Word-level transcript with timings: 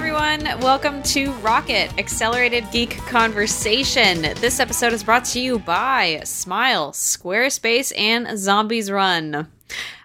everyone. 0.00 0.44
Welcome 0.62 1.02
to 1.02 1.30
Rocket 1.42 1.92
Accelerated 1.98 2.64
Geek 2.72 2.96
Conversation. 3.06 4.22
This 4.22 4.58
episode 4.58 4.94
is 4.94 5.04
brought 5.04 5.26
to 5.26 5.40
you 5.40 5.58
by 5.58 6.22
Smile, 6.24 6.92
Squarespace, 6.92 7.92
and 7.98 8.38
Zombies 8.38 8.90
Run. 8.90 9.46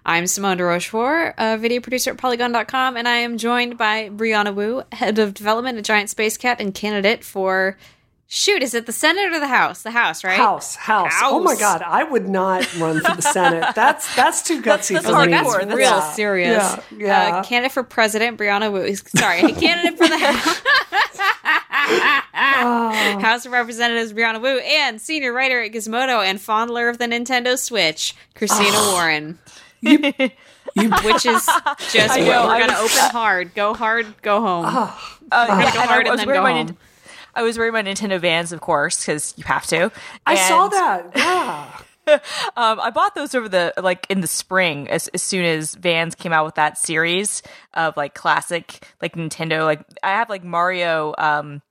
I'm 0.04 0.26
Simone 0.26 0.58
de 0.58 0.64
Rochefort, 0.64 1.34
a 1.38 1.56
video 1.56 1.80
producer 1.80 2.10
at 2.10 2.18
Polygon.com, 2.18 2.98
and 2.98 3.08
I 3.08 3.16
am 3.16 3.38
joined 3.38 3.78
by 3.78 4.10
Brianna 4.10 4.54
Wu, 4.54 4.82
head 4.92 5.18
of 5.18 5.32
development 5.32 5.78
at 5.78 5.84
Giant 5.84 6.10
Space 6.10 6.36
Cat 6.36 6.60
and 6.60 6.74
candidate 6.74 7.24
for 7.24 7.78
Shoot, 8.28 8.60
is 8.60 8.74
it 8.74 8.86
the 8.86 8.92
Senate 8.92 9.32
or 9.32 9.38
the 9.38 9.46
House? 9.46 9.82
The 9.82 9.92
House, 9.92 10.24
right? 10.24 10.36
House, 10.36 10.74
House. 10.74 11.12
Oh 11.22 11.40
my 11.40 11.54
God, 11.54 11.80
I 11.82 12.02
would 12.02 12.28
not 12.28 12.76
run 12.76 13.00
for 13.00 13.14
the 13.14 13.22
Senate. 13.22 13.64
That's 13.76 14.12
that's 14.16 14.42
too 14.42 14.60
gutsy 14.60 14.94
that's, 14.94 15.06
for 15.06 15.12
that's 15.12 15.26
me. 15.26 15.30
That's 15.30 15.66
real 15.66 15.78
yeah. 15.78 16.12
serious. 16.12 16.76
Yeah, 16.90 16.96
yeah. 16.96 17.36
Uh, 17.36 17.44
candidate 17.44 17.72
for 17.72 17.84
president, 17.84 18.36
Brianna 18.36 18.72
Wu. 18.72 18.94
Sorry, 18.96 19.40
candidate 19.52 19.96
for 19.96 20.08
the 20.08 20.18
House. 20.18 20.62
oh. 22.34 23.18
House 23.20 23.46
of 23.46 23.52
Representatives, 23.52 24.12
Brianna 24.12 24.42
Wu, 24.42 24.58
and 24.58 25.00
senior 25.00 25.32
writer 25.32 25.62
at 25.62 25.70
Gizmodo 25.70 26.24
and 26.24 26.40
fondler 26.40 26.90
of 26.90 26.98
the 26.98 27.06
Nintendo 27.06 27.56
Switch, 27.56 28.12
Christina 28.34 28.70
oh. 28.72 28.94
Warren. 28.94 29.38
You, 29.82 29.98
you, 30.74 30.90
which 31.04 31.26
is 31.26 31.48
just 31.92 32.18
know, 32.18 32.48
we're 32.48 32.58
gonna 32.58 32.78
open 32.78 33.10
hard, 33.12 33.54
go 33.54 33.72
hard, 33.72 34.20
go 34.22 34.40
home. 34.40 34.64
Oh. 34.66 35.18
Uh, 35.30 35.46
we're 35.48 35.62
gonna 35.62 35.72
go 35.72 35.80
hard 35.80 36.06
and 36.08 36.18
then 36.18 36.26
go 36.26 36.42
home. 36.42 36.76
I 37.36 37.42
was 37.42 37.58
wearing 37.58 37.74
my 37.74 37.82
Nintendo 37.82 38.18
Vans, 38.18 38.50
of 38.50 38.60
course, 38.60 39.04
because 39.04 39.34
you 39.36 39.44
have 39.44 39.66
to. 39.66 39.92
I 40.26 40.32
and, 40.32 40.48
saw 40.48 40.68
that. 40.68 41.82
Yeah. 42.06 42.20
um, 42.56 42.78
I 42.78 42.90
bought 42.90 43.16
those 43.16 43.34
over 43.34 43.48
the 43.48 43.74
like 43.82 44.06
in 44.08 44.20
the 44.20 44.28
spring 44.28 44.88
as, 44.88 45.08
as 45.08 45.22
soon 45.22 45.44
as 45.44 45.74
Vans 45.74 46.14
came 46.14 46.32
out 46.32 46.46
with 46.46 46.54
that 46.54 46.78
series 46.78 47.42
of 47.74 47.96
like 47.96 48.14
classic 48.14 48.86
like 49.02 49.16
Nintendo 49.16 49.64
like 49.64 49.80
I 50.04 50.10
have 50.10 50.30
like 50.30 50.44
Mario 50.44 51.16
um 51.18 51.62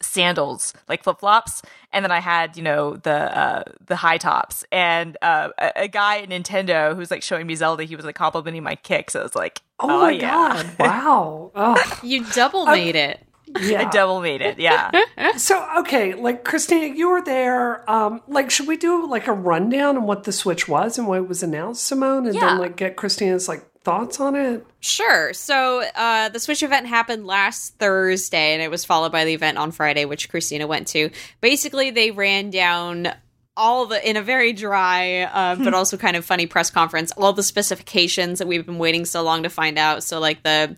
sandals 0.00 0.72
like 0.88 1.02
flip 1.02 1.18
flops 1.18 1.62
and 1.92 2.04
then 2.04 2.12
I 2.12 2.20
had 2.20 2.56
you 2.56 2.62
know 2.62 2.94
the 2.94 3.10
uh 3.10 3.64
the 3.84 3.96
high 3.96 4.18
tops 4.18 4.64
and 4.70 5.16
uh 5.20 5.48
a, 5.58 5.72
a, 5.82 5.88
guy 5.88 6.20
at 6.20 6.28
Nintendo 6.28 6.94
who's 6.94 7.10
like 7.10 7.24
showing 7.24 7.48
me 7.48 7.56
Zelda 7.56 7.82
he 7.82 7.96
was 7.96 8.04
like 8.04 8.14
complimenting 8.14 8.62
my 8.62 8.76
kicks 8.76 9.14
so 9.14 9.20
I 9.20 9.22
was 9.24 9.34
like 9.34 9.62
oh, 9.80 9.90
oh 9.90 10.00
my 10.02 10.10
yeah. 10.12 10.30
god 10.30 10.78
wow 10.78 11.50
oh. 11.56 12.00
you 12.04 12.24
double 12.26 12.66
made 12.66 12.94
it 12.94 13.20
yeah. 13.60 13.86
I 13.86 13.90
double 13.90 14.20
made 14.20 14.40
it. 14.40 14.58
Yeah. 14.58 14.90
so 15.36 15.66
okay, 15.78 16.14
like 16.14 16.44
Christina, 16.44 16.94
you 16.94 17.10
were 17.10 17.22
there. 17.22 17.88
Um, 17.90 18.22
like, 18.28 18.50
should 18.50 18.66
we 18.66 18.76
do 18.76 19.06
like 19.08 19.26
a 19.26 19.32
rundown 19.32 19.96
on 19.96 20.04
what 20.04 20.24
the 20.24 20.32
Switch 20.32 20.68
was 20.68 20.98
and 20.98 21.06
why 21.06 21.18
it 21.18 21.28
was 21.28 21.42
announced, 21.42 21.84
Simone, 21.84 22.26
and 22.26 22.34
yeah. 22.34 22.40
then 22.40 22.58
like 22.58 22.76
get 22.76 22.96
Christina's 22.96 23.48
like 23.48 23.64
thoughts 23.82 24.20
on 24.20 24.36
it? 24.36 24.64
Sure. 24.80 25.32
So 25.32 25.82
uh, 25.94 26.28
the 26.28 26.40
Switch 26.40 26.62
event 26.62 26.86
happened 26.86 27.26
last 27.26 27.76
Thursday, 27.78 28.54
and 28.54 28.62
it 28.62 28.70
was 28.70 28.84
followed 28.84 29.12
by 29.12 29.24
the 29.24 29.34
event 29.34 29.58
on 29.58 29.72
Friday, 29.72 30.04
which 30.04 30.28
Christina 30.28 30.66
went 30.66 30.88
to. 30.88 31.10
Basically, 31.40 31.90
they 31.90 32.10
ran 32.10 32.50
down 32.50 33.12
all 33.56 33.86
the 33.86 34.08
in 34.08 34.16
a 34.16 34.22
very 34.22 34.52
dry 34.52 35.22
uh, 35.22 35.56
but 35.56 35.74
also 35.74 35.96
kind 35.96 36.16
of 36.16 36.24
funny 36.24 36.46
press 36.46 36.70
conference 36.70 37.12
all 37.16 37.32
the 37.32 37.42
specifications 37.42 38.38
that 38.38 38.46
we've 38.48 38.64
been 38.64 38.78
waiting 38.78 39.04
so 39.04 39.22
long 39.22 39.42
to 39.42 39.50
find 39.50 39.76
out 39.76 40.04
so 40.04 40.20
like 40.20 40.42
the 40.44 40.74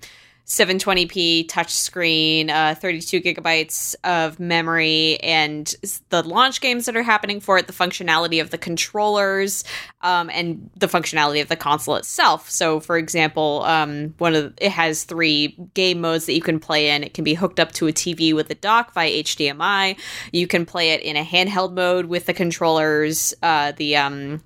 720p 0.46 1.46
touchscreen, 1.46 2.50
uh, 2.50 2.74
32 2.74 3.20
gigabytes 3.20 3.94
of 4.04 4.40
memory, 4.40 5.18
and 5.20 5.74
the 6.08 6.22
launch 6.22 6.60
games 6.60 6.86
that 6.86 6.96
are 6.96 7.02
happening 7.02 7.40
for 7.40 7.58
it, 7.58 7.66
the 7.66 7.72
functionality 7.72 8.40
of 8.40 8.50
the 8.50 8.58
controllers, 8.58 9.64
um, 10.02 10.28
and 10.30 10.68
the 10.76 10.88
functionality 10.88 11.40
of 11.40 11.48
the 11.48 11.56
console 11.56 11.94
itself. 11.94 12.50
So, 12.50 12.80
for 12.80 12.98
example, 12.98 13.62
um, 13.64 14.14
one 14.18 14.34
of 14.34 14.56
the, 14.56 14.66
it 14.66 14.72
has 14.72 15.04
three 15.04 15.56
game 15.74 16.00
modes 16.00 16.26
that 16.26 16.34
you 16.34 16.42
can 16.42 16.58
play 16.58 16.90
in. 16.90 17.04
It 17.04 17.14
can 17.14 17.24
be 17.24 17.34
hooked 17.34 17.60
up 17.60 17.72
to 17.72 17.86
a 17.86 17.92
TV 17.92 18.34
with 18.34 18.50
a 18.50 18.56
dock 18.56 18.92
via 18.94 19.22
HDMI. 19.22 19.96
You 20.32 20.46
can 20.46 20.66
play 20.66 20.90
it 20.90 21.02
in 21.02 21.16
a 21.16 21.24
handheld 21.24 21.74
mode 21.74 22.06
with 22.06 22.27
the 22.27 22.34
controllers. 22.34 23.33
Uh, 23.42 23.72
the 23.72 23.96
um, 23.96 24.42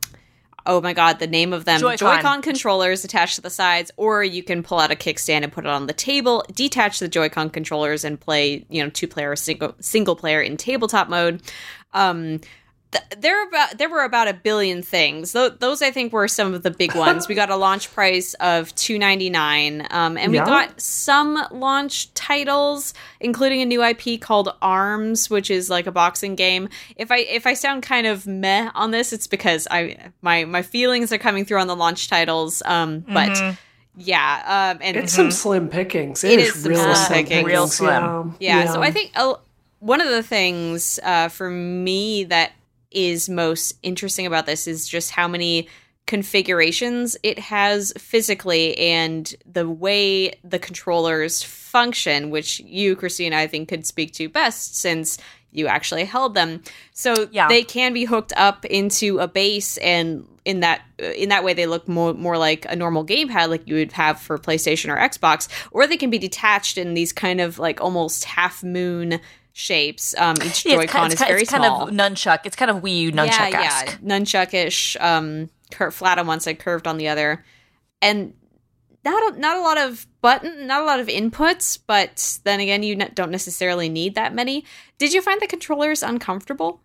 oh 0.66 0.80
my 0.80 0.92
god, 0.92 1.18
the 1.18 1.26
name 1.26 1.52
of 1.52 1.64
them 1.64 1.80
Joy-Con. 1.80 2.16
Joy-Con 2.16 2.42
controllers 2.42 3.04
attached 3.04 3.36
to 3.36 3.40
the 3.40 3.50
sides, 3.50 3.90
or 3.96 4.22
you 4.22 4.42
can 4.42 4.62
pull 4.62 4.78
out 4.78 4.90
a 4.90 4.96
kickstand 4.96 5.42
and 5.42 5.52
put 5.52 5.64
it 5.64 5.70
on 5.70 5.86
the 5.86 5.92
table, 5.92 6.44
detach 6.52 6.98
the 6.98 7.08
Joy-Con 7.08 7.50
controllers, 7.50 8.04
and 8.04 8.20
play 8.20 8.66
you 8.68 8.82
know 8.82 8.90
two 8.90 9.08
player 9.08 9.30
or 9.30 9.36
single 9.36 9.74
single 9.80 10.16
player 10.16 10.40
in 10.40 10.56
tabletop 10.56 11.08
mode. 11.08 11.42
Um, 11.92 12.40
there 13.18 13.46
about 13.48 13.78
there 13.78 13.88
were 13.88 14.04
about 14.04 14.28
a 14.28 14.34
billion 14.34 14.82
things. 14.82 15.32
those 15.32 15.82
I 15.82 15.90
think 15.90 16.12
were 16.12 16.28
some 16.28 16.54
of 16.54 16.62
the 16.62 16.70
big 16.70 16.94
ones. 16.94 17.28
we 17.28 17.34
got 17.34 17.50
a 17.50 17.56
launch 17.56 17.92
price 17.92 18.34
of 18.34 18.74
two 18.74 18.98
ninety 18.98 19.30
nine, 19.30 19.86
um, 19.90 20.16
and 20.16 20.32
we 20.32 20.38
got 20.38 20.80
some 20.80 21.46
launch 21.50 22.12
titles, 22.14 22.94
including 23.20 23.62
a 23.62 23.64
new 23.64 23.82
IP 23.82 24.20
called 24.20 24.54
Arms, 24.62 25.30
which 25.30 25.50
is 25.50 25.70
like 25.70 25.86
a 25.86 25.92
boxing 25.92 26.34
game. 26.34 26.68
If 26.96 27.10
I 27.10 27.18
if 27.18 27.46
I 27.46 27.54
sound 27.54 27.82
kind 27.82 28.06
of 28.06 28.26
meh 28.26 28.70
on 28.74 28.90
this, 28.90 29.12
it's 29.12 29.26
because 29.26 29.66
I 29.70 30.10
my 30.22 30.44
my 30.44 30.62
feelings 30.62 31.12
are 31.12 31.18
coming 31.18 31.44
through 31.44 31.60
on 31.60 31.66
the 31.66 31.76
launch 31.76 32.08
titles. 32.08 32.62
Um, 32.64 33.00
but. 33.00 33.30
Mm-hmm. 33.30 33.60
Yeah, 33.98 34.74
um, 34.74 34.82
and 34.82 34.94
it's 34.94 35.14
mm-hmm. 35.14 35.22
some 35.22 35.30
slim 35.30 35.68
pickings. 35.70 36.22
it, 36.22 36.32
it 36.32 36.40
is, 36.40 36.56
is 36.56 36.68
real 36.68 36.94
slim 36.94 37.24
pickings. 37.24 37.46
Real 37.46 37.66
slim. 37.66 38.36
Yeah. 38.38 38.64
yeah. 38.64 38.70
So 38.70 38.82
I 38.82 38.90
think 38.90 39.12
uh, 39.14 39.36
one 39.78 40.02
of 40.02 40.08
the 40.08 40.22
things 40.22 41.00
uh, 41.02 41.28
for 41.28 41.48
me 41.48 42.24
that 42.24 42.52
is 42.90 43.28
most 43.28 43.74
interesting 43.82 44.26
about 44.26 44.46
this 44.46 44.66
is 44.66 44.88
just 44.88 45.10
how 45.10 45.28
many 45.28 45.68
configurations 46.06 47.16
it 47.22 47.38
has 47.38 47.92
physically 47.98 48.76
and 48.78 49.34
the 49.44 49.68
way 49.68 50.38
the 50.44 50.58
controllers 50.58 51.42
function, 51.42 52.30
which 52.30 52.60
you, 52.60 52.94
Christine, 52.94 53.32
I 53.32 53.46
think 53.46 53.68
could 53.68 53.84
speak 53.84 54.12
to 54.14 54.28
best 54.28 54.76
since 54.76 55.18
you 55.50 55.66
actually 55.66 56.04
held 56.04 56.34
them. 56.34 56.62
So 56.92 57.28
yeah. 57.32 57.48
they 57.48 57.64
can 57.64 57.92
be 57.92 58.04
hooked 58.04 58.32
up 58.36 58.64
into 58.66 59.18
a 59.18 59.26
base 59.26 59.78
and 59.78 60.28
in 60.44 60.60
that 60.60 60.82
uh, 61.02 61.06
in 61.06 61.30
that 61.30 61.42
way 61.42 61.54
they 61.54 61.66
look 61.66 61.88
more 61.88 62.14
more 62.14 62.38
like 62.38 62.66
a 62.68 62.76
normal 62.76 63.04
gamepad 63.04 63.48
like 63.48 63.66
you 63.66 63.74
would 63.74 63.92
have 63.92 64.20
for 64.20 64.38
PlayStation 64.38 64.90
or 64.90 64.96
Xbox 64.96 65.48
or 65.72 65.86
they 65.86 65.96
can 65.96 66.10
be 66.10 66.18
detached 66.18 66.78
in 66.78 66.94
these 66.94 67.12
kind 67.12 67.40
of 67.40 67.58
like 67.58 67.80
almost 67.80 68.24
half 68.24 68.62
moon 68.62 69.18
shapes. 69.56 70.14
Um, 70.18 70.36
each 70.44 70.66
yeah, 70.66 70.74
Joy-Con 70.74 71.12
is 71.12 71.18
very 71.18 71.40
it's 71.40 71.50
kind 71.50 71.64
of 71.64 71.88
nunchuck. 71.88 72.40
It's 72.44 72.56
kind 72.56 72.70
of 72.70 72.82
Wii 72.82 73.00
U 73.00 73.12
nunchuck. 73.12 73.50
Yeah, 73.50 73.84
yeah, 73.84 73.96
nunchuckish. 74.04 75.00
Um, 75.00 75.48
cur- 75.70 75.90
flat 75.90 76.18
on 76.18 76.26
one 76.26 76.40
side, 76.40 76.58
curved 76.58 76.86
on 76.86 76.98
the 76.98 77.08
other, 77.08 77.42
and 78.02 78.34
not 79.02 79.34
a, 79.34 79.40
not 79.40 79.56
a 79.56 79.60
lot 79.62 79.78
of 79.78 80.06
button, 80.20 80.66
not 80.66 80.82
a 80.82 80.84
lot 80.84 81.00
of 81.00 81.06
inputs. 81.06 81.78
But 81.86 82.38
then 82.44 82.60
again, 82.60 82.82
you 82.82 82.96
don't 82.96 83.30
necessarily 83.30 83.88
need 83.88 84.14
that 84.14 84.34
many. 84.34 84.66
Did 84.98 85.14
you 85.14 85.22
find 85.22 85.40
the 85.40 85.46
controllers 85.46 86.02
uncomfortable? 86.02 86.82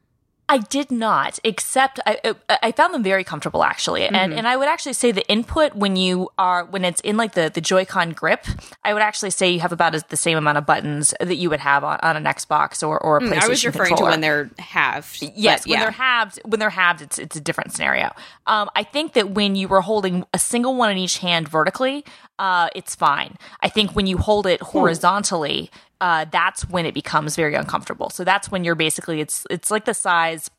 I 0.51 0.57
did 0.57 0.91
not, 0.91 1.39
except 1.45 2.01
I 2.06 2.19
uh, 2.25 2.34
I 2.62 2.73
found 2.73 2.94
them 2.94 3.03
very 3.03 3.23
comfortable 3.23 3.63
actually, 3.63 4.01
mm-hmm. 4.01 4.16
and 4.16 4.34
and 4.34 4.45
I 4.45 4.57
would 4.57 4.67
actually 4.67 4.91
say 4.91 5.13
the 5.13 5.25
input 5.29 5.75
when 5.75 5.95
you 5.95 6.29
are 6.38 6.66
when 6.66 6.84
it's 6.84 7.00
in 7.01 7.16
like 7.16 7.35
the 7.35 7.50
the 7.53 7.62
Joy-Con 7.62 8.12
grip, 8.12 8.45
I 8.84 8.94
would 8.94 9.01
actually 9.01 9.29
say 9.29 9.50
you 9.50 9.62
have 9.62 9.72
about 9.72 10.09
the 10.09 10.17
same 10.17 10.38
amount 10.38 10.57
of 10.57 10.66
buttons 10.66 11.13
that 11.22 11.38
you 11.38 11.50
would 11.50 11.62
have 11.62 11.85
on, 11.85 12.00
on 12.03 12.17
an 12.17 12.25
Xbox 12.25 12.85
or 12.85 13.00
or 13.00 13.17
a 13.17 13.22
PlayStation. 13.22 13.31
Mm, 13.31 13.44
I 13.44 13.47
was 13.47 13.66
referring 13.66 13.88
controller. 13.91 14.12
to 14.12 14.13
when 14.13 14.19
they're 14.19 14.50
halved. 14.59 15.23
Yes, 15.38 15.66
when 15.66 15.79
they're 15.79 15.89
halved, 15.89 16.41
when 16.44 16.59
they're 16.59 16.69
halved, 16.69 17.01
it's 17.01 17.18
it's 17.18 17.38
a 17.38 17.41
different 17.41 17.72
scenario. 17.72 18.12
Um, 18.51 18.69
I 18.75 18.84
think 18.84 19.13
that 19.13 19.31
when 19.31 19.56
you 19.56 19.69
were 19.69 19.79
holding 19.79 20.25
a 20.34 20.38
single 20.38 20.75
one 20.75 20.91
in 20.91 20.97
each 20.97 21.19
hand 21.19 21.47
vertically, 21.47 22.03
uh, 22.38 22.67
it's 22.75 22.95
fine. 22.95 23.38
I 23.62 23.69
think 23.69 23.95
when 23.95 24.07
you 24.07 24.17
hold 24.17 24.45
it 24.45 24.62
horizontally, 24.62 25.72
uh, 26.01 26.25
that's 26.29 26.67
when 26.67 26.85
it 26.85 26.94
becomes 26.94 27.38
very 27.38 27.56
uncomfortable. 27.56 28.09
So 28.09 28.25
that's 28.25 28.51
when 28.51 28.66
you're 28.66 28.75
basically 28.75 29.22
it's 29.22 29.47
it's 29.50 29.72
like 29.72 29.85
the 29.85 29.94
size 29.94 30.51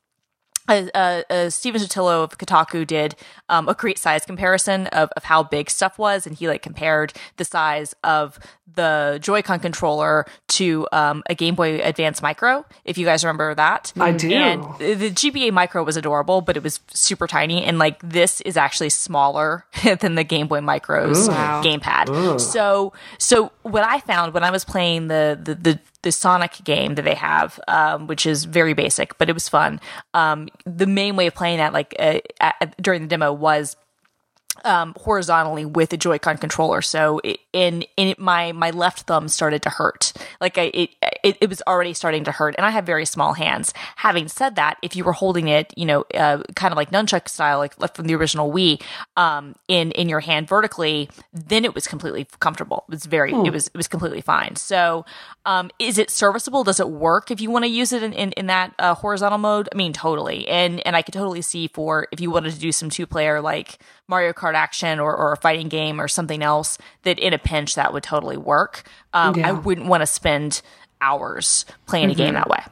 uh, 0.68 0.86
uh, 0.94 1.22
uh, 1.28 1.50
Stephen 1.50 1.80
Totilo 1.80 2.24
of 2.24 2.38
Kotaku 2.38 2.86
did 2.86 3.16
um, 3.48 3.68
a 3.68 3.74
great 3.74 3.98
size 3.98 4.24
comparison 4.24 4.86
of, 4.88 5.10
of 5.16 5.24
how 5.24 5.42
big 5.42 5.70
stuff 5.70 5.98
was, 5.98 6.26
and 6.26 6.36
he 6.36 6.48
like 6.48 6.62
compared 6.62 7.12
the 7.36 7.44
size 7.44 7.94
of 8.04 8.38
the 8.74 9.18
Joy-Con 9.20 9.60
controller 9.60 10.24
to 10.48 10.86
um, 10.92 11.22
a 11.28 11.34
Game 11.34 11.54
Boy 11.54 11.80
Advance 11.82 12.22
Micro. 12.22 12.64
If 12.84 12.96
you 12.96 13.04
guys 13.04 13.24
remember 13.24 13.54
that, 13.54 13.92
I 13.96 14.12
do. 14.12 14.30
And 14.32 14.62
the 14.78 15.10
GBA 15.10 15.52
Micro 15.52 15.82
was 15.82 15.96
adorable, 15.96 16.40
but 16.40 16.56
it 16.56 16.62
was 16.62 16.80
super 16.88 17.26
tiny, 17.26 17.64
and 17.64 17.78
like 17.78 18.00
this 18.00 18.40
is 18.42 18.56
actually 18.56 18.90
smaller 18.90 19.66
than 20.00 20.14
the 20.14 20.24
Game 20.24 20.46
Boy 20.46 20.60
Micro's 20.60 21.28
Ooh. 21.28 21.32
gamepad. 21.32 22.08
Ooh. 22.08 22.38
So, 22.38 22.92
so 23.18 23.52
what 23.62 23.84
I 23.84 24.00
found 24.00 24.32
when 24.32 24.44
I 24.44 24.50
was 24.50 24.64
playing 24.64 25.08
the 25.08 25.38
the, 25.42 25.54
the 25.54 25.78
the 26.02 26.12
Sonic 26.12 26.62
game 26.64 26.96
that 26.96 27.02
they 27.02 27.14
have, 27.14 27.58
um, 27.68 28.06
which 28.06 28.26
is 28.26 28.44
very 28.44 28.74
basic, 28.74 29.16
but 29.18 29.28
it 29.28 29.32
was 29.32 29.48
fun. 29.48 29.80
Um, 30.14 30.48
the 30.64 30.86
main 30.86 31.16
way 31.16 31.26
of 31.26 31.34
playing 31.34 31.58
that, 31.58 31.72
like 31.72 31.94
uh, 31.98 32.18
at, 32.40 32.80
during 32.82 33.02
the 33.02 33.08
demo, 33.08 33.32
was 33.32 33.76
um, 34.64 34.94
horizontally 34.98 35.64
with 35.64 35.92
a 35.92 35.96
Joy-Con 35.96 36.38
controller. 36.38 36.82
So 36.82 37.20
it, 37.24 37.40
in 37.52 37.84
in 37.96 38.08
it, 38.08 38.18
my 38.18 38.52
my 38.52 38.70
left 38.70 39.06
thumb 39.06 39.28
started 39.28 39.62
to 39.62 39.70
hurt. 39.70 40.12
Like 40.40 40.58
I, 40.58 40.70
it, 40.74 40.90
it, 41.22 41.38
it 41.40 41.48
was 41.48 41.62
already 41.66 41.94
starting 41.94 42.24
to 42.24 42.32
hurt, 42.32 42.54
and 42.56 42.66
I 42.66 42.70
have 42.70 42.84
very 42.84 43.06
small 43.06 43.32
hands. 43.32 43.72
Having 43.96 44.28
said 44.28 44.56
that, 44.56 44.78
if 44.82 44.96
you 44.96 45.04
were 45.04 45.12
holding 45.12 45.48
it, 45.48 45.72
you 45.76 45.86
know, 45.86 46.04
uh, 46.14 46.42
kind 46.54 46.72
of 46.72 46.76
like 46.76 46.90
nunchuck 46.90 47.28
style, 47.28 47.58
like 47.58 47.94
from 47.94 48.06
the 48.06 48.14
original 48.14 48.52
Wii, 48.52 48.82
um, 49.16 49.54
in 49.68 49.90
in 49.92 50.08
your 50.08 50.20
hand 50.20 50.48
vertically, 50.48 51.08
then 51.32 51.64
it 51.64 51.74
was 51.74 51.86
completely 51.86 52.26
comfortable. 52.40 52.84
It 52.88 52.92
was 52.92 53.06
very, 53.06 53.32
it 53.32 53.52
was 53.52 53.66
it 53.68 53.76
was 53.76 53.88
completely 53.88 54.20
fine. 54.20 54.56
So, 54.56 55.04
um, 55.44 55.70
is 55.78 55.98
it 55.98 56.10
serviceable? 56.10 56.64
Does 56.64 56.80
it 56.80 56.88
work 56.88 57.30
if 57.30 57.40
you 57.40 57.50
want 57.50 57.64
to 57.64 57.70
use 57.70 57.92
it 57.92 58.02
in 58.02 58.12
in, 58.12 58.32
in 58.32 58.46
that 58.46 58.74
uh, 58.78 58.94
horizontal 58.94 59.38
mode? 59.38 59.68
I 59.72 59.76
mean, 59.76 59.92
totally. 59.92 60.46
And 60.48 60.84
and 60.86 60.96
I 60.96 61.02
could 61.02 61.14
totally 61.14 61.42
see 61.42 61.68
for 61.68 62.06
if 62.12 62.20
you 62.20 62.30
wanted 62.30 62.52
to 62.54 62.58
do 62.58 62.72
some 62.72 62.90
two 62.90 63.06
player 63.06 63.40
like 63.40 63.78
Mario 64.08 64.32
Kart 64.32 64.54
action 64.54 65.00
or, 65.00 65.14
or 65.14 65.32
a 65.32 65.36
fighting 65.36 65.68
game 65.68 66.00
or 66.00 66.08
something 66.08 66.42
else 66.42 66.78
that 67.02 67.18
in 67.18 67.32
a 67.32 67.38
pinch 67.38 67.76
that 67.76 67.92
would 67.92 68.02
totally 68.02 68.36
work. 68.36 68.82
Um, 69.12 69.36
yeah. 69.36 69.48
I 69.48 69.52
wouldn't 69.52 69.86
want 69.86 70.02
to 70.02 70.06
spend 70.06 70.62
hours 71.00 71.64
playing 71.86 72.06
mm-hmm. 72.06 72.12
a 72.12 72.14
game 72.14 72.26
mm-hmm. 72.34 72.34
that 72.34 72.48
way. 72.48 72.62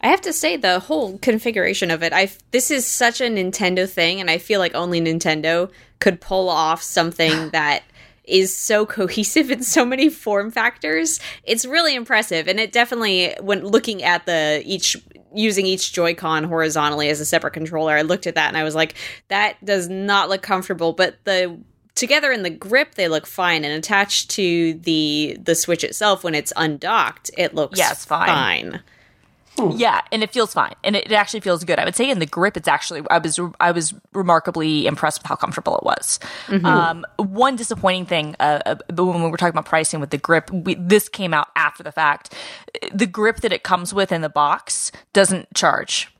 I 0.00 0.08
have 0.08 0.20
to 0.22 0.32
say 0.32 0.56
the 0.56 0.78
whole 0.78 1.18
configuration 1.18 1.90
of 1.90 2.02
it. 2.02 2.12
I 2.12 2.30
this 2.52 2.70
is 2.70 2.86
such 2.86 3.20
a 3.20 3.24
Nintendo 3.24 3.88
thing, 3.88 4.20
and 4.20 4.30
I 4.30 4.38
feel 4.38 4.60
like 4.60 4.74
only 4.74 5.00
Nintendo 5.00 5.70
could 5.98 6.20
pull 6.20 6.48
off 6.48 6.82
something 6.82 7.50
that 7.52 7.82
is 8.28 8.56
so 8.56 8.86
cohesive 8.86 9.50
in 9.50 9.62
so 9.62 9.84
many 9.84 10.08
form 10.08 10.50
factors. 10.50 11.20
It's 11.44 11.64
really 11.64 11.94
impressive, 11.94 12.48
and 12.48 12.60
it 12.60 12.72
definitely, 12.72 13.34
when 13.40 13.64
looking 13.64 14.02
at 14.02 14.26
the 14.26 14.62
each 14.64 14.96
using 15.34 15.66
each 15.66 15.92
Joy-Con 15.92 16.44
horizontally 16.44 17.10
as 17.10 17.20
a 17.20 17.24
separate 17.24 17.52
controller, 17.52 17.94
I 17.94 18.02
looked 18.02 18.26
at 18.26 18.34
that 18.36 18.48
and 18.48 18.56
I 18.56 18.64
was 18.64 18.74
like, 18.74 18.94
that 19.28 19.62
does 19.64 19.88
not 19.88 20.28
look 20.28 20.42
comfortable. 20.42 20.92
But 20.92 21.16
the 21.24 21.58
together 21.94 22.30
in 22.30 22.44
the 22.44 22.50
grip, 22.50 22.94
they 22.94 23.08
look 23.08 23.26
fine, 23.26 23.64
and 23.64 23.74
attached 23.74 24.30
to 24.30 24.74
the 24.74 25.36
the 25.42 25.54
Switch 25.54 25.84
itself, 25.84 26.24
when 26.24 26.34
it's 26.34 26.52
undocked, 26.56 27.30
it 27.36 27.54
looks 27.54 27.78
yeah, 27.78 27.92
fine. 27.94 28.72
fine. 28.72 28.82
Yeah, 29.58 30.00
and 30.12 30.22
it 30.22 30.30
feels 30.30 30.52
fine, 30.52 30.74
and 30.84 30.96
it, 30.96 31.06
it, 31.06 31.12
actually 31.12 31.40
feels 31.40 31.64
good. 31.64 31.78
I 31.78 31.84
would 31.84 31.96
say 31.96 32.10
in 32.10 32.18
the 32.18 32.26
grip, 32.26 32.56
it's 32.56 32.68
actually 32.68 33.02
I 33.10 33.18
was 33.18 33.40
I 33.60 33.70
was 33.72 33.94
remarkably 34.12 34.86
impressed 34.86 35.22
with 35.22 35.28
how 35.28 35.36
comfortable 35.36 35.76
it 35.76 35.84
was. 35.84 36.20
Mm-hmm. 36.46 36.66
Um, 36.66 37.06
one 37.16 37.56
disappointing 37.56 38.06
thing, 38.06 38.36
uh, 38.40 38.60
uh, 38.66 38.76
when 38.90 39.22
we 39.22 39.30
were 39.30 39.36
talking 39.36 39.54
about 39.54 39.66
pricing 39.66 40.00
with 40.00 40.10
the 40.10 40.18
grip, 40.18 40.50
we, 40.50 40.74
this 40.74 41.08
came 41.08 41.34
out 41.34 41.48
after 41.56 41.82
the 41.82 41.92
fact. 41.92 42.34
The 42.92 43.06
grip 43.06 43.40
that 43.40 43.52
it 43.52 43.62
comes 43.62 43.92
with 43.92 44.12
in 44.12 44.22
the 44.22 44.28
box 44.28 44.92
doesn't 45.12 45.52
charge. 45.54 46.12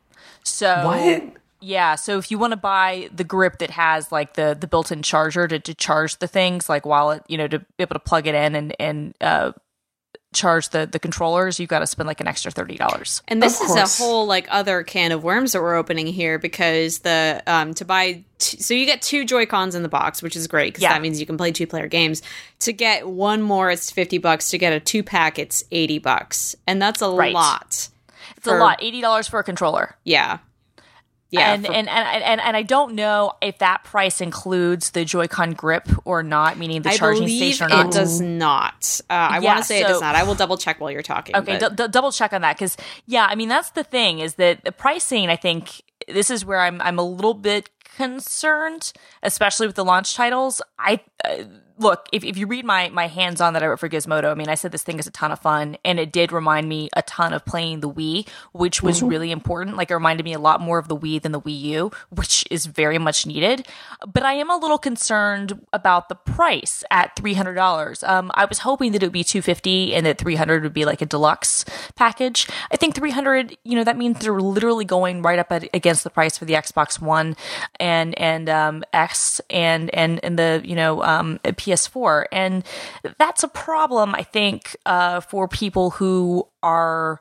So 0.42 0.84
what? 0.84 1.38
Yeah, 1.60 1.96
so 1.96 2.18
if 2.18 2.30
you 2.30 2.38
want 2.38 2.52
to 2.52 2.56
buy 2.56 3.10
the 3.12 3.24
grip 3.24 3.58
that 3.58 3.70
has 3.70 4.12
like 4.12 4.34
the 4.34 4.56
the 4.58 4.68
built-in 4.68 5.02
charger 5.02 5.48
to, 5.48 5.58
to 5.58 5.74
charge 5.74 6.18
the 6.18 6.28
things, 6.28 6.68
like 6.68 6.86
while 6.86 7.10
it 7.10 7.22
you 7.28 7.36
know 7.36 7.48
to 7.48 7.58
be 7.58 7.66
able 7.80 7.94
to 7.94 8.00
plug 8.00 8.26
it 8.26 8.34
in 8.34 8.54
and 8.54 8.74
and 8.78 9.14
uh, 9.20 9.52
charge 10.34 10.68
the 10.70 10.86
the 10.86 10.98
controllers, 10.98 11.58
you've 11.58 11.70
got 11.70 11.78
to 11.78 11.86
spend 11.86 12.06
like 12.06 12.20
an 12.20 12.28
extra 12.28 12.50
thirty 12.50 12.76
dollars. 12.76 13.22
And 13.28 13.42
this 13.42 13.60
is 13.60 13.74
a 13.74 14.02
whole 14.02 14.26
like 14.26 14.46
other 14.50 14.82
can 14.82 15.12
of 15.12 15.24
worms 15.24 15.52
that 15.52 15.62
we're 15.62 15.76
opening 15.76 16.06
here 16.06 16.38
because 16.38 17.00
the 17.00 17.42
um 17.46 17.74
to 17.74 17.84
buy 17.84 18.24
t- 18.38 18.60
so 18.60 18.74
you 18.74 18.84
get 18.84 19.00
two 19.00 19.24
Joy 19.24 19.46
Cons 19.46 19.74
in 19.74 19.82
the 19.82 19.88
box, 19.88 20.22
which 20.22 20.36
is 20.36 20.46
great 20.46 20.72
because 20.72 20.82
yeah. 20.82 20.92
that 20.92 21.02
means 21.02 21.18
you 21.18 21.26
can 21.26 21.38
play 21.38 21.50
two 21.50 21.66
player 21.66 21.88
games. 21.88 22.22
To 22.60 22.72
get 22.72 23.08
one 23.08 23.42
more, 23.42 23.70
it's 23.70 23.90
fifty 23.90 24.18
bucks. 24.18 24.50
To 24.50 24.58
get 24.58 24.72
a 24.72 24.80
two 24.80 25.02
pack, 25.02 25.38
it's 25.38 25.64
eighty 25.70 25.98
bucks, 25.98 26.54
and 26.66 26.80
that's 26.80 27.00
a 27.00 27.08
right. 27.08 27.32
lot. 27.32 27.88
It's 28.36 28.44
for, 28.44 28.56
a 28.56 28.60
lot. 28.60 28.82
Eighty 28.82 29.00
dollars 29.00 29.28
for 29.28 29.40
a 29.40 29.44
controller. 29.44 29.96
Yeah. 30.04 30.38
Yeah, 31.30 31.52
and, 31.52 31.66
for- 31.66 31.72
and, 31.72 31.88
and 31.88 32.24
and 32.24 32.40
and 32.40 32.56
I 32.56 32.62
don't 32.62 32.94
know 32.94 33.32
if 33.42 33.58
that 33.58 33.84
price 33.84 34.22
includes 34.22 34.92
the 34.92 35.04
Joy-Con 35.04 35.52
grip 35.52 35.86
or 36.06 36.22
not, 36.22 36.56
meaning 36.56 36.80
the 36.82 36.90
I 36.90 36.96
charging 36.96 37.28
station 37.28 37.66
or 37.66 37.68
not. 37.68 37.86
It 37.88 37.92
does 37.92 38.20
not. 38.20 39.00
Uh, 39.10 39.12
I 39.12 39.38
yeah, 39.38 39.40
want 39.40 39.58
to 39.58 39.64
say 39.64 39.82
so, 39.82 39.86
it 39.86 39.88
does 39.88 40.00
not. 40.00 40.14
I 40.14 40.22
will 40.22 40.34
double 40.34 40.56
check 40.56 40.80
while 40.80 40.90
you're 40.90 41.02
talking. 41.02 41.36
Okay, 41.36 41.58
d- 41.58 41.66
d- 41.74 41.88
double 41.88 42.12
check 42.12 42.32
on 42.32 42.40
that 42.40 42.56
because 42.56 42.78
yeah, 43.04 43.26
I 43.28 43.34
mean 43.34 43.50
that's 43.50 43.70
the 43.70 43.84
thing 43.84 44.20
is 44.20 44.36
that 44.36 44.64
the 44.64 44.72
pricing. 44.72 45.28
I 45.28 45.36
think 45.36 45.82
this 46.08 46.30
is 46.30 46.46
where 46.46 46.60
I'm 46.60 46.80
I'm 46.80 46.98
a 46.98 47.04
little 47.04 47.34
bit 47.34 47.68
concerned, 47.96 48.92
especially 49.22 49.66
with 49.66 49.76
the 49.76 49.84
launch 49.84 50.14
titles. 50.14 50.62
I 50.78 51.00
uh, 51.24 51.44
look, 51.78 52.08
if, 52.12 52.24
if 52.24 52.36
you 52.36 52.46
read 52.46 52.64
my 52.64 52.88
my 52.90 53.06
hands 53.06 53.40
on 53.40 53.52
that 53.52 53.62
I 53.62 53.66
wrote 53.66 53.80
for 53.80 53.88
Gizmodo, 53.88 54.30
I 54.30 54.34
mean, 54.34 54.48
I 54.48 54.54
said 54.54 54.72
this 54.72 54.82
thing 54.82 54.98
is 54.98 55.06
a 55.06 55.10
ton 55.10 55.32
of 55.32 55.38
fun, 55.38 55.76
and 55.84 55.98
it 55.98 56.12
did 56.12 56.32
remind 56.32 56.68
me 56.68 56.88
a 56.94 57.02
ton 57.02 57.32
of 57.32 57.44
playing 57.44 57.80
the 57.80 57.90
Wii, 57.90 58.28
which 58.52 58.82
was 58.82 58.98
mm-hmm. 58.98 59.08
really 59.08 59.30
important. 59.30 59.76
Like, 59.76 59.90
it 59.90 59.94
reminded 59.94 60.24
me 60.24 60.32
a 60.32 60.38
lot 60.38 60.60
more 60.60 60.78
of 60.78 60.88
the 60.88 60.96
Wii 60.96 61.22
than 61.22 61.32
the 61.32 61.40
Wii 61.40 61.60
U, 61.60 61.90
which 62.10 62.44
is 62.50 62.66
very 62.66 62.98
much 62.98 63.26
needed. 63.26 63.66
But 64.06 64.24
I 64.24 64.34
am 64.34 64.50
a 64.50 64.56
little 64.56 64.78
concerned 64.78 65.64
about 65.72 66.08
the 66.08 66.14
price 66.14 66.84
at 66.90 67.14
three 67.16 67.34
hundred 67.34 67.54
dollars. 67.54 68.02
Um, 68.02 68.30
I 68.34 68.44
was 68.44 68.60
hoping 68.60 68.92
that 68.92 69.02
it 69.02 69.06
would 69.06 69.12
be 69.12 69.24
two 69.24 69.42
fifty, 69.42 69.94
and 69.94 70.04
that 70.06 70.18
three 70.18 70.36
hundred 70.36 70.62
would 70.62 70.74
be 70.74 70.84
like 70.84 71.02
a 71.02 71.06
deluxe 71.06 71.64
package. 71.94 72.48
I 72.70 72.76
think 72.76 72.94
three 72.94 73.10
hundred, 73.10 73.56
you 73.64 73.76
know, 73.76 73.84
that 73.84 73.96
means 73.96 74.18
they're 74.18 74.40
literally 74.40 74.84
going 74.84 75.22
right 75.22 75.38
up 75.38 75.52
at, 75.52 75.68
against 75.74 76.04
the 76.04 76.10
price 76.10 76.38
for 76.38 76.44
the 76.44 76.54
Xbox 76.54 77.00
One 77.00 77.36
and 77.78 78.18
and 78.18 78.48
um, 78.48 78.84
X 78.92 79.40
and 79.50 79.92
and 79.94 80.22
and 80.24 80.38
the 80.38 80.60
you 80.64 80.74
know 80.74 81.02
um, 81.02 81.38
PS4. 81.68 82.26
And 82.32 82.64
that's 83.18 83.42
a 83.42 83.48
problem, 83.48 84.14
I 84.14 84.22
think, 84.22 84.76
uh, 84.86 85.20
for 85.20 85.48
people 85.48 85.90
who 85.90 86.48
are 86.62 87.20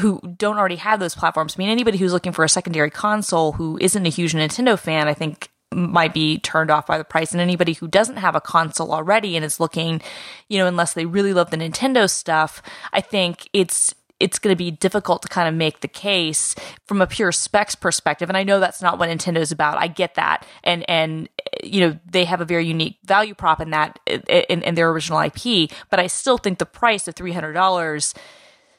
who 0.00 0.20
don't 0.38 0.56
already 0.56 0.76
have 0.76 1.00
those 1.00 1.14
platforms. 1.14 1.54
I 1.54 1.58
mean, 1.58 1.68
anybody 1.68 1.98
who's 1.98 2.14
looking 2.14 2.32
for 2.32 2.44
a 2.44 2.48
secondary 2.48 2.90
console 2.90 3.52
who 3.52 3.76
isn't 3.78 4.06
a 4.06 4.08
huge 4.08 4.32
Nintendo 4.32 4.78
fan, 4.78 5.06
I 5.06 5.12
think 5.12 5.50
might 5.74 6.14
be 6.14 6.38
turned 6.38 6.70
off 6.70 6.86
by 6.86 6.98
the 6.98 7.04
price. 7.04 7.32
And 7.32 7.40
anybody 7.40 7.74
who 7.74 7.88
doesn't 7.88 8.16
have 8.16 8.34
a 8.34 8.40
console 8.40 8.92
already 8.92 9.36
and 9.36 9.44
is 9.44 9.60
looking, 9.60 10.00
you 10.48 10.58
know, 10.58 10.66
unless 10.66 10.94
they 10.94 11.06
really 11.06 11.32
love 11.32 11.50
the 11.50 11.56
Nintendo 11.56 12.08
stuff, 12.08 12.62
I 12.92 13.00
think 13.00 13.48
it's 13.52 13.94
it's 14.22 14.38
going 14.38 14.52
to 14.52 14.56
be 14.56 14.70
difficult 14.70 15.22
to 15.22 15.28
kind 15.28 15.48
of 15.48 15.54
make 15.54 15.80
the 15.80 15.88
case 15.88 16.54
from 16.86 17.02
a 17.02 17.06
pure 17.08 17.32
specs 17.32 17.74
perspective. 17.74 18.30
And 18.30 18.36
I 18.36 18.44
know 18.44 18.60
that's 18.60 18.80
not 18.80 18.98
what 18.98 19.08
Nintendo's 19.08 19.50
about. 19.50 19.78
I 19.78 19.88
get 19.88 20.14
that. 20.14 20.46
And, 20.62 20.88
and, 20.88 21.28
you 21.62 21.80
know, 21.80 21.98
they 22.08 22.24
have 22.24 22.40
a 22.40 22.44
very 22.44 22.64
unique 22.64 22.98
value 23.04 23.34
prop 23.34 23.60
in 23.60 23.70
that, 23.70 23.98
in, 24.06 24.62
in 24.62 24.74
their 24.76 24.90
original 24.90 25.20
IP. 25.20 25.70
But 25.90 25.98
I 25.98 26.06
still 26.06 26.38
think 26.38 26.58
the 26.58 26.66
price 26.66 27.08
of 27.08 27.16
$300 27.16 28.14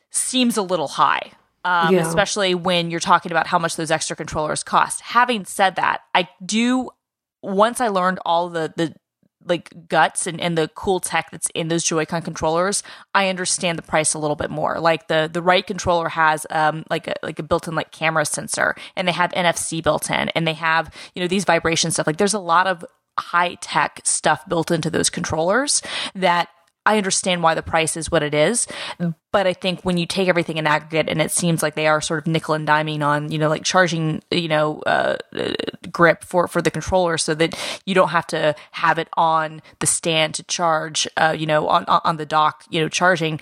seems 0.09 0.55
a 0.55 0.61
little 0.61 0.87
high. 0.87 1.31
Um, 1.65 1.95
yeah. 1.95 2.05
especially 2.05 2.55
when 2.55 2.91
you're 2.91 2.99
talking 2.99 3.31
about 3.31 3.47
how 3.47 3.57
much 3.57 3.77
those 3.77 3.89
extra 3.89 4.17
controllers 4.17 4.63
cost. 4.63 4.99
Having 4.99 5.45
said 5.45 5.77
that, 5.77 6.01
I 6.13 6.27
do 6.45 6.89
once 7.41 7.79
I 7.79 7.87
learned 7.87 8.19
all 8.25 8.49
the 8.49 8.73
the 8.75 8.93
like 9.45 9.87
guts 9.87 10.27
and, 10.27 10.39
and 10.39 10.57
the 10.57 10.69
cool 10.69 10.99
tech 10.99 11.29
that's 11.31 11.47
in 11.53 11.67
those 11.67 11.83
Joy-Con 11.83 12.21
controllers, 12.21 12.83
I 13.13 13.29
understand 13.29 13.77
the 13.77 13.83
price 13.83 14.13
a 14.13 14.19
little 14.19 14.35
bit 14.35 14.49
more. 14.49 14.79
Like 14.79 15.07
the 15.07 15.29
the 15.31 15.41
right 15.41 15.65
controller 15.65 16.09
has 16.09 16.45
um 16.49 16.83
like 16.89 17.07
a 17.07 17.15
like 17.23 17.39
a 17.39 17.43
built-in 17.43 17.75
like 17.75 17.91
camera 17.91 18.25
sensor 18.25 18.75
and 18.95 19.07
they 19.07 19.11
have 19.11 19.31
NFC 19.31 19.83
built 19.83 20.09
in 20.09 20.29
and 20.29 20.47
they 20.47 20.53
have, 20.53 20.93
you 21.15 21.21
know, 21.21 21.27
these 21.27 21.45
vibration 21.45 21.91
stuff. 21.91 22.07
Like 22.07 22.17
there's 22.17 22.33
a 22.33 22.39
lot 22.39 22.67
of 22.67 22.85
high 23.19 23.55
tech 23.55 24.01
stuff 24.03 24.47
built 24.47 24.71
into 24.71 24.89
those 24.89 25.09
controllers 25.09 25.81
that 26.15 26.49
I 26.85 26.97
understand 26.97 27.43
why 27.43 27.55
the 27.55 27.63
price 27.63 27.95
is 27.95 28.11
what 28.11 28.23
it 28.23 28.33
is, 28.33 28.67
but 29.31 29.47
I 29.47 29.53
think 29.53 29.81
when 29.83 29.97
you 29.97 30.05
take 30.05 30.27
everything 30.27 30.57
in 30.57 30.67
aggregate 30.67 31.07
and 31.07 31.21
it 31.21 31.31
seems 31.31 31.63
like 31.63 31.75
they 31.75 31.87
are 31.87 32.01
sort 32.01 32.19
of 32.19 32.27
nickel 32.27 32.55
and 32.55 32.67
diming 32.67 33.01
on, 33.01 33.31
you 33.31 33.37
know, 33.37 33.47
like 33.47 33.63
charging, 33.63 34.21
you 34.29 34.49
know, 34.49 34.81
uh, 34.81 35.17
grip 35.91 36.23
for, 36.23 36.47
for 36.47 36.61
the 36.61 36.71
controller 36.71 37.17
so 37.17 37.33
that 37.35 37.57
you 37.85 37.95
don't 37.95 38.09
have 38.09 38.27
to 38.27 38.53
have 38.71 38.97
it 38.97 39.07
on 39.13 39.61
the 39.79 39.87
stand 39.87 40.35
to 40.35 40.43
charge, 40.43 41.07
uh, 41.15 41.35
you 41.37 41.45
know, 41.45 41.69
on, 41.69 41.85
on 41.87 42.17
the 42.17 42.25
dock, 42.25 42.65
you 42.69 42.81
know, 42.81 42.89
charging. 42.89 43.39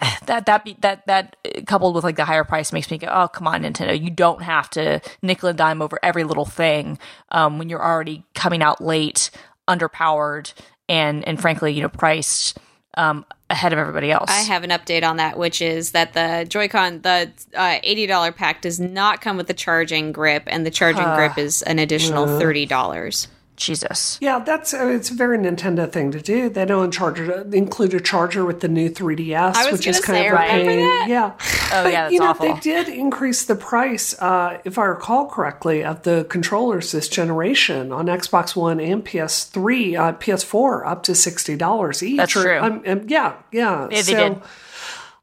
That 0.26 0.46
that 0.46 0.64
be, 0.64 0.76
that 0.80 1.06
that 1.06 1.36
coupled 1.66 1.96
with 1.96 2.04
like 2.04 2.14
the 2.14 2.24
higher 2.24 2.44
price 2.44 2.72
makes 2.72 2.88
me 2.88 2.98
go, 2.98 3.08
oh 3.10 3.26
come 3.26 3.48
on, 3.48 3.62
Nintendo, 3.62 4.00
you 4.00 4.10
don't 4.10 4.42
have 4.42 4.70
to 4.70 5.00
nickel 5.22 5.48
and 5.48 5.58
dime 5.58 5.82
over 5.82 5.98
every 6.04 6.22
little 6.22 6.44
thing 6.44 7.00
um, 7.32 7.58
when 7.58 7.68
you're 7.68 7.84
already 7.84 8.24
coming 8.34 8.62
out 8.62 8.80
late, 8.80 9.32
underpowered, 9.66 10.52
and 10.88 11.26
and 11.26 11.40
frankly, 11.40 11.72
you 11.72 11.82
know, 11.82 11.88
priced 11.88 12.58
um, 12.98 13.24
ahead 13.48 13.72
of 13.72 13.78
everybody 13.78 14.10
else. 14.10 14.28
I 14.28 14.40
have 14.42 14.64
an 14.64 14.70
update 14.70 15.08
on 15.08 15.16
that, 15.16 15.38
which 15.38 15.62
is 15.62 15.92
that 15.92 16.12
the 16.12 16.44
Joy-Con, 16.48 17.02
the 17.02 17.30
uh, 17.54 17.78
eighty 17.82 18.06
dollar 18.06 18.32
pack, 18.32 18.60
does 18.60 18.78
not 18.78 19.20
come 19.20 19.36
with 19.36 19.46
the 19.46 19.54
charging 19.54 20.12
grip, 20.12 20.42
and 20.46 20.66
the 20.66 20.70
charging 20.70 21.04
grip 21.14 21.38
is 21.38 21.62
an 21.62 21.78
additional 21.78 22.38
thirty 22.38 22.66
dollars. 22.66 23.28
Jesus. 23.58 24.18
Yeah, 24.20 24.38
that's 24.38 24.72
uh, 24.72 24.86
it's 24.86 25.10
a 25.10 25.14
very 25.14 25.36
Nintendo 25.36 25.90
thing 25.90 26.10
to 26.12 26.20
do. 26.20 26.48
They 26.48 26.64
don't 26.64 26.90
charge 26.90 27.18
include 27.18 27.92
a 27.94 28.00
charger 28.00 28.44
with 28.44 28.60
the 28.60 28.68
new 28.68 28.88
3DS, 28.88 29.72
which 29.72 29.86
is 29.86 30.00
kind 30.00 30.18
say, 30.18 30.28
of 30.28 30.34
a 30.34 30.38
pain. 30.38 31.08
Yeah. 31.08 31.34
Oh 31.70 31.82
but, 31.82 31.92
yeah, 31.92 32.02
that's 32.02 32.12
you 32.12 32.20
know, 32.20 32.28
awful. 32.28 32.54
They 32.54 32.60
did 32.60 32.88
increase 32.88 33.44
the 33.44 33.56
price, 33.56 34.18
uh, 34.20 34.58
if 34.64 34.78
I 34.78 34.84
recall 34.84 35.26
correctly, 35.26 35.84
of 35.84 36.02
the 36.04 36.24
controllers 36.28 36.92
this 36.92 37.08
generation 37.08 37.92
on 37.92 38.06
Xbox 38.06 38.56
One 38.56 38.80
and 38.80 39.04
PS3, 39.04 39.98
uh, 39.98 40.12
PS4 40.14 40.86
up 40.86 41.02
to 41.04 41.14
sixty 41.14 41.56
dollars 41.56 42.02
each. 42.02 42.16
That's 42.16 42.32
true. 42.32 42.58
Um, 42.58 42.82
um, 42.86 43.04
yeah, 43.08 43.34
yeah. 43.52 43.88
Yeah, 43.90 44.02
they 44.02 44.02
so, 44.02 44.28
did 44.28 44.42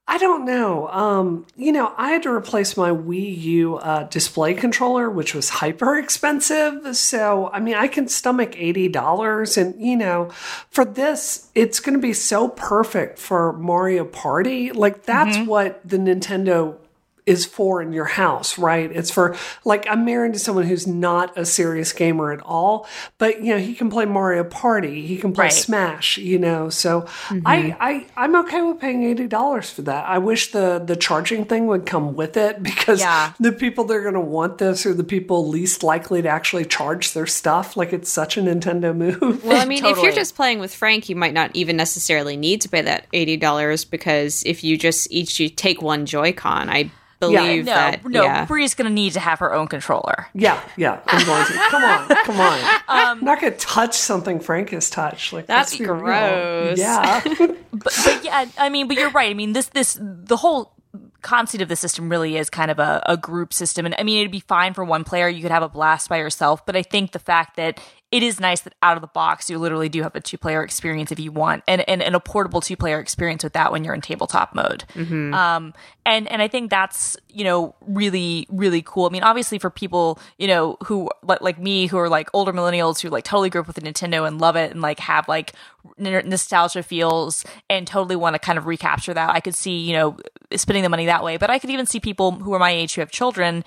I 0.07 0.19
don't 0.19 0.45
know. 0.45 0.87
Um, 0.89 1.47
you 1.55 1.71
know, 1.71 1.91
I 1.97 2.11
had 2.11 2.23
to 2.23 2.29
replace 2.29 2.77
my 2.77 2.91
Wii 2.91 3.41
U 3.41 3.77
uh, 3.77 4.03
display 4.03 4.53
controller, 4.53 5.09
which 5.09 5.33
was 5.33 5.49
hyper 5.49 5.97
expensive. 5.97 6.95
So, 6.95 7.49
I 7.51 7.59
mean, 7.59 7.73
I 7.73 7.87
can 7.87 8.07
stomach 8.07 8.51
$80. 8.51 9.57
And, 9.57 9.81
you 9.81 9.95
know, 9.95 10.29
for 10.69 10.85
this, 10.85 11.49
it's 11.55 11.79
going 11.79 11.95
to 11.95 12.01
be 12.01 12.13
so 12.13 12.49
perfect 12.49 13.17
for 13.17 13.53
Mario 13.53 14.05
Party. 14.05 14.71
Like, 14.71 15.03
that's 15.03 15.37
mm-hmm. 15.37 15.47
what 15.47 15.81
the 15.83 15.97
Nintendo 15.97 16.77
is 17.25 17.45
for 17.45 17.81
in 17.81 17.91
your 17.91 18.05
house, 18.05 18.57
right? 18.57 18.91
It's 18.91 19.09
for 19.09 19.35
like 19.63 19.87
I'm 19.89 20.05
married 20.05 20.33
to 20.33 20.39
someone 20.39 20.65
who's 20.65 20.85
not 20.85 21.35
a 21.37 21.45
serious 21.45 21.91
gamer 21.91 22.31
at 22.31 22.41
all, 22.41 22.87
but 23.17 23.43
you 23.43 23.53
know, 23.53 23.59
he 23.59 23.73
can 23.73 23.89
play 23.89 24.05
Mario 24.05 24.43
Party, 24.43 25.05
he 25.05 25.17
can 25.17 25.33
play 25.33 25.45
right. 25.45 25.53
Smash, 25.53 26.17
you 26.17 26.37
know. 26.37 26.69
So 26.69 27.01
mm-hmm. 27.01 27.41
I, 27.45 27.75
I 27.79 28.05
I'm 28.15 28.35
okay 28.37 28.61
with 28.61 28.79
paying 28.79 29.03
eighty 29.03 29.27
dollars 29.27 29.71
for 29.71 29.81
that. 29.83 30.05
I 30.05 30.19
wish 30.19 30.51
the 30.51 30.79
the 30.85 30.95
charging 30.95 31.45
thing 31.45 31.65
would 31.67 31.85
come 31.85 32.13
with 32.13 32.37
it 32.37 32.61
because 32.75 32.99
yeah. 32.99 33.33
the 33.39 33.51
people 33.51 33.85
that 33.85 33.95
are 33.95 34.03
gonna 34.03 34.21
want 34.21 34.59
this 34.59 34.85
are 34.85 34.93
the 34.93 35.03
people 35.03 35.47
least 35.47 35.83
likely 35.83 36.21
to 36.21 36.29
actually 36.29 36.65
charge 36.65 37.13
their 37.13 37.27
stuff. 37.27 37.75
Like 37.75 37.91
it's 37.91 38.09
such 38.09 38.37
a 38.37 38.41
Nintendo 38.41 38.95
move. 38.95 39.43
Well, 39.43 39.59
I 39.59 39.65
mean, 39.65 39.81
totally. 39.81 39.99
if 39.99 40.03
you're 40.03 40.15
just 40.15 40.35
playing 40.35 40.59
with 40.59 40.73
Frank, 40.73 41.09
you 41.09 41.15
might 41.15 41.33
not 41.33 41.49
even 41.55 41.75
necessarily 41.75 42.37
need 42.37 42.61
to 42.61 42.69
pay 42.69 42.83
that 42.83 43.07
eighty 43.13 43.35
dollars 43.35 43.83
because 43.83 44.43
if 44.45 44.63
you 44.63 44.77
just 44.77 45.11
each 45.11 45.39
you 45.39 45.49
take 45.49 45.81
one 45.81 46.05
Joy-Con, 46.05 46.69
I 46.69 46.91
believe 47.31 47.65
yeah, 47.65 47.73
no, 47.73 47.91
that. 47.91 48.05
No, 48.05 48.23
yeah. 48.23 48.45
Bree's 48.45 48.75
going 48.75 48.87
to 48.87 48.93
need 48.93 49.13
to 49.13 49.19
have 49.19 49.39
her 49.39 49.53
own 49.53 49.67
controller. 49.67 50.27
Yeah, 50.33 50.61
yeah. 50.77 51.01
I'm 51.07 51.25
going 51.25 51.45
to. 51.45 51.53
Come 51.53 51.83
on, 51.83 52.07
come 52.25 52.39
on. 52.39 52.59
Um, 52.87 53.17
I'm 53.17 53.25
not 53.25 53.41
going 53.41 53.51
to 53.51 53.59
touch 53.59 53.95
something 53.95 54.39
Frank 54.39 54.69
has 54.69 54.89
touched. 54.89 55.33
Like 55.33 55.47
that's 55.47 55.75
gross. 55.75 56.01
Real. 56.01 56.77
Yeah. 56.77 57.21
but, 57.37 57.57
but 57.71 58.21
yeah, 58.23 58.45
I 58.57 58.69
mean, 58.69 58.87
but 58.87 58.95
you're 58.95 59.09
right. 59.09 59.31
I 59.31 59.33
mean, 59.33 59.53
this 59.53 59.67
this 59.67 59.97
the 59.99 60.37
whole 60.37 60.75
concept 61.21 61.61
of 61.61 61.69
the 61.69 61.75
system 61.75 62.09
really 62.09 62.37
is 62.37 62.49
kind 62.49 62.69
of 62.69 62.79
a, 62.79 63.01
a, 63.07 63.17
group 63.17 63.51
system. 63.51 63.85
And 63.85 63.95
I 63.97 64.03
mean, 64.03 64.19
it'd 64.19 64.31
be 64.31 64.41
fine 64.41 64.73
for 64.73 64.85
one 64.85 65.03
player. 65.03 65.27
You 65.27 65.41
could 65.41 65.51
have 65.51 65.63
a 65.63 65.69
blast 65.69 66.07
by 66.07 66.17
yourself. 66.17 66.65
But 66.65 66.75
I 66.75 66.83
think 66.83 67.11
the 67.11 67.19
fact 67.19 67.57
that 67.57 67.79
it 68.11 68.23
is 68.23 68.39
nice 68.39 68.61
that 68.61 68.73
out 68.81 68.95
of 68.95 69.01
the 69.01 69.07
box 69.07 69.49
you 69.49 69.57
literally 69.57 69.89
do 69.89 70.03
have 70.03 70.15
a 70.15 70.21
two 70.21 70.37
player 70.37 70.63
experience 70.63 71.11
if 71.11 71.19
you 71.19 71.31
want 71.31 71.63
and, 71.67 71.87
and, 71.89 72.01
and 72.01 72.15
a 72.15 72.19
portable 72.19 72.61
two 72.61 72.77
player 72.77 72.99
experience 72.99 73.43
with 73.43 73.53
that 73.53 73.71
when 73.71 73.83
you're 73.83 73.93
in 73.93 74.01
tabletop 74.01 74.53
mode. 74.53 74.85
Mm-hmm. 74.93 75.33
um, 75.33 75.73
and 76.05 76.27
and 76.31 76.41
i 76.41 76.47
think 76.47 76.69
that's 76.69 77.17
you 77.29 77.43
know 77.43 77.75
really 77.81 78.47
really 78.49 78.81
cool. 78.81 79.07
I 79.07 79.09
mean 79.09 79.23
obviously 79.23 79.59
for 79.59 79.69
people 79.69 80.19
you 80.37 80.47
know 80.47 80.77
who 80.85 81.09
like 81.23 81.59
me 81.59 81.87
who 81.87 81.97
are 81.97 82.09
like 82.09 82.29
older 82.33 82.53
millennials 82.53 83.01
who 83.01 83.09
like 83.09 83.23
totally 83.23 83.49
grew 83.49 83.61
up 83.61 83.67
with 83.67 83.75
the 83.75 83.81
nintendo 83.81 84.27
and 84.27 84.39
love 84.39 84.55
it 84.55 84.71
and 84.71 84.81
like 84.81 84.99
have 84.99 85.27
like 85.27 85.53
nostalgia 85.97 86.83
feels 86.83 87.43
and 87.69 87.87
totally 87.87 88.15
want 88.15 88.33
to 88.33 88.39
kind 88.39 88.57
of 88.57 88.65
recapture 88.65 89.13
that 89.13 89.29
i 89.29 89.39
could 89.39 89.55
see 89.55 89.79
you 89.79 89.93
know 89.93 90.17
spending 90.55 90.83
the 90.83 90.89
money 90.89 91.07
that 91.07 91.23
way. 91.23 91.37
But 91.37 91.49
i 91.49 91.59
could 91.59 91.69
even 91.69 91.85
see 91.85 91.99
people 91.99 92.31
who 92.31 92.53
are 92.53 92.59
my 92.59 92.71
age 92.71 92.95
who 92.95 93.01
have 93.01 93.11
children 93.11 93.63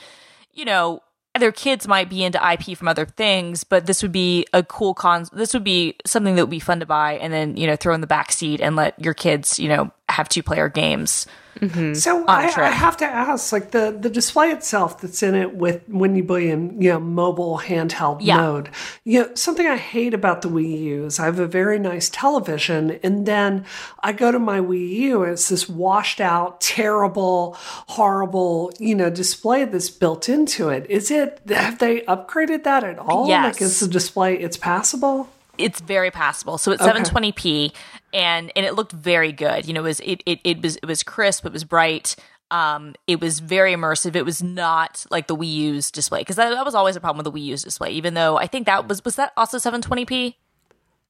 you 0.52 0.64
know 0.64 1.02
their 1.38 1.52
kids 1.52 1.88
might 1.88 2.08
be 2.10 2.24
into 2.24 2.40
IP 2.52 2.76
from 2.76 2.88
other 2.88 3.06
things, 3.06 3.64
but 3.64 3.86
this 3.86 4.02
would 4.02 4.12
be 4.12 4.46
a 4.52 4.62
cool 4.62 4.94
con. 4.94 5.26
This 5.32 5.54
would 5.54 5.64
be 5.64 5.96
something 6.06 6.34
that 6.34 6.42
would 6.42 6.50
be 6.50 6.60
fun 6.60 6.80
to 6.80 6.86
buy 6.86 7.14
and 7.14 7.32
then 7.32 7.56
you 7.56 7.66
know 7.66 7.76
throw 7.76 7.94
in 7.94 8.00
the 8.00 8.06
back 8.06 8.32
seat 8.32 8.60
and 8.60 8.76
let 8.76 8.98
your 9.02 9.14
kids 9.14 9.58
you 9.58 9.68
know 9.68 9.90
have 10.18 10.28
two 10.28 10.42
player 10.42 10.68
games. 10.68 11.26
Mm-hmm. 11.60 11.94
So 11.94 12.24
I, 12.26 12.52
I, 12.56 12.70
have 12.70 12.96
to 12.98 13.04
ask, 13.04 13.52
like 13.52 13.72
the 13.72 13.96
the 13.98 14.10
display 14.10 14.50
itself 14.50 15.00
that's 15.00 15.22
in 15.22 15.34
it 15.34 15.54
with 15.54 15.82
when 15.88 16.14
you 16.14 16.22
be 16.22 16.50
in 16.50 16.80
you 16.80 16.90
know 16.90 17.00
mobile 17.00 17.58
handheld 17.58 18.18
yeah. 18.20 18.36
mode. 18.36 18.70
You 19.04 19.22
know 19.22 19.34
something 19.34 19.66
I 19.66 19.76
hate 19.76 20.14
about 20.14 20.42
the 20.42 20.48
Wii 20.48 20.80
U 20.82 21.06
is 21.06 21.18
I 21.18 21.24
have 21.24 21.40
a 21.40 21.46
very 21.46 21.78
nice 21.78 22.08
television, 22.10 22.98
and 23.02 23.26
then 23.26 23.64
I 24.00 24.12
go 24.12 24.30
to 24.30 24.38
my 24.38 24.60
Wii 24.60 24.88
U, 24.88 25.22
and 25.22 25.32
it's 25.32 25.48
this 25.48 25.68
washed 25.68 26.20
out, 26.20 26.60
terrible, 26.60 27.56
horrible 27.58 28.72
you 28.78 28.94
know 28.94 29.10
display 29.10 29.64
that's 29.64 29.90
built 29.90 30.28
into 30.28 30.68
it. 30.68 30.88
Is 30.88 31.10
it 31.10 31.40
have 31.48 31.78
they 31.78 32.02
upgraded 32.02 32.64
that 32.64 32.84
at 32.84 32.98
all? 32.98 33.28
Yes. 33.28 33.54
Like 33.54 33.62
is 33.62 33.80
the 33.80 33.88
display 33.88 34.38
it's 34.38 34.56
passable? 34.56 35.28
it's 35.58 35.80
very 35.80 36.10
passable. 36.10 36.56
So 36.56 36.72
it's 36.72 36.80
okay. 36.80 37.00
720p 37.00 37.72
and 38.12 38.52
and 38.56 38.64
it 38.64 38.74
looked 38.74 38.92
very 38.92 39.32
good. 39.32 39.66
You 39.66 39.74
know, 39.74 39.80
it 39.80 39.84
was 39.84 40.00
it 40.00 40.22
it, 40.26 40.40
it 40.44 40.62
was 40.62 40.76
it 40.76 40.86
was 40.86 41.02
crisp, 41.02 41.46
it 41.46 41.52
was 41.52 41.64
bright. 41.64 42.16
Um, 42.50 42.94
it 43.06 43.20
was 43.20 43.40
very 43.40 43.74
immersive. 43.74 44.16
It 44.16 44.24
was 44.24 44.42
not 44.42 45.04
like 45.10 45.26
the 45.26 45.36
Wii 45.36 45.52
U's 45.52 45.90
display 45.90 46.20
because 46.20 46.36
that, 46.36 46.48
that, 46.48 46.64
was 46.64 46.74
always 46.74 46.96
a 46.96 47.00
problem 47.00 47.22
with 47.22 47.30
the 47.32 47.38
Wii 47.38 47.44
U's 47.44 47.62
display. 47.62 47.90
Even 47.90 48.14
though 48.14 48.38
I 48.38 48.46
think 48.46 48.66
that 48.66 48.88
was 48.88 49.04
was 49.04 49.16
that 49.16 49.32
also 49.36 49.58
720p, 49.58 50.34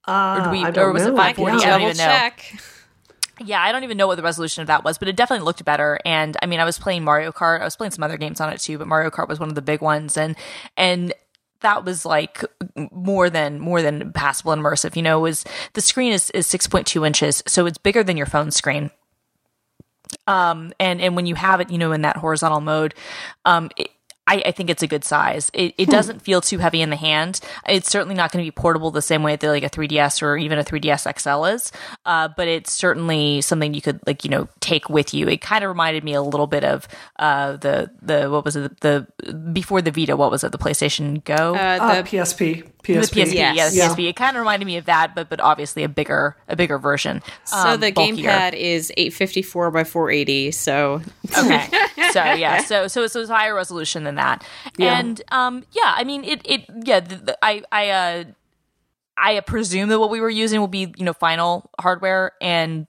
uh, 0.07 0.43
or, 0.47 0.50
we, 0.50 0.64
or 0.64 0.93
was 0.93 1.05
know. 1.05 1.12
it 1.12 1.17
540? 1.17 1.64
I 1.64 1.69
don't 1.69 1.83
even 1.83 1.97
know. 1.97 2.31
Yeah, 3.45 3.62
I 3.62 3.71
don't 3.71 3.85
even 3.85 3.97
know 3.97 4.09
what 4.09 4.17
the 4.17 4.23
resolution 4.23 4.62
of 4.62 4.67
that 4.67 4.83
was, 4.83 4.99
but 4.99 5.07
it 5.07 5.14
definitely 5.14 5.45
looked 5.45 5.64
better. 5.64 6.00
And 6.05 6.37
I 6.43 6.47
mean, 6.47 6.59
I 6.59 6.64
was 6.64 6.76
playing 6.76 7.05
Mario 7.05 7.31
Kart. 7.31 7.61
I 7.61 7.64
was 7.64 7.76
playing 7.76 7.93
some 7.93 8.02
other 8.02 8.17
games 8.17 8.40
on 8.40 8.52
it 8.52 8.59
too, 8.59 8.78
but 8.78 8.88
Mario 8.88 9.11
Kart 9.11 9.28
was 9.28 9.38
one 9.38 9.49
of 9.49 9.55
the 9.55 9.62
big 9.62 9.81
ones. 9.81 10.17
And 10.17 10.35
and 10.76 11.12
that 11.61 11.85
was 11.85 12.05
like 12.05 12.45
more 12.93 13.31
than 13.31 13.59
more 13.59 13.83
than 13.83 14.12
passable 14.12 14.53
and 14.53 14.62
immersive. 14.62 14.97
You 14.97 15.03
know, 15.03 15.21
was 15.21 15.45
the 15.73 15.81
screen 15.81 16.12
is 16.12 16.31
is 16.31 16.47
six 16.47 16.67
point 16.67 16.87
two 16.87 17.05
inches, 17.05 17.43
so 17.47 17.67
it's 17.67 17.79
bigger 17.79 18.03
than 18.03 18.17
your 18.17 18.27
phone 18.27 18.50
screen. 18.50 18.91
Um, 20.27 20.73
and 20.79 21.00
and 21.00 21.17
when 21.17 21.27
you 21.27 21.35
have 21.35 21.61
it, 21.61 21.71
you 21.71 21.79
know, 21.79 21.93
in 21.93 22.03
that 22.03 22.17
horizontal 22.17 22.61
mode, 22.61 22.95
um, 23.45 23.71
it, 23.77 23.91
I, 24.29 24.43
I, 24.47 24.51
think 24.53 24.69
it's 24.69 24.83
a 24.83 24.87
good 24.87 25.05
size. 25.05 25.51
It, 25.55 25.75
it 25.79 25.87
hmm. 25.87 25.91
doesn't 25.91 26.21
feel 26.21 26.41
too 26.41 26.59
heavy 26.59 26.83
in 26.83 26.91
the 26.91 26.97
hand. 26.97 27.41
It's 27.67 27.89
certainly 27.89 28.15
not 28.15 28.31
going 28.31 28.45
to 28.45 28.47
be 28.47 28.53
portable 28.53 28.91
the 28.91 29.03
same 29.03 29.23
way 29.23 29.37
that 29.37 29.49
like 29.49 29.63
a 29.63 29.71
3DS 29.71 30.23
or 30.23 30.37
even 30.37 30.59
a 30.59 30.65
3DS 30.65 31.19
XL 31.19 31.45
is, 31.47 31.73
uh, 32.05 32.29
but 32.37 32.47
it's 32.47 32.73
certainly 32.73 33.41
something 33.41 33.73
you 33.75 33.81
could 33.81 34.01
like 34.07 34.25
you 34.25 34.31
know 34.31 34.49
take 34.61 34.89
with 34.89 35.15
you. 35.15 35.29
It 35.29 35.41
kind 35.41 35.65
of 35.65 35.69
reminded 35.69 36.05
me 36.05 36.15
a 36.15 36.23
little 36.23 36.47
bit 36.47 36.65
of 36.65 36.87
uh, 37.19 37.57
the 37.57 37.91
the 38.03 38.29
what 38.31 38.45
was 38.45 38.57
it 38.57 38.81
the 38.81 39.07
before 39.53 39.81
the 39.81 39.91
Vita? 39.91 40.17
What 40.17 40.31
was 40.31 40.45
it? 40.45 40.53
The 40.53 40.59
PlayStation 40.59 41.25
Go, 41.25 41.55
uh, 41.55 41.79
the 41.79 42.01
uh, 42.01 42.03
PSP. 42.03 42.69
PSP. 42.83 43.11
The 43.11 43.21
PSP, 43.21 43.35
yes. 43.35 43.57
yes, 43.57 43.77
yeah. 43.77 43.89
PSP. 43.89 44.09
It 44.09 44.17
kind 44.17 44.37
of 44.37 44.41
reminded 44.41 44.67
me 44.67 44.77
of 44.77 44.87
that, 44.87 45.15
but 45.15 45.29
but 45.29 45.41
obviously 45.41 45.83
a 45.85 45.89
bigger 45.89 46.37
a 46.49 46.57
bigger 46.57 46.79
version. 46.79 47.23
Um, 47.53 47.63
so 47.63 47.77
the 47.77 47.93
bulkier. 47.93 48.31
gamepad 48.31 48.55
is 48.55 48.93
854 48.97 49.71
by 49.71 49.85
480. 49.85 50.51
So 50.53 51.03
okay, 51.37 51.67
so 52.13 52.25
yeah, 52.25 52.63
so 52.63 52.89
so 52.89 53.07
so 53.07 53.21
it's 53.21 53.31
higher 53.31 53.55
resolution 53.55 54.05
than 54.05 54.15
that, 54.19 54.45
yeah. 54.77 54.99
and 54.99 55.23
um 55.33 55.65
yeah, 55.73 55.95
I 55.97 56.05
mean 56.05 56.25
it 56.25 56.43
it 56.45 56.65
yeah 56.85 57.01
the, 57.01 57.17
the, 57.17 57.39
I 57.43 57.63
I 57.73 57.91
uh 57.91 58.25
I 59.17 59.41
presume 59.41 59.89
that 59.89 59.99
what 59.99 60.11
we 60.11 60.21
were 60.21 60.31
using 60.31 60.61
will 60.61 60.69
be 60.69 60.93
you 60.97 61.05
know 61.05 61.13
final 61.13 61.71
hardware 61.81 62.33
and 62.41 62.87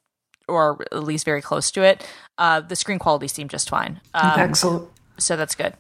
or 0.47 0.85
at 0.91 1.03
least 1.03 1.25
very 1.25 1.41
close 1.41 1.71
to 1.71 1.83
it. 1.83 2.05
Uh, 2.37 2.59
the 2.59 2.75
screen 2.75 2.99
quality 2.99 3.27
seemed 3.27 3.49
just 3.49 3.69
fine. 3.69 4.01
Um, 4.13 4.39
Excellent. 4.39 4.89
So 5.17 5.35
that's 5.35 5.55
good. 5.55 5.75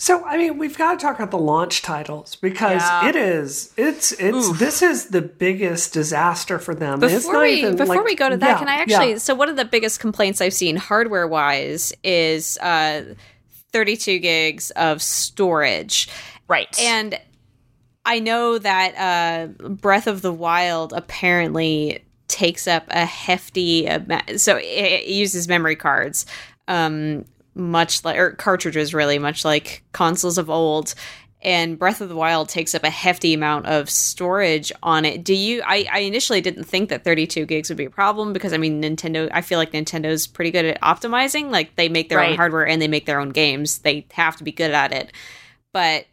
So 0.00 0.24
I 0.24 0.36
mean, 0.36 0.58
we've 0.58 0.78
got 0.78 0.92
to 0.92 1.04
talk 1.04 1.16
about 1.16 1.32
the 1.32 1.38
launch 1.38 1.82
titles 1.82 2.36
because 2.36 2.82
yeah. 2.82 3.08
it 3.08 3.16
is 3.16 3.74
it's 3.76 4.12
it's 4.12 4.48
Oof. 4.48 4.58
this 4.58 4.80
is 4.80 5.06
the 5.06 5.22
biggest 5.22 5.92
disaster 5.92 6.60
for 6.60 6.72
them. 6.72 7.00
Before 7.00 7.40
we 7.40 7.62
before 7.72 7.96
like, 7.96 8.04
we 8.04 8.14
go 8.14 8.28
to 8.28 8.36
that, 8.36 8.46
yeah, 8.46 8.58
can 8.58 8.68
I 8.68 8.76
actually? 8.76 9.10
Yeah. 9.10 9.18
So 9.18 9.34
one 9.34 9.48
of 9.48 9.56
the 9.56 9.64
biggest 9.64 9.98
complaints 9.98 10.40
I've 10.40 10.54
seen 10.54 10.76
hardware 10.76 11.26
wise 11.26 11.92
is 12.04 12.58
uh, 12.58 13.02
32 13.72 14.18
gigs 14.18 14.70
of 14.72 15.02
storage, 15.02 16.08
right? 16.48 16.78
And 16.80 17.18
I 18.04 18.20
know 18.20 18.58
that 18.58 18.94
uh, 19.60 19.68
Breath 19.68 20.06
of 20.06 20.22
the 20.22 20.32
Wild 20.32 20.92
apparently 20.92 22.04
takes 22.28 22.66
up 22.66 22.84
a 22.88 23.06
hefty 23.06 23.88
so 24.36 24.58
it 24.62 25.06
uses 25.06 25.48
memory 25.48 25.76
cards 25.76 26.26
um, 26.68 27.24
much 27.54 28.04
like 28.04 28.18
or 28.18 28.32
cartridges 28.32 28.94
really 28.94 29.18
much 29.18 29.44
like 29.44 29.82
consoles 29.92 30.38
of 30.38 30.50
old 30.50 30.94
and 31.40 31.78
breath 31.78 32.00
of 32.00 32.08
the 32.08 32.16
wild 32.16 32.48
takes 32.48 32.74
up 32.74 32.82
a 32.82 32.90
hefty 32.90 33.32
amount 33.32 33.66
of 33.66 33.88
storage 33.88 34.72
on 34.82 35.04
it. 35.04 35.22
Do 35.22 35.34
you 35.34 35.62
I, 35.64 35.86
I 35.90 35.98
initially 36.00 36.40
didn't 36.40 36.64
think 36.64 36.88
that 36.88 37.04
32 37.04 37.46
gigs 37.46 37.68
would 37.68 37.78
be 37.78 37.84
a 37.84 37.90
problem 37.90 38.32
because 38.32 38.52
i 38.52 38.58
mean 38.58 38.82
nintendo 38.82 39.28
i 39.32 39.40
feel 39.40 39.58
like 39.58 39.72
nintendo's 39.72 40.26
pretty 40.26 40.50
good 40.50 40.64
at 40.64 40.80
optimizing. 40.80 41.50
Like 41.50 41.76
they 41.76 41.88
make 41.88 42.08
their 42.08 42.18
right. 42.18 42.30
own 42.30 42.36
hardware 42.36 42.66
and 42.66 42.82
they 42.82 42.88
make 42.88 43.06
their 43.06 43.20
own 43.20 43.30
games. 43.30 43.78
They 43.78 44.06
have 44.12 44.36
to 44.36 44.44
be 44.44 44.52
good 44.52 44.72
at 44.72 44.92
it. 44.92 45.12
But 45.72 46.06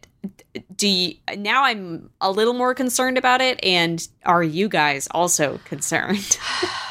do 0.74 0.88
you, 0.88 1.14
now 1.36 1.64
i'm 1.64 2.10
a 2.20 2.30
little 2.30 2.54
more 2.54 2.74
concerned 2.74 3.16
about 3.16 3.40
it 3.40 3.62
and 3.62 4.06
are 4.24 4.42
you 4.42 4.68
guys 4.68 5.08
also 5.10 5.60
concerned? 5.64 6.38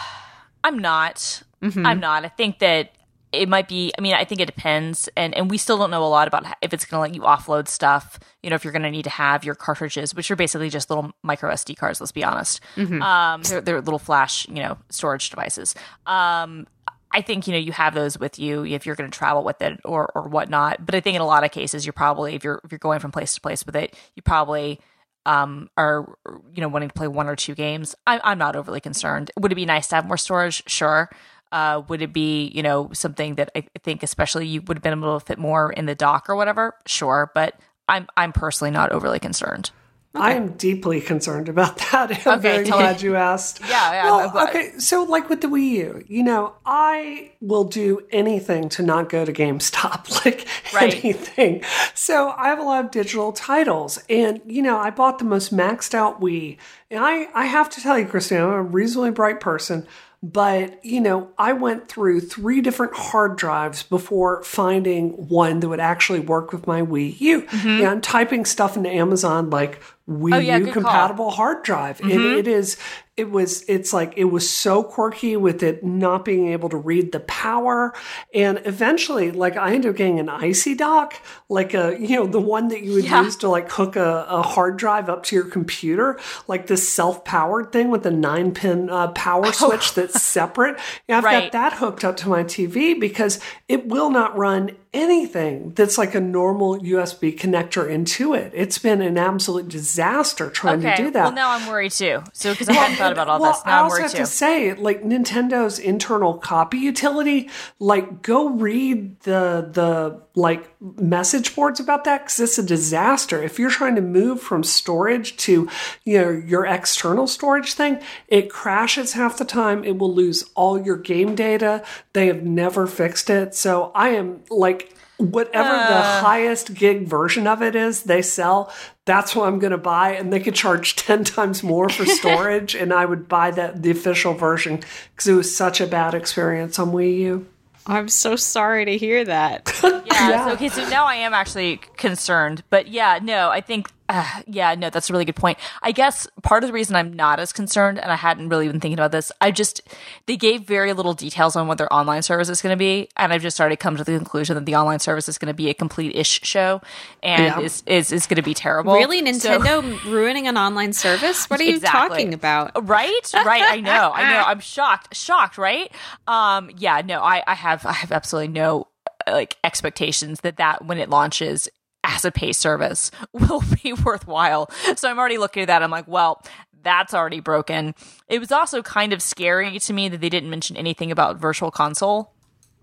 I'm 0.64 0.80
not. 0.80 1.44
Mm-hmm. 1.62 1.86
i'm 1.86 2.00
not. 2.00 2.26
I 2.26 2.30
think 2.30 2.60
that 2.60 2.95
it 3.36 3.50
might 3.50 3.68
be 3.68 3.92
i 3.98 4.02
mean 4.02 4.14
i 4.14 4.24
think 4.24 4.42
it 4.42 4.46
depends 4.46 5.10
and 5.16 5.34
and 5.36 5.50
we 5.50 5.58
still 5.58 5.78
don't 5.78 5.92
know 5.92 6.04
a 6.04 6.08
lot 6.08 6.28
about 6.28 6.46
if 6.62 6.74
it's 6.74 6.86
going 6.86 6.98
to 6.98 7.02
let 7.02 7.16
you 7.16 7.22
offload 7.22 7.68
stuff 7.68 8.20
you 8.42 8.50
know 8.50 8.56
if 8.56 8.64
you're 8.64 8.74
going 8.74 8.84
to 8.84 8.92
need 8.92 9.04
to 9.04 9.10
have 9.10 9.44
your 9.44 9.56
cartridges 9.56 10.14
which 10.16 10.30
are 10.32 10.36
basically 10.36 10.70
just 10.70 10.90
little 10.90 11.12
micro 11.24 11.52
sd 11.52 11.78
cards 11.78 12.00
let's 12.00 12.12
be 12.12 12.24
honest 12.24 12.62
mm-hmm. 12.76 13.02
um 13.02 13.42
they're, 13.44 13.62
they're, 13.62 13.82
little 13.82 14.00
flash 14.00 14.48
you 14.48 14.56
know 14.56 14.78
storage 14.90 15.30
devices 15.30 15.76
um 16.06 16.68
I 17.12 17.22
think 17.22 17.48
you 17.48 17.54
know 17.54 17.60
you 17.60 17.72
have 17.72 17.94
those 17.94 18.20
with 18.20 18.40
you 18.40 18.66
if 18.66 18.86
you're 18.86 18.96
going 18.96 19.10
to 19.10 19.18
travel 19.18 19.42
with 19.42 19.62
it 19.62 19.80
or 19.86 20.12
or 20.14 20.28
whatnot. 20.28 20.86
But 20.86 20.96
I 20.96 21.00
think 21.00 21.16
in 21.16 21.22
a 21.22 21.26
lot 21.26 21.46
of 21.46 21.52
cases, 21.52 21.86
you're 21.86 21.94
probably 21.94 22.36
if 22.36 22.44
you're 22.44 22.60
if 22.66 22.74
you're 22.74 22.80
going 22.80 23.00
from 23.00 23.14
place 23.14 23.36
to 23.36 23.42
place 23.42 23.66
with 23.66 23.78
it, 23.78 23.96
you 24.16 24.22
probably 24.22 24.82
um, 25.26 25.70
are 25.78 26.18
you 26.54 26.62
know 26.62 26.68
wanting 26.68 26.90
to 26.90 26.94
play 26.94 27.08
one 27.08 27.28
or 27.28 27.36
two 27.36 27.56
games. 27.56 27.96
I, 28.06 28.20
I'm 28.24 28.38
not 28.38 28.56
overly 28.56 28.80
concerned. 28.80 29.32
Would 29.40 29.52
it 29.52 29.56
be 29.56 29.66
nice 29.66 29.88
to 29.88 29.96
have 29.96 30.06
more 30.06 30.18
storage? 30.18 30.64
Sure. 30.68 31.10
Uh, 31.56 31.82
would 31.88 32.02
it 32.02 32.12
be, 32.12 32.48
you 32.54 32.62
know, 32.62 32.90
something 32.92 33.36
that 33.36 33.50
I 33.56 33.64
think 33.82 34.04
especially 34.04 34.46
you 34.46 34.62
would 34.64 34.76
have 34.76 34.84
been 34.84 34.92
able 35.00 35.18
to 35.18 35.26
fit 35.26 35.38
more 35.40 35.72
in 35.72 35.86
the 35.86 35.96
dock 35.96 36.30
or 36.30 36.36
whatever? 36.36 36.76
Sure, 36.86 37.32
but 37.34 37.58
I'm 37.88 38.08
I'm 38.18 38.34
personally 38.34 38.72
not 38.72 38.92
overly 38.92 39.20
concerned. 39.20 39.72
I 40.18 40.34
am 40.34 40.54
deeply 40.54 41.00
concerned 41.02 41.48
about 41.50 41.78
that. 41.92 42.26
I'm 42.28 42.40
Okay, 42.40 42.56
very 42.58 42.64
glad 42.66 43.02
you 43.02 43.16
asked. 43.16 43.62
Yeah, 43.70 43.92
yeah, 43.92 44.04
Well, 44.34 44.48
okay, 44.50 44.72
so 44.80 45.04
like 45.04 45.30
with 45.30 45.42
the 45.42 45.48
Wii 45.48 45.70
U, 45.72 46.04
you 46.08 46.24
know, 46.24 46.56
I 46.66 47.32
will 47.42 47.66
do 47.66 48.02
anything 48.12 48.70
to 48.70 48.82
not 48.84 49.10
go 49.10 49.24
to 49.26 49.32
GameStop, 49.34 50.00
like 50.26 50.48
Right. 50.74 50.94
anything. 51.04 51.64
So 51.94 52.34
I 52.38 52.48
have 52.50 52.60
a 52.60 52.64
lot 52.64 52.84
of 52.86 52.92
digital 52.92 53.32
titles, 53.34 54.02
and 54.10 54.42
you 54.46 54.62
know, 54.62 54.78
I 54.78 54.90
bought 54.90 55.20
the 55.20 55.26
most 55.26 55.56
maxed 55.56 55.94
out 55.94 56.20
Wii, 56.22 56.58
and 56.92 57.00
I 57.04 57.28
I 57.34 57.46
have 57.46 57.70
to 57.72 57.82
tell 57.82 57.98
you, 58.00 58.06
Christine, 58.06 58.40
I'm 58.42 58.50
a 58.50 58.62
reasonably 58.62 59.12
bright 59.12 59.40
person. 59.40 59.86
But, 60.26 60.84
you 60.84 61.02
know, 61.02 61.30
I 61.38 61.54
went 61.54 61.88
through 61.88 62.22
three 62.22 62.60
different 62.60 62.96
hard 62.96 63.38
drives 63.38 63.84
before 63.84 64.42
finding 64.42 65.12
one 65.28 65.60
that 65.60 65.70
would 65.70 65.80
actually 65.80 66.20
work 66.20 66.52
with 66.52 66.66
my 66.66 66.82
Wii 66.82 67.22
U. 67.22 67.42
Mm-hmm. 67.44 67.68
And 67.68 67.86
I'm 67.86 68.02
typing 68.02 68.44
stuff 68.44 68.76
into 68.76 68.90
Amazon 68.90 69.52
like 69.52 69.84
Wii 70.10 70.16
Mm-hmm. 70.26 70.34
Oh, 70.34 70.38
yeah, 70.38 70.58
U 70.58 70.66
good 70.66 70.74
call. 70.74 70.84
compatible 70.84 71.32
hard 71.32 71.64
drive. 71.64 72.00
And 72.02 72.12
it 72.12 72.48
is, 72.48 72.78
it 73.18 73.32
was, 73.32 73.64
it's 73.68 73.92
like, 73.94 74.14
it 74.18 74.26
was 74.26 74.48
so 74.48 74.84
quirky 74.84 75.36
with 75.38 75.64
it 75.64 75.84
not 75.84 76.26
being 76.26 76.50
able 76.50 76.70
to 76.70 76.78
read 76.78 77.12
the 77.12 77.22
power. 77.22 77.94
And 78.34 78.62
eventually, 78.66 79.32
like, 79.32 79.56
I 79.58 79.74
ended 79.74 79.90
up 79.92 79.96
getting 79.98 80.20
an 80.20 80.30
icy 80.30 80.76
dock, 80.76 81.16
like 81.50 81.74
a, 81.74 81.98
you 82.00 82.18
know, 82.18 82.28
the 82.28 82.42
one 82.42 82.68
that 82.68 82.84
you 82.84 82.94
would 82.94 83.06
Yeah. 83.06 83.24
use 83.24 83.36
to 83.38 83.50
like 83.50 83.72
hook 83.72 83.96
a, 83.96 84.26
a 84.30 84.42
hard 84.44 84.78
drive 84.78 85.10
up 85.10 85.24
to 85.24 85.36
your 85.36 85.46
computer, 85.46 86.20
like 86.48 86.68
this 86.68 86.88
self 86.88 87.24
powered 87.26 87.72
thing 87.72 87.90
with 87.90 88.06
a 88.06 88.12
nine 88.12 88.52
pin 88.54 88.90
uh, 88.92 89.08
power 89.14 89.52
switch 89.54 89.94
that's 89.96 90.22
separate. 90.22 90.78
Yeah, 91.08 91.18
I've 91.18 91.24
got 91.24 91.52
that 91.54 91.74
hooked 91.74 92.04
up 92.04 92.18
to 92.18 92.30
my 92.30 92.44
TV 92.44 93.00
because 93.00 93.40
it 93.68 93.88
will 93.88 94.10
not 94.12 94.38
run 94.38 94.72
anything 94.96 95.72
that's 95.76 95.98
like 95.98 96.16
a 96.16 96.22
normal 96.22 96.80
USB 96.80 97.38
connector 97.38 97.88
into 97.90 98.34
it. 98.34 98.52
It's 98.56 98.78
been 98.78 99.02
an 99.02 99.18
absolute 99.18 99.68
disaster 99.68 100.50
trying 100.50 100.80
Okay. 100.80 100.96
to 100.96 101.04
do 101.04 101.12
that. 101.12 101.24
Well, 101.26 101.34
now 101.34 101.52
I'm 101.52 101.68
worried 101.68 101.92
too. 101.92 102.24
So 102.34 102.52
because 102.54 102.70
I 102.70 102.74
hadn't 102.74 102.98
thought 102.98 103.12
about 103.12 103.28
all 103.28 103.40
well, 103.40 103.52
this, 103.54 103.62
I 103.66 103.70
now 103.72 103.78
I'm 103.80 103.84
also 103.84 103.94
worried 103.96 104.02
have 104.04 104.12
too. 104.14 104.18
to 104.20 104.26
say, 104.26 104.74
like 104.74 105.04
Nintendo's 105.04 105.78
internal 105.78 106.36
copy 106.38 106.78
utility, 106.78 107.50
like 107.80 108.22
go 108.22 108.50
read 108.50 109.20
the 109.22 109.70
the 109.72 110.22
like 110.38 110.70
message 111.00 111.56
boards 111.56 111.80
about 111.80 112.04
that 112.06 112.24
because 112.24 112.40
it's 112.40 112.58
a 112.58 112.64
disaster. 112.64 113.42
If 113.44 113.60
you're 113.60 113.70
trying 113.70 113.96
to 113.96 114.02
move 114.02 114.42
from 114.42 114.64
storage 114.64 115.38
to 115.38 115.70
you 116.04 116.22
know 116.22 116.30
your 116.30 116.66
external 116.66 117.28
storage 117.28 117.74
thing, 117.74 118.02
it 118.28 118.50
crashes 118.50 119.14
half 119.14 119.38
the 119.38 119.46
time. 119.46 119.84
It 119.84 119.98
will 119.98 120.14
lose 120.14 120.44
all 120.56 120.82
your 120.82 120.98
game 120.98 121.36
data. 121.36 121.84
They 122.14 122.28
have 122.28 122.44
never 122.44 122.88
fixed 122.88 123.30
it. 123.30 123.54
So 123.56 123.92
I 123.94 124.10
am 124.10 124.42
like. 124.50 124.85
Whatever 125.18 125.70
the 125.70 125.96
uh. 125.96 126.22
highest 126.22 126.74
gig 126.74 127.08
version 127.08 127.48
of 127.48 127.62
it 127.62 127.76
is 127.76 128.04
they 128.04 128.22
sell, 128.22 128.72
that's 129.06 129.36
what 129.36 129.48
I'm 129.48 129.60
going 129.60 129.72
to 129.72 129.78
buy. 129.78 130.12
And 130.12 130.32
they 130.32 130.40
could 130.40 130.56
charge 130.56 130.96
10 130.98 131.24
times 131.24 131.64
more 131.64 131.90
for 131.90 132.06
storage. 132.20 132.76
and 132.76 132.94
I 132.94 133.06
would 133.06 133.28
buy 133.28 133.52
that 133.52 133.82
the 133.82 133.92
official 133.92 134.34
version 134.34 134.82
because 135.16 135.28
it 135.28 135.34
was 135.34 135.56
such 135.56 135.80
a 135.80 135.88
bad 135.88 136.14
experience 136.14 136.80
on 136.80 136.92
Wii 136.92 137.18
U. 137.20 137.48
I'm 137.88 138.10
so 138.10 138.36
sorry 138.36 138.84
to 138.86 138.98
hear 138.98 139.24
that. 139.26 139.72
Yeah, 140.06 140.30
Yeah. 140.30 140.46
So, 140.46 140.54
okay, 140.54 140.70
so 140.70 140.88
now 140.90 141.06
I 141.06 141.16
am 141.16 141.34
actually 141.34 141.78
concerned. 141.98 142.64
But 142.70 142.88
yeah, 142.88 143.20
no, 143.22 143.50
I 143.50 143.60
think, 143.60 143.90
uh, 144.08 144.42
yeah, 144.48 144.76
no, 144.76 144.90
that's 144.90 145.10
a 145.10 145.14
really 145.14 145.26
good 145.26 145.36
point. 145.36 145.58
I 145.82 145.92
guess 145.92 146.28
part 146.44 146.64
of 146.64 146.68
the 146.68 146.74
reason 146.74 146.96
I'm 146.96 147.14
not 147.14 147.40
as 147.40 147.52
concerned, 147.52 148.00
and 148.00 148.12
I 148.12 148.16
hadn't 148.16 148.50
really 148.50 148.68
been 148.68 148.80
thinking 148.80 149.00
about 149.00 149.12
this, 149.12 149.32
I 149.42 149.52
just, 149.52 149.82
they 150.28 150.38
gave 150.38 150.62
very 150.62 150.94
little 150.94 151.14
details 151.14 151.56
on 151.56 151.68
what 151.68 151.78
their 151.78 151.92
online 151.92 152.22
service 152.22 152.50
is 152.50 152.62
going 152.62 152.74
to 152.74 152.78
be. 152.78 153.10
And 153.18 153.34
I've 153.34 153.42
just 153.42 153.56
started 153.58 153.78
to 153.78 153.82
come 153.82 153.98
to 153.98 154.04
the 154.04 154.16
conclusion 154.18 154.56
that 154.56 154.66
the 154.66 154.76
online 154.76 155.00
service 155.00 155.28
is 155.28 155.38
going 155.38 155.48
to 155.48 155.54
be 155.56 155.70
a 155.70 155.74
complete 155.74 156.16
ish 156.16 156.42
show 156.44 156.82
and 157.24 157.44
Yeah. 157.46 157.60
is, 157.62 157.84
is, 157.86 158.12
is 158.12 158.28
going 158.28 158.36
to 158.38 158.44
be 158.44 158.54
terrible. 158.54 158.94
really, 158.94 159.20
So- 159.34 159.60
Nintendo 159.60 160.04
ruining 160.06 160.48
an 160.48 160.58
online 160.58 160.94
service? 160.94 161.50
What 161.50 161.60
are 161.60 161.64
you 161.64 161.76
Exactly. 161.76 162.10
talking 162.10 162.34
about? 162.34 162.88
Right, 162.88 163.32
right. 163.34 163.64
I 163.64 163.82
know, 163.82 164.12
I 164.14 164.32
know. 164.32 164.44
I'm 164.46 164.60
shocked, 164.60 165.16
shocked. 165.16 165.58
Right? 165.58 165.92
Um, 166.28 166.70
yeah. 166.78 167.02
No, 167.06 167.22
I, 167.22 167.44
I 167.48 167.54
have, 167.56 167.86
I 167.86 167.94
have 167.94 168.12
absolutely 168.12 168.50
no 168.54 168.88
uh, 169.28 169.32
like 169.32 169.56
expectations 169.64 170.42
that 170.42 170.58
that 170.58 170.86
when 170.86 170.98
it 170.98 171.10
launches 171.10 171.68
as 172.06 172.24
a 172.26 172.32
pay 172.32 172.54
service 172.54 173.12
will 173.34 173.64
be 173.84 173.94
worthwhile. 173.94 174.70
So 174.96 175.10
I'm 175.10 175.18
already 175.20 175.38
looking 175.38 175.64
at 175.64 175.68
that. 175.68 175.84
I'm 175.84 175.92
like, 175.92 176.08
well, 176.08 176.42
that's 176.84 177.14
already 177.14 177.40
broken. 177.40 177.96
It 178.30 178.40
was 178.40 178.52
also 178.52 178.82
kind 178.84 179.12
of 179.12 179.22
scary 179.22 179.80
to 179.80 179.94
me 179.94 180.08
that 180.10 180.22
they 180.22 180.30
didn't 180.30 180.50
mention 180.50 180.78
anything 180.78 181.12
about 181.12 181.38
Virtual 181.38 181.72
Console. 181.72 182.32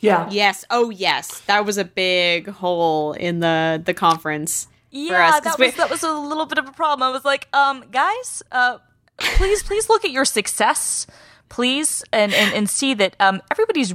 Yeah. 0.00 0.28
Yes. 0.30 0.64
Oh, 0.70 0.90
yes. 0.90 1.40
That 1.42 1.64
was 1.64 1.78
a 1.78 1.84
big 1.84 2.48
hole 2.48 3.12
in 3.12 3.38
the 3.38 3.80
the 3.84 3.94
conference. 3.94 4.66
Yeah, 4.90 5.28
us, 5.28 5.34
'cause 5.40 5.44
that 5.44 5.58
we- 5.60 5.66
was 5.66 5.74
that 5.76 5.90
was 5.90 6.02
a 6.02 6.12
little 6.12 6.46
bit 6.46 6.58
of 6.58 6.68
a 6.68 6.72
problem. 6.72 7.08
I 7.08 7.12
was 7.12 7.24
like, 7.24 7.46
um, 7.54 7.84
guys, 7.92 8.42
uh, 8.50 8.78
please, 9.16 9.62
please 9.62 9.88
look 9.88 10.04
at 10.04 10.10
your 10.10 10.24
success, 10.24 11.06
please, 11.48 12.02
and 12.12 12.34
and, 12.34 12.52
and 12.54 12.68
see 12.68 12.94
that 12.94 13.14
um 13.20 13.40
everybody's 13.52 13.94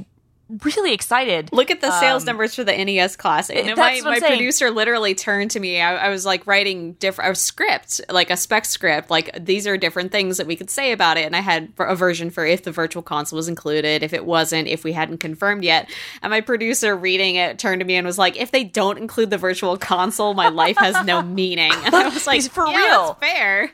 really 0.64 0.92
excited. 0.92 1.50
Look 1.52 1.70
at 1.70 1.80
the 1.80 1.90
sales 2.00 2.22
um, 2.22 2.26
numbers 2.26 2.54
for 2.54 2.64
the 2.64 2.72
NES 2.72 3.16
Classic. 3.16 3.56
And 3.56 3.68
that's 3.68 3.78
my 3.78 4.00
what 4.02 4.16
I'm 4.16 4.20
my 4.22 4.28
producer 4.28 4.70
literally 4.70 5.14
turned 5.14 5.50
to 5.52 5.60
me. 5.60 5.80
I, 5.80 6.06
I 6.06 6.08
was 6.08 6.24
like 6.24 6.46
writing 6.46 6.92
different 6.94 7.32
a 7.32 7.34
script, 7.34 8.00
like 8.08 8.30
a 8.30 8.36
spec 8.36 8.64
script. 8.64 9.10
Like 9.10 9.30
these 9.44 9.66
are 9.66 9.76
different 9.76 10.12
things 10.12 10.38
that 10.38 10.46
we 10.46 10.56
could 10.56 10.70
say 10.70 10.92
about 10.92 11.16
it. 11.18 11.26
And 11.26 11.36
I 11.36 11.40
had 11.40 11.72
a 11.78 11.94
version 11.94 12.30
for 12.30 12.46
if 12.46 12.62
the 12.62 12.72
virtual 12.72 13.02
console 13.02 13.36
was 13.36 13.48
included, 13.48 14.02
if 14.02 14.12
it 14.12 14.24
wasn't, 14.24 14.68
if 14.68 14.84
we 14.84 14.92
hadn't 14.92 15.18
confirmed 15.18 15.64
yet. 15.64 15.90
And 16.22 16.30
my 16.30 16.40
producer 16.40 16.96
reading 16.96 17.36
it 17.36 17.58
turned 17.58 17.80
to 17.80 17.84
me 17.84 17.96
and 17.96 18.06
was 18.06 18.18
like, 18.18 18.36
"If 18.36 18.50
they 18.50 18.64
don't 18.64 18.98
include 18.98 19.30
the 19.30 19.38
virtual 19.38 19.76
console, 19.76 20.34
my 20.34 20.48
life 20.48 20.76
has 20.78 21.04
no 21.04 21.22
meaning." 21.38 21.72
And 21.84 21.94
I 21.94 22.08
was 22.08 22.26
like, 22.26 22.42
For 22.42 22.66
"Yeah, 22.66 22.76
real." 22.76 23.18
that's 23.20 23.32
fair." 23.32 23.72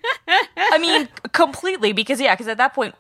I 0.56 0.78
mean, 0.78 1.08
completely 1.32 1.92
because 1.92 2.20
yeah, 2.20 2.34
because 2.34 2.48
at 2.48 2.58
that 2.58 2.74
point, 2.74 2.94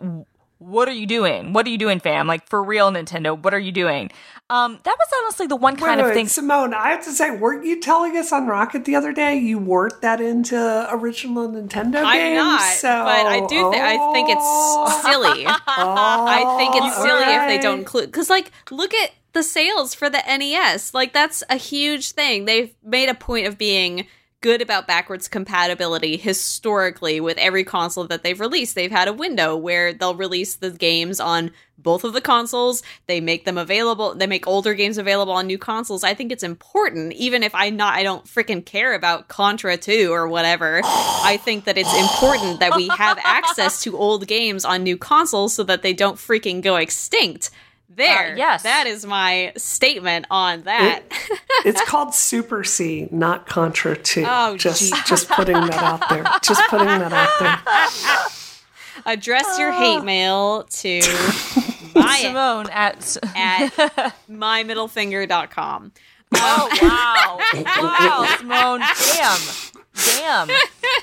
what 0.64 0.88
are 0.88 0.92
you 0.92 1.06
doing? 1.06 1.52
What 1.52 1.66
are 1.66 1.70
you 1.70 1.78
doing, 1.78 2.00
fam? 2.00 2.26
Like 2.26 2.48
for 2.48 2.62
real, 2.62 2.90
Nintendo, 2.90 3.40
what 3.40 3.52
are 3.52 3.58
you 3.58 3.72
doing? 3.72 4.10
Um, 4.50 4.78
that 4.84 4.96
was 4.98 5.08
honestly 5.22 5.46
the 5.46 5.56
one 5.56 5.76
kind 5.76 5.98
Wait, 5.98 6.04
of 6.04 6.06
wait, 6.10 6.14
thing. 6.14 6.28
Simone, 6.28 6.74
I 6.74 6.90
have 6.90 7.04
to 7.04 7.12
say, 7.12 7.30
weren't 7.30 7.64
you 7.64 7.80
telling 7.80 8.16
us 8.16 8.32
on 8.32 8.46
Rocket 8.46 8.84
the 8.84 8.94
other 8.96 9.12
day 9.12 9.36
you 9.38 9.58
weren't 9.58 10.00
that 10.02 10.20
into 10.20 10.86
original 10.90 11.48
Nintendo 11.48 12.02
I'm 12.04 12.18
games? 12.18 12.36
not, 12.36 12.60
so, 12.74 12.88
but 12.88 13.26
I 13.26 13.40
do. 13.46 13.70
Th- 13.72 13.82
I 13.82 14.12
think 14.12 14.28
Oh, 14.30 14.84
it's 14.86 15.02
silly. 15.02 15.44
I 15.46 16.54
think 16.58 16.74
it's 16.84 16.96
silly 17.02 17.34
if 17.34 17.48
they 17.48 17.58
don't 17.58 17.78
include 17.80 18.06
because, 18.06 18.30
like, 18.30 18.50
look 18.70 18.92
at 18.94 19.12
the 19.32 19.42
sales 19.42 19.94
for 19.94 20.08
the 20.10 20.22
NES. 20.26 20.94
Like, 20.94 21.12
that's 21.12 21.42
a 21.50 21.56
huge 21.56 22.12
thing. 22.12 22.44
They've 22.44 22.74
made 22.84 23.08
a 23.08 23.14
point 23.14 23.46
of 23.46 23.58
being 23.58 24.06
good 24.44 24.60
about 24.60 24.86
backwards 24.86 25.26
compatibility 25.26 26.18
historically 26.18 27.18
with 27.18 27.38
every 27.38 27.64
console 27.64 28.06
that 28.06 28.22
they've 28.22 28.40
released. 28.40 28.74
They've 28.74 28.90
had 28.90 29.08
a 29.08 29.12
window 29.14 29.56
where 29.56 29.94
they'll 29.94 30.14
release 30.14 30.56
the 30.56 30.70
games 30.70 31.18
on 31.18 31.50
both 31.78 32.04
of 32.04 32.12
the 32.12 32.20
consoles. 32.20 32.82
They 33.06 33.22
make 33.22 33.46
them 33.46 33.56
available. 33.56 34.14
They 34.14 34.26
make 34.26 34.46
older 34.46 34.74
games 34.74 34.98
available 34.98 35.32
on 35.32 35.46
new 35.46 35.56
consoles. 35.56 36.04
I 36.04 36.12
think 36.12 36.30
it's 36.30 36.42
important, 36.42 37.14
even 37.14 37.42
if 37.42 37.54
I 37.54 37.70
not 37.70 37.94
I 37.94 38.02
don't 38.02 38.26
freaking 38.26 38.62
care 38.66 38.92
about 38.92 39.28
Contra 39.28 39.78
2 39.78 40.12
or 40.12 40.28
whatever. 40.28 40.82
I 40.84 41.38
think 41.42 41.64
that 41.64 41.78
it's 41.78 41.94
important 41.94 42.60
that 42.60 42.76
we 42.76 42.88
have 42.88 43.18
access 43.24 43.80
to 43.84 43.96
old 43.96 44.26
games 44.26 44.66
on 44.66 44.82
new 44.82 44.98
consoles 44.98 45.54
so 45.54 45.62
that 45.62 45.80
they 45.80 45.94
don't 45.94 46.16
freaking 46.16 46.60
go 46.60 46.76
extinct. 46.76 47.50
There. 47.96 48.32
Uh, 48.32 48.36
yes. 48.36 48.62
That 48.64 48.86
is 48.86 49.04
my 49.06 49.52
statement 49.56 50.26
on 50.30 50.62
that. 50.62 51.02
It's 51.64 51.80
called 51.84 52.14
Super 52.14 52.62
C, 52.62 53.08
not 53.10 53.46
Contra 53.46 53.96
2. 53.96 54.24
Oh, 54.28 54.56
just, 54.58 54.80
geez. 54.80 54.92
just 55.06 55.30
putting 55.30 55.54
that 55.54 55.72
out 55.72 56.06
there. 56.10 56.24
Just 56.42 56.60
putting 56.68 56.88
that 56.88 57.10
out 57.10 57.30
there. 57.40 59.02
Address 59.14 59.58
your 59.58 59.72
hate 59.72 60.04
mail 60.04 60.64
to 60.64 61.00
buy 61.94 62.18
it 62.20 62.26
Simone 62.26 62.68
at 62.70 63.16
at 63.34 64.14
mymiddlefinger.com. 64.28 65.92
oh 66.34 66.68
wow 66.82 67.38
wow 67.82 68.36
Simone 68.38 68.80
damn 69.14 69.40
damn 70.16 70.48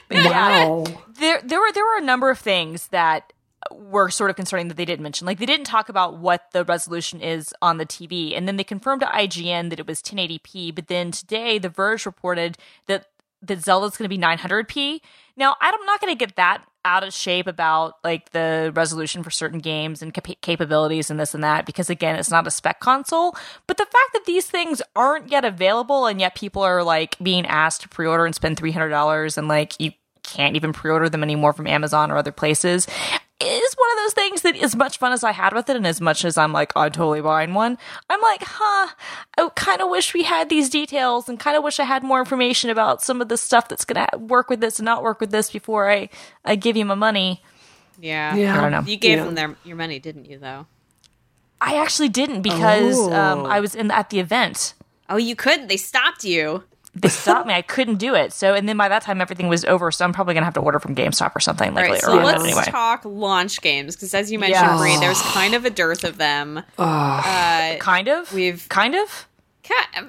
but 0.08 0.18
yeah 0.18 0.30
Wow. 0.68 0.84
there 1.18 1.42
there 1.44 1.60
were 1.60 1.72
there 1.72 1.86
were 1.86 1.98
a 1.98 2.02
number 2.04 2.30
of 2.30 2.38
things 2.38 2.88
that 2.90 3.34
were 3.72 4.10
sort 4.10 4.30
of 4.30 4.36
concerning 4.36 4.68
that 4.70 4.78
they 4.78 4.86
didn't 4.86 5.04
mention. 5.04 5.28
Like 5.28 5.40
they 5.40 5.46
didn't 5.46 5.66
talk 5.66 5.90
about 5.90 6.18
what 6.18 6.52
the 6.52 6.64
resolution 6.66 7.22
is 7.22 7.54
on 7.62 7.78
the 7.78 7.86
TV, 7.86 8.36
and 8.36 8.48
then 8.48 8.58
they 8.58 8.64
confirmed 8.64 9.02
to 9.02 9.08
IGN 9.08 9.70
that 9.70 9.80
it 9.80 9.88
was 9.88 10.02
1080p. 10.02 10.74
But 10.74 10.88
then 10.88 11.12
today, 11.12 11.58
The 11.58 11.70
Verge 11.70 12.06
reported 12.06 12.58
that 12.88 13.08
that 13.44 13.64
Zelda's 13.64 13.98
going 13.98 14.10
to 14.10 14.16
be 14.16 14.22
900p. 14.22 15.02
Now 15.36 15.56
I'm 15.60 15.86
not 15.86 16.00
going 16.00 16.16
to 16.16 16.18
get 16.18 16.36
that 16.36 16.64
out 16.84 17.04
of 17.04 17.14
shape 17.14 17.48
about 17.48 17.96
like 18.04 18.32
the 18.32 18.72
resolution 18.76 19.24
for 19.24 19.30
certain 19.30 19.60
games 19.60 20.02
and 20.02 20.14
cap- 20.14 20.42
capabilities 20.42 21.12
and 21.12 21.20
this 21.20 21.34
and 21.36 21.44
that 21.44 21.66
because 21.66 21.92
again 21.92 22.16
it's 22.16 22.32
not 22.32 22.48
a 22.48 22.52
spec 22.52 22.80
console 22.80 23.36
but 23.68 23.78
the 23.78 23.86
fact 23.86 24.14
that 24.14 24.26
these 24.26 24.48
things 24.48 24.82
aren't 24.96 25.30
yet 25.30 25.46
available 25.46 26.08
and 26.08 26.20
yet 26.20 26.34
people 26.34 26.64
are 26.64 26.84
like 26.84 27.18
being 27.22 27.46
asked 27.46 27.82
to 27.82 27.90
pre-order 27.90 28.26
and 28.26 28.34
spend 28.34 28.58
$300 28.58 29.38
and 29.38 29.48
like 29.48 29.80
you 29.80 29.92
can't 30.24 30.56
even 30.56 30.74
pre-order 30.74 31.10
them 31.10 31.24
anymore 31.24 31.54
from 31.54 31.68
Amazon 31.68 32.12
or 32.12 32.18
other 32.18 32.32
places. 32.32 32.88
Is 33.42 33.74
one 33.76 33.92
of 33.92 33.98
those 33.98 34.14
things 34.14 34.42
that 34.44 34.56
as 34.58 34.76
much 34.76 34.98
fun 34.98 35.12
as 35.12 35.24
I 35.24 35.32
had 35.32 35.54
with 35.54 35.70
it 35.70 35.76
and 35.76 35.86
as 35.88 36.00
much 36.02 36.24
as 36.26 36.38
I'm 36.38 36.54
like, 36.54 36.72
I'm 36.76 36.92
totally 36.92 37.22
buying 37.22 37.54
one, 37.54 37.78
I'm 38.10 38.22
like, 38.22 38.42
huh, 38.44 38.94
I 39.38 39.50
kind 39.56 39.82
of 39.82 39.90
wish 39.90 40.14
we 40.14 40.24
had 40.24 40.50
these 40.50 40.70
details 40.70 41.28
and 41.30 41.40
kind 41.40 41.58
of 41.58 41.64
wish 41.64 41.80
I 41.80 41.84
had 41.84 42.04
more 42.04 42.20
information 42.20 42.70
about 42.70 43.02
some 43.02 43.22
of 43.22 43.30
the 43.30 43.38
stuff 43.38 43.68
that's 43.68 43.86
going 43.86 44.06
to 44.12 44.18
work 44.18 44.50
with 44.50 44.62
this 44.62 44.80
and 44.80 44.86
not 44.86 45.04
work 45.04 45.20
with 45.20 45.32
this 45.32 45.52
before 45.52 45.90
I, 45.92 46.10
I 46.46 46.56
give 46.56 46.78
you 46.78 46.86
my 46.86 46.96
money. 46.96 47.42
Yeah. 48.00 48.36
Yeah. 48.36 48.58
I 48.58 48.62
don't 48.62 48.72
know. 48.72 48.82
You 48.90 48.98
gave 48.98 49.18
Yeah. 49.20 49.26
them 49.26 49.36
their 49.36 49.56
your 49.64 49.76
money, 49.78 50.00
didn't 50.00 50.26
you? 50.26 50.38
Though. 50.40 50.66
I 51.60 51.76
actually 51.78 52.10
didn't 52.10 52.42
because 52.42 52.98
um, 53.10 53.40
Oh. 53.42 53.46
I 53.46 53.60
was 53.60 53.76
in 53.76 53.92
at 53.92 54.10
the 54.10 54.20
event. 54.20 54.74
Oh, 55.10 55.18
you 55.18 55.36
couldn't. 55.36 55.68
They 55.68 55.78
stopped 55.78 56.24
you. 56.24 56.64
They 56.94 57.08
stopped 57.08 57.48
me. 57.48 57.54
I 57.54 57.62
couldn't 57.62 57.96
do 58.00 58.16
it. 58.16 58.34
So, 58.34 58.54
and 58.54 58.68
then 58.68 58.76
by 58.76 58.90
that 58.90 59.02
time, 59.02 59.22
everything 59.22 59.48
was 59.48 59.64
over. 59.64 59.92
So 59.92 60.04
I'm 60.04 60.12
probably 60.12 60.34
gonna 60.34 60.44
have 60.46 60.56
to 60.56 60.60
order 60.60 60.78
from 60.80 60.94
GameStop 60.96 61.34
or 61.36 61.40
something 61.40 61.74
like 61.74 61.86
All 61.86 61.92
right, 61.92 62.04
later 62.04 62.06
so 62.06 62.20
on. 62.20 62.26
let's 62.26 62.44
anyway, 62.44 62.64
talk 62.66 63.06
launch 63.06 63.62
games 63.62 63.96
because, 63.96 64.14
as 64.14 64.30
you 64.32 64.38
mentioned, 64.40 64.66
Yes. 64.66 64.80
Bree, 64.80 64.98
there's 64.98 65.22
kind 65.22 65.54
of 65.54 65.64
a 65.64 65.70
dearth 65.70 66.04
of 66.04 66.18
them. 66.18 66.62
Uh, 66.78 67.76
kind 67.78 68.10
of. 68.10 68.34
We've- 68.34 68.66
kind 68.68 68.96
of. 68.96 69.28
ca- 69.64 70.04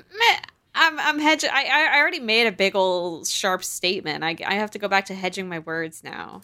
I'm 0.75 0.99
I'm 0.99 1.19
hedging. 1.19 1.51
I 1.53 1.67
I 1.95 1.99
already 2.01 2.19
made 2.21 2.47
a 2.47 2.53
big 2.53 2.75
old 2.75 3.29
sharp 3.29 3.63
statement. 3.63 4.25
I 4.25 4.37
I 4.45 4.55
have 4.55 4.71
to 4.73 4.79
go 4.79 4.89
back 4.89 5.05
to 5.07 5.15
hedging 5.15 5.49
my 5.49 5.61
words 5.61 6.03
now. 6.03 6.41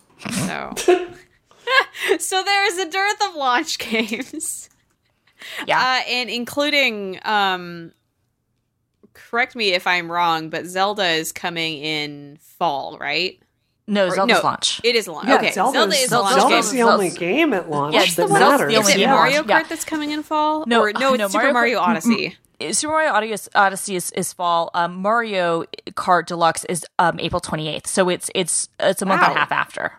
So. 0.46 0.74
So 2.18 2.42
there's 2.42 2.79
a 2.79 2.88
dearth 2.90 3.29
of 3.29 3.35
launch 3.37 3.79
games. 3.90 4.70
Yeah. 5.66 5.79
Uh, 5.79 6.09
and 6.09 6.31
including 6.31 7.18
um 7.24 7.92
correct 9.31 9.54
me 9.57 9.70
if 9.74 9.87
I'm 9.87 10.11
wrong, 10.11 10.50
but 10.50 10.66
Zelda 10.66 11.07
is 11.07 11.33
coming 11.33 11.78
in 11.78 12.38
fall, 12.40 12.96
right? 12.98 13.40
no, 13.87 14.07
Or- 14.09 14.11
Zelda's 14.14 14.37
no, 14.37 14.42
launch. 14.42 14.81
It 14.85 14.94
is 14.96 15.09
launch. 15.09 15.28
Yeah, 15.28 15.37
okay, 15.37 15.50
Zelda's, 15.52 15.72
Zelda 15.74 15.94
is 15.96 16.09
Zelda's 16.11 16.37
launch 16.37 16.40
Zelda's 16.52 16.70
game. 16.72 16.76
the 16.87 16.92
only 16.92 17.09
Zelda's- 17.09 17.18
game 17.18 17.52
at 17.54 17.70
launch 17.70 17.94
Yeah, 17.94 18.04
that 18.04 18.16
the 18.16 18.26
one- 18.26 18.40
matters. 18.40 18.72
the 18.74 18.81
Is 18.81 18.88
it 18.90 18.96
game 18.98 19.09
Mario 19.11 19.42
Kart 19.42 19.48
yeah. 19.48 19.62
that's 19.62 19.85
coming 19.85 20.11
in 20.11 20.22
fall? 20.22 20.64
No, 20.66 20.81
or, 20.83 20.92
no, 20.92 21.14
it's 21.14 21.18
no, 21.18 21.28
Super 21.28 21.52
Mario 21.52 21.52
Mario 21.52 21.78
Kart- 21.81 21.88
Odyssey. 21.88 22.37
Super 22.72 22.92
Mario 22.92 23.12
Odyssey, 23.12 23.50
Odyssey 23.54 23.96
is, 23.96 24.11
is 24.12 24.33
fall. 24.33 24.70
Um, 24.74 24.96
Mario 24.96 25.64
Kart 25.92 26.26
Deluxe 26.26 26.64
is 26.64 26.85
um, 26.98 27.18
April 27.20 27.40
28th. 27.40 27.87
So 27.87 28.09
it's 28.09 28.31
it's 28.35 28.68
it's 28.81 29.00
a 29.00 29.07
month 29.07 29.22
and 29.22 29.33
a 29.33 29.38
half 29.38 29.52
after. 29.52 29.92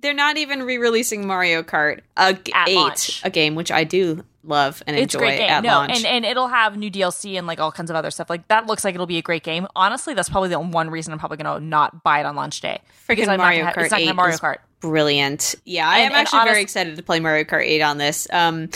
They're 0.00 0.12
not 0.14 0.36
even 0.36 0.62
re-releasing 0.64 1.26
Mario 1.26 1.62
Kart 1.62 2.00
uh, 2.16 2.34
8, 2.66 2.74
launch. 2.74 3.22
a 3.24 3.30
game 3.30 3.54
which 3.54 3.70
I 3.72 3.84
do 3.84 4.24
love 4.44 4.82
and 4.86 4.96
It's 4.96 5.14
enjoy 5.14 5.26
great 5.26 5.38
game. 5.38 5.50
at 5.50 5.62
no, 5.62 5.70
launch. 5.70 5.96
and 5.96 6.06
and 6.06 6.24
it'll 6.24 6.48
have 6.48 6.76
new 6.76 6.90
DLC 6.90 7.38
and 7.38 7.46
like 7.46 7.60
all 7.60 7.70
kinds 7.72 7.90
of 7.90 7.96
other 7.96 8.10
stuff. 8.10 8.28
Like 8.30 8.48
that 8.48 8.66
looks 8.66 8.84
like 8.84 8.94
it'll 8.94 9.06
be 9.06 9.18
a 9.18 9.22
great 9.22 9.42
game. 9.44 9.66
Honestly, 9.76 10.14
that's 10.14 10.28
probably 10.28 10.48
the 10.50 10.58
one 10.60 10.90
reason 10.90 11.12
I'm 11.12 11.18
probably 11.18 11.36
going 11.38 11.60
to 11.60 11.64
not 11.64 12.02
buy 12.02 12.20
it 12.20 12.26
on 12.26 12.34
launch 12.36 12.60
day. 12.60 12.80
Because 13.06 13.26
Freaking 13.26 13.30
I'm 13.32 13.36
not 13.38 13.44
Mario 13.44 13.60
gonna 13.64 13.72
Kart 13.74 13.82
it's 13.84 13.90
not 13.90 13.96
gonna 13.98 14.02
8 14.02 14.06
have 14.06 14.16
Mario 14.16 14.34
is 14.34 14.40
Kart. 14.40 14.56
brilliant. 14.80 15.54
Yeah, 15.64 15.88
I 15.88 15.98
And- 15.98 16.12
am 16.12 16.18
actually 16.20 16.44
very 16.44 16.62
excited 16.62 16.96
to 16.96 17.02
play 17.02 17.20
Mario 17.20 17.44
Kart 17.44 17.64
8 17.64 17.82
on 17.82 17.98
this. 17.98 18.26
Um, 18.32 18.68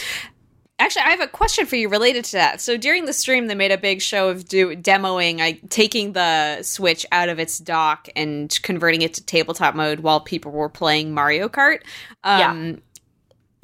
actually, 0.78 1.02
I 1.02 1.10
have 1.10 1.20
a 1.20 1.26
question 1.26 1.66
for 1.66 1.76
you 1.76 1.88
related 1.88 2.24
to 2.26 2.32
that. 2.32 2.60
So 2.60 2.76
during 2.76 3.06
the 3.06 3.12
stream, 3.12 3.46
they 3.46 3.54
made 3.54 3.72
a 3.72 3.78
big 3.78 4.00
show 4.02 4.28
of 4.28 4.46
do- 4.46 4.76
demoing, 4.76 5.38
like 5.38 5.68
taking 5.70 6.12
the 6.12 6.62
Switch 6.62 7.04
out 7.12 7.28
of 7.28 7.38
its 7.38 7.58
dock 7.58 8.08
and 8.14 8.56
converting 8.62 9.02
it 9.02 9.14
to 9.14 9.24
tabletop 9.24 9.74
mode 9.74 10.00
while 10.00 10.20
people 10.20 10.52
were 10.52 10.68
playing 10.68 11.12
Mario 11.14 11.48
Kart. 11.48 11.80
Um, 12.24 12.82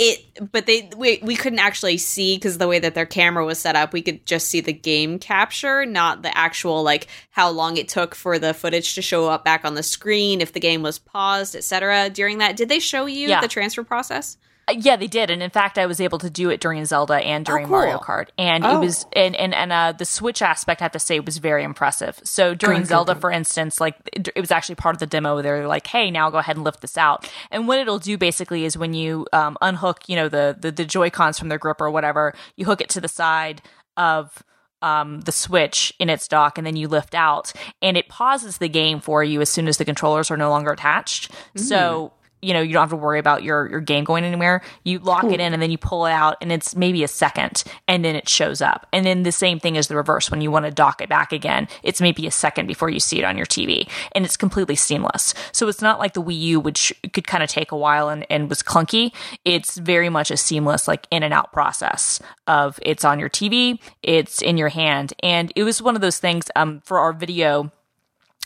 It, 0.03 0.53
but 0.53 0.67
they 0.67 0.91
we 0.97 1.21
we 1.23 1.37
couldn't 1.37 1.59
actually 1.61 1.99
see 1.99 2.37
because 2.37 2.59
the 2.59 2.67
way 2.69 2.79
that 2.79 2.95
their 2.95 3.07
camera 3.07 3.45
was 3.45 3.59
set 3.59 3.77
up, 3.77 3.93
we 3.93 4.03
could 4.03 4.25
just 4.27 4.49
see 4.49 4.61
the 4.61 4.73
game 4.73 5.19
capture, 5.19 5.87
not 5.87 6.23
the 6.23 6.37
actual 6.37 6.83
like 6.83 7.07
how 7.31 7.51
long 7.51 7.77
it 7.77 7.89
took 7.89 8.15
for 8.15 8.39
the 8.39 8.53
footage 8.53 8.95
to 8.95 9.03
show 9.03 9.29
up 9.29 9.45
back 9.45 9.65
on 9.65 9.75
the 9.75 9.83
screen, 9.83 10.41
if 10.41 10.53
the 10.53 10.61
game 10.61 10.83
was 10.83 10.99
paused, 10.99 11.55
etc. 11.55 12.11
During 12.11 12.39
that, 12.39 12.57
did 12.57 12.69
they 12.69 12.79
show 12.81 13.07
you 13.07 13.29
Yeah. 13.29 13.41
the 13.41 13.49
transfer 13.49 13.85
process? 13.85 14.37
Uh, 14.69 14.75
Yeah, 14.79 14.97
they 14.97 15.07
did, 15.09 15.31
and 15.31 15.43
in 15.43 15.51
fact, 15.51 15.77
I 15.79 15.87
was 15.87 16.01
able 16.01 16.19
to 16.21 16.31
do 16.31 16.51
it 16.51 16.61
during 16.61 16.85
Zelda 16.85 17.15
and 17.15 17.45
during 17.45 17.67
cool. 17.67 17.73
Mario 17.79 17.99
Kart, 17.99 18.29
and 18.39 18.65
it 18.65 18.69
Oh. 18.71 18.81
was 18.81 19.07
and 19.13 19.35
and 19.37 19.53
and 19.55 19.73
uh, 19.73 19.93
the 19.93 20.05
Switch 20.05 20.41
aspect, 20.43 20.81
I 20.81 20.85
have 20.85 20.93
to 20.93 20.99
say, 20.99 21.19
was 21.21 21.39
very 21.39 21.65
impressive. 21.65 22.21
So 22.25 22.55
during 22.55 22.79
Good, 22.79 22.83
good, 22.85 22.89
Zelda, 22.89 23.15
good. 23.15 23.21
for 23.21 23.31
instance, 23.33 23.81
like 23.81 23.97
it, 24.13 24.29
it 24.37 24.41
was 24.41 24.51
actually 24.51 24.77
part 24.77 24.95
of 24.95 25.01
the 25.01 25.07
demo. 25.07 25.43
They're 25.43 25.67
like, 25.67 25.87
"Hey, 25.87 26.11
now 26.11 26.31
go 26.31 26.39
ahead 26.39 26.57
and 26.57 26.65
lift 26.65 26.81
this 26.81 26.97
out." 26.97 27.29
And 27.51 27.67
what 27.67 27.79
it'll 27.81 27.99
do 27.99 28.17
basically 28.17 28.65
is 28.65 28.77
when 28.79 28.95
you 28.95 29.27
um, 29.33 29.59
unhook, 29.61 30.09
you 30.09 30.17
know, 30.17 30.29
the 30.29 30.57
the, 30.59 30.71
the 30.71 30.85
Joy 30.85 31.11
Cons 31.11 31.39
from 31.39 31.49
their 31.49 31.59
grip 31.59 31.81
or 31.81 31.91
whatever, 31.91 32.35
you 32.57 32.65
hook 32.65 32.81
it 32.81 32.89
to 32.91 33.01
the 33.01 33.09
side 33.09 33.63
of 33.97 34.43
um, 34.81 35.21
the 35.23 35.33
switch 35.33 35.93
in 36.01 36.09
its 36.11 36.27
dock 36.27 36.59
and 36.59 36.67
then 36.67 36.75
you 36.75 36.89
lift 36.89 37.15
out 37.15 37.53
and 37.81 37.97
it 37.97 38.09
pauses 38.09 38.59
the 38.59 38.69
game 38.69 39.01
for 39.01 39.23
you 39.23 39.41
as 39.41 39.49
soon 39.49 39.69
as 39.69 39.77
the 39.77 39.85
controllers 39.85 40.29
are 40.31 40.37
no 40.37 40.51
longer 40.51 40.73
attached. 40.73 41.31
So 41.55 42.13
you 42.43 42.53
know 42.53 42.61
you 42.61 42.73
don't 42.73 42.83
have 42.83 42.91
to 42.91 42.97
worry 42.97 43.19
about 43.19 43.43
your 43.43 43.71
your 43.71 43.81
game 43.81 44.05
going 44.05 44.25
anywhere. 44.25 44.63
You 44.85 44.99
lock 44.99 45.25
it 45.25 45.41
in 45.41 45.53
and 45.53 45.63
then 45.63 45.71
you 45.71 45.79
pull 45.79 46.07
it 46.07 46.13
out 46.13 46.37
and 46.43 46.53
it's 46.53 46.75
maybe 46.75 47.05
a 47.05 47.09
second 47.09 47.63
and 47.87 48.05
then 48.05 48.17
it 48.17 48.29
shows 48.29 48.61
up. 48.61 48.87
And 48.93 49.07
then 49.07 49.23
the 49.23 49.33
same 49.33 49.61
thing 49.61 49.77
is 49.77 49.87
the 49.87 49.97
reverse 49.97 50.31
when 50.31 50.41
you 50.41 50.51
want 50.51 50.67
to 50.67 50.71
dock 50.71 51.01
it 51.01 51.09
back 51.09 51.33
again. 51.33 51.69
It's 51.83 52.01
maybe 52.01 52.27
a 52.27 52.31
second 52.31 52.67
before 52.67 52.91
you 52.91 53.01
see 53.01 53.19
it 53.19 53.25
on 53.25 53.37
your 53.37 53.47
tv 53.47 53.89
and 54.13 54.25
it's 54.25 54.37
completely 54.37 54.75
seamless. 54.75 55.35
So 55.53 55.69
it's 55.69 55.81
not 55.81 56.01
like 56.01 56.15
the 56.15 56.23
wii 56.23 56.39
u 56.39 56.61
which 56.61 56.93
could 57.13 57.27
kind 57.27 57.43
of 57.43 57.49
take 57.49 57.71
a 57.71 57.77
while 57.77 58.09
and, 58.09 58.27
and 58.29 58.49
was 58.49 58.63
clunky. 58.63 59.13
It's 59.45 59.79
very 59.79 60.09
much 60.09 60.31
a 60.31 60.37
seamless 60.37 60.89
like 60.89 61.07
in 61.11 61.23
and 61.23 61.33
out 61.33 61.53
process 61.53 62.21
of 62.49 62.79
it's 62.83 63.05
on 63.05 63.21
your 63.21 63.31
tv 63.31 63.79
it's 64.03 64.43
in 64.43 64.59
your 64.59 64.69
hand. 64.69 65.13
And 65.23 65.53
it 65.55 65.63
was 65.63 65.81
one 65.81 65.95
of 65.95 66.01
those 66.01 66.19
things 66.19 66.51
um 66.57 66.81
for 66.85 66.99
our 66.99 67.13
video 67.13 67.71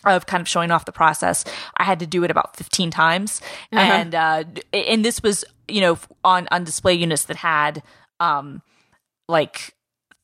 of 0.06 0.26
kind 0.26 0.40
of 0.40 0.48
showing 0.48 0.70
off 0.70 0.84
the 0.84 0.92
process. 0.92 1.44
I 1.76 1.84
had 1.84 1.98
to 2.00 2.06
do 2.06 2.24
it 2.24 2.30
about 2.30 2.56
15 2.56 2.90
times. 2.90 3.40
And, 3.72 4.14
uh, 4.14 4.44
and 4.72 5.04
this 5.04 5.22
was, 5.22 5.44
you 5.68 5.80
know, 5.80 5.98
on, 6.24 6.48
on 6.50 6.64
display 6.64 6.94
units 6.94 7.24
that 7.24 7.36
had, 7.36 7.82
um, 8.20 8.62
like 9.28 9.74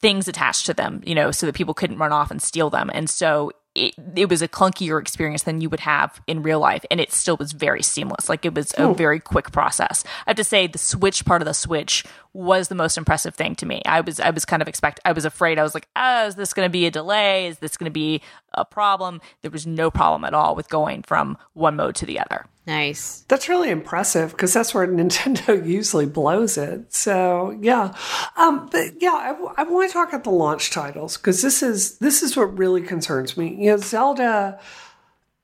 things 0.01 0.29
attached 0.29 0.67
to 0.67 0.75
them, 0.75 1.03
you 1.07 1.15
know, 1.15 1.31
so 1.31 1.47
that 1.47 1.55
people 1.55 1.75
couldn't 1.75 1.99
run 1.99 2.13
off 2.13 2.31
and 2.31 2.43
steal 2.43 2.71
them. 2.71 2.91
And 2.93 3.09
so 3.09 3.53
it, 3.75 3.95
it 4.17 4.29
was 4.29 4.43
a 4.43 4.49
clunkier 4.49 5.01
experience 5.01 5.45
than 5.45 5.61
you 5.61 5.71
would 5.71 5.81
have 5.81 6.21
in 6.27 6.43
real 6.43 6.61
life. 6.61 6.85
And 6.91 7.01
it 7.01 7.13
still 7.13 7.37
was 7.37 7.53
very 7.53 7.83
seamless. 7.83 8.29
Like 8.29 8.45
it 8.45 8.55
was 8.55 8.75
a 8.77 8.93
very 8.93 9.19
quick 9.19 9.51
process. 9.53 10.05
I 10.27 10.31
have 10.31 10.37
to 10.37 10.45
say 10.45 10.67
the 10.67 10.79
switch 10.79 11.25
part 11.25 11.43
of 11.43 11.47
the 11.47 11.55
switch 11.55 12.05
was 12.35 12.69
the 12.69 12.75
most 12.75 12.99
impressive 12.99 13.35
thing 13.35 13.55
to 13.57 13.67
me. 13.67 13.83
I 13.87 14.01
was, 14.01 14.21
I 14.21 14.31
was 14.31 14.45
kind 14.45 14.63
of 14.63 14.69
expect, 14.69 15.01
I 15.05 15.13
was 15.13 15.25
afraid. 15.25 15.59
I 15.59 15.63
was 15.63 15.75
like, 15.75 15.89
oh, 15.97 16.27
is 16.27 16.35
this 16.35 16.53
going 16.53 16.67
to 16.67 16.71
be 16.71 16.87
a 16.87 16.91
delay? 16.91 17.47
Is 17.47 17.59
this 17.59 17.77
going 17.77 17.91
to 17.91 17.93
be 17.93 18.21
a 18.55 18.65
problem? 18.65 19.21
There 19.43 19.51
was 19.51 19.67
no 19.67 19.91
problem 19.91 20.25
at 20.25 20.35
all 20.35 20.55
with 20.55 20.69
going 20.69 21.03
from 21.03 21.39
one 21.55 21.77
mode 21.77 21.95
to 21.97 22.07
the 22.07 22.19
other. 22.19 22.47
Nice. 22.67 23.25
That's 23.27 23.49
really 23.49 23.71
impressive 23.71 24.31
because 24.31 24.53
that's 24.53 24.73
where 24.73 24.87
Nintendo 24.89 25.67
usually 25.67 26.07
blows 26.07 26.57
it. 26.57 26.93
So 26.93 27.59
yeah, 27.61 27.95
um, 28.37 28.69
but 28.71 29.01
yeah, 29.01 29.35
I, 29.57 29.63
want 29.65 29.89
to 29.89 29.93
talk 29.93 30.09
about 30.11 30.25
the 30.25 30.31
launch 30.31 30.71
titles 30.71 31.17
because 31.17 31.43
this 31.43 31.63
is 31.63 31.99
this 31.99 32.23
is 32.23 32.37
what 32.37 32.57
really 32.57 32.83
concerns 32.83 33.37
me. 33.37 33.57
You 33.65 33.73
know, 33.73 33.77
Zelda. 33.79 34.61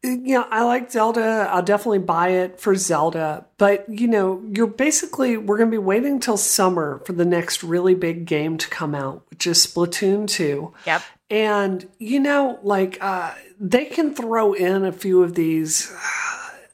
You 0.04 0.38
know, 0.38 0.46
I 0.48 0.62
like 0.62 0.92
Zelda. 0.92 1.48
I'll 1.50 1.62
definitely 1.62 1.98
buy 1.98 2.28
it 2.28 2.61
for 2.61 2.76
Zelda. 2.76 3.46
But 3.57 3.85
you 3.88 4.07
know, 4.07 4.40
you're 4.54 4.68
basically 4.68 5.37
we're 5.37 5.57
going 5.57 5.70
to 5.70 5.74
be 5.74 5.78
waiting 5.78 6.12
until 6.12 6.37
summer 6.37 7.02
for 7.04 7.14
the 7.14 7.24
next 7.24 7.64
really 7.64 7.96
big 7.96 8.24
game 8.24 8.59
to 8.59 8.68
come 8.68 8.94
out, 8.94 9.24
which 9.31 9.44
is 9.44 9.66
Splatoon 9.66 10.28
two. 10.28 10.72
Yep. 10.87 11.02
And 11.31 11.88
you 11.98 12.20
know, 12.20 12.61
like 12.62 12.98
uh, 13.00 13.35
they 13.59 13.87
can 13.87 14.14
throw 14.14 14.52
in 14.52 14.85
a 14.85 14.92
few 14.92 15.24
of 15.24 15.35
these. 15.35 15.92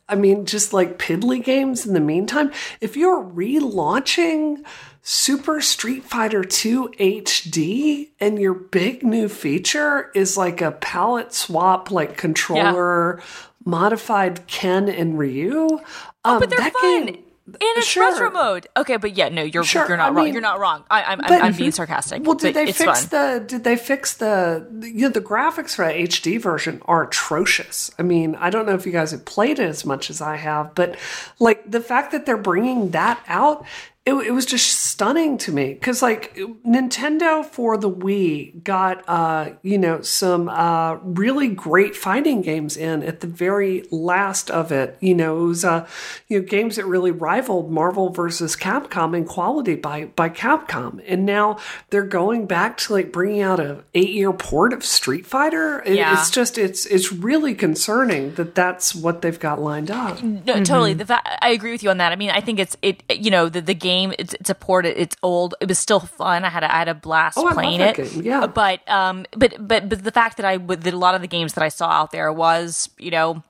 I 0.09 0.15
mean, 0.17 0.45
just 0.47 0.73
like 0.73 0.99
piddly 0.99 1.43
games 1.43 1.87
in 1.87 1.95
the 1.95 2.01
meantime. 2.01 2.53
If 2.81 2.97
you're 2.97 3.23
relaunching 3.25 4.65
Super 5.03 5.61
Street 5.61 6.05
Fighter 6.05 6.45
2 6.45 6.91
HD 6.99 8.11
and 8.21 8.39
your 8.39 8.55
big 8.55 9.03
new 9.03 9.29
feature 9.29 10.11
is 10.15 10.37
like 10.37 10.61
a 10.61 10.73
palette 10.73 11.33
swap, 11.33 11.91
like 11.91 12.17
controller 12.17 13.23
modified 13.65 14.47
Ken 14.47 14.89
and 14.89 15.19
Ryu. 15.19 15.69
Um, 15.73 15.81
Oh, 16.27 16.41
but 16.41 16.49
they're 16.51 16.59
that 16.59 16.73
fun. 16.75 17.07
game- 17.07 17.24
and 17.47 17.57
it's 17.61 17.87
Sure. 17.87 18.11
retro 18.11 18.31
mode. 18.31 18.69
Okay, 18.77 18.97
but 18.97 19.17
yeah, 19.17 19.29
no, 19.29 19.43
you're 19.43 19.65
Sure, 19.65 19.87
you're 19.87 19.97
not 19.99 20.13
I 20.13 20.15
wrong. 20.15 20.25
mean- 20.25 20.33
you're 20.33 20.41
not 20.43 20.59
wrong. 20.61 20.85
I, 20.91 21.03
I'm, 21.03 21.19
But- 21.19 21.33
I'm, 21.33 21.43
I'm 21.43 21.53
being 21.55 21.73
sarcastic. 21.73 22.23
Well, 22.25 22.37
did 22.37 22.55
they 22.55 22.73
fix 22.73 23.05
fun. 23.07 23.09
the? 23.11 23.45
Did 23.45 23.65
they 23.65 23.77
fix 23.77 24.15
the? 24.15 24.67
You 24.81 25.03
know, 25.03 25.09
the 25.11 25.21
graphics 25.21 25.75
for 25.75 25.85
the 25.87 25.93
HD 25.93 26.41
version 26.41 26.81
are 26.87 27.03
atrocious. 27.05 27.91
I 27.99 28.03
mean, 28.03 28.35
I 28.37 28.49
don't 28.51 28.65
know 28.67 28.75
if 28.75 28.87
you 28.87 28.93
guys 28.93 29.11
have 29.11 29.25
played 29.27 29.59
it 29.59 29.69
as 29.69 29.85
much 29.85 30.09
as 30.09 30.21
I 30.23 30.37
have, 30.37 30.75
but 30.75 30.97
like 31.39 31.71
the 31.71 31.81
fact 31.81 32.13
that 32.13 32.25
they're 32.27 32.37
bringing 32.39 32.91
that 32.93 33.23
out, 33.29 33.65
it, 34.07 34.13
it 34.13 34.33
was 34.33 34.45
just 34.45 34.71
stunning 34.85 35.39
to 35.39 35.51
me 35.51 35.73
because 35.73 36.03
like 36.03 36.37
Nintendo 36.67 37.43
for 37.43 37.79
the 37.79 37.91
Wii 37.91 38.63
got 38.63 39.03
uh 39.09 39.53
you 39.63 39.79
know 39.79 40.03
some 40.03 40.51
uh 40.51 40.97
really 40.97 41.49
great 41.49 41.97
fighting 41.97 42.43
games 42.43 42.77
in 42.77 43.03
at 43.03 43.21
the 43.21 43.27
very 43.27 43.85
last 43.91 44.51
of 44.51 44.71
it. 44.71 44.99
You 45.01 45.15
know, 45.15 45.39
it 45.45 45.47
was 45.47 45.65
uh 45.65 45.87
you 46.29 46.41
know 46.41 46.47
games 46.47 46.77
that 46.77 46.85
really 46.85 47.13
rivaled 47.13 47.71
Marvel 47.71 48.11
versus 48.11 48.57
Capcom 48.57 49.17
in 49.17 49.25
quality 49.25 49.75
by 49.75 50.05
by 50.05 50.29
Capcom, 50.29 51.03
and 51.07 51.25
now 51.25 51.57
they're 51.89 52.03
going 52.03 52.45
back 52.47 52.77
to 52.79 52.93
like 52.93 53.11
bringing 53.11 53.41
out 53.41 53.59
a 53.59 53.85
eight 53.95 54.11
year 54.11 54.35
port 54.35 54.75
of 54.75 54.85
Street 54.85 55.25
Fighter. 55.25 55.83
It, 55.87 55.95
Yeah. 55.95 56.13
It's 56.13 56.31
just 56.31 56.59
it's 56.59 56.85
it's 56.85 57.11
really 57.11 57.55
concerning 57.55 58.35
that 58.35 58.55
that's 58.55 58.95
what 58.95 59.23
they've 59.23 59.41
got 59.41 59.63
lined 59.63 59.91
up. 59.91 60.23
No, 60.23 60.63
totally. 60.63 60.93
The 60.93 61.07
fa- 61.07 61.43
I 61.43 61.49
agree 61.51 61.73
with 61.73 61.83
you 61.83 61.89
on 61.89 61.97
that. 61.99 62.13
I 62.13 62.17
mean, 62.17 62.29
I 62.29 62.43
think 62.43 62.59
it's 62.59 62.77
it. 62.83 63.03
You 63.09 63.31
know, 63.31 63.49
the 63.49 63.63
the 63.63 63.73
game 63.75 63.94
it's, 64.19 64.35
it's 64.35 64.51
a 64.51 64.55
port. 64.55 64.87
It's 64.87 65.17
old. 65.23 65.55
It 65.61 65.69
was 65.69 65.79
still 65.79 66.01
fun. 66.01 66.45
I 66.45 66.49
had 66.51 66.63
a, 66.65 66.75
I 66.75 66.79
had 66.79 66.89
a 66.89 66.95
blast 66.95 67.39
Oh, 67.39 67.51
playing 67.53 67.81
it. 67.81 67.97
game, 67.97 68.23
yeah. 68.23 68.47
But 68.47 68.87
um, 68.89 69.27
but 69.37 69.55
but 69.59 69.89
but 69.89 70.03
the 70.05 70.13
fact 70.13 70.37
that 70.39 70.47
I 70.47 70.57
that 70.59 70.93
a 70.93 70.99
lot 70.99 71.15
of 71.15 71.21
the 71.21 71.29
games 71.29 71.55
that 71.55 71.63
I 71.65 71.69
saw 71.69 71.89
out 71.89 72.11
there 72.11 72.33
was 72.33 72.91
you 72.99 73.11
know, 73.11 73.43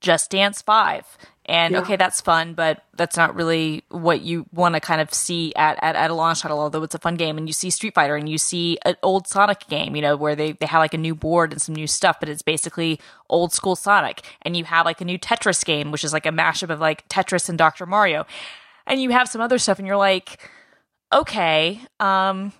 Just 0.00 0.30
Dance 0.30 0.62
Five. 0.62 1.06
And 1.46 1.72
Yeah. 1.72 1.80
okay, 1.80 1.96
that's 1.96 2.20
fun, 2.20 2.54
but 2.54 2.84
that's 2.94 3.16
not 3.16 3.34
really 3.34 3.82
what 3.88 4.20
you 4.20 4.46
want 4.52 4.76
to 4.76 4.80
kind 4.80 5.00
of 5.00 5.12
see 5.12 5.52
at, 5.56 5.76
at, 5.82 5.96
at 5.96 6.08
a 6.08 6.14
launch 6.14 6.40
title, 6.42 6.60
although 6.60 6.84
it's 6.84 6.94
a 6.94 7.00
fun 7.00 7.16
game. 7.16 7.36
And 7.36 7.48
you 7.48 7.52
see 7.52 7.68
Street 7.68 7.94
Fighter 7.96 8.14
and 8.14 8.28
you 8.28 8.38
see 8.38 8.78
an 8.84 8.94
old 9.02 9.26
Sonic 9.26 9.66
game, 9.68 9.96
you 9.96 10.02
know, 10.02 10.14
where 10.14 10.36
they, 10.36 10.52
they 10.52 10.66
have 10.66 10.78
like 10.78 10.94
a 10.94 10.98
new 10.98 11.16
board 11.16 11.50
and 11.50 11.60
some 11.60 11.74
new 11.74 11.88
stuff, 11.88 12.20
but 12.20 12.28
it's 12.28 12.42
basically 12.42 13.00
old 13.28 13.52
school 13.52 13.74
Sonic. 13.74 14.22
And 14.42 14.56
you 14.56 14.62
have 14.66 14.86
like 14.86 15.00
a 15.00 15.04
new 15.04 15.18
Tetris 15.18 15.64
game, 15.64 15.90
which 15.90 16.04
is 16.04 16.12
like 16.12 16.26
a 16.26 16.30
mashup 16.30 16.70
of 16.70 16.78
like 16.78 17.08
Tetris 17.08 17.48
and 17.48 17.58
Dr. 17.58 17.86
Mario. 17.86 18.24
And 18.92 19.00
you 19.00 19.08
have 19.10 19.26
some 19.28 19.40
other 19.40 19.56
stuff, 19.58 19.78
and 19.78 19.86
you're 19.88 19.96
like, 19.96 20.50
okay, 21.12 21.80
um, 21.98 22.52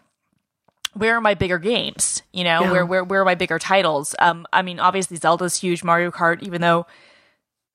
where 0.94 1.14
are 1.16 1.20
my 1.20 1.34
bigger 1.34 1.58
games? 1.58 2.22
You 2.32 2.44
know, 2.44 2.62
Yeah. 2.62 2.70
where 2.72 2.86
where 2.86 3.04
where 3.04 3.20
are 3.20 3.24
my 3.26 3.34
bigger 3.34 3.58
titles? 3.58 4.14
Um, 4.18 4.46
I 4.50 4.62
mean, 4.62 4.80
obviously 4.80 5.18
Zelda's 5.18 5.56
huge, 5.56 5.84
Mario 5.84 6.10
Kart, 6.10 6.42
even 6.42 6.62
though 6.62 6.86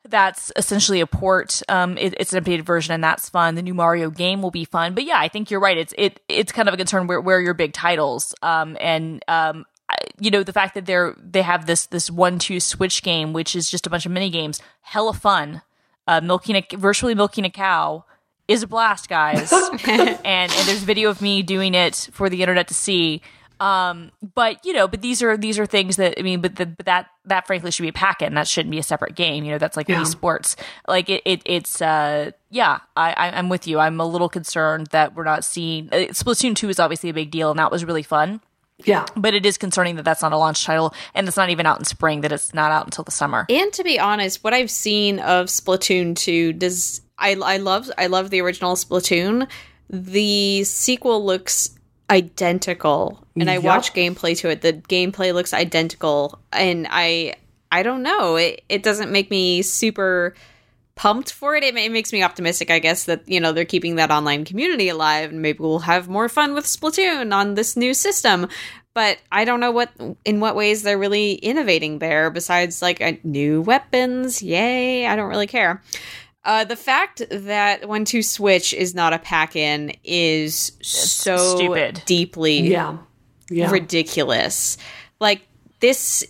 that's 0.09 0.51
essentially 0.55 1.01
a 1.01 1.05
port. 1.07 1.61
Um, 1.69 1.97
it, 1.97 2.15
it's 2.19 2.33
an 2.33 2.43
updated 2.43 2.61
version, 2.63 2.93
and 2.95 3.03
that's 3.03 3.29
fun. 3.29 3.53
The 3.55 3.61
new 3.61 3.73
Mario 3.75 4.09
game 4.09 4.41
will 4.41 4.51
be 4.51 4.65
fun. 4.65 4.93
But 4.95 5.03
yeah, 5.03 5.19
I 5.19 5.27
think 5.27 5.51
you're 5.51 5.59
right. 5.59 5.77
It's 5.77 5.93
it 5.97 6.19
it's 6.27 6.51
kind 6.51 6.67
of 6.67 6.73
a 6.73 6.77
concern 6.77 7.05
where 7.05 7.21
where 7.21 7.37
are 7.37 7.41
your 7.41 7.53
big 7.53 7.73
titles? 7.73 8.33
Um, 8.41 8.75
and 8.79 9.23
um, 9.27 9.65
I- 9.89 9.97
you 10.19 10.31
know 10.31 10.41
the 10.41 10.53
fact 10.53 10.73
that 10.73 10.85
they're 10.87 11.13
they 11.21 11.43
have 11.43 11.67
this 11.67 11.85
this 11.85 12.09
one 12.09 12.39
two 12.39 12.59
switch 12.59 13.03
game, 13.03 13.33
which 13.33 13.55
is 13.55 13.69
just 13.69 13.85
a 13.85 13.89
bunch 13.91 14.05
of 14.07 14.11
mini 14.11 14.29
games, 14.31 14.61
hella 14.81 15.13
fun. 15.13 15.61
Uh, 16.07 16.21
milking 16.21 16.55
a 16.55 16.65
virtually 16.77 17.13
milking 17.13 17.43
a 17.45 17.49
cow 17.49 18.05
is 18.47 18.63
a 18.63 18.67
blast, 18.67 19.09
guys. 19.09 19.51
and 19.87 20.19
and 20.25 20.51
there's 20.51 20.83
video 20.83 21.09
of 21.09 21.21
me 21.21 21.43
doing 21.43 21.73
it 21.73 22.09
for 22.11 22.29
the 22.29 22.41
internet 22.41 22.67
to 22.69 22.73
see. 22.73 23.21
Um, 23.59 24.11
but 24.35 24.63
you 24.65 24.73
know, 24.73 24.87
but 24.87 25.01
these 25.01 25.23
are 25.23 25.35
these 25.35 25.57
are 25.57 25.65
things 25.65 25.95
that 25.95 26.15
I 26.19 26.21
mean, 26.21 26.41
but, 26.41 26.55
the, 26.55 26.65
but 26.65 26.85
that 26.85 27.07
that 27.25 27.47
frankly 27.47 27.71
should 27.71 27.83
be 27.83 27.89
a 27.89 27.93
packet, 27.93 28.27
and 28.27 28.37
that 28.37 28.47
shouldn't 28.47 28.71
be 28.71 28.77
a 28.77 28.83
separate 28.83 29.15
game. 29.15 29.43
You 29.43 29.53
know, 29.53 29.57
that's 29.57 29.75
like 29.75 29.87
Yeah. 29.87 30.03
Sports. 30.03 30.55
Like 30.87 31.09
it, 31.09 31.21
it 31.25 31.41
it's 31.45 31.81
uh, 31.81 32.31
yeah. 32.51 32.79
I, 32.95 33.13
I 33.13 33.29
I'm 33.37 33.49
with 33.49 33.67
you. 33.67 33.79
I'm 33.79 33.99
a 33.99 34.05
little 34.05 34.29
concerned 34.29 34.87
that 34.87 35.15
we're 35.15 35.23
not 35.23 35.43
seeing. 35.43 35.89
Uh, 35.91 36.07
Splatoon 36.11 36.55
two 36.55 36.69
is 36.69 36.79
obviously 36.79 37.09
a 37.09 37.13
big 37.13 37.31
deal, 37.31 37.49
and 37.49 37.59
that 37.59 37.71
was 37.71 37.83
really 37.83 38.03
fun. 38.03 38.41
Yeah. 38.85 39.07
But 39.15 39.33
it 39.33 39.43
is 39.43 39.57
concerning 39.57 39.95
that 39.95 40.05
that's 40.05 40.21
not 40.21 40.33
a 40.33 40.37
launch 40.37 40.63
title, 40.63 40.93
and 41.15 41.27
it's 41.27 41.37
not 41.37 41.49
even 41.49 41.65
out 41.65 41.79
in 41.79 41.85
spring. 41.85 42.21
That 42.21 42.31
it's 42.31 42.53
not 42.53 42.71
out 42.71 42.85
until 42.85 43.03
the 43.03 43.11
summer. 43.11 43.47
And 43.49 43.73
to 43.73 43.83
be 43.83 43.99
honest, 43.99 44.43
what 44.43 44.53
I've 44.53 44.69
seen 44.69 45.17
of 45.19 45.47
Splatoon 45.47 46.15
2 46.15 46.53
does 46.53 47.01
I 47.17 47.31
I 47.33 47.57
love 47.57 47.89
I 47.97 48.07
love 48.07 48.29
the 48.29 48.41
original 48.41 48.75
Splatoon. 48.75 49.47
The 49.89 50.63
sequel 50.63 51.25
looks 51.25 51.77
identical. 52.09 53.25
And 53.35 53.49
I 53.49 53.55
Yup. 53.55 53.63
watched 53.63 53.95
gameplay 53.95 54.37
to 54.39 54.49
it. 54.49 54.61
The 54.61 54.73
gameplay 54.73 55.33
looks 55.33 55.53
identical 55.53 56.39
and 56.51 56.87
I 56.89 57.35
I 57.71 57.83
don't 57.83 58.03
know. 58.03 58.35
It 58.35 58.63
it 58.69 58.83
doesn't 58.83 59.11
make 59.11 59.29
me 59.29 59.61
super 59.61 60.33
pumped 60.95 61.31
for 61.31 61.55
it. 61.55 61.63
it. 61.63 61.75
It 61.75 61.91
makes 61.91 62.11
me 62.11 62.23
optimistic, 62.23 62.69
I 62.69 62.79
guess, 62.79 63.05
that 63.05 63.27
you 63.27 63.39
know 63.39 63.53
they're 63.53 63.65
keeping 63.65 63.95
that 63.95 64.11
online 64.11 64.43
community 64.43 64.89
alive, 64.89 65.29
and 65.29 65.41
maybe 65.41 65.59
we'll 65.59 65.79
have 65.79 66.09
more 66.09 66.27
fun 66.27 66.53
with 66.53 66.65
Splatoon 66.65 67.33
on 67.33 67.53
this 67.53 67.77
new 67.77 67.93
system. 67.93 68.47
But 68.93 69.19
I 69.31 69.45
don't 69.45 69.59
know 69.59 69.71
what 69.71 69.91
in 70.25 70.39
what 70.39 70.55
ways 70.55 70.83
they're 70.83 70.97
really 70.97 71.33
innovating 71.33 71.99
there. 71.99 72.29
Besides, 72.31 72.81
like 72.81 72.99
uh, 72.99 73.13
new 73.23 73.61
weapons, 73.61 74.41
yay! 74.41 75.05
I 75.05 75.15
don't 75.15 75.29
really 75.29 75.47
care. 75.47 75.81
Uh, 76.47 76.63
the 76.63 76.77
fact 76.77 77.21
that 77.29 77.89
One 77.89 78.05
Two 78.05 78.23
Switch 78.23 78.73
is 78.73 78.95
not 78.95 79.11
a 79.11 79.19
pack-in 79.19 79.91
is 80.05 80.71
so 80.81 81.57
stupid. 81.57 82.01
deeply 82.05 82.61
Yeah. 82.61 82.97
Yeah. 83.49 83.69
ridiculous. 83.69 84.77
Like 85.19 85.41
this 85.81 86.23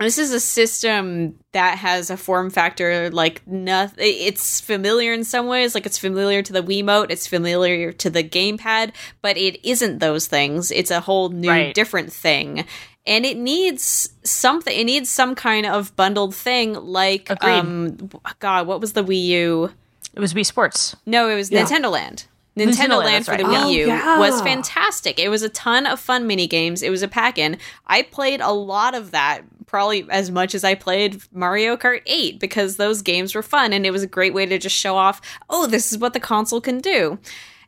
this 0.00 0.18
is 0.18 0.32
a 0.32 0.40
system 0.40 1.34
that 1.52 1.78
has 1.78 2.10
a 2.10 2.16
form 2.16 2.48
factor 2.50 3.10
like 3.10 3.46
nothing 3.46 3.96
it's 4.04 4.60
familiar 4.60 5.12
in 5.12 5.24
some 5.24 5.46
ways 5.46 5.74
like 5.74 5.86
it's 5.86 5.98
familiar 5.98 6.42
to 6.42 6.52
the 6.52 6.62
Wiimote, 6.62 7.10
it's 7.10 7.26
familiar 7.26 7.92
to 7.92 8.10
the 8.10 8.22
gamepad, 8.24 8.92
but 9.22 9.36
it 9.36 9.58
isn't 9.68 9.98
those 9.98 10.26
things. 10.26 10.70
It's 10.70 10.90
a 10.90 11.00
whole 11.00 11.28
new 11.28 11.48
Right. 11.50 11.74
different 11.74 12.12
thing. 12.12 12.64
And 13.06 13.24
it 13.26 13.36
needs 13.36 14.10
something 14.24 14.76
it 14.78 14.84
needs 14.84 15.08
some 15.10 15.34
kind 15.34 15.66
of 15.66 15.94
bundled 15.96 16.34
thing 16.34 16.74
like 16.74 17.28
Agreed. 17.30 17.52
um 17.58 18.10
god, 18.38 18.66
what 18.66 18.80
was 18.80 18.92
the 18.92 19.02
Wii 19.04 19.24
U? 19.26 19.70
It 20.14 20.20
was 20.20 20.34
Wii 20.34 20.44
Sports. 20.46 20.96
No, 21.06 21.28
it 21.28 21.34
was 21.36 21.50
Yeah. 21.50 21.64
Nintendo 21.64 21.90
Land. 21.90 22.26
Nintendo, 22.56 22.72
Nintendo 22.72 23.04
Land, 23.04 23.24
for 23.26 23.36
the 23.36 23.44
right. 23.44 23.58
Wii 23.58 23.64
Oh, 23.64 23.68
U 23.70 23.86
yeah. 23.86 24.18
was 24.18 24.42
fantastic. 24.42 25.18
It 25.20 25.28
was 25.28 25.42
a 25.42 25.48
ton 25.48 25.86
of 25.86 26.00
fun 26.00 26.26
mini 26.26 26.46
games. 26.48 26.82
It 26.82 26.90
was 26.90 27.02
a 27.02 27.08
pack 27.08 27.38
in. 27.38 27.56
I 27.86 28.02
played 28.02 28.40
a 28.40 28.50
lot 28.52 28.94
of 28.94 29.12
that, 29.12 29.42
probably 29.70 30.04
as 30.10 30.30
much 30.30 30.54
as 30.54 30.64
I 30.64 30.74
played 30.74 31.22
Mario 31.32 31.76
Kart 31.76 32.02
8 32.06 32.40
because 32.40 32.76
those 32.76 33.02
games 33.02 33.34
were 33.34 33.42
fun 33.42 33.72
and 33.72 33.86
it 33.86 33.92
was 33.92 34.02
a 34.02 34.06
great 34.08 34.34
way 34.34 34.44
to 34.46 34.58
just 34.58 34.74
show 34.74 34.96
off, 34.96 35.20
oh, 35.48 35.66
this 35.68 35.92
is 35.92 35.98
what 35.98 36.12
the 36.12 36.18
console 36.20 36.60
can 36.60 36.78
do. 36.78 37.18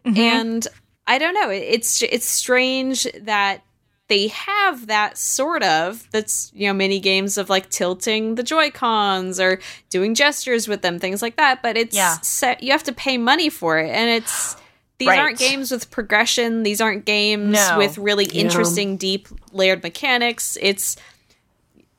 Mm-hmm. 0.05 0.19
And 0.19 0.69
I 1.07 1.19
don't 1.19 1.35
know, 1.35 1.49
it's 1.49 2.03
it's 2.03 2.27
strange 2.27 3.07
that 3.23 3.63
they 4.09 4.29
have 4.29 4.89
that 4.89 5.17
sort 5.17 5.63
of 5.63 6.07
that's 6.11 6.51
you 6.55 6.67
know 6.67 6.75
mini 6.75 6.99
games 7.01 7.39
of 7.39 7.49
like 7.49 7.71
tilting 7.71 8.35
the 8.35 8.43
joy 8.43 8.71
cons 8.71 9.39
or 9.41 9.61
doing 9.91 10.15
gestures 10.15 10.67
with 10.69 10.83
them 10.83 10.99
things 10.99 11.23
like 11.23 11.37
that 11.37 11.63
but 11.63 11.77
it's 11.79 11.97
Yeah. 11.97 12.19
set 12.21 12.63
you 12.63 12.73
have 12.73 12.83
to 12.85 12.93
pay 12.93 13.17
money 13.17 13.49
for 13.49 13.79
it 13.79 13.89
and 13.91 14.11
it's 14.11 14.57
these 14.99 15.09
Right. 15.09 15.19
aren't 15.19 15.39
games 15.39 15.71
with 15.71 15.91
progression 15.91 16.63
these 16.63 16.81
aren't 16.81 17.07
games 17.07 17.55
No. 17.55 17.79
with 17.79 17.97
really 17.97 18.27
interesting 18.27 18.99
deep 18.99 19.29
layered 19.53 19.83
mechanics 19.83 20.59
it's 20.61 20.97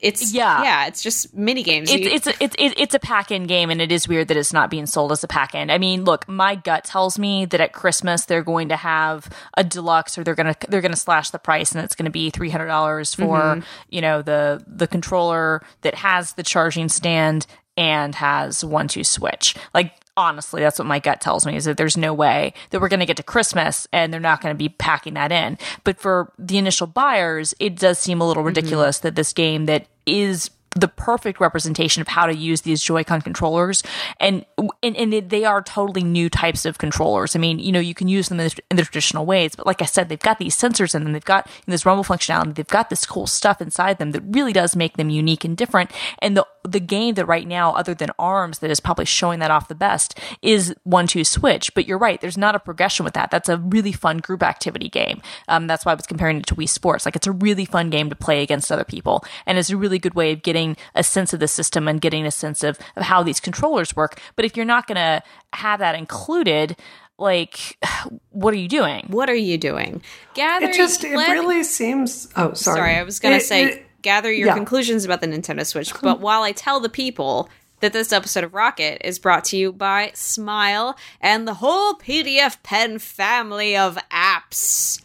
it's 0.03 0.33
Yeah. 0.33 0.61
yeah 0.63 0.85
it's 0.87 1.01
just 1.01 1.33
mini 1.33 1.63
games 1.63 1.89
it's 1.91 2.27
it's 2.27 2.27
a, 2.27 2.43
it's 2.43 2.55
it's 2.59 2.93
a 2.93 2.99
pack 2.99 3.31
in 3.31 3.43
game, 3.45 3.69
and 3.69 3.81
it 3.81 3.91
is 3.91 4.07
weird 4.07 4.27
that 4.27 4.37
it's 4.37 4.53
not 4.53 4.69
being 4.69 4.85
sold 4.85 5.11
as 5.11 5.23
a 5.23 5.27
pack 5.27 5.55
in. 5.55 5.69
I 5.71 5.77
mean, 5.77 6.03
look, 6.03 6.27
my 6.27 6.55
gut 6.55 6.83
tells 6.83 7.17
me 7.17 7.45
that 7.45 7.61
at 7.61 7.73
Christmas 7.73 8.25
they're 8.25 8.43
going 8.43 8.69
to 8.69 8.75
have 8.75 9.29
a 9.55 9.63
deluxe, 9.63 10.17
or 10.17 10.23
they're 10.23 10.35
gonna 10.35 10.55
they're 10.67 10.81
gonna 10.81 10.95
slash 10.95 11.29
the 11.31 11.39
price, 11.39 11.71
and 11.73 11.83
it's 11.83 11.95
going 11.95 12.05
to 12.05 12.11
be 12.11 12.29
three 12.29 12.49
hundred 12.49 12.67
dollars 12.67 13.13
for 13.15 13.23
Mm-hmm. 13.39 13.61
you 13.89 14.01
know 14.01 14.21
the 14.21 14.63
the 14.67 14.87
controller 14.87 15.61
that 15.81 15.95
has 15.95 16.33
the 16.33 16.43
charging 16.43 16.89
stand 16.89 17.45
and 17.77 18.13
has 18.15 18.63
one 18.63 18.87
two 18.87 19.03
switch. 19.03 19.55
Like 19.73 19.93
honestly, 20.15 20.61
that's 20.61 20.77
what 20.77 20.85
my 20.85 20.99
gut 20.99 21.19
tells 21.21 21.43
me 21.43 21.55
is 21.55 21.65
that 21.65 21.75
there's 21.75 21.97
no 21.97 22.13
way 22.13 22.53
that 22.69 22.79
we're 22.79 22.87
going 22.87 22.99
to 22.99 23.05
get 23.07 23.17
to 23.17 23.23
Christmas 23.23 23.87
and 23.91 24.13
they're 24.13 24.19
not 24.19 24.41
going 24.41 24.53
to 24.53 24.57
be 24.57 24.69
packing 24.69 25.15
that 25.15 25.31
in. 25.31 25.57
But 25.83 25.99
for 25.99 26.31
the 26.37 26.59
initial 26.59 26.85
buyers, 26.85 27.55
it 27.59 27.75
does 27.75 27.97
seem 27.97 28.21
a 28.21 28.27
little 28.27 28.43
ridiculous 28.43 28.99
that 28.99 29.15
this 29.15 29.33
game 29.33 29.65
that 29.65 29.87
is 30.05 30.49
the 30.75 30.87
perfect 30.87 31.39
representation 31.39 32.01
of 32.01 32.07
how 32.07 32.25
to 32.25 32.35
use 32.35 32.61
these 32.61 32.81
Joy-Con 32.81 33.21
controllers, 33.21 33.83
and 34.19 34.43
and, 34.81 34.97
and 34.97 35.13
it- 35.13 35.29
they 35.29 35.45
are 35.45 35.61
totally 35.61 36.03
new 36.03 36.29
types 36.31 36.65
of 36.65 36.79
controllers. 36.79 37.35
I 37.35 37.39
mean, 37.39 37.59
you 37.59 37.71
know, 37.71 37.79
you 37.79 37.93
can 37.93 38.07
use 38.07 38.29
them 38.29 38.39
in 38.39 38.47
the, 38.47 38.59
in 38.71 38.77
the 38.77 38.83
traditional 38.83 39.25
ways, 39.25 39.55
but 39.55 39.67
like 39.67 39.83
I 39.83 39.85
said, 39.85 40.09
they've 40.09 40.19
got 40.19 40.39
these 40.39 40.55
sensors 40.57 40.95
in 40.95 41.03
them. 41.03 41.13
They've 41.13 41.23
got 41.23 41.47
this 41.67 41.85
rumble 41.85 42.03
functionality. 42.03 42.55
They've 42.55 42.67
got 42.67 42.89
this 42.89 43.05
cool 43.05 43.27
stuff 43.27 43.61
inside 43.61 43.99
them 43.99 44.11
that 44.13 44.23
really 44.25 44.51
does 44.51 44.75
make 44.75 44.97
them 44.97 45.11
unique 45.11 45.45
and 45.45 45.55
different. 45.55 45.91
And 46.19 46.35
the 46.35 46.47
the 46.65 46.79
game 46.79 47.15
that 47.15 47.25
right 47.25 47.47
now, 47.47 47.73
other 47.73 47.93
than 47.93 48.09
Arms, 48.17 48.59
that 48.59 48.71
is 48.71 48.79
probably 48.79 49.05
showing 49.05 49.39
that 49.39 49.51
off 49.51 49.67
the 49.67 49.75
best 49.75 50.17
is 50.41 50.73
One 50.83 51.07
Two 51.07 51.23
Switch. 51.23 51.73
But 51.73 51.87
you're 51.87 51.97
right, 51.97 52.19
there's 52.21 52.37
not 52.37 52.55
a 52.55 52.59
progression 52.59 53.03
with 53.03 53.13
that. 53.15 53.31
That's 53.31 53.49
a 53.49 53.57
really 53.57 53.91
fun 53.91 54.19
group 54.19 54.41
activity 54.43 54.89
game. 54.89 55.21
Um, 55.47 55.67
that's 55.67 55.85
why 55.85 55.91
I 55.91 55.95
was 55.95 56.07
comparing 56.07 56.37
it 56.37 56.45
to 56.47 56.55
Wii 56.55 56.69
Sports. 56.69 57.05
Like 57.05 57.15
it's 57.15 57.27
a 57.27 57.31
really 57.33 57.65
fun 57.65 57.89
game 57.89 58.09
to 58.09 58.15
play 58.15 58.41
against 58.43 58.71
other 58.71 58.83
people, 58.85 59.23
and 59.45 59.57
it's 59.57 59.69
a 59.69 59.77
really 59.77 59.99
good 59.99 60.13
way 60.15 60.31
of 60.31 60.41
getting 60.41 60.77
a 60.95 61.03
sense 61.03 61.33
of 61.33 61.39
the 61.39 61.47
system 61.47 61.87
and 61.87 61.99
getting 61.99 62.25
a 62.25 62.31
sense 62.31 62.63
of, 62.63 62.77
of 62.95 63.03
how 63.03 63.23
these 63.23 63.39
controllers 63.39 63.95
work. 63.95 64.19
But 64.35 64.45
if 64.45 64.55
you're 64.55 64.65
not 64.65 64.87
going 64.87 64.95
to 64.95 65.21
have 65.53 65.79
that 65.79 65.95
included, 65.95 66.77
like, 67.17 67.77
what 68.29 68.53
are 68.53 68.57
you 68.57 68.67
doing? 68.67 69.05
what 69.09 69.29
are 69.29 69.35
you 69.35 69.57
doing 69.57 70.01
gather 70.33 70.67
It 70.67 70.75
just 70.75 71.03
it 71.03 71.15
let- 71.15 71.29
really 71.31 71.63
seems. 71.63 72.27
Oh, 72.35 72.53
sorry. 72.53 72.77
Sorry, 72.77 72.95
I 72.97 73.03
was 73.03 73.19
gonna 73.19 73.35
It- 73.35 73.41
say 73.43 73.63
it- 73.65 73.85
gather 74.03 74.31
your 74.31 74.49
yeah. 74.49 74.53
conclusions 74.53 75.05
about 75.05 75.21
the 75.21 75.27
Nintendo 75.27 75.65
Switch. 75.65 75.91
But 76.01 76.19
while 76.19 76.43
I 76.43 76.51
tell 76.51 76.79
the 76.79 76.89
people 76.89 77.49
that 77.79 77.93
this 77.93 78.13
episode 78.13 78.43
of 78.43 78.53
Rocket 78.53 79.01
is 79.05 79.19
brought 79.19 79.43
to 79.45 79.57
you 79.57 79.73
by 79.73 80.11
Smile 80.13 80.95
and 81.19 81.47
the 81.47 81.55
whole 81.55 81.95
PDF 81.95 82.61
Pen 82.63 82.99
family 82.99 83.75
of 83.75 83.97
apps, 84.11 85.01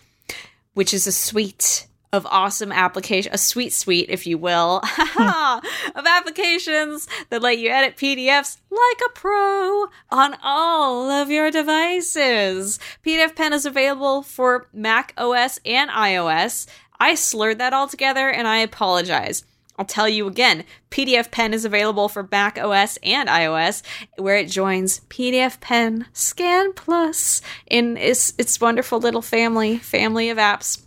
which 0.75 0.93
is 0.93 1.07
a 1.07 1.13
suite 1.13 1.89
of 2.13 2.25
awesome 2.27 2.73
application, 2.73 3.33
a 3.35 3.39
sweet 3.39 3.73
suite, 3.73 4.09
if 4.09 4.27
you 4.27 4.39
will, 4.39 4.81
hmm. 4.87 5.99
of 5.99 6.07
applications 6.07 7.07
that 7.31 7.43
let 7.43 7.59
you 7.59 7.69
edit 7.69 7.97
PDFs 7.97 8.59
like 8.71 9.01
a 9.07 9.13
pro 9.13 9.87
on 10.11 10.37
all 10.43 11.11
of 11.11 11.31
your 11.31 11.51
devices. 11.51 12.79
PDF 13.05 13.35
Pen 13.35 13.53
is 13.53 13.67
available 13.67 14.23
for 14.23 14.69
Mac 14.73 15.13
OS 15.19 15.59
and 15.67 15.91
iOS. 15.91 16.67
I 17.01 17.15
slurred 17.15 17.59
that 17.59 17.73
all 17.73 17.89
together 17.89 18.29
and 18.29 18.47
I 18.47 18.59
apologize. 18.59 19.45
I'll 19.79 19.85
tell 19.85 20.09
you 20.09 20.27
again, 20.27 20.65
PDF 20.91 21.31
Pen 21.31 21.55
is 21.55 21.65
available 21.65 22.09
for 22.09 22.29
Mac 22.29 22.59
OS 22.59 22.99
and 23.05 23.29
iOS, 23.29 23.83
where 24.17 24.37
it 24.37 24.49
joins 24.49 25.01
PDF 25.09 25.61
Pen 25.61 26.07
Scan 26.13 26.73
Plus 26.73 27.41
in 27.69 27.97
its, 27.97 28.35
its 28.39 28.61
wonderful 28.61 28.99
little 28.99 29.23
family, 29.23 29.79
family 29.79 30.31
of 30.31 30.39
apps. 30.39 30.83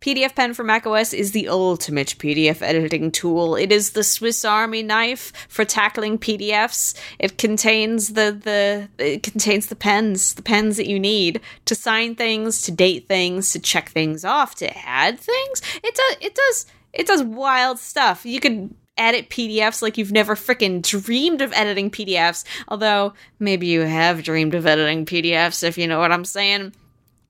PDF 0.00 0.34
Pen 0.34 0.54
for 0.54 0.64
macOS 0.64 1.12
is 1.12 1.32
the 1.32 1.48
ultimate 1.48 2.16
PDF 2.18 2.60
editing 2.60 3.10
tool. 3.10 3.54
It 3.56 3.70
is 3.70 3.90
the 3.90 4.04
Swiss 4.04 4.44
Army 4.44 4.82
knife 4.82 5.32
for 5.48 5.64
tackling 5.64 6.18
PDFs. 6.18 6.98
It 7.18 7.38
contains 7.38 8.14
the 8.14 8.36
the 8.42 8.88
it 9.04 9.22
contains 9.22 9.66
the 9.66 9.76
pens, 9.76 10.34
the 10.34 10.42
pens 10.42 10.76
that 10.76 10.88
you 10.88 10.98
need 10.98 11.40
to 11.66 11.74
sign 11.74 12.14
things, 12.14 12.62
to 12.62 12.72
date 12.72 13.06
things, 13.06 13.52
to 13.52 13.60
check 13.60 13.90
things 13.90 14.24
off, 14.24 14.56
to 14.56 14.76
add 14.86 15.18
things. 15.20 15.62
It 15.82 15.94
does 15.94 16.16
it 16.20 16.34
does 16.34 16.66
it 16.92 17.06
does 17.06 17.22
wild 17.22 17.78
stuff. 17.78 18.26
You 18.26 18.40
can 18.40 18.74
edit 18.98 19.30
PDFs 19.30 19.82
like 19.82 19.96
you've 19.96 20.12
never 20.12 20.34
freaking 20.34 20.82
dreamed 20.82 21.40
of 21.40 21.52
editing 21.52 21.90
PDFs. 21.90 22.44
Although 22.68 23.14
maybe 23.38 23.66
you 23.66 23.82
have 23.82 24.22
dreamed 24.22 24.54
of 24.54 24.66
editing 24.66 25.06
PDFs, 25.06 25.62
if 25.62 25.78
you 25.78 25.86
know 25.86 25.98
what 25.98 26.12
I'm 26.12 26.24
saying. 26.24 26.72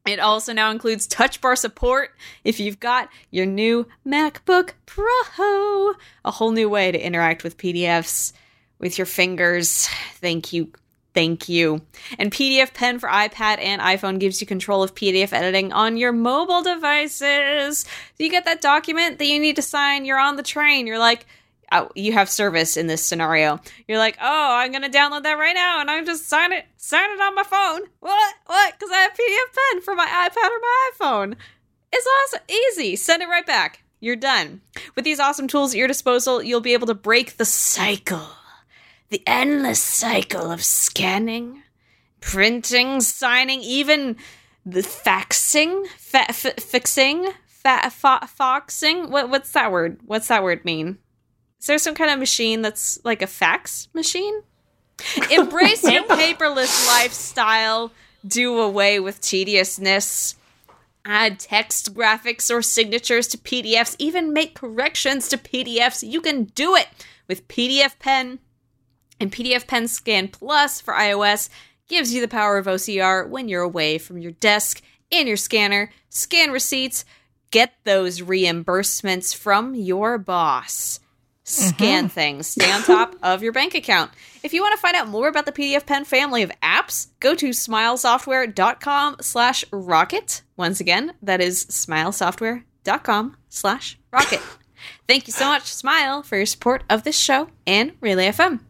It 0.05 0.19
also 0.19 0.53
now 0.53 0.71
includes 0.73 1.07
touch 1.07 1.41
bar 1.41 1.55
support 1.55 2.11
if 2.43 2.59
you've 2.59 2.81
got 2.81 3.09
your 3.31 3.47
new 3.47 3.87
MacBook 4.07 4.71
Pro. 4.85 5.93
A 6.25 6.31
whole 6.31 6.51
new 6.51 6.69
way 6.69 6.91
to 6.91 6.99
interact 6.99 7.45
with 7.45 7.57
PDFs 7.57 8.33
with 8.81 8.99
your 8.99 9.07
fingers. 9.07 9.87
Thank 10.17 10.53
you. 10.53 10.73
Thank 11.15 11.49
you. 11.49 11.83
And 12.19 12.33
PDF 12.33 12.75
Pen 12.75 12.99
for 12.99 13.09
iPad 13.09 13.61
and 13.61 13.81
iPhone 13.81 14.19
gives 14.19 14.41
you 14.41 14.47
control 14.47 14.83
of 14.83 14.95
PDF 14.95 15.33
editing 15.33 15.73
on 15.73 15.97
your 15.97 16.11
mobile 16.11 16.62
devices. 16.62 17.81
So 17.81 17.88
you 18.19 18.31
get 18.31 18.47
that 18.47 18.61
document 18.61 19.19
that 19.19 19.27
you 19.27 19.38
need 19.38 19.57
to 19.57 19.62
sign, 19.62 20.05
you're 20.05 20.19
on 20.19 20.37
the 20.37 20.43
train, 20.43 20.87
you're 20.87 20.99
like, 20.99 21.27
Uh, 21.73 21.89
you 21.95 22.13
have 22.13 22.29
service 22.29 22.77
in 22.77 22.87
this 22.87 23.03
scenario. 23.03 23.59
You're 23.89 23.99
like, 23.99 24.19
oh, 24.21 24.57
I'm 24.57 24.71
gonna 24.73 24.91
download 24.91 25.23
that 25.23 25.39
right 25.39 25.55
now, 25.55 25.81
and 25.81 25.91
I'm 25.91 26.05
just 26.05 26.29
sign 26.29 26.53
it, 26.53 26.67
sign 26.77 27.11
it 27.11 27.21
on 27.21 27.35
my 27.35 27.43
phone. 27.45 27.81
What? 28.01 28.35
What? 28.47 28.75
Because 28.79 28.93
I 28.93 28.99
have 28.99 29.13
PDF 29.13 29.73
Pen 29.73 29.81
for 29.81 29.95
my 29.95 30.07
iPad 30.07 30.49
or 30.51 30.61
my 30.61 30.91
iPhone. 31.01 31.37
It's 31.91 32.07
awesome, 32.07 32.41
easy. 32.49 32.95
Send 32.97 33.23
it 33.23 33.29
right 33.29 33.47
back. 33.47 33.83
You're 34.01 34.17
done. 34.17 34.61
With 34.95 35.05
these 35.05 35.19
awesome 35.21 35.49
tools 35.49 35.73
at 35.73 35.79
your 35.79 35.89
disposal, 35.89 36.43
you'll 36.43 36.61
be 36.61 36.75
able 36.75 36.89
to 36.89 36.95
break 36.95 37.37
the 37.37 37.45
cycle, 37.45 38.27
the 39.11 39.23
endless 39.27 39.81
cycle 39.81 40.51
of 40.51 40.63
scanning, 40.65 41.63
printing, 42.21 43.01
signing, 43.01 43.61
even 43.63 44.17
the 44.67 44.81
faxing, 44.81 45.87
fa- 45.97 46.29
f- 46.29 46.61
fixing, 46.61 47.31
fa- 47.47 47.91
fo- 47.91 48.27
foxing. 48.27 49.11
What, 49.11 49.31
what's 49.31 49.53
that 49.53 49.73
word? 49.73 50.01
What's 50.05 50.29
that 50.29 50.43
word 50.43 50.65
mean? 50.65 50.99
Is 51.62 51.68
there 51.68 51.79
some 51.79 51.94
kind 51.94 52.11
of 52.11 52.18
machine 52.18 52.61
that's 52.61 52.98
like 53.05 53.22
a 53.22 53.27
fax 53.29 53.87
machine? 53.94 54.42
Embrace 55.31 55.85
your 55.85 56.03
paperless 56.09 56.88
lifestyle. 56.88 57.92
Do 58.27 58.59
away 58.59 58.98
with 58.98 59.20
tediousness. 59.20 60.35
Add 61.05 61.38
text, 61.38 61.94
graphics, 61.94 62.53
or 62.53 62.62
signatures 62.62 63.29
to 63.29 63.38
PDFs. 63.38 63.94
Even 64.01 64.33
make 64.33 64.57
corrections 64.57 65.29
to 65.29 65.38
PDFs. 65.38 66.09
You 66.09 66.20
can 66.20 66.44
do 66.46 66.75
it 66.75 66.88
with 67.29 67.46
PDF 67.46 67.96
Pen. 68.01 68.40
And 69.20 69.31
PDF 69.31 69.68
Pen 69.68 69.87
Scan 69.87 70.27
Plus 70.27 70.81
for 70.81 70.94
iOS 70.94 71.48
gives 71.87 72.12
you 72.12 72.20
the 72.20 72.27
power 72.27 72.59
of 72.59 72.66
OCR 72.66 73.29
when 73.29 73.48
you're 73.48 73.62
away 73.62 73.98
from 73.98 74.18
your 74.18 74.33
desk 74.33 74.83
and 75.12 75.29
your 75.29 75.37
scanner. 75.37 75.92
Scan 76.09 76.51
receipts. 76.51 77.05
Get 77.53 77.72
those 77.85 78.20
reimbursements 78.20 79.33
from 79.33 79.77
your 79.77 80.18
boss 80.18 80.98
scan 81.45 82.05
mm-hmm. 82.05 82.09
things, 82.09 82.47
stay 82.47 82.71
on 82.71 82.83
top 82.83 83.17
of 83.23 83.43
your 83.43 83.53
bank 83.53 83.75
account. 83.75 84.11
If 84.43 84.53
you 84.53 84.63
want 84.63 84.75
to 84.75 84.81
find 84.81 84.97
out 84.97 85.09
more 85.09 85.29
about 85.29 85.47
the 85.47 85.53
PDF 85.53 85.87
Pen 85.87 86.05
family 86.05 86.43
of 86.43 86.53
apps, 86.63 87.09
go 87.21 87.35
to 87.35 87.51
smilesoftware.com 87.51 89.17
slash 89.21 89.65
rocket. 89.71 90.43
Once 90.57 90.81
again, 90.81 91.15
that 91.23 91.41
is 91.41 91.65
smilesoftware.com 91.67 93.37
slash 93.49 93.99
rocket. 94.13 94.41
Thank 95.07 95.27
you 95.27 95.33
so 95.33 95.47
much, 95.47 95.73
Smile, 95.73 96.23
for 96.23 96.37
your 96.37 96.47
support 96.47 96.85
of 96.91 97.05
this 97.05 97.19
show 97.19 97.49
and 97.67 97.93
Relay 98.01 98.29
FM. 98.29 98.61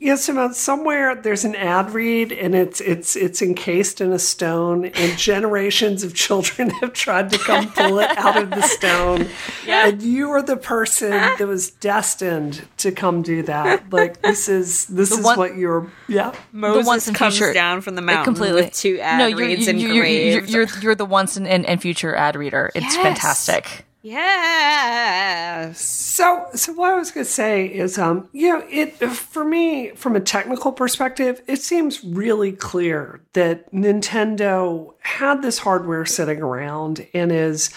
Yes, 0.00 0.24
Simone. 0.24 0.54
Somewhere 0.54 1.16
there's 1.16 1.44
an 1.44 1.56
ad 1.56 1.90
read, 1.90 2.30
and 2.30 2.54
it's 2.54 2.80
it's 2.80 3.16
it's 3.16 3.42
encased 3.42 4.00
in 4.00 4.12
a 4.12 4.18
stone, 4.18 4.86
and 4.86 5.18
generations 5.18 6.04
of 6.04 6.14
children 6.14 6.70
have 6.80 6.92
tried 6.92 7.30
to 7.30 7.38
come 7.38 7.70
pull 7.72 7.98
it 7.98 8.16
out 8.16 8.40
of 8.40 8.50
the 8.50 8.62
stone. 8.62 9.28
Yeah. 9.66 9.88
And 9.88 10.00
you 10.00 10.30
are 10.30 10.40
the 10.40 10.56
person 10.56 11.10
that 11.10 11.46
was 11.46 11.70
destined 11.70 12.66
to 12.78 12.90
come 12.90 13.20
do 13.20 13.42
that. 13.42 13.92
Like 13.92 14.22
this 14.22 14.48
is 14.48 14.86
this 14.86 15.10
the 15.10 15.16
is 15.16 15.24
one, 15.24 15.36
what 15.36 15.56
you're. 15.56 15.90
Yeah, 16.06 16.34
Moses 16.52 16.84
the 16.84 16.88
once 16.88 17.10
comes 17.10 17.36
future, 17.36 17.52
down 17.52 17.82
from 17.82 17.94
the 17.94 18.00
mountain 18.00 18.34
completely. 18.34 18.62
with 18.62 18.72
two 18.72 18.98
ad 19.00 19.18
no, 19.18 19.26
you're, 19.26 19.38
reads 19.38 19.66
you're, 19.66 19.76
you're, 19.76 19.90
engraved. 19.90 20.50
You're, 20.50 20.64
you're, 20.64 20.78
you're 20.80 20.94
the 20.94 21.04
once 21.04 21.36
and, 21.36 21.46
and 21.46 21.82
future 21.82 22.14
ad 22.16 22.36
reader. 22.36 22.70
It's 22.74 22.94
yes. 22.94 22.96
fantastic. 22.96 23.84
Yes. 24.08 25.80
So, 25.80 26.46
so 26.54 26.72
what 26.72 26.92
I 26.92 26.96
was 26.96 27.10
going 27.10 27.26
to 27.26 27.30
say 27.30 27.66
is, 27.66 27.98
um, 27.98 28.26
you 28.32 28.50
know, 28.50 28.64
it 28.70 28.96
for 28.96 29.44
me 29.44 29.90
from 29.90 30.16
a 30.16 30.20
technical 30.20 30.72
perspective, 30.72 31.42
it 31.46 31.60
seems 31.60 32.02
really 32.02 32.52
clear 32.52 33.20
that 33.34 33.70
Nintendo 33.70 34.94
had 35.00 35.42
this 35.42 35.58
hardware 35.58 36.06
sitting 36.06 36.40
around 36.40 37.06
and 37.12 37.30
is, 37.30 37.68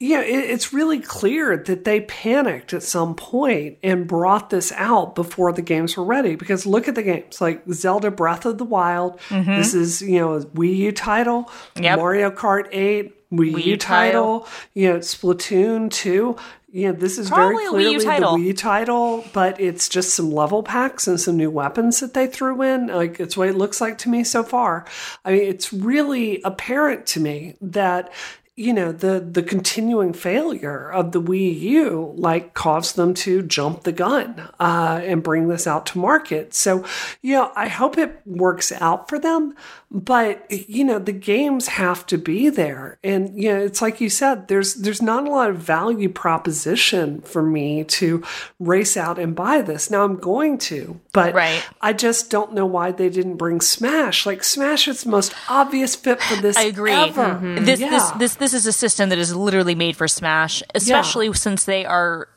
you 0.00 0.16
know, 0.16 0.22
it, 0.22 0.50
it's 0.50 0.72
really 0.72 0.98
clear 0.98 1.56
that 1.56 1.84
they 1.84 2.00
panicked 2.00 2.72
at 2.72 2.82
some 2.82 3.14
point 3.14 3.78
and 3.84 4.08
brought 4.08 4.50
this 4.50 4.72
out 4.72 5.14
before 5.14 5.52
the 5.52 5.62
games 5.62 5.96
were 5.96 6.04
ready. 6.04 6.34
Because 6.34 6.66
look 6.66 6.88
at 6.88 6.96
the 6.96 7.04
games 7.04 7.40
like 7.40 7.62
Zelda 7.70 8.10
Breath 8.10 8.46
of 8.46 8.58
the 8.58 8.64
Wild. 8.64 9.20
Mm-hmm. 9.28 9.54
This 9.54 9.74
is, 9.74 10.02
you 10.02 10.18
know, 10.18 10.34
a 10.34 10.44
Wii 10.44 10.76
U 10.76 10.90
title. 10.92 11.48
Yep. 11.80 11.98
Mario 12.00 12.32
Kart 12.32 12.66
Eight 12.72 13.21
Wii, 13.32 13.52
Wii 13.52 13.64
U 13.64 13.76
title, 13.76 14.40
title, 14.40 14.48
you 14.74 14.92
know, 14.92 14.98
Splatoon 14.98 15.90
2. 15.90 16.36
You 16.74 16.86
know, 16.86 16.92
this 16.92 17.18
is 17.18 17.28
Probably 17.28 17.56
very 17.56 17.68
clearly 17.68 17.96
the 17.96 18.52
Wii 18.52 18.56
title, 18.56 19.24
but 19.34 19.60
it's 19.60 19.88
just 19.90 20.14
some 20.14 20.30
level 20.30 20.62
packs 20.62 21.06
and 21.06 21.20
some 21.20 21.36
new 21.36 21.50
weapons 21.50 22.00
that 22.00 22.14
they 22.14 22.26
threw 22.26 22.62
in. 22.62 22.86
Like, 22.86 23.20
it's 23.20 23.36
what 23.36 23.48
it 23.48 23.56
looks 23.56 23.80
like 23.80 23.98
to 23.98 24.08
me 24.08 24.24
so 24.24 24.42
far. 24.42 24.86
I 25.24 25.32
mean, 25.32 25.42
it's 25.42 25.72
really 25.72 26.40
apparent 26.42 27.06
to 27.08 27.20
me 27.20 27.56
that 27.60 28.10
you 28.54 28.72
know 28.72 28.92
the 28.92 29.18
the 29.18 29.42
continuing 29.42 30.12
failure 30.12 30.90
of 30.90 31.12
the 31.12 31.22
Wii 31.22 31.58
U 31.60 32.14
like 32.16 32.52
caused 32.52 32.96
them 32.96 33.14
to 33.14 33.42
jump 33.42 33.84
the 33.84 33.92
gun 33.92 34.34
uh, 34.60 35.00
and 35.02 35.22
bring 35.22 35.48
this 35.48 35.66
out 35.66 35.86
to 35.86 35.98
market. 35.98 36.52
So, 36.52 36.84
you 37.22 37.34
know, 37.34 37.50
I 37.56 37.68
hope 37.68 37.96
it 37.96 38.20
works 38.26 38.70
out 38.72 39.08
for 39.08 39.18
them. 39.18 39.54
But 39.94 40.50
you 40.50 40.84
know, 40.84 40.98
the 40.98 41.12
games 41.12 41.68
have 41.68 42.06
to 42.06 42.16
be 42.16 42.48
there, 42.48 42.98
and 43.04 43.38
you 43.38 43.52
know, 43.52 43.60
it's 43.60 43.82
like 43.82 44.00
you 44.00 44.08
said. 44.08 44.48
There's 44.48 44.76
there's 44.76 45.02
not 45.02 45.28
a 45.28 45.30
lot 45.30 45.50
of 45.50 45.58
value 45.58 46.08
proposition 46.08 47.20
for 47.20 47.42
me 47.42 47.84
to 47.84 48.24
race 48.58 48.96
out 48.96 49.18
and 49.18 49.36
buy 49.36 49.60
this. 49.60 49.90
Now 49.90 50.04
I'm 50.04 50.16
going 50.16 50.56
to, 50.58 50.98
but 51.12 51.34
right. 51.34 51.62
I 51.82 51.92
just 51.92 52.30
don't 52.30 52.54
know 52.54 52.64
why 52.64 52.92
they 52.92 53.10
didn't 53.10 53.36
bring 53.36 53.60
Smash. 53.60 54.24
Like 54.24 54.42
Smash 54.42 54.88
is 54.88 55.02
the 55.02 55.10
most 55.10 55.34
obvious 55.50 55.94
fit 55.94 56.22
for 56.22 56.40
this. 56.40 56.56
I 56.56 56.62
agree. 56.62 56.92
Mm-hmm. 56.92 57.66
This 57.66 57.80
yeah. 57.80 57.90
this 57.90 58.10
this 58.12 58.34
this 58.36 58.54
is 58.54 58.66
a 58.66 58.72
system 58.72 59.10
that 59.10 59.18
is 59.18 59.36
literally 59.36 59.74
made 59.74 59.94
for 59.94 60.08
Smash, 60.08 60.62
especially 60.74 61.26
yeah. 61.26 61.32
since 61.32 61.64
they 61.64 61.84
are 61.84 62.28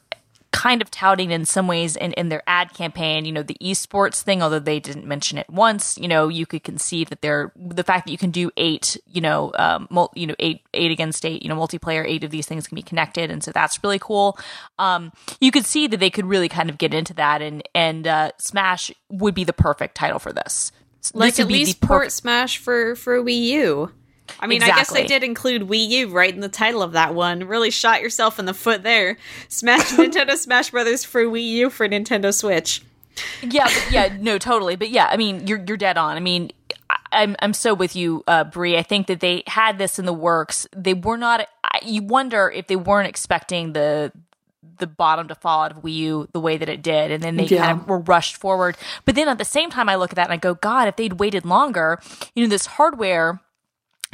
kind 0.56 0.82
of 0.82 0.90
touting 0.90 1.32
in 1.32 1.44
some 1.44 1.68
ways 1.68 1.98
in, 1.98 2.14
in 2.14 2.30
their 2.30 2.42
ad 2.48 2.74
campaign, 2.74 3.26
you 3.26 3.32
know, 3.34 3.44
the 3.44 3.58
esports 3.62 4.22
thing, 4.22 4.42
although 4.42 4.58
they 4.58 4.80
didn't 4.80 5.06
mention 5.06 5.38
it 5.38 5.50
once, 5.50 5.98
you 5.98 6.08
know, 6.08 6.30
you 6.30 6.46
could 6.46 6.64
conceive 6.64 7.10
that 7.10 7.22
they're 7.22 7.52
the 7.58 7.84
fact 7.84 8.06
that 8.06 8.12
you 8.14 8.18
can 8.18 8.32
do 8.32 8.50
eight, 8.56 8.96
you 9.06 9.20
know, 9.20 9.52
um, 9.60 9.86
mul- 9.90 10.14
you 10.16 10.26
know, 10.26 10.36
eight, 10.40 10.62
eight 10.74 10.92
against 10.92 11.26
eight, 11.26 11.44
you 11.44 11.50
know, 11.50 11.58
multiplayer, 11.58 12.08
eight 12.08 12.24
of 12.24 12.32
these 12.32 12.46
things 12.46 12.68
can 12.68 12.76
be 12.78 12.82
connected. 12.82 13.30
And 13.30 13.44
so 13.44 13.52
that's 13.52 13.84
really 13.84 14.00
cool. 14.00 14.40
Um, 14.80 15.12
you 15.42 15.52
could 15.52 15.66
see 15.66 15.88
that 15.88 16.00
they 16.00 16.10
could 16.10 16.26
really 16.26 16.48
kind 16.48 16.70
of 16.70 16.78
get 16.78 16.94
into 16.94 17.14
that 17.16 17.42
and, 17.42 17.62
and, 17.76 18.08
uh, 18.08 18.32
Smash 18.38 18.94
would 19.10 19.36
be 19.36 19.44
the 19.44 19.52
perfect 19.52 19.96
title 19.96 20.20
for 20.20 20.32
this. 20.32 20.72
Like 21.14 21.34
this 21.34 21.42
at 21.42 21.48
least 21.48 21.82
port 21.82 22.14
Smash 22.14 22.60
for, 22.60 22.96
for 22.96 23.22
Wii 23.22 23.42
U. 23.42 23.92
I 24.40 24.48
mean, 24.48 24.58
exactly. 24.58 24.74
I 24.74 24.78
guess 24.78 24.92
they 24.92 25.06
did 25.08 25.24
include 25.24 25.64
Wii 25.64 25.88
U 25.90 26.08
right 26.10 26.34
in 26.34 26.40
the 26.42 26.50
title 26.50 26.82
of 26.82 26.94
that 26.94 27.14
one. 27.16 27.46
Really 27.48 27.72
shot 27.72 28.02
yourself 28.02 28.40
in 28.40 28.46
the 28.46 28.54
foot 28.54 28.84
there. 28.84 29.18
Smash 29.50 29.82
Nintendo 29.92 30.36
Smash 30.36 30.72
Brothers 30.72 31.04
for 31.06 31.24
Wii 31.24 31.44
U 31.44 31.70
for 31.70 31.88
Nintendo 31.88 32.34
Switch. 32.34 32.82
yeah, 33.42 33.66
but 33.66 33.88
yeah, 33.92 34.18
no, 34.20 34.38
totally. 34.38 34.76
But 34.76 34.90
yeah, 34.90 35.08
I 35.10 35.16
mean, 35.18 35.48
you're 35.48 35.64
you're 35.66 35.78
dead 35.78 35.98
on. 35.98 36.18
I 36.18 36.20
mean, 36.20 36.52
I, 36.90 36.98
I'm 37.14 37.36
I'm 37.40 37.54
so 37.54 37.74
with 37.74 37.96
you, 37.96 38.24
uh, 38.28 38.44
Brie. 38.46 38.78
I 38.78 38.84
think 38.84 39.08
that 39.08 39.20
they 39.22 39.44
had 39.48 39.78
this 39.78 40.00
in 40.00 40.06
the 40.06 40.14
works. 40.14 40.68
They 40.76 40.94
were 40.94 41.18
not. 41.18 41.48
I, 41.64 41.80
you 41.86 42.02
wonder 42.04 42.50
if 42.54 42.68
they 42.68 42.76
weren't 42.76 43.08
expecting 43.08 43.74
the 43.74 44.12
the 44.78 44.88
bottom 44.88 45.30
to 45.30 45.36
fall 45.36 45.64
out 45.64 45.72
of 45.72 45.84
Wii 45.84 45.94
U 45.94 46.28
the 46.34 46.40
way 46.42 46.58
that 46.58 46.68
it 46.68 46.82
did, 46.82 47.12
and 47.12 47.24
then 47.24 47.38
they 47.38 47.46
Yeah. 47.46 47.68
kind 47.68 47.80
of 47.80 47.88
were 47.88 48.00
rushed 48.00 48.36
forward. 48.36 48.76
But 49.06 49.16
then 49.16 49.30
at 49.30 49.38
the 49.38 49.46
same 49.46 49.70
time, 49.70 49.88
I 49.88 49.96
look 49.96 50.12
at 50.12 50.18
that 50.18 50.26
and 50.26 50.34
I 50.34 50.38
go, 50.38 50.56
God, 50.56 50.90
if 50.90 50.98
they'd 50.98 51.14
waited 51.14 51.46
longer, 51.46 52.02
you 52.34 52.44
know, 52.44 52.50
this 52.50 52.66
hardware. 52.66 53.40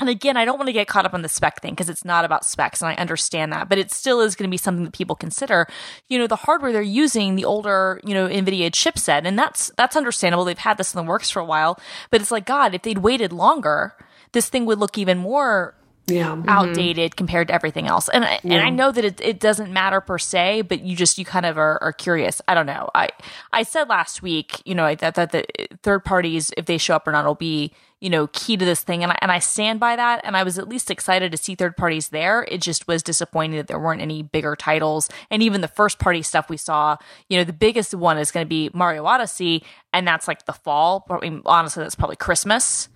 And 0.02 0.10
again, 0.10 0.36
I 0.36 0.43
don't 0.43 0.58
want 0.58 0.68
to 0.68 0.74
get 0.74 0.88
caught 0.88 1.06
up 1.06 1.14
on 1.14 1.22
the 1.22 1.30
spec 1.30 1.62
thing 1.62 1.74
because 1.74 1.89
it's 1.89 2.04
not 2.04 2.26
about 2.26 2.43
specs, 2.43 2.82
and 2.82 2.89
I 2.89 2.95
understand 2.95 3.54
that, 3.54 3.70
but 3.70 3.78
it 3.78 3.91
still 3.91 4.20
is 4.20 4.36
going 4.36 4.49
to 4.49 4.52
be 4.52 4.58
something 4.58 4.84
that 4.84 4.93
people 4.93 5.16
consider. 5.16 5.68
You 6.10 6.20
know, 6.20 6.28
the 6.28 6.36
hardware 6.36 6.74
they're 6.74 6.82
using, 6.82 7.36
the 7.36 7.45
older, 7.45 8.02
you 8.04 8.14
know, 8.14 8.28
NVIDIA 8.28 8.72
chipset, 8.72 9.22
and 9.26 9.38
that's 9.39 9.72
that's 9.78 9.95
understandable. 9.95 10.43
They've 10.43 10.58
had 10.58 10.78
this 10.78 10.93
in 10.93 10.97
the 10.97 11.10
works 11.10 11.30
for 11.30 11.39
a 11.39 11.45
while, 11.45 11.80
but 12.10 12.20
it's 12.20 12.32
like 12.32 12.45
God, 12.45 12.74
if 12.74 12.82
they'd 12.82 12.97
waited 12.97 13.32
longer, 13.32 13.95
this 14.34 14.49
thing 14.49 14.66
would 14.66 14.80
look 14.80 14.97
even 14.97 15.20
more 15.20 15.76
Yeah. 16.08 16.32
Mm-hmm. 16.32 16.49
outdated 16.49 17.16
compared 17.16 17.47
to 17.49 17.54
everything 17.54 17.88
else. 17.88 18.10
And 18.10 18.26
I, 18.26 18.39
and 18.43 18.56
I 18.56 18.70
know 18.70 18.91
that 18.91 19.06
it, 19.06 19.22
it 19.22 19.39
doesn't 19.39 19.72
matter 19.72 20.02
per 20.02 20.18
se, 20.18 20.64
but 20.64 20.82
you 20.82 20.95
just 20.95 21.18
you 21.20 21.26
kind 21.26 21.45
of 21.45 21.58
are, 21.58 21.78
are 21.82 21.93
curious. 21.93 22.41
I 22.47 22.56
don't 22.56 22.66
know. 22.66 22.89
I 22.95 23.10
I 23.54 23.64
said 23.64 23.88
last 23.88 24.22
week, 24.24 24.62
you 24.66 24.74
know, 24.74 24.84
I 24.86 24.95
thought 24.95 25.16
that 25.16 25.32
the 25.32 25.45
third 25.84 26.04
parties, 26.04 26.52
if 26.58 26.66
they 26.66 26.78
show 26.80 26.95
up 26.95 27.08
or 27.08 27.12
not, 27.12 27.26
will 27.26 27.36
be 27.36 27.72
you 28.02 28.10
know 28.10 28.28
key 28.28 28.58
to 28.58 28.66
this 28.66 28.82
thing, 28.82 29.04
and 29.04 29.14
I, 29.14 29.20
and 29.22 29.32
I 29.32 29.39
stand 29.39 29.80
by 29.80 29.95
that. 29.95 30.22
And 30.26 30.36
I 30.36 30.43
was 30.43 30.60
at 30.60 30.68
least 30.68 30.91
excited 30.91 31.32
to 31.32 31.38
see 31.38 31.56
third 31.56 31.78
parties 31.78 32.10
there. 32.10 32.45
It 32.49 32.60
just 32.60 32.88
was 32.88 33.02
disappointing 33.02 33.58
that 33.58 33.68
there 33.68 33.80
weren't 33.80 34.02
any 34.02 34.24
bigger 34.24 34.56
titles, 34.56 35.08
and 35.30 35.41
even 35.41 35.62
the 35.62 35.70
first 35.70 35.99
party 35.99 36.22
stuff 36.22 36.49
we 36.49 36.58
saw. 36.58 36.97
You 37.30 37.38
know, 37.38 37.43
the 37.45 37.54
biggest 37.54 37.93
one 37.93 38.18
is 38.18 38.32
going 38.32 38.45
to 38.45 38.49
be 38.49 38.70
Mario 38.74 39.06
Odyssey, 39.06 39.64
and 39.93 40.06
that's 40.06 40.28
like 40.28 40.45
the 40.45 40.54
fall. 40.54 41.06
I 41.10 41.20
mean, 41.20 41.41
honestly, 41.45 41.84
that's 41.84 41.95
probably 41.95 42.18
Christmas. 42.18 42.89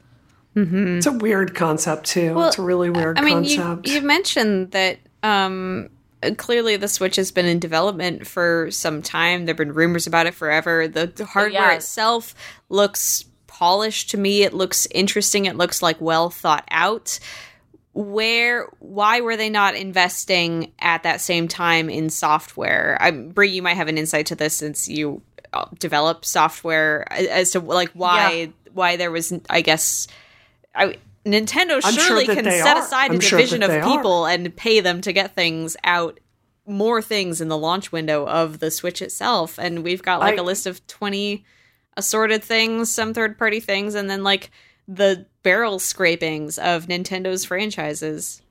It's 0.58 1.06
a 1.06 1.12
weird 1.12 1.54
concept 1.54 2.06
too. 2.06 2.42
it's 2.42 2.58
a 2.58 2.62
really 2.62 2.90
weird 2.90 3.20
I 3.20 3.22
mean, 3.22 3.44
you, 3.44 3.58
concept. 3.58 3.90
you 3.90 4.02
mentioned 4.02 4.72
that 4.72 5.00
um, 5.22 5.90
clearly 6.38 6.78
the 6.78 6.88
Switch 6.88 7.18
has 7.18 7.32
been 7.32 7.46
in 7.46 7.60
development 7.60 8.26
for 8.26 8.72
some 8.72 9.02
time. 9.02 9.46
There've 9.46 9.58
been 9.58 9.74
rumors 9.74 10.08
about 10.08 10.28
it 10.28 10.34
forever. 10.34 10.88
The, 10.88 11.08
the 11.08 11.26
hardware 11.26 11.72
yeah. 11.72 11.76
itself 11.76 12.34
looks 12.70 13.26
polished 13.60 14.10
to 14.12 14.18
me. 14.18 14.44
It 14.44 14.54
looks 14.54 14.88
interesting. 14.92 15.46
It 15.46 15.56
looks 15.56 15.82
like 15.82 16.00
well 16.02 16.30
thought 16.30 16.68
out. 16.72 17.20
Where, 17.94 18.68
why 18.80 19.22
were 19.22 19.38
they 19.38 19.50
not 19.50 19.76
investing 19.76 20.74
at 20.80 21.04
that 21.04 21.22
same 21.22 21.48
time 21.48 21.90
in 21.90 22.10
software? 22.10 22.98
I, 23.00 23.12
Brie, 23.12 23.52
you 23.52 23.62
might 23.62 23.76
have 23.78 23.88
an 23.88 23.98
insight 23.98 24.26
to 24.28 24.36
this 24.36 24.58
since 24.58 24.90
you 24.90 25.22
uh, 25.54 25.66
develop 25.80 26.26
software 26.26 27.08
as 27.12 27.52
to 27.52 27.62
like 27.62 27.92
why 27.94 28.32
Yeah. 28.32 28.46
why 28.74 28.98
there 28.98 29.12
was, 29.12 29.32
I 29.50 29.62
guess. 29.62 30.08
I, 30.76 30.98
Nintendo 31.26 31.80
I'm 31.84 31.94
surely 31.94 32.26
that 32.28 32.36
can 32.36 32.44
set 32.46 32.76
are. 32.76 32.84
aside 32.84 33.12
a 33.12 33.14
I'm 33.14 33.20
sure 33.22 33.40
division 33.40 33.64
of 33.64 33.70
they 33.70 33.80
are. 33.80 33.84
people 33.98 34.26
and 34.26 34.54
pay 34.54 34.82
them 34.82 35.00
to 35.02 35.14
get 35.14 35.34
things 35.34 35.78
out 35.86 36.20
more 36.68 37.02
things 37.02 37.40
in 37.40 37.48
the 37.48 37.58
launch 37.58 37.94
window 37.94 38.28
of 38.28 38.60
the 38.60 38.70
Switch 38.72 39.02
itself. 39.02 39.58
And 39.58 39.84
we've 39.86 40.04
got 40.04 40.20
like 40.20 40.38
I- 40.38 40.42
a 40.42 40.44
list 40.44 40.68
of 40.68 40.86
20 40.88 41.46
assorted 41.98 42.44
things, 42.44 42.92
some 42.92 43.14
third 43.14 43.38
party 43.38 43.60
things, 43.60 43.96
and 43.96 44.10
then 44.10 44.24
like 44.24 44.52
the 44.88 45.26
barrel 45.44 45.80
scrapings 45.80 46.58
of 46.58 46.88
Nintendo's 46.88 47.46
franchises. 47.46 48.42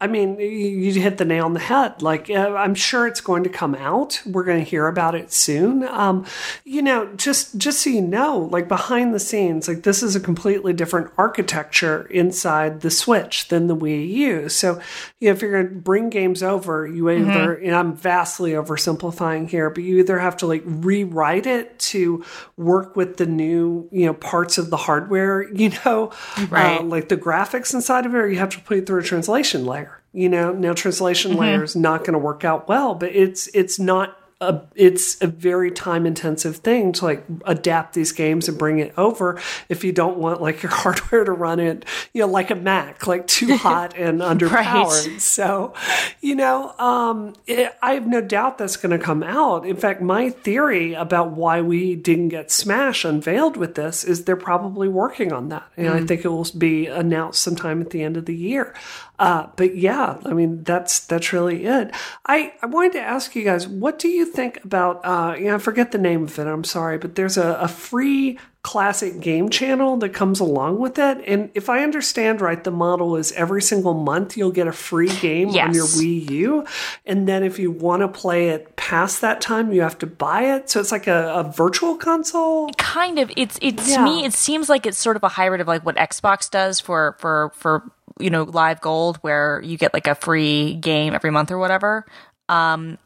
I 0.00 0.06
mean, 0.06 0.38
you 0.38 0.92
hit 0.92 1.18
the 1.18 1.24
nail 1.24 1.44
on 1.46 1.54
the 1.54 1.60
head. 1.60 2.02
Like, 2.02 2.30
uh, 2.30 2.54
I'm 2.54 2.76
sure 2.76 3.08
it's 3.08 3.20
going 3.20 3.42
to 3.42 3.50
come 3.50 3.74
out. 3.74 4.22
We're 4.24 4.44
going 4.44 4.62
to 4.62 4.70
hear 4.70 4.86
about 4.86 5.16
it 5.16 5.32
soon. 5.32 5.82
Um, 5.82 6.24
you 6.64 6.82
know, 6.82 7.12
just 7.16 7.58
just 7.58 7.82
so 7.82 7.90
you 7.90 8.02
know, 8.02 8.48
like 8.52 8.68
behind 8.68 9.12
the 9.12 9.18
scenes, 9.18 9.66
like 9.66 9.82
this 9.82 10.02
is 10.04 10.14
a 10.14 10.20
completely 10.20 10.72
different 10.72 11.10
architecture 11.18 12.06
inside 12.10 12.82
the 12.82 12.90
Switch 12.92 13.48
than 13.48 13.66
the 13.66 13.74
Wii 13.76 14.08
U. 14.08 14.48
So, 14.48 14.80
you 15.18 15.28
know, 15.28 15.32
if 15.34 15.42
you're 15.42 15.50
going 15.62 15.74
to 15.74 15.80
bring 15.80 16.10
games 16.10 16.44
over, 16.44 16.86
you 16.86 17.10
either, 17.10 17.54
and 17.54 17.74
I'm 17.74 17.96
vastly 17.96 18.52
oversimplifying 18.52 19.48
here, 19.48 19.68
but 19.68 19.82
you 19.82 19.98
either 19.98 20.18
have 20.20 20.36
to 20.38 20.46
like 20.46 20.62
rewrite 20.64 21.46
it 21.46 21.76
to 21.80 22.24
work 22.56 22.94
with 22.94 23.16
the 23.16 23.26
new, 23.26 23.88
you 23.90 24.06
know, 24.06 24.14
parts 24.14 24.58
of 24.58 24.70
the 24.70 24.76
hardware, 24.76 25.42
you 25.52 25.72
know, 25.84 26.12
Right. 26.50 26.80
uh, 26.80 26.84
like 26.84 27.08
the 27.08 27.16
graphics 27.16 27.74
inside 27.74 28.06
of 28.06 28.14
it, 28.14 28.18
or 28.18 28.28
you 28.28 28.38
have 28.38 28.50
to 28.50 28.60
put 28.60 28.78
it 28.78 28.86
through 28.86 29.00
a 29.00 29.02
translation 29.02 29.66
layer. 29.66 29.87
You 30.12 30.28
know, 30.28 30.52
now 30.52 30.72
translation 30.72 31.32
Mm-hmm. 31.32 31.40
layer 31.40 31.62
is 31.64 31.76
not 31.76 32.00
going 32.00 32.12
to 32.12 32.18
work 32.18 32.44
out 32.44 32.68
well, 32.68 32.94
but 32.94 33.14
it's 33.14 33.48
it's 33.54 33.78
not 33.78 34.16
a 34.40 34.60
it's 34.76 35.20
a 35.20 35.26
very 35.26 35.68
time 35.68 36.06
intensive 36.06 36.58
thing 36.58 36.92
to 36.92 37.04
like 37.04 37.24
adapt 37.44 37.94
these 37.94 38.12
games 38.12 38.48
and 38.48 38.56
bring 38.56 38.78
it 38.78 38.94
over 38.96 39.40
if 39.68 39.82
you 39.82 39.90
don't 39.90 40.16
want 40.16 40.40
like 40.40 40.62
your 40.62 40.70
hardware 40.72 41.24
to 41.24 41.32
run 41.32 41.58
it, 41.58 41.84
you 42.12 42.20
know, 42.20 42.28
like 42.28 42.52
a 42.52 42.54
Mac, 42.54 43.06
like 43.08 43.26
too 43.26 43.56
hot 43.56 43.96
and 43.96 44.20
underpowered. 44.20 45.20
So, 45.20 45.74
you 46.20 46.36
know, 46.36 46.72
um, 46.78 47.34
it, 47.48 47.76
I 47.82 47.94
have 47.94 48.06
no 48.06 48.20
doubt 48.20 48.58
that's 48.58 48.76
going 48.76 48.96
to 48.96 49.04
come 49.04 49.24
out. 49.24 49.66
In 49.66 49.76
fact, 49.76 50.00
my 50.02 50.30
theory 50.30 50.94
about 50.94 51.32
why 51.32 51.60
we 51.60 51.96
didn't 51.96 52.28
get 52.28 52.52
Smash 52.52 53.04
unveiled 53.04 53.56
with 53.56 53.74
this 53.74 54.04
is 54.04 54.22
they're 54.24 54.36
probably 54.36 54.86
working 54.86 55.32
on 55.32 55.48
that. 55.48 55.68
And 55.76 55.88
I 55.88 56.04
think 56.06 56.24
it 56.24 56.28
will 56.28 56.46
be 56.56 56.86
announced 56.86 57.42
sometime 57.42 57.80
at 57.80 57.90
the 57.90 58.02
end 58.04 58.16
of 58.16 58.26
the 58.26 58.36
year. 58.36 58.72
Uh, 59.18 59.48
but 59.56 59.76
yeah, 59.76 60.18
I 60.24 60.32
mean, 60.32 60.62
that's, 60.62 61.00
that's 61.00 61.32
really 61.32 61.64
it. 61.64 61.90
I, 62.26 62.52
I 62.62 62.66
wanted 62.66 62.92
to 62.92 63.00
ask 63.00 63.34
you 63.34 63.42
guys, 63.42 63.66
what 63.66 63.98
do 63.98 64.08
you 64.08 64.24
think 64.24 64.64
about, 64.64 65.04
uh, 65.04 65.34
know, 65.46 65.56
I 65.56 65.58
forget 65.58 65.90
the 65.90 65.98
name 65.98 66.24
of 66.24 66.38
it. 66.38 66.46
I'm 66.46 66.64
sorry, 66.64 66.98
but 66.98 67.16
there's 67.16 67.36
a, 67.36 67.54
a 67.54 67.68
free 67.68 68.38
classic 68.62 69.20
game 69.20 69.48
channel 69.48 69.96
that 69.98 70.10
comes 70.10 70.40
along 70.40 70.78
with 70.78 70.98
it. 70.98 71.18
And 71.26 71.48
if 71.54 71.70
I 71.70 71.82
understand 71.82 72.40
right, 72.40 72.62
the 72.62 72.70
model 72.72 73.16
is 73.16 73.32
every 73.32 73.62
single 73.62 73.94
month 73.94 74.36
you'll 74.36 74.50
get 74.50 74.66
a 74.66 74.72
free 74.72 75.08
game 75.20 75.48
on 75.48 75.54
your 75.74 75.86
Wii 75.86 76.30
U. 76.30 76.66
And 77.06 77.26
then 77.26 77.44
if 77.44 77.58
you 77.58 77.70
want 77.70 78.02
to 78.02 78.08
play 78.08 78.48
it 78.50 78.76
past 78.76 79.20
that 79.20 79.40
time, 79.40 79.72
you 79.72 79.80
have 79.82 79.96
to 79.98 80.06
buy 80.06 80.54
it. 80.56 80.68
So 80.68 80.80
it's 80.80 80.92
like 80.92 81.06
a, 81.06 81.34
a 81.34 81.44
virtual 81.50 81.96
console. 81.96 82.70
kind 82.76 83.18
of 83.18 83.30
it's 83.36 83.58
it's 83.62 83.88
Yeah. 83.88 83.98
to 83.98 84.02
me 84.04 84.24
it 84.24 84.32
seems 84.34 84.68
like 84.68 84.86
it's 84.86 84.98
sort 84.98 85.16
of 85.16 85.22
a 85.22 85.28
hybrid 85.28 85.60
of 85.60 85.68
like 85.68 85.86
what 85.86 85.96
xbox 85.96 86.50
does 86.50 86.80
for 86.80 87.16
for 87.20 87.52
for 87.54 87.90
you 88.18 88.28
know 88.30 88.42
live 88.42 88.80
gold 88.80 89.16
where 89.18 89.62
you 89.64 89.78
get 89.78 89.94
like 89.94 90.06
a 90.06 90.14
free 90.14 90.74
game 90.74 91.14
every 91.14 91.30
month 91.30 91.50
or 91.50 91.58
whatever 91.58 92.04
um 92.48 92.98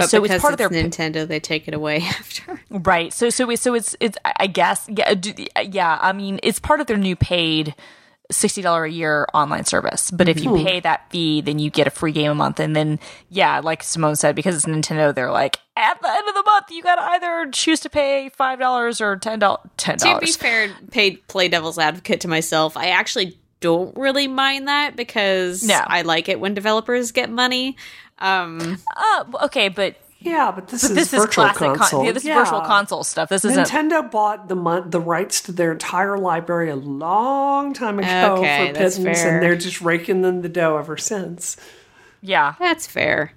But 0.00 0.10
so 0.10 0.20
because 0.20 0.36
it's 0.36 0.42
part 0.42 0.52
of 0.52 0.58
their 0.58 0.68
Nintendo, 0.70 1.26
they 1.26 1.40
take 1.40 1.68
it 1.68 1.74
away 1.74 1.98
after. 2.02 2.60
right 2.70 3.12
so 3.12 3.30
so 3.30 3.54
so 3.54 3.74
it's 3.74 3.96
it's 4.00 4.16
i 4.24 4.46
guess 4.46 4.88
yeah 4.88 5.14
yeah 5.62 5.98
i 6.00 6.12
mean 6.12 6.40
it's 6.42 6.58
part 6.58 6.80
of 6.80 6.86
their 6.86 6.96
new 6.96 7.16
paid 7.16 7.74
$60 8.32 8.86
a 8.86 8.90
year 8.90 9.26
online 9.34 9.64
service 9.64 10.10
but 10.10 10.28
if 10.28 10.40
you 10.40 10.50
mm-hmm. 10.50 10.64
pay 10.64 10.80
that 10.80 11.10
fee 11.10 11.40
then 11.40 11.58
you 11.58 11.68
get 11.68 11.86
a 11.88 11.90
free 11.90 12.12
game 12.12 12.30
a 12.30 12.34
month 12.34 12.60
and 12.60 12.76
then 12.76 13.00
yeah 13.28 13.58
like 13.58 13.82
simone 13.82 14.14
said 14.14 14.36
because 14.36 14.54
it's 14.54 14.66
nintendo 14.66 15.12
they're 15.12 15.32
like 15.32 15.58
at 15.76 16.00
the 16.00 16.08
end 16.08 16.28
of 16.28 16.34
the 16.34 16.42
month 16.44 16.66
you 16.70 16.82
gotta 16.82 17.02
either 17.02 17.50
choose 17.50 17.80
to 17.80 17.90
pay 17.90 18.30
$5 18.38 19.00
or 19.00 19.16
$10 19.16 19.58
10 19.76 19.98
To 19.98 20.20
be 20.20 20.32
fair, 20.32 20.70
paid 20.90 21.26
play 21.26 21.48
devil's 21.48 21.78
advocate 21.78 22.20
to 22.20 22.28
myself, 22.28 22.76
I 22.76 22.90
actually 22.90 23.38
don't 23.60 23.96
really 23.96 24.26
mind 24.26 24.68
that 24.68 24.96
because 24.96 25.62
No. 25.62 25.80
I 25.86 26.02
like 26.02 26.28
it 26.28 26.40
when 26.40 26.54
developers 26.54 27.12
get 27.12 27.30
money. 27.30 27.76
Um, 28.20 28.78
uh, 28.96 29.24
okay 29.44 29.68
but 29.68 29.96
Yeah, 30.18 30.50
but 30.54 30.68
this 30.68 30.84
is 30.84 30.94
this 30.94 31.12
is 31.14 31.20
virtual 31.20 31.44
classic. 31.44 31.58
Con- 31.58 31.76
console. 31.78 32.04
yeah, 32.04 32.12
this 32.12 32.24
Yeah. 32.24 32.42
is 32.42 32.48
virtual 32.48 32.60
console 32.62 33.02
stuff. 33.04 33.28
This 33.30 33.44
isn't. 33.44 33.66
Nintendo 33.68 34.10
bought 34.10 34.48
the 34.48 34.56
mon- 34.56 34.90
the 34.90 35.00
rights 35.00 35.40
to 35.42 35.52
their 35.52 35.72
entire 35.72 36.18
library 36.18 36.68
a 36.70 36.76
long 36.76 37.72
time 37.72 37.98
ago 37.98 38.36
Okay, 38.38 38.66
for 38.68 38.72
that's 38.74 38.98
pittance, 38.98 39.20
fair. 39.22 39.34
and 39.34 39.42
they're 39.42 39.56
just 39.56 39.80
raking 39.80 40.24
in 40.24 40.42
the 40.42 40.48
dough 40.50 40.76
ever 40.76 40.96
since. 40.98 41.56
Yeah, 42.20 42.54
that's 42.58 42.86
fair. 42.86 43.32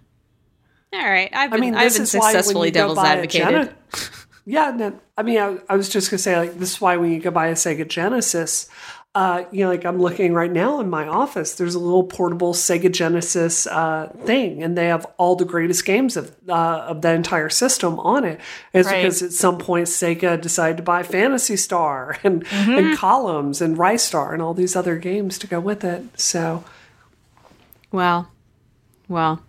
All 0.92 1.00
right, 1.00 1.30
I've 1.34 1.52
I 1.52 1.56
been, 1.56 1.62
mean, 1.62 1.76
I've 1.76 1.86
this 1.86 1.94
been 1.98 2.04
is 2.04 2.14
why 2.14 2.20
when 2.20 2.32
successfully 2.34 2.68
you 2.68 2.74
go 2.74 2.80
devil's 2.82 2.98
buy 2.98 3.14
a 3.14 3.18
advocated. 3.18 3.52
Gene- 3.96 4.10
yeah, 4.46 4.72
no, 4.76 4.94
I 5.18 5.24
mean, 5.24 5.40
I, 5.40 5.58
I 5.70 5.76
was 5.78 5.88
just 5.90 6.12
gonna 6.12 6.18
say 6.20 6.36
like 6.38 6.60
this 6.60 6.74
is 6.74 6.82
why 6.82 6.98
when 6.98 7.12
you 7.12 7.20
go 7.22 7.32
buy 7.32 7.48
a 7.48 7.54
Sega 7.54 7.88
Genesis. 7.88 8.70
Uh, 9.16 9.44
you 9.52 9.64
know, 9.64 9.70
like 9.70 9.86
I'm 9.86 10.00
looking 10.02 10.34
right 10.34 10.52
now 10.52 10.80
in 10.80 10.90
my 10.90 11.06
office. 11.08 11.54
There's 11.54 11.76
a 11.76 11.80
little 11.80 12.04
portable 12.04 12.56
Sega 12.56 12.92
Genesis 12.92 13.68
uh, 13.68 14.12
thing, 14.26 14.64
and 14.64 14.76
they 14.76 14.88
have 14.88 15.06
all 15.18 15.36
the 15.36 15.46
greatest 15.46 15.86
games 15.86 16.18
of 16.18 16.36
uh, 16.50 16.54
of 16.88 17.04
that 17.04 17.16
entire 17.16 17.50
system 17.50 18.00
on 18.00 18.24
it. 18.26 18.40
And 18.74 18.80
it's 18.80 18.88
Right. 18.90 19.04
because 19.04 19.22
at 19.22 19.32
some 19.32 19.60
point 19.60 19.86
Sega 19.86 20.42
decided 20.42 20.78
to 20.78 20.84
buy 20.84 21.04
Phantasy 21.04 21.58
Star 21.58 22.18
and 22.24 22.44
and 22.52 22.98
Columns 22.98 23.62
and 23.62 23.78
Ristar 23.78 24.34
and 24.34 24.42
all 24.42 24.56
these 24.56 24.76
other 24.76 24.98
games 24.98 25.38
to 25.40 25.46
go 25.48 25.60
with 25.60 25.84
it. 25.84 26.04
So 26.20 26.64
Well, 27.92 28.32
well. 29.08 29.44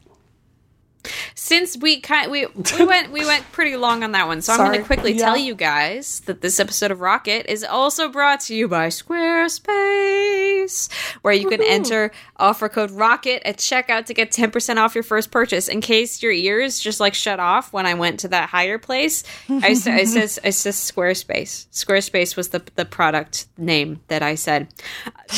Since 1.35 1.77
we 1.77 2.01
kind 2.01 2.31
we 2.31 2.47
we 2.47 2.85
went 2.87 3.13
we 3.13 3.25
went 3.27 3.51
pretty 3.53 3.77
long 3.77 4.03
on 4.03 4.13
that 4.13 4.27
one, 4.27 4.43
so 4.43 4.53
I'm 4.53 4.59
going 4.59 4.79
to 4.81 4.85
quickly 4.85 5.13
Yeah. 5.13 5.25
tell 5.27 5.37
you 5.37 5.55
guys 5.55 6.21
that 6.21 6.41
this 6.41 6.59
episode 6.59 6.91
of 6.91 7.01
Rocket 7.01 7.51
is 7.51 7.63
also 7.65 8.09
brought 8.09 8.41
to 8.43 8.55
you 8.55 8.69
by 8.69 8.89
Squarespace. 8.89 10.91
where 11.23 11.35
you 11.35 11.49
can 11.49 11.63
enter 11.63 12.11
offer 12.37 12.69
code 12.69 12.91
ROCKET 12.91 13.43
at 13.45 13.59
checkout 13.59 14.07
to 14.07 14.15
get 14.15 14.31
10% 14.33 14.77
off 14.79 14.95
your 14.95 15.05
first 15.05 15.31
purchase. 15.31 15.69
In 15.69 15.81
case 15.81 16.23
your 16.23 16.33
ears 16.33 16.79
just 16.81 17.01
like 17.01 17.15
shut 17.15 17.39
off 17.41 17.73
when 17.73 17.87
I 17.87 17.95
went 17.95 18.21
to 18.21 18.29
that 18.29 18.49
higher 18.49 18.79
place, 18.79 19.23
I, 19.49 19.75
sa- 19.75 19.93
I 19.93 20.05
says 20.15 20.39
I 20.45 20.51
says 20.51 20.77
Squarespace. 20.77 21.67
Squarespace 21.73 22.37
was 22.37 22.49
the 22.49 22.63
the 22.77 22.85
product 22.85 23.47
name 23.59 24.01
that 24.09 24.23
I 24.23 24.35
said. 24.37 24.69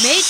Make 0.02 0.24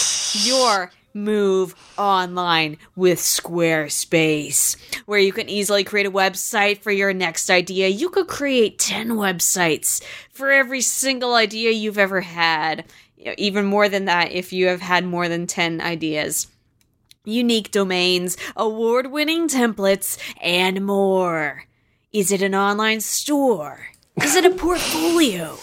your 0.46 0.90
move 1.16 1.74
online 1.96 2.76
with 2.94 3.18
Squarespace, 3.18 4.76
where 5.06 5.18
you 5.18 5.32
can 5.32 5.48
easily 5.48 5.82
create 5.82 6.06
a 6.06 6.10
website 6.10 6.82
for 6.82 6.92
your 6.92 7.12
next 7.12 7.50
idea. 7.50 7.88
You 7.88 8.10
could 8.10 8.28
create 8.28 8.78
10 8.78 9.10
websites 9.12 10.02
for 10.30 10.50
every 10.52 10.82
single 10.82 11.34
idea 11.34 11.70
you've 11.70 11.98
ever 11.98 12.20
had. 12.20 12.84
Even 13.38 13.64
more 13.64 13.88
than 13.88 14.04
that, 14.04 14.30
if 14.30 14.52
you 14.52 14.68
have 14.68 14.82
had 14.82 15.04
more 15.04 15.28
than 15.28 15.46
10 15.46 15.80
ideas. 15.80 16.48
Unique 17.24 17.72
domains, 17.72 18.36
award 18.54 19.10
winning 19.10 19.48
templates, 19.48 20.16
and 20.40 20.86
more. 20.86 21.64
Is 22.12 22.30
it 22.30 22.40
an 22.42 22.54
online 22.54 23.00
store? 23.00 23.88
Is 24.22 24.36
it 24.36 24.44
a 24.44 24.50
portfolio? 24.50 25.56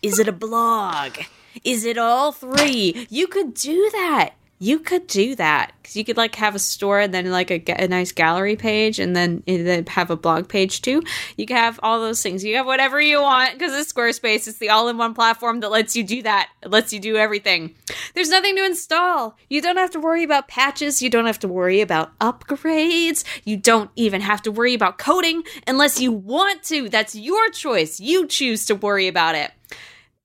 Is 0.00 0.20
it 0.20 0.28
a 0.28 0.32
blog? 0.32 1.18
Is 1.64 1.84
it 1.84 1.98
all 1.98 2.30
three? 2.30 3.06
You 3.10 3.26
could 3.26 3.54
do 3.54 3.90
that. 3.92 4.34
You 4.60 4.80
could 4.80 5.06
do 5.06 5.36
that 5.36 5.72
because 5.80 5.94
you 5.94 6.04
could 6.04 6.16
like 6.16 6.34
have 6.34 6.56
a 6.56 6.58
store 6.58 6.98
and 6.98 7.14
then 7.14 7.30
like 7.30 7.50
a, 7.52 7.62
a 7.80 7.86
nice 7.86 8.10
gallery 8.10 8.56
page 8.56 8.98
and 8.98 9.14
then, 9.14 9.44
and 9.46 9.66
then 9.66 9.86
have 9.86 10.10
a 10.10 10.16
blog 10.16 10.48
page 10.48 10.82
too. 10.82 11.02
You 11.36 11.46
can 11.46 11.56
have 11.56 11.78
all 11.82 12.00
those 12.00 12.22
things. 12.22 12.44
You 12.44 12.56
have 12.56 12.66
whatever 12.66 13.00
you 13.00 13.22
want 13.22 13.52
because 13.52 13.72
it's 13.72 13.92
Squarespace. 13.92 14.48
It's 14.48 14.58
the 14.58 14.70
all-in-one 14.70 15.14
platform 15.14 15.60
that 15.60 15.70
lets 15.70 15.94
you 15.94 16.02
do 16.02 16.22
that. 16.22 16.50
It 16.62 16.70
lets 16.70 16.92
you 16.92 16.98
do 16.98 17.16
everything. 17.16 17.76
There's 18.14 18.30
nothing 18.30 18.56
to 18.56 18.64
install. 18.64 19.36
You 19.48 19.62
don't 19.62 19.76
have 19.76 19.92
to 19.92 20.00
worry 20.00 20.24
about 20.24 20.48
patches. 20.48 21.00
You 21.00 21.08
don't 21.08 21.26
have 21.26 21.38
to 21.40 21.48
worry 21.48 21.80
about 21.80 22.18
upgrades. 22.18 23.22
You 23.44 23.56
don't 23.56 23.90
even 23.94 24.20
have 24.22 24.42
to 24.42 24.50
worry 24.50 24.74
about 24.74 24.98
coding 24.98 25.44
unless 25.68 26.00
you 26.00 26.10
want 26.10 26.64
to. 26.64 26.88
That's 26.88 27.14
your 27.14 27.48
choice. 27.50 28.00
You 28.00 28.26
choose 28.26 28.66
to 28.66 28.74
worry 28.74 29.06
about 29.06 29.36
it. 29.36 29.52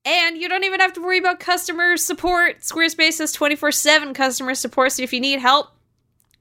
And 0.05 0.37
you 0.37 0.49
don't 0.49 0.65
even 0.65 0.81
have 0.81 0.93
to 0.93 1.01
worry 1.01 1.17
about 1.17 1.39
customer 1.39 1.95
support. 1.95 2.59
Squarespace 2.59 3.19
has 3.19 3.31
24 3.31 3.71
7 3.71 4.13
customer 4.13 4.55
support. 4.55 4.91
So 4.91 5.03
if 5.03 5.13
you 5.13 5.21
need 5.21 5.39
help, 5.39 5.69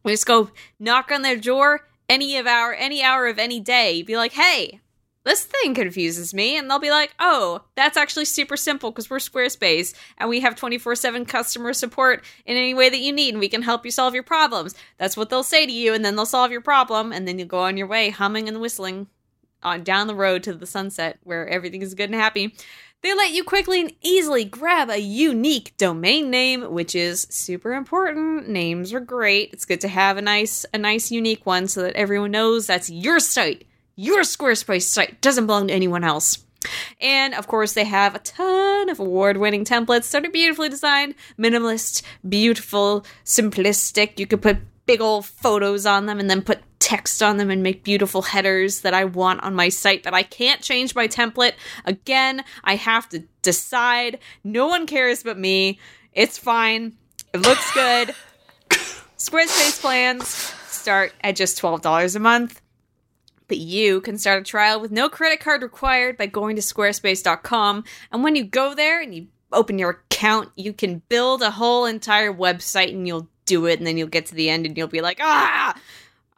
we 0.02 0.12
just 0.12 0.26
go 0.26 0.50
knock 0.80 1.12
on 1.12 1.22
their 1.22 1.36
door 1.36 1.86
any 2.08 2.36
of 2.36 2.46
our 2.46 2.74
any 2.74 3.02
hour 3.02 3.28
of 3.28 3.38
any 3.38 3.60
day. 3.60 4.02
Be 4.02 4.16
like, 4.16 4.32
hey, 4.32 4.80
this 5.24 5.44
thing 5.44 5.74
confuses 5.74 6.34
me. 6.34 6.56
And 6.56 6.68
they'll 6.68 6.78
be 6.78 6.90
like, 6.90 7.14
oh, 7.18 7.62
that's 7.76 7.96
actually 7.96 8.24
super 8.24 8.56
simple 8.56 8.90
because 8.90 9.08
we're 9.08 9.18
Squarespace 9.18 9.94
and 10.18 10.28
we 10.28 10.40
have 10.40 10.56
24 10.56 10.96
7 10.96 11.24
customer 11.24 11.72
support 11.72 12.24
in 12.44 12.56
any 12.56 12.74
way 12.74 12.88
that 12.88 13.00
you 13.00 13.12
need. 13.12 13.34
And 13.34 13.40
we 13.40 13.48
can 13.48 13.62
help 13.62 13.84
you 13.84 13.90
solve 13.90 14.14
your 14.14 14.24
problems. 14.24 14.74
That's 14.98 15.16
what 15.16 15.30
they'll 15.30 15.44
say 15.44 15.66
to 15.66 15.72
you. 15.72 15.94
And 15.94 16.04
then 16.04 16.16
they'll 16.16 16.26
solve 16.26 16.50
your 16.50 16.60
problem. 16.60 17.12
And 17.12 17.26
then 17.26 17.38
you'll 17.38 17.48
go 17.48 17.60
on 17.60 17.76
your 17.76 17.86
way 17.86 18.10
humming 18.10 18.48
and 18.48 18.60
whistling 18.60 19.06
on 19.62 19.84
down 19.84 20.08
the 20.08 20.14
road 20.14 20.42
to 20.42 20.54
the 20.54 20.66
sunset 20.66 21.18
where 21.22 21.48
everything 21.48 21.82
is 21.82 21.94
good 21.94 22.10
and 22.10 22.18
happy. 22.18 22.54
They 23.03 23.14
let 23.14 23.32
you 23.32 23.42
quickly 23.42 23.80
and 23.80 23.92
easily 24.00 24.44
grab 24.44 24.88
a 24.88 25.00
unique 25.00 25.76
domain 25.76 26.30
name, 26.30 26.72
which 26.72 26.94
is 26.94 27.26
super 27.30 27.74
important. 27.74 28.48
Names 28.48 28.92
are 28.92 29.00
great. 29.00 29.53
It's 29.53 29.64
good 29.64 29.80
to 29.80 29.88
have 29.88 30.16
a 30.16 30.22
nice 30.22 30.64
a 30.72 30.78
nice 30.78 31.11
unique 31.11 31.44
one 31.44 31.66
so 31.66 31.82
that 31.82 31.96
everyone 31.96 32.30
knows 32.30 32.68
that's 32.68 32.88
your 32.88 33.18
site. 33.18 33.66
Your 33.96 34.22
Squarespace 34.22 34.82
site 34.82 35.20
doesn't 35.20 35.46
belong 35.46 35.66
to 35.66 35.74
anyone 35.74 36.05
else. 36.05 36.44
And 37.00 37.34
of 37.34 37.48
course, 37.48 37.72
they 37.72 37.84
have 37.84 38.14
a 38.14 38.20
ton 38.20 38.88
of 38.88 39.00
award 39.00 39.36
winning 39.36 39.64
templates 39.64 40.09
that 40.12 40.24
are 40.24 40.30
beautifully 40.30 40.68
designed, 40.68 41.16
minimalist, 41.36 42.03
beautiful, 42.28 43.05
simplistic. 43.24 44.20
You 44.20 44.28
could 44.28 44.42
put 44.42 44.59
big 44.86 45.00
old 45.00 45.26
photos 45.26 45.86
on 45.86 46.07
them 46.07 46.20
and 46.20 46.30
then 46.30 46.42
put 46.42 46.61
text 46.93 47.22
on 47.22 47.38
them 47.38 47.51
and 47.51 47.62
make 47.62 47.84
beautiful 47.84 48.20
headers 48.20 48.82
that 48.82 48.93
I 48.93 49.07
want 49.07 49.43
on 49.43 49.55
my 49.55 49.70
site, 49.70 50.03
but 50.03 50.12
I 50.12 50.22
can't 50.22 50.61
change 50.61 50.95
my 50.95 51.09
template. 51.09 51.55
Again, 51.86 52.45
I 52.64 52.76
have 52.76 53.09
to 53.11 53.20
decide. 53.40 54.18
No 54.45 54.66
one 54.66 54.86
cares 54.86 55.22
but 55.22 55.38
me. 55.38 55.78
It's 56.12 56.36
fine. 56.36 56.93
It 57.32 57.38
looks 57.38 57.72
good. 57.72 58.14
Squarespace 59.16 59.80
plans 59.80 60.28
start 60.28 61.14
at 61.22 61.34
just 61.34 61.59
$12 61.59 62.14
a 62.14 62.18
month. 62.18 62.61
But 63.49 63.57
you 63.57 64.03
can 64.03 64.18
start 64.18 64.43
a 64.43 64.45
trial 64.45 64.78
with 64.78 64.93
no 64.93 65.09
credit 65.09 65.40
card 65.40 65.62
required 65.62 66.18
by 66.18 66.26
going 66.26 66.57
to 66.57 66.62
squarespace.com. 66.62 67.84
And 68.12 68.22
when 68.22 68.36
you 68.36 68.45
go 68.45 68.74
there 68.74 69.01
and 69.01 69.14
you 69.14 69.28
open 69.51 69.78
your 69.78 70.03
account, 70.11 70.51
you 70.57 70.74
can 70.74 71.01
build 71.09 71.40
a 71.40 71.53
whole 71.53 71.86
entire 71.86 72.34
website 72.34 72.90
and 72.90 73.07
you'll 73.07 73.28
do 73.47 73.64
it. 73.64 73.78
And 73.78 73.86
then 73.86 73.97
you'll 73.97 74.09
get 74.09 74.26
to 74.26 74.34
the 74.34 74.51
end 74.51 74.66
and 74.66 74.76
you'll 74.76 74.88
be 74.88 75.01
like, 75.01 75.20
ah, 75.22 75.74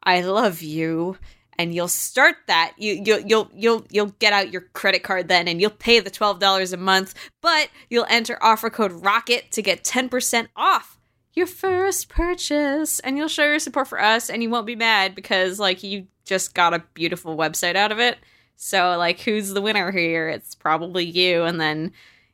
I 0.04 0.20
love 0.20 0.62
you. 0.62 1.16
And 1.56 1.74
you'll 1.74 1.88
start 1.88 2.36
that. 2.48 2.72
You 2.78 3.00
you'll 3.04 3.20
you'll 3.20 3.50
you'll 3.54 3.86
you'll 3.88 4.14
get 4.18 4.32
out 4.32 4.52
your 4.52 4.62
credit 4.72 5.04
card 5.04 5.28
then 5.28 5.46
and 5.46 5.60
you'll 5.60 5.70
pay 5.70 6.00
the 6.00 6.10
twelve 6.10 6.40
dollars 6.40 6.72
a 6.72 6.76
month, 6.76 7.14
but 7.40 7.68
you'll 7.88 8.06
enter 8.08 8.36
offer 8.42 8.70
code 8.70 8.92
ROCKET 8.92 9.50
to 9.52 9.62
get 9.62 9.84
ten 9.84 10.08
percent 10.08 10.48
off 10.56 10.98
your 11.32 11.46
first 11.46 12.08
purchase. 12.08 12.98
And 13.00 13.16
you'll 13.16 13.28
show 13.28 13.44
your 13.44 13.60
support 13.60 13.86
for 13.86 14.00
us 14.00 14.30
and 14.30 14.42
you 14.42 14.50
won't 14.50 14.66
be 14.66 14.74
mad 14.74 15.14
because 15.14 15.60
like 15.60 15.84
you 15.84 16.08
just 16.24 16.54
got 16.54 16.74
a 16.74 16.84
beautiful 16.94 17.36
website 17.36 17.76
out 17.76 17.92
of 17.92 18.00
it. 18.00 18.18
So 18.56 18.96
like 18.98 19.20
who's 19.20 19.50
the 19.50 19.62
winner 19.62 19.92
here? 19.92 20.28
It's 20.28 20.56
probably 20.56 21.04
you. 21.04 21.44
And 21.44 21.60
then 21.60 21.92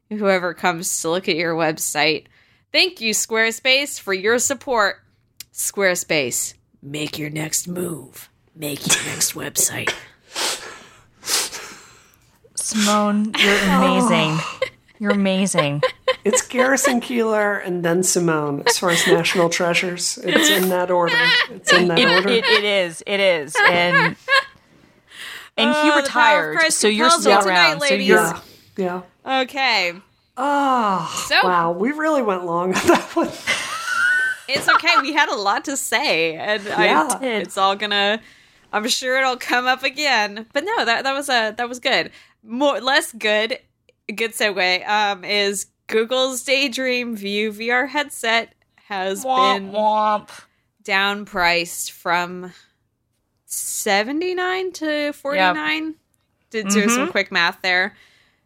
whoever 0.08 0.54
comes 0.54 1.02
to 1.02 1.10
look 1.10 1.28
at 1.28 1.36
your 1.36 1.54
website. 1.54 2.26
Thank 2.72 3.00
you 3.00 3.12
squarespace 3.12 4.00
for 4.00 4.14
your 4.14 4.38
support. 4.38 5.02
Squarespace 5.52 6.54
make 6.82 7.18
your 7.18 7.30
next 7.30 7.68
move 7.68 8.28
make 8.54 8.80
your 8.86 9.04
next 9.06 9.34
website 9.34 9.92
Simone, 12.54 13.32
you're 13.38 13.58
amazing. 13.58 14.38
You're 14.98 15.12
amazing. 15.12 15.82
It's 16.24 16.46
Garrison 16.46 17.00
Keillor 17.00 17.66
and 17.66 17.82
then 17.82 18.02
Simone 18.02 18.62
as 18.66 18.76
far 18.78 18.90
as 18.90 19.06
national 19.06 19.48
treasures. 19.48 20.18
It's 20.22 20.50
in 20.50 20.68
that 20.68 20.90
order. 20.90 21.16
It's 21.50 21.72
in 21.72 21.88
that 21.88 21.98
It, 21.98 22.06
order. 22.06 22.28
it, 22.28 22.44
it 22.44 22.64
is. 22.64 23.02
It 23.06 23.18
is. 23.18 23.56
And 23.66 24.14
and 25.56 25.70
Oh, 25.74 25.82
he 25.82 25.90
uh, 25.90 26.02
the 26.02 26.08
power 26.10 26.50
of 26.50 26.50
retired, 26.50 26.56
Christ 26.58 26.78
so 26.80 26.86
you're 26.88 27.08
still 27.08 27.36
me 27.38 27.42
tonight, 27.44 27.70
around. 27.70 27.80
So 27.80 27.86
ladies. 27.86 28.08
you're 28.08 28.18
yeah. 28.76 29.00
Yeah. 29.24 29.40
okay 29.40 29.94
Oh, 30.36 31.24
So- 31.28 31.48
wow. 31.48 31.72
We 31.72 31.92
really 31.92 32.20
went 32.22 32.44
long 32.44 32.74
on 32.74 32.86
that 32.88 33.10
one. 33.16 33.30
it's 34.50 34.68
okay. 34.68 34.94
We 35.02 35.12
had 35.12 35.28
a 35.28 35.34
lot 35.36 35.64
to 35.66 35.76
say, 35.76 36.34
and 36.36 36.62
Yeah. 36.64 37.08
I, 37.20 37.24
it's 37.26 37.56
all 37.58 37.76
gonna. 37.76 38.20
I'm 38.72 38.86
sure 38.88 39.18
it'll 39.18 39.36
come 39.36 39.66
up 39.66 39.82
again. 39.82 40.46
But 40.52 40.64
no, 40.64 40.84
that 40.84 41.04
that 41.04 41.12
was 41.12 41.28
a 41.28 41.54
that 41.56 41.68
was 41.68 41.80
good. 41.80 42.10
More 42.42 42.80
less 42.80 43.12
good. 43.12 43.58
Good 44.14 44.32
segue. 44.32 44.88
Um, 44.88 45.24
is 45.24 45.66
Google's 45.86 46.42
Daydream 46.44 47.16
View 47.16 47.52
VR 47.52 47.88
headset 47.88 48.54
has 48.86 49.22
been 49.24 49.30
womp 49.32 49.72
womp. 49.72 50.30
down 50.84 51.24
priced 51.24 51.92
from 51.92 52.52
79 53.46 54.72
to 54.72 55.12
49 55.12 55.94
did 56.50 56.68
do 56.68 56.80
Mm-hmm. 56.82 56.88
some 56.90 57.08
quick 57.10 57.30
math 57.32 57.58
there 57.62 57.96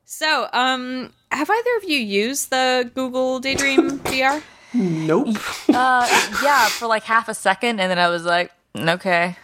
so 0.04 0.48
um 0.52 1.12
have 1.30 1.48
either 1.50 1.76
of 1.78 1.84
you 1.84 1.98
used 1.98 2.50
the 2.50 2.90
google 2.94 3.38
daydream 3.40 3.98
vr 4.00 4.42
Nope. 4.74 5.28
Uh, 5.74 6.06
yeah, 6.42 6.68
for 6.68 6.86
like 6.86 7.02
half 7.02 7.28
a 7.28 7.34
second, 7.34 7.80
and 7.80 7.90
then 7.90 7.98
I 7.98 8.08
was 8.08 8.24
like, 8.24 8.52
okay. 8.76 9.36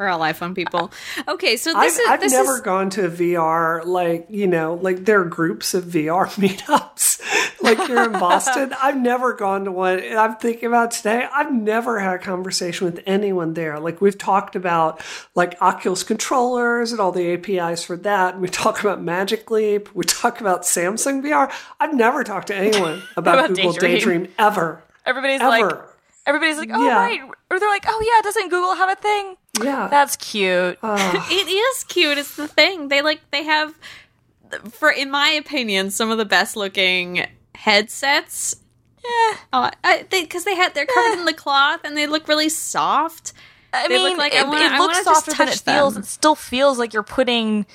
We're 0.00 0.08
all 0.08 0.20
iphone 0.20 0.54
people 0.54 0.90
okay 1.28 1.56
so 1.56 1.72
I've, 1.76 1.82
this 1.90 1.98
is 1.98 2.08
I've 2.08 2.20
this 2.20 2.32
never 2.32 2.54
is 2.56 2.60
gone 2.62 2.90
to 2.90 3.02
VR, 3.20 3.84
like, 3.84 4.26
you 4.30 4.46
know, 4.46 4.74
like 4.80 5.04
there 5.04 5.20
are 5.20 5.24
groups 5.26 5.74
of 5.74 5.84
VR 5.84 6.26
meetups, 6.42 7.20
like 7.62 7.78
here 7.86 8.02
in 8.04 8.12
Boston. 8.12 8.72
I've 8.82 8.96
never 8.96 9.34
gone 9.34 9.64
to 9.66 9.72
one. 9.72 9.98
And 10.00 10.18
I'm 10.18 10.36
thinking 10.36 10.66
about 10.68 10.90
today, 10.92 11.26
I've 11.32 11.52
never 11.52 11.98
had 12.00 12.14
a 12.14 12.18
conversation 12.18 12.86
with 12.86 13.00
anyone 13.06 13.54
there. 13.54 13.78
Like, 13.78 14.00
we've 14.00 14.16
talked 14.16 14.56
about 14.56 15.02
like 15.34 15.60
Oculus 15.60 16.02
controllers 16.02 16.92
and 16.92 17.00
all 17.00 17.12
the 17.12 17.32
APIs 17.34 17.84
for 17.84 17.96
that. 17.98 18.34
And 18.34 18.42
we 18.42 18.48
talk 18.48 18.80
about 18.80 19.02
Magic 19.02 19.50
Leap. 19.50 19.94
We 19.94 20.04
talk 20.04 20.40
about 20.40 20.62
Samsung 20.62 21.22
VR. 21.22 21.52
I've 21.78 21.94
never 21.94 22.24
talked 22.24 22.48
to 22.48 22.54
anyone 22.56 23.02
about, 23.16 23.38
About 23.38 23.48
Google 23.50 23.72
Daydream. 23.72 23.92
Daydream, 24.22 24.28
ever. 24.38 24.82
Everybody's 25.04 25.40
Ever. 25.40 25.48
like, 25.50 25.74
everybody's 26.26 26.58
like, 26.58 26.70
oh 26.72 26.84
Yeah. 26.86 26.96
right, 26.96 27.20
or 27.50 27.58
they're 27.60 27.68
like, 27.68 27.84
oh 27.88 28.00
yeah, 28.16 28.22
doesn't 28.22 28.48
Google 28.48 28.74
have 28.76 28.90
a 28.90 29.00
thing? 29.00 29.36
Yeah. 29.64 29.88
That's 29.88 30.16
cute. 30.16 30.78
it 30.82 31.48
is 31.48 31.84
cute 31.84 32.18
it's 32.18 32.36
the 32.36 32.48
thing 32.48 32.88
they 32.88 33.02
like 33.02 33.20
they 33.30 33.44
have 33.44 33.74
for 34.70 34.90
in 34.90 35.10
my 35.10 35.28
opinion 35.30 35.90
some 35.90 36.10
of 36.10 36.18
the 36.18 36.24
best 36.24 36.56
looking 36.56 37.26
headsets 37.54 38.56
oh, 39.52 39.70
yeah 39.84 40.02
because 40.10 40.44
they, 40.44 40.54
had 40.56 40.74
they're 40.74 40.86
covered 40.86 41.16
eh. 41.16 41.20
in 41.20 41.24
the 41.24 41.32
cloth 41.32 41.80
and 41.84 41.96
they 41.96 42.06
look 42.06 42.26
really 42.28 42.48
soft 42.48 43.32
I 43.72 43.86
they 43.88 44.02
mean, 44.02 44.16
like 44.16 44.34
it, 44.34 44.44
I 44.44 44.48
wanna- 44.48 44.64
it 44.64 44.78
looks 44.78 45.04
softer 45.04 45.32
than 45.32 45.48
it 45.48 45.52
touch 45.52 45.60
feels. 45.62 45.94
them. 45.94 46.02
It 46.02 46.06
still 46.06 46.34
feels 46.34 46.78
like 46.78 46.92
you're 46.92 47.02
putting, 47.04 47.66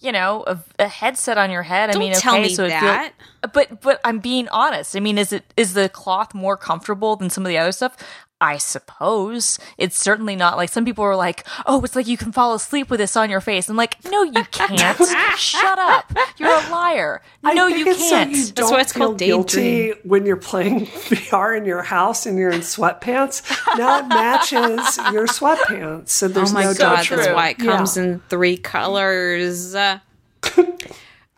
you 0.00 0.10
know, 0.10 0.42
a, 0.48 0.58
a 0.80 0.88
headset 0.88 1.38
on 1.38 1.50
your 1.50 1.62
head. 1.62 1.92
Don't 1.92 1.96
I 1.96 1.98
mean, 2.00 2.10
okay, 2.10 2.20
tell 2.20 2.40
me 2.40 2.52
so 2.52 2.64
it 2.64 2.70
feel- 2.70 2.80
that. 2.80 3.12
but 3.52 3.80
but 3.80 4.00
I'm 4.04 4.18
being 4.18 4.48
honest. 4.48 4.96
I 4.96 5.00
mean, 5.00 5.16
is 5.16 5.32
it 5.32 5.44
is 5.56 5.74
the 5.74 5.88
cloth 5.88 6.34
more 6.34 6.56
comfortable 6.56 7.14
than 7.14 7.30
some 7.30 7.44
of 7.44 7.48
the 7.50 7.58
other 7.58 7.70
stuff? 7.70 7.96
I 8.44 8.58
suppose 8.58 9.58
it's 9.78 9.96
certainly 9.98 10.36
not 10.36 10.58
like 10.58 10.68
some 10.68 10.84
people 10.84 11.02
are 11.04 11.16
like, 11.16 11.46
oh, 11.64 11.82
it's 11.82 11.96
like 11.96 12.06
you 12.06 12.18
can 12.18 12.30
fall 12.30 12.52
asleep 12.52 12.90
with 12.90 13.00
this 13.00 13.16
on 13.16 13.30
your 13.30 13.40
face. 13.40 13.70
I'm 13.70 13.76
like, 13.76 13.96
no, 14.04 14.22
you 14.22 14.44
can't. 14.50 14.98
Shut 15.38 15.78
up. 15.78 16.12
You're 16.36 16.50
a 16.50 16.70
liar. 16.70 17.22
No, 17.42 17.50
I 17.68 17.72
think 17.72 17.78
you 17.86 17.92
it's 17.92 18.10
can't. 18.10 18.34
So 18.36 18.46
you 18.46 18.52
don't 18.52 18.70
why 18.72 18.80
it's 18.82 18.92
feel 18.92 19.06
called 19.06 19.18
Daydream. 19.18 19.36
guilty 19.38 19.92
when 20.04 20.26
you're 20.26 20.36
playing 20.36 20.80
VR 20.86 21.56
in 21.56 21.64
your 21.64 21.82
house 21.82 22.26
and 22.26 22.36
you're 22.38 22.50
in 22.50 22.60
sweatpants. 22.60 23.42
Now 23.78 24.00
it 24.00 24.08
matches 24.08 24.98
your 25.12 25.26
sweatpants, 25.26 26.10
so 26.10 26.28
there's 26.28 26.50
Oh 26.50 26.54
my 26.54 26.64
no 26.64 26.74
god, 26.74 26.96
judgment. 26.98 27.22
that's 27.22 27.34
why 27.34 27.48
it 27.50 27.56
Yeah. 27.60 27.76
comes 27.76 27.96
in 27.96 28.20
three 28.28 28.58
colors. 28.58 29.74
I 29.74 30.00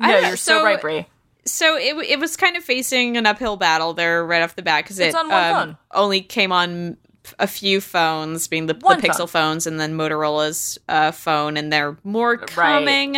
no, 0.00 0.18
you're 0.18 0.36
so, 0.36 0.58
so- 0.58 0.64
right, 0.64 0.80
Brie. 0.80 1.06
So 1.46 1.76
it 1.76 1.94
it 2.10 2.18
was 2.20 2.36
kind 2.36 2.56
of 2.56 2.64
facing 2.64 3.16
an 3.16 3.26
uphill 3.26 3.56
battle 3.56 3.94
there 3.94 4.24
right 4.24 4.42
off 4.42 4.56
the 4.56 4.62
bat 4.62 4.84
because 4.84 4.98
it 4.98 5.14
on 5.14 5.28
one 5.28 5.44
um, 5.44 5.54
phone. 5.68 5.76
only 5.94 6.20
came 6.20 6.52
on 6.52 6.96
a 7.38 7.46
few 7.46 7.80
phones, 7.80 8.46
being 8.48 8.66
the, 8.66 8.74
the 8.74 8.80
Pixel 8.80 9.18
phone. 9.18 9.26
phones 9.28 9.66
and 9.66 9.80
then 9.80 9.96
Motorola's 9.96 10.78
uh, 10.88 11.10
phone, 11.10 11.56
and 11.56 11.72
they're 11.72 11.96
more 12.04 12.36
coming. 12.36 13.16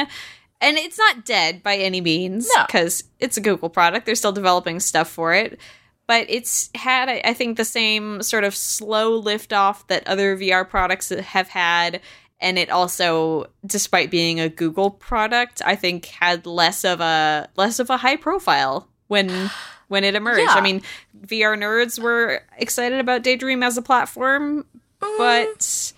And 0.61 0.77
it's 0.77 0.99
not 0.99 1.25
dead 1.25 1.63
by 1.63 1.77
any 1.77 2.01
means 2.01 2.51
No. 2.55 2.65
because 2.67 3.05
it's 3.21 3.37
a 3.37 3.41
Google 3.41 3.69
product. 3.71 4.07
They're 4.07 4.15
still 4.17 4.33
developing 4.33 4.81
stuff 4.81 5.09
for 5.09 5.35
it. 5.35 5.61
But 6.09 6.25
it's 6.29 6.71
had, 6.75 7.09
I 7.09 7.21
I 7.25 7.35
think, 7.35 7.59
the 7.59 7.65
same 7.65 8.23
sort 8.23 8.45
of 8.45 8.57
slow 8.57 9.15
lift 9.17 9.53
off 9.53 9.87
that 9.89 10.09
other 10.09 10.37
VR 10.37 10.69
products 10.69 11.11
have 11.11 11.49
had. 11.49 12.01
And 12.41 12.59
it 12.59 12.71
also, 12.71 13.47
despite 13.67 14.11
being 14.11 14.39
a 14.39 14.49
Google 14.49 14.91
product, 14.91 15.61
I 15.65 15.75
think 15.75 16.07
had 16.07 16.47
less 16.47 16.85
of 16.85 17.01
a 17.01 17.49
less 17.57 17.79
of 17.81 17.91
a 17.91 17.97
high 17.97 18.17
profile 18.17 18.89
when 19.09 19.51
when 19.89 20.05
it 20.05 20.15
emerged. 20.15 20.43
Yeah. 20.43 20.55
I 20.55 20.61
mean, 20.61 20.83
VR 21.27 21.59
nerds 21.59 21.99
were 21.99 22.43
excited 22.57 23.01
about 23.01 23.23
Daydream 23.23 23.63
as 23.63 23.77
a 23.77 23.83
platform, 23.83 24.67
but 25.01 25.93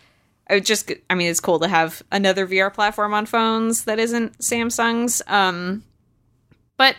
I 0.49 0.61
just 0.61 0.91
I 1.11 1.14
mean, 1.14 1.30
it's 1.30 1.41
cool 1.41 1.59
to 1.61 1.68
have 1.68 2.03
another 2.11 2.47
VR 2.47 2.72
platform 2.72 3.12
on 3.12 3.26
phones 3.26 3.84
that 3.84 3.99
isn't 3.99 4.38
Samsung's. 4.38 5.22
Um, 5.26 5.84
but 6.76 6.97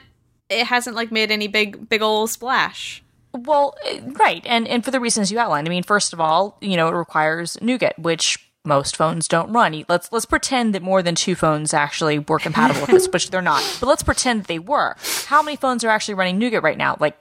it 0.50 0.68
hasn't 0.68 0.96
like 0.96 1.12
made 1.12 1.32
any 1.32 1.48
big 1.48 1.90
big 1.90 2.04
ol' 2.04 2.28
splash. 2.28 3.04
Well, 3.34 3.76
eh, 3.86 4.02
right, 4.04 4.44
and 4.46 4.68
and 4.68 4.86
for 4.86 4.92
the 4.92 5.00
reasons 5.00 5.32
you 5.32 5.40
outlined. 5.40 5.68
I 5.68 5.70
mean, 5.70 5.84
first 5.84 6.14
of 6.14 6.20
all, 6.20 6.58
you 6.62 6.78
know, 6.78 6.88
it 6.90 6.94
requires 6.94 7.58
Nougat, 7.62 7.98
which 7.98 8.51
most 8.64 8.96
phones 8.96 9.28
don't 9.28 9.52
run. 9.52 9.84
Let's 9.88 10.12
let's 10.12 10.26
pretend 10.26 10.76
that 10.76 10.82
more 10.82 11.02
than 11.02 11.16
two 11.16 11.36
phones 11.36 11.74
actually 11.74 12.20
were 12.20 12.40
compatible 12.40 12.82
with 12.82 12.92
this, 12.92 13.08
which 13.12 13.30
they're 13.30 13.42
not. 13.42 13.64
But 13.80 13.88
let's 13.88 14.04
pretend 14.04 14.42
that 14.42 14.48
they 14.48 14.60
were. 14.60 14.96
How 15.26 15.42
many 15.42 15.58
phones 15.58 15.84
are 15.84 15.90
actually 15.90 16.16
running 16.16 16.38
Nougat 16.38 16.64
right 16.64 16.78
now? 16.78 16.98
Like 17.00 17.18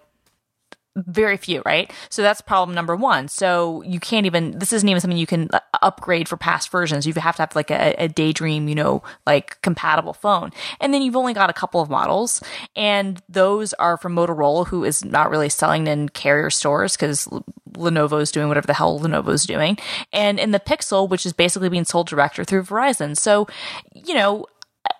very 1.06 1.36
few, 1.36 1.62
right? 1.64 1.92
So 2.08 2.22
that's 2.22 2.40
problem 2.40 2.74
number 2.74 2.96
one. 2.96 3.28
So 3.28 3.82
you 3.82 4.00
can't 4.00 4.26
even, 4.26 4.58
this 4.58 4.72
isn't 4.72 4.88
even 4.88 5.00
something 5.00 5.18
you 5.18 5.26
can 5.26 5.48
uh, 5.52 5.60
upgrade 5.82 6.28
for 6.28 6.36
past 6.36 6.70
versions. 6.70 7.06
You 7.06 7.14
have 7.14 7.36
to 7.36 7.42
have 7.42 7.56
like 7.56 7.70
a, 7.70 7.94
a 7.98 8.08
daydream, 8.08 8.68
you 8.68 8.74
know, 8.74 9.02
like 9.26 9.60
compatible 9.62 10.12
phone. 10.12 10.50
And 10.80 10.92
then 10.92 11.02
you've 11.02 11.16
only 11.16 11.34
got 11.34 11.50
a 11.50 11.54
couple 11.54 11.80
of 11.80 11.90
models 11.90 12.42
and 12.76 13.20
those 13.28 13.72
are 13.74 13.96
from 13.96 14.14
Motorola, 14.14 14.66
who 14.66 14.84
is 14.84 15.04
not 15.04 15.30
really 15.30 15.48
selling 15.48 15.86
in 15.86 16.08
carrier 16.08 16.50
stores 16.50 16.96
because 16.96 17.28
Lenovo's 17.72 18.30
doing 18.30 18.48
whatever 18.48 18.66
the 18.66 18.74
hell 18.74 19.00
Lenovo's 19.00 19.46
doing. 19.46 19.78
And 20.12 20.38
in 20.38 20.50
the 20.50 20.60
Pixel, 20.60 21.08
which 21.08 21.26
is 21.26 21.32
basically 21.32 21.68
being 21.68 21.84
sold 21.84 22.08
direct 22.08 22.38
or 22.38 22.44
through 22.44 22.62
Verizon. 22.62 23.16
So, 23.16 23.46
you 23.94 24.14
know, 24.14 24.46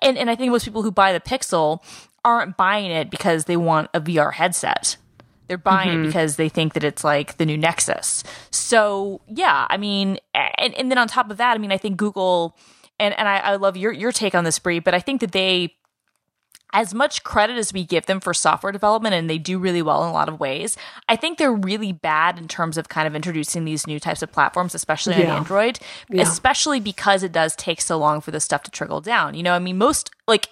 and, 0.02 0.16
and 0.18 0.30
I 0.30 0.36
think 0.36 0.50
most 0.50 0.64
people 0.64 0.82
who 0.82 0.90
buy 0.90 1.12
the 1.12 1.20
Pixel 1.20 1.82
aren't 2.24 2.56
buying 2.56 2.90
it 2.90 3.10
because 3.10 3.44
they 3.44 3.56
want 3.56 3.90
a 3.94 4.00
VR 4.00 4.32
headset. 4.32 4.96
They're 5.50 5.58
buying 5.58 5.88
it 5.88 5.94
mm-hmm. 5.94 6.06
because 6.06 6.36
they 6.36 6.48
think 6.48 6.74
that 6.74 6.84
it's 6.84 7.02
like 7.02 7.36
the 7.38 7.44
new 7.44 7.58
Nexus. 7.58 8.22
So 8.52 9.20
yeah, 9.26 9.66
I 9.68 9.78
mean, 9.78 10.18
and, 10.32 10.72
and 10.74 10.92
then 10.92 10.96
on 10.96 11.08
top 11.08 11.28
of 11.28 11.38
that, 11.38 11.54
I 11.54 11.58
mean, 11.58 11.72
I 11.72 11.76
think 11.76 11.96
Google 11.96 12.56
and 13.00 13.18
and 13.18 13.26
I, 13.26 13.38
I 13.38 13.56
love 13.56 13.76
your 13.76 13.90
your 13.90 14.12
take 14.12 14.36
on 14.36 14.44
this, 14.44 14.60
Brie, 14.60 14.78
but 14.78 14.94
I 14.94 15.00
think 15.00 15.20
that 15.22 15.32
they 15.32 15.74
as 16.72 16.94
much 16.94 17.24
credit 17.24 17.56
as 17.56 17.72
we 17.72 17.84
give 17.84 18.06
them 18.06 18.20
for 18.20 18.32
software 18.32 18.70
development, 18.70 19.12
and 19.12 19.28
they 19.28 19.38
do 19.38 19.58
really 19.58 19.82
well 19.82 20.04
in 20.04 20.08
a 20.08 20.12
lot 20.12 20.28
of 20.28 20.38
ways, 20.38 20.76
I 21.08 21.16
think 21.16 21.36
they're 21.36 21.52
really 21.52 21.90
bad 21.90 22.38
in 22.38 22.46
terms 22.46 22.78
of 22.78 22.88
kind 22.88 23.08
of 23.08 23.16
introducing 23.16 23.64
these 23.64 23.88
new 23.88 23.98
types 23.98 24.22
of 24.22 24.30
platforms, 24.30 24.72
especially 24.72 25.16
on 25.16 25.22
Android, 25.22 25.80
Yeah. 26.08 26.22
especially 26.22 26.78
because 26.78 27.24
it 27.24 27.32
does 27.32 27.56
take 27.56 27.80
so 27.80 27.98
long 27.98 28.20
for 28.20 28.30
this 28.30 28.44
stuff 28.44 28.62
to 28.62 28.70
trickle 28.70 29.00
down. 29.00 29.34
You 29.34 29.42
know, 29.42 29.54
I 29.54 29.58
mean, 29.58 29.78
most 29.78 30.10
like 30.28 30.48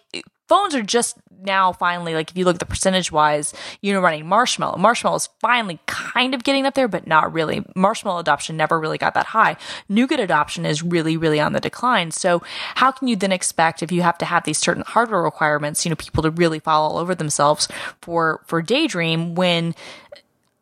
phones 0.49 0.75
are 0.75 0.83
just 0.83 1.17
now 1.43 1.73
finally 1.73 2.15
like 2.15 2.31
if 2.31 2.37
you 2.37 2.45
look 2.45 2.57
at 2.57 2.61
the 2.61 2.67
percentage 2.67 3.13
wise, 3.13 3.55
you 3.81 3.93
know, 3.93 4.01
running 4.01 4.27
Marshmallow. 4.27 4.79
Marshmallow 4.79 5.17
is 5.17 5.29
finally 5.41 5.79
kind 5.87 6.35
of 6.35 6.43
getting 6.45 6.67
up 6.67 6.75
there, 6.75 6.89
but 6.89 7.07
not 7.07 7.33
really. 7.33 7.65
Marshmallow 7.77 8.19
adoption 8.19 8.57
never 8.57 8.81
really 8.81 8.99
got 8.99 9.15
that 9.15 9.27
high. 9.27 9.57
Nougat 9.89 10.21
adoption 10.21 10.67
is 10.67 10.83
really, 10.83 11.17
really 11.17 11.41
on 11.41 11.53
the 11.53 11.61
decline. 11.61 12.11
So 12.11 12.43
how 12.75 12.91
can 12.91 13.09
you 13.09 13.17
then 13.17 13.33
expect 13.33 13.83
if 13.83 13.93
you 13.93 14.03
have 14.03 14.19
to 14.19 14.25
have 14.25 14.45
these 14.45 14.59
certain 14.59 14.85
hardware 14.87 15.23
requirements, 15.23 15.85
you 15.85 15.91
know, 15.91 15.97
people 15.97 16.23
to 16.23 16.31
really 16.31 16.59
fall 16.59 16.91
all 16.91 16.99
over 16.99 17.15
themselves 17.15 17.69
for 18.03 18.41
for 18.47 18.63
Daydream 18.63 19.35
when 19.35 19.75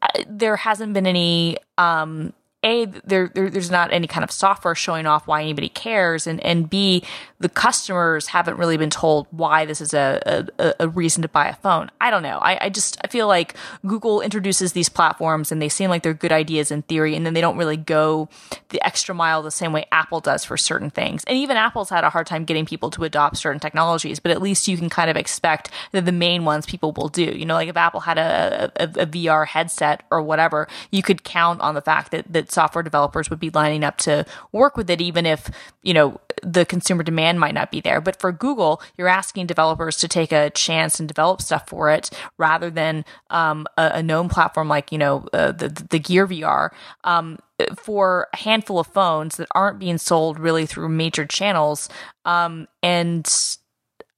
uh, 0.02 0.08
there 0.28 0.56
hasn't 0.56 0.92
been 0.92 1.06
any 1.06 1.56
um 1.78 2.32
a 2.64 2.86
there, 2.86 3.30
there 3.34 3.50
there's 3.50 3.70
not 3.70 3.92
any 3.92 4.06
kind 4.06 4.24
of 4.24 4.30
software 4.30 4.74
showing 4.74 5.06
off 5.06 5.26
why 5.26 5.42
anybody 5.42 5.68
cares 5.68 6.26
and 6.26 6.40
and 6.40 6.68
b 6.70 7.02
the 7.38 7.48
customers 7.48 8.28
haven't 8.28 8.56
really 8.56 8.78
been 8.78 8.90
told 8.90 9.26
why 9.30 9.66
this 9.66 9.80
is 9.80 9.92
a 9.92 10.46
a, 10.58 10.74
a 10.80 10.88
reason 10.88 11.22
to 11.22 11.28
buy 11.28 11.48
a 11.48 11.54
phone. 11.54 11.90
I 12.00 12.10
don't 12.10 12.22
know. 12.22 12.38
I, 12.38 12.66
I 12.66 12.68
just 12.70 12.98
i 13.04 13.08
feel 13.08 13.28
like 13.28 13.54
google 13.86 14.20
introduces 14.20 14.72
these 14.72 14.88
platforms 14.88 15.52
and 15.52 15.60
they 15.60 15.68
seem 15.68 15.90
like 15.90 16.02
they're 16.02 16.14
good 16.14 16.32
ideas 16.32 16.70
in 16.70 16.82
theory 16.82 17.14
and 17.14 17.26
then 17.26 17.34
they 17.34 17.40
don't 17.40 17.58
really 17.58 17.76
go 17.76 18.28
the 18.70 18.84
extra 18.84 19.14
mile 19.14 19.42
the 19.42 19.50
same 19.50 19.72
way 19.72 19.84
apple 19.92 20.20
does 20.20 20.44
for 20.44 20.56
certain 20.56 20.90
things. 20.90 21.24
And 21.24 21.36
even 21.36 21.56
apple's 21.56 21.90
had 21.90 22.04
a 22.04 22.10
hard 22.10 22.26
time 22.26 22.44
getting 22.44 22.64
people 22.64 22.90
to 22.92 23.04
adopt 23.04 23.36
certain 23.36 23.60
technologies 23.60 24.18
but 24.18 24.32
at 24.32 24.40
least 24.40 24.66
you 24.66 24.78
can 24.78 24.88
kind 24.88 25.10
of 25.10 25.16
expect 25.16 25.70
that 25.92 26.04
the 26.04 26.12
main 26.12 26.44
ones 26.44 26.64
people 26.66 26.92
will 26.92 27.08
do. 27.08 27.24
You 27.24 27.44
know 27.44 27.54
like 27.54 27.68
if 27.68 27.76
apple 27.76 28.00
had 28.00 28.18
a, 28.18 28.72
a, 28.76 28.84
a 28.84 29.06
vr 29.06 29.46
headset 29.46 30.02
or 30.10 30.22
whatever 30.22 30.68
you 30.90 31.02
could 31.02 31.22
count 31.22 31.60
on 31.60 31.74
the 31.74 31.82
fact 31.82 32.10
that, 32.12 32.32
that 32.32 32.45
software 32.50 32.82
developers 32.82 33.30
would 33.30 33.40
be 33.40 33.50
lining 33.50 33.84
up 33.84 33.98
to 33.98 34.24
work 34.52 34.76
with 34.76 34.90
it 34.90 35.00
even 35.00 35.26
if 35.26 35.50
you 35.82 35.94
know 35.94 36.20
the 36.42 36.64
consumer 36.64 37.02
demand 37.02 37.40
might 37.40 37.54
not 37.54 37.70
be 37.70 37.80
there. 37.80 38.00
But 38.00 38.20
for 38.20 38.32
google 38.32 38.82
you're 38.96 39.08
asking 39.08 39.46
developers 39.46 39.96
to 39.98 40.08
take 40.08 40.32
a 40.32 40.50
chance 40.50 40.98
and 40.98 41.08
develop 41.08 41.42
stuff 41.42 41.68
for 41.68 41.90
it 41.90 42.10
rather 42.38 42.70
than 42.70 43.04
um, 43.30 43.66
a, 43.76 43.92
a 43.94 44.02
known 44.02 44.28
platform 44.28 44.68
like 44.68 44.92
you 44.92 44.98
know 44.98 45.26
uh, 45.32 45.52
the, 45.52 45.68
the 45.68 45.98
gear 45.98 46.26
vr 46.26 46.70
um, 47.04 47.38
for 47.76 48.28
a 48.32 48.36
handful 48.36 48.78
of 48.78 48.86
phones 48.86 49.36
that 49.36 49.48
aren't 49.54 49.78
being 49.78 49.98
sold 49.98 50.38
really 50.38 50.66
through 50.66 50.88
major 50.88 51.24
channels 51.26 51.88
um, 52.24 52.66
and 52.82 53.56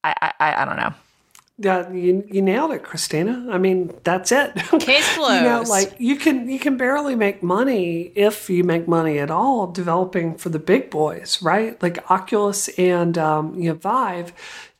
I, 0.04 0.32
I 0.40 0.62
i 0.62 0.64
don't 0.64 0.76
know 0.76 0.94
Yeah, 1.60 1.90
you, 1.92 2.24
you 2.30 2.40
nailed 2.40 2.70
it, 2.70 2.84
Christina. 2.84 3.48
I 3.50 3.58
mean, 3.58 3.92
that's 4.04 4.30
it. 4.30 4.54
Case 4.80 5.16
you 5.16 5.22
know, 5.22 5.64
closed. 5.64 5.70
like 5.70 5.94
you 5.98 6.14
can 6.14 6.48
you 6.48 6.60
can 6.60 6.76
barely 6.76 7.16
make 7.16 7.42
money 7.42 8.12
if 8.14 8.48
you 8.48 8.62
make 8.62 8.86
money 8.86 9.18
at 9.18 9.28
all 9.28 9.66
developing 9.66 10.36
for 10.36 10.50
the 10.50 10.60
big 10.60 10.88
boys, 10.88 11.42
right? 11.42 11.80
Like 11.82 12.08
Oculus 12.12 12.68
and 12.78 13.18
um, 13.18 13.58
you 13.58 13.70
know 13.70 13.74
Vive. 13.74 14.32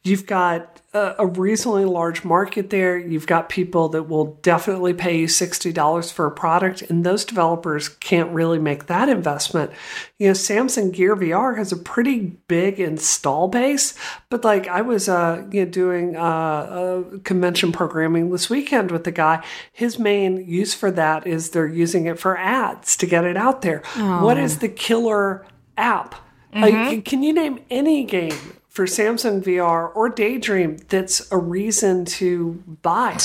You've 0.05 0.27
got 0.27 0.81
a, 0.95 1.17
a 1.19 1.27
reasonably 1.27 1.85
large 1.85 2.25
market 2.25 2.71
there. 2.71 2.97
You've 2.97 3.27
got 3.27 3.49
people 3.49 3.89
that 3.91 4.05
will 4.05 4.39
definitely 4.43 4.95
pay 4.95 5.19
you 5.19 5.29
sixty 5.29 5.73
dollars 5.73 6.11
for 6.11 6.25
a 6.25 6.31
product, 6.31 6.83
and 6.83 7.05
those 7.05 7.25
developers 7.25 7.89
can't 7.89 8.31
really 8.31 8.59
make 8.59 8.87
that 8.87 9.09
investment. 9.09 9.71
You 10.19 10.29
know, 10.29 10.33
Samsung 10.33 10.93
Gear 10.93 11.17
VR 11.17 11.59
has 11.59 11.73
a 11.73 11.77
pretty 11.77 12.21
big 12.47 12.81
install 12.81 13.49
base, 13.49 13.95
but 14.31 14.45
like 14.45 14.67
I 14.69 14.81
was 14.81 15.09
uh, 15.09 15.45
you 15.51 15.65
know 15.65 15.71
doing 15.71 16.17
uh, 16.17 16.21
uh, 16.21 17.19
convention 17.25 17.73
programming 17.73 18.31
this 18.31 18.49
weekend 18.49 18.91
with 18.91 19.05
the 19.05 19.13
guy. 19.13 19.45
His 19.73 19.99
main 19.99 20.49
use 20.49 20.75
for 20.75 20.91
that 20.93 21.27
is 21.27 21.51
they're 21.51 21.67
using 21.67 22.07
it 22.07 22.19
for 22.19 22.39
ads 22.39 22.97
to 22.99 23.07
get 23.07 23.25
it 23.25 23.37
out 23.37 23.63
there. 23.63 23.83
What 24.23 24.39
is 24.39 24.59
the 24.61 24.69
killer 24.69 25.45
app? 25.77 26.15
Like, 26.55 27.05
can 27.05 27.23
you 27.23 27.35
name 27.35 27.59
any 27.69 28.05
game 28.05 28.55
for 28.69 28.87
Samsung 28.87 29.43
VR 29.43 29.91
or 29.95 30.09
Daydream 30.09 30.77
that's 30.89 31.31
a 31.33 31.37
reason 31.37 32.05
to 32.05 32.63
buy? 32.83 33.19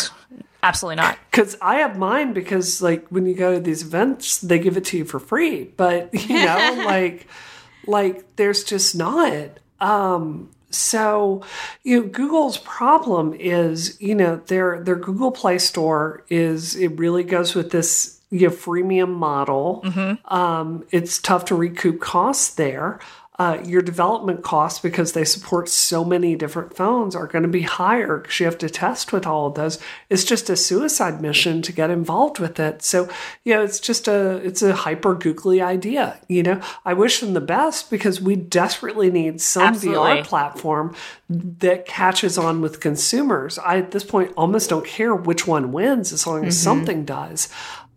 absolutely 0.63 0.95
not 0.95 1.19
Because 1.29 1.57
I 1.61 1.75
have 1.75 1.97
mine 1.97 2.33
because 2.33 2.81
like 2.81 3.07
when 3.09 3.25
you 3.25 3.35
go 3.35 3.53
to 3.53 3.59
these 3.59 3.83
events, 3.83 4.39
they 4.39 4.57
give 4.57 4.77
it 4.77 4.85
to 4.85 4.97
you 4.97 5.05
for 5.05 5.19
free. 5.19 5.65
But 5.65 6.13
you 6.29 6.43
know, 6.45 6.83
like 6.85 7.27
like 7.85 8.35
there's 8.37 8.63
just 8.63 8.95
not. 8.95 9.59
Um 9.79 10.49
so 10.71 11.43
you 11.83 12.01
know 12.01 12.07
Google's 12.07 12.57
problem 12.57 13.33
is, 13.33 14.01
you 14.01 14.15
know, 14.15 14.37
their 14.47 14.83
their 14.83 14.95
Google 14.95 15.31
Play 15.31 15.59
Store 15.59 16.23
is 16.29 16.75
it 16.75 16.97
really 16.97 17.23
goes 17.23 17.53
with 17.53 17.71
this 17.71 18.21
you 18.31 18.47
know, 18.47 18.53
freemium 18.53 19.13
model. 19.13 19.83
Um, 20.25 20.85
it's 20.89 21.19
tough 21.19 21.45
to 21.45 21.55
recoup 21.55 22.01
costs 22.01 22.55
there. 22.55 22.99
Uh, 23.43 23.61
your 23.65 23.81
development 23.81 24.41
costs 24.41 24.79
because 24.79 25.11
they 25.11 25.25
support 25.25 25.67
so 25.67 26.05
many 26.05 26.33
different 26.33 26.73
phones 26.77 27.13
are 27.13 27.27
going 27.27 27.41
to 27.41 27.49
be 27.49 27.63
higher 27.63 28.19
because 28.19 28.39
you 28.39 28.45
have 28.45 28.57
to 28.57 28.69
test 28.69 29.11
with 29.11 29.27
all 29.27 29.47
of 29.47 29.55
those. 29.55 29.79
It's 30.09 30.23
just 30.23 30.49
a 30.49 30.55
suicide 30.55 31.21
mission 31.21 31.61
to 31.63 31.73
get 31.73 31.89
involved 31.89 32.39
with 32.39 32.57
it. 32.57 32.83
So, 32.83 33.09
you 33.43 33.53
know, 33.53 33.61
it's 33.61 33.81
just 33.81 34.07
a 34.07 34.37
it's 34.37 34.61
a 34.61 34.73
hyper 34.73 35.13
googly 35.13 35.61
idea. 35.61 36.21
You 36.29 36.41
know, 36.41 36.61
I 36.85 36.93
wish 36.93 37.19
them 37.19 37.33
the 37.33 37.41
best 37.41 37.91
because 37.91 38.21
we 38.21 38.37
desperately 38.37 39.11
need 39.11 39.41
some 39.41 39.73
Absolutely. 39.73 40.21
VR 40.21 40.23
platform 40.23 40.95
that 41.27 41.85
catches 41.85 42.37
on 42.37 42.61
with 42.61 42.79
consumers. 42.79 43.59
I 43.59 43.79
at 43.79 43.91
this 43.91 44.05
point 44.05 44.31
almost 44.37 44.69
don't 44.69 44.85
care 44.85 45.13
which 45.13 45.45
one 45.45 45.73
wins 45.73 46.13
as 46.13 46.25
long 46.25 46.45
as 46.45 46.57
something 46.57 47.03
does. 47.03 47.49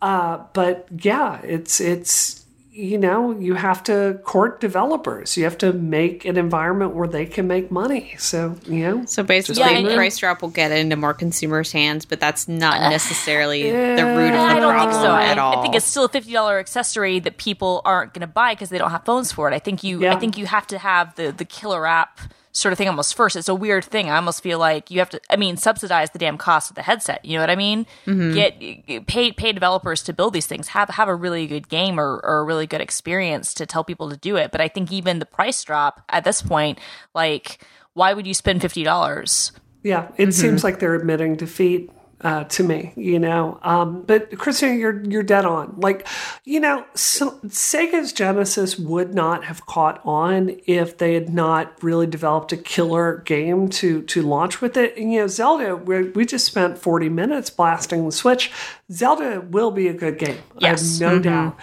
Uh, 0.02 0.38
but 0.54 0.88
yeah, 0.90 1.40
it's 1.42 1.80
it's 1.80 2.45
you 2.76 2.98
know 2.98 3.30
you 3.38 3.54
have 3.54 3.82
to 3.84 4.20
court 4.24 4.60
developers. 4.60 5.36
You 5.36 5.44
have 5.44 5.56
to 5.58 5.72
make 5.72 6.24
an 6.26 6.36
environment 6.36 6.94
where 6.94 7.08
they 7.08 7.24
can 7.24 7.46
make 7.46 7.70
money. 7.70 8.14
So 8.18 8.56
you 8.66 8.80
know, 8.84 9.04
So 9.06 9.22
basically, 9.22 9.62
Yeah, 9.62 9.70
and- 9.78 9.94
price 9.96 10.18
drop 10.18 10.42
will 10.42 10.50
get 10.50 10.70
into 10.72 10.94
more 10.96 11.14
consumers' 11.14 11.72
hands, 11.72 12.04
but 12.04 12.20
that's 12.20 12.46
not 12.48 12.80
necessarily 12.90 13.62
the 13.70 14.04
root 14.04 14.26
of 14.28 14.32
the 14.32 14.38
I 14.38 14.58
don't 14.60 14.72
problem 14.74 14.90
think 14.92 15.02
so. 15.02 15.10
I, 15.10 15.24
at 15.26 15.38
all. 15.38 15.58
I 15.58 15.62
think 15.62 15.74
it's 15.74 15.86
still 15.86 16.04
a 16.04 16.08
fifty 16.08 16.32
dollar 16.32 16.58
accessory 16.58 17.18
that 17.20 17.38
people 17.38 17.80
aren't 17.84 18.12
going 18.12 18.20
to 18.20 18.26
buy 18.26 18.52
because 18.54 18.68
they 18.68 18.78
don't 18.78 18.90
have 18.90 19.04
phones 19.04 19.32
for 19.32 19.50
it. 19.50 19.54
I 19.54 19.58
think 19.58 19.82
you. 19.82 20.02
Yeah. 20.02 20.14
I 20.14 20.18
think 20.18 20.36
you 20.36 20.46
have 20.46 20.66
to 20.68 20.78
have 20.78 21.14
the 21.16 21.32
the 21.32 21.44
killer 21.46 21.86
app 21.86 22.20
sort 22.56 22.72
of 22.72 22.78
thing 22.78 22.88
almost 22.88 23.14
first. 23.14 23.36
It's 23.36 23.48
a 23.48 23.54
weird 23.54 23.84
thing. 23.84 24.10
I 24.10 24.16
almost 24.16 24.42
feel 24.42 24.58
like 24.58 24.90
you 24.90 24.98
have 24.98 25.10
to. 25.10 25.20
I 25.30 25.36
mean, 25.36 25.56
subsidize 25.56 26.10
the 26.10 26.18
damn 26.18 26.38
cost 26.38 26.70
of 26.70 26.76
the 26.76 26.82
headset. 26.82 27.24
You 27.24 27.36
know 27.36 27.42
what 27.42 27.50
I 27.50 27.56
mean? 27.56 27.86
Mm-hmm. 28.06 28.34
Get 28.34 29.06
pay 29.06 29.32
pay 29.32 29.52
developers 29.52 30.02
to 30.04 30.12
build 30.12 30.32
these 30.32 30.46
things. 30.46 30.68
Have 30.68 30.88
have 30.90 31.08
a 31.08 31.14
really 31.14 31.46
good 31.46 31.68
game 31.68 32.00
or, 32.00 32.20
or 32.24 32.40
a 32.40 32.44
really 32.44 32.66
good 32.66 32.80
experience 32.80 33.54
to 33.54 33.66
tell 33.66 33.84
people 33.84 34.10
to 34.10 34.16
do 34.16 34.36
it. 34.36 34.50
But 34.50 34.60
I 34.60 34.68
think 34.68 34.90
even 34.90 35.18
the 35.18 35.26
price 35.26 35.62
drop 35.62 36.02
at 36.08 36.24
this 36.24 36.42
point, 36.42 36.78
like, 37.14 37.58
why 37.92 38.14
would 38.14 38.26
you 38.26 38.34
spend 38.34 38.62
fifty 38.62 38.82
dollars? 38.82 39.52
Yeah, 39.82 40.08
it 40.16 40.22
mm-hmm. 40.22 40.30
seems 40.30 40.64
like 40.64 40.80
they're 40.80 40.94
admitting 40.94 41.36
defeat 41.36 41.90
uh, 42.20 42.44
to 42.44 42.62
me, 42.62 42.92
you 42.96 43.18
know. 43.18 43.58
Um, 43.62 44.02
but 44.02 44.36
Christina, 44.38 44.74
you're 44.74 45.02
you're 45.04 45.22
dead 45.22 45.44
on. 45.44 45.74
Like, 45.78 46.06
you 46.44 46.60
know, 46.60 46.84
so 46.94 47.32
Sega's 47.46 48.12
Genesis 48.12 48.78
would 48.78 49.14
not 49.14 49.44
have 49.44 49.66
caught 49.66 50.00
on 50.04 50.56
if 50.66 50.98
they 50.98 51.14
had 51.14 51.32
not 51.32 51.82
really 51.82 52.06
developed 52.06 52.52
a 52.52 52.56
killer 52.56 53.18
game 53.26 53.68
to 53.68 54.02
to 54.02 54.22
launch 54.22 54.60
with 54.60 54.76
it. 54.76 54.96
And 54.96 55.12
you 55.12 55.20
know, 55.20 55.26
Zelda, 55.26 55.76
we 55.76 56.08
we 56.10 56.24
just 56.24 56.46
spent 56.46 56.78
40 56.78 57.08
minutes 57.08 57.50
blasting 57.50 58.06
the 58.06 58.12
Switch. 58.12 58.50
Zelda 58.90 59.40
will 59.40 59.70
be 59.70 59.88
a 59.88 59.94
good 59.94 60.18
game. 60.18 60.38
Yes. 60.58 61.00
I 61.00 61.04
have 61.04 61.14
no 61.14 61.22
doubt. 61.22 61.56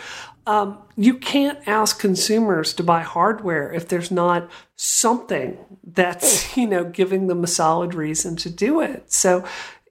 Um, 0.45 0.80
you 0.97 1.16
can't 1.16 1.66
ask 1.68 1.99
consumers 1.99 2.74
to 2.74 2.84
buy 2.84 3.01
hardware 3.01 3.72
if 3.72 3.88
there's 3.88 4.12
not 4.12 4.51
something 4.76 5.58
that's 5.84 6.56
you 6.58 6.68
know 6.68 6.84
giving 6.84 7.28
them 7.28 7.43
a 7.43 7.47
solid 7.47 7.95
reason 7.95 8.36
to 8.36 8.49
do 8.51 8.82
it. 8.82 9.12
So 9.12 9.43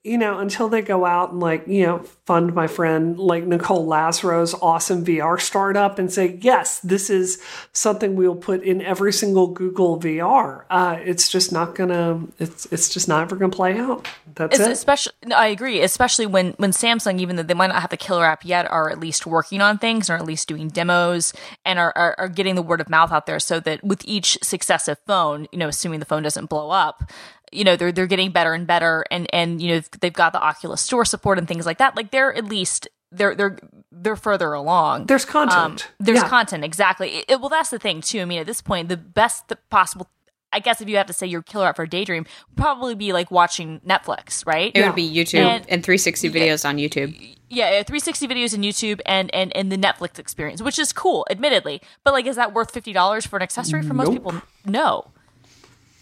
you 0.04 0.18
know 0.18 0.38
until 0.38 0.68
they 0.68 0.82
go 0.82 1.04
out 1.04 1.30
and 1.30 1.40
like 1.40 1.66
you 1.68 1.86
know 1.86 2.00
fund 2.26 2.54
my 2.54 2.66
friend 2.66 3.18
like 3.18 3.44
Nicole 3.44 3.86
Lazzaro's 3.86 4.54
awesome 4.54 5.04
VR 5.04 5.40
startup 5.40 5.98
and 5.98 6.12
say 6.12 6.38
yes 6.40 6.80
this 6.80 7.08
is 7.08 7.40
something 7.72 8.16
we'll 8.16 8.34
put 8.34 8.62
in 8.62 8.82
every 8.82 9.12
single 9.12 9.46
Google 9.48 10.00
VR. 10.00 10.64
Uh, 10.70 10.98
it's 11.00 11.28
just 11.28 11.52
not 11.52 11.74
gonna 11.74 12.22
it's 12.38 12.66
it's 12.72 12.88
just 12.88 13.06
not 13.08 13.22
ever 13.22 13.36
gonna 13.36 13.52
play 13.52 13.78
out. 13.78 14.08
That's 14.34 14.58
It's 14.58 14.66
it. 14.66 14.72
especially, 14.72 15.12
I 15.34 15.48
agree. 15.48 15.82
Especially 15.82 16.26
when 16.26 16.52
when 16.56 16.70
Samsung, 16.72 17.20
even 17.20 17.36
though 17.36 17.42
they 17.42 17.54
might 17.54 17.68
not 17.68 17.80
have 17.80 17.90
the 17.90 17.96
killer 17.96 18.24
app 18.24 18.44
yet, 18.44 18.68
are 18.70 18.90
at 18.90 18.98
least 18.98 19.26
working 19.26 19.60
on 19.60 19.78
things, 19.78 20.08
or 20.08 20.14
at 20.14 20.24
least 20.24 20.48
doing 20.48 20.68
demos, 20.68 21.32
and 21.64 21.78
are, 21.78 21.92
are 21.94 22.14
are 22.18 22.28
getting 22.28 22.54
the 22.54 22.62
word 22.62 22.80
of 22.80 22.88
mouth 22.88 23.12
out 23.12 23.26
there, 23.26 23.38
so 23.38 23.60
that 23.60 23.84
with 23.84 24.02
each 24.06 24.38
successive 24.42 24.98
phone, 25.06 25.46
you 25.52 25.58
know, 25.58 25.68
assuming 25.68 26.00
the 26.00 26.06
phone 26.06 26.22
doesn't 26.22 26.46
blow 26.46 26.70
up, 26.70 27.10
you 27.52 27.64
know, 27.64 27.76
they're 27.76 27.92
they're 27.92 28.06
getting 28.06 28.30
better 28.32 28.52
and 28.54 28.66
better, 28.66 29.04
and 29.10 29.26
and 29.32 29.60
you 29.62 29.74
know, 29.76 29.80
they've 30.00 30.12
got 30.12 30.32
the 30.32 30.40
Oculus 30.40 30.80
Store 30.80 31.04
support 31.04 31.38
and 31.38 31.46
things 31.46 31.66
like 31.66 31.78
that. 31.78 31.96
Like 31.96 32.10
they're 32.10 32.34
at 32.34 32.46
least 32.46 32.88
they're 33.10 33.34
they're 33.34 33.58
they're 33.90 34.16
further 34.16 34.52
along. 34.52 35.06
There's 35.06 35.24
content. 35.24 35.56
Um, 35.90 35.94
there's 36.00 36.20
Yeah. 36.22 36.28
content 36.28 36.64
exactly. 36.64 37.18
It- 37.18 37.24
it- 37.28 37.40
well, 37.40 37.50
that's 37.50 37.70
the 37.70 37.78
thing 37.78 38.00
too. 38.00 38.20
I 38.20 38.24
mean, 38.24 38.40
at 38.40 38.46
this 38.46 38.62
point, 38.62 38.88
the 38.88 38.96
best 38.96 39.48
the 39.48 39.56
possible. 39.70 40.08
I 40.54 40.58
guess 40.60 40.82
if 40.82 40.88
you 40.88 40.98
have 40.98 41.06
to 41.06 41.14
say 41.14 41.26
your 41.26 41.40
killer 41.40 41.66
app 41.68 41.76
for 41.76 41.84
a 41.84 41.88
Daydream, 41.88 42.26
would 42.48 42.56
probably 42.58 42.94
be 42.94 43.14
like 43.14 43.30
watching 43.30 43.80
Netflix, 43.88 44.46
right? 44.46 44.70
it 44.74 44.80
Yeah. 44.80 44.86
would 44.88 44.94
be 44.96 45.10
YouTube 45.10 45.38
And- 45.40 45.64
and, 45.68 45.82
360 45.82 46.28
videos 46.30 46.68
on 46.68 46.76
YouTube. 46.76 47.36
yeah, 47.48 47.80
uh, 47.80 47.84
360 47.84 48.28
videos 48.28 48.52
in 48.54 48.60
YouTube 48.60 49.00
and 49.06 49.34
and 49.34 49.54
and 49.56 49.72
the 49.72 49.78
Netflix 49.78 50.18
experience, 50.18 50.60
which 50.60 50.78
is 50.78 50.92
cool, 50.92 51.26
admittedly. 51.30 51.80
But 52.04 52.12
like, 52.12 52.26
is 52.26 52.36
that 52.36 52.52
worth 52.52 52.70
fifty 52.70 52.92
dollars 52.92 53.24
for 53.26 53.36
an 53.36 53.42
accessory 53.42 53.82
for 53.82 53.94
most 53.94 54.10
people? 54.10 54.34
No. 54.66 55.06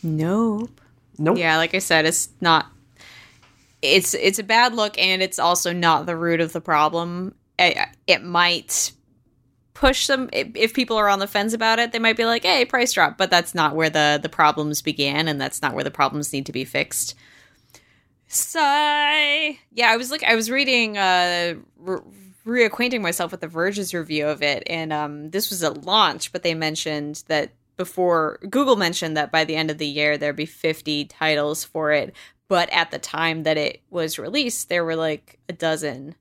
Nope. 0.03 0.80
Nope. 1.21 1.37
Yeah, 1.37 1.59
like 1.59 1.75
I 1.75 1.79
said, 1.81 2.07
it's 2.07 2.31
not. 2.41 2.67
It's 3.83 4.15
it's 4.15 4.39
a 4.39 4.43
bad 4.43 4.75
look, 4.75 4.99
and 4.99 5.23
it's 5.23 5.39
also 5.39 5.73
not 5.73 6.07
the 6.07 6.17
root 6.17 6.41
of 6.41 6.53
the 6.53 6.61
problem. 6.61 7.35
It, 7.59 7.77
it 8.07 8.25
might 8.25 8.93
push 9.75 10.07
them 10.07 10.31
if 10.33 10.73
people 10.73 10.97
are 10.97 11.09
on 11.09 11.19
the 11.19 11.27
fence 11.27 11.53
about 11.53 11.79
it. 11.79 11.93
They 11.93 11.99
might 11.99 12.17
be 12.17 12.25
like, 12.25 12.45
"Hey, 12.45 12.65
price 12.65 12.93
drop," 12.95 13.19
but 13.19 13.31
that's 13.31 13.55
not 13.55 13.77
where 13.77 13.91
the 13.91 14.19
the 14.21 14.31
problems 14.31 14.81
began, 14.81 15.29
and 15.29 15.39
that's 15.39 15.61
not 15.61 15.75
where 15.75 15.85
the 15.85 15.91
problems 15.91 16.33
need 16.33 16.47
to 16.47 16.53
be 16.53 16.65
fixed. 16.65 17.15
Sigh. 18.27 19.59
Yeah, 19.73 19.91
I 19.91 19.97
was 19.99 20.11
like, 20.11 20.23
I 20.23 20.37
was 20.37 20.51
reading, 20.51 20.97
uh, 20.97 21.55
re- 21.77 21.99
reacquainting 22.47 23.01
myself 23.01 23.33
with 23.33 23.41
the 23.41 23.49
Verge's 23.49 23.93
review 23.93 24.27
of 24.27 24.43
it, 24.43 24.63
and 24.69 24.93
um, 24.93 25.31
this 25.31 25.51
was 25.51 25.63
at 25.65 25.85
launch, 25.85 26.33
but 26.33 26.43
they 26.43 26.55
mentioned 26.55 27.25
that 27.27 27.51
before 27.81 28.39
Google 28.51 28.77
mentioned 28.77 29.17
that 29.17 29.33
by 29.33 29.45
the 29.45 29.57
end 29.57 29.71
of 29.71 29.79
the 29.79 29.87
year 29.87 30.19
there'd 30.19 30.37
be 30.37 30.45
50 30.45 31.07
titles 31.07 31.65
for 31.65 31.93
it, 31.93 32.15
but 32.47 32.69
at 32.71 32.91
the 32.91 32.99
time 32.99 33.45
that 33.45 33.57
it 33.57 33.81
was 33.89 34.19
released, 34.19 34.69
there 34.69 34.85
were 34.85 34.97
like 34.97 35.39
a 35.49 35.55
dozen, 35.55 36.15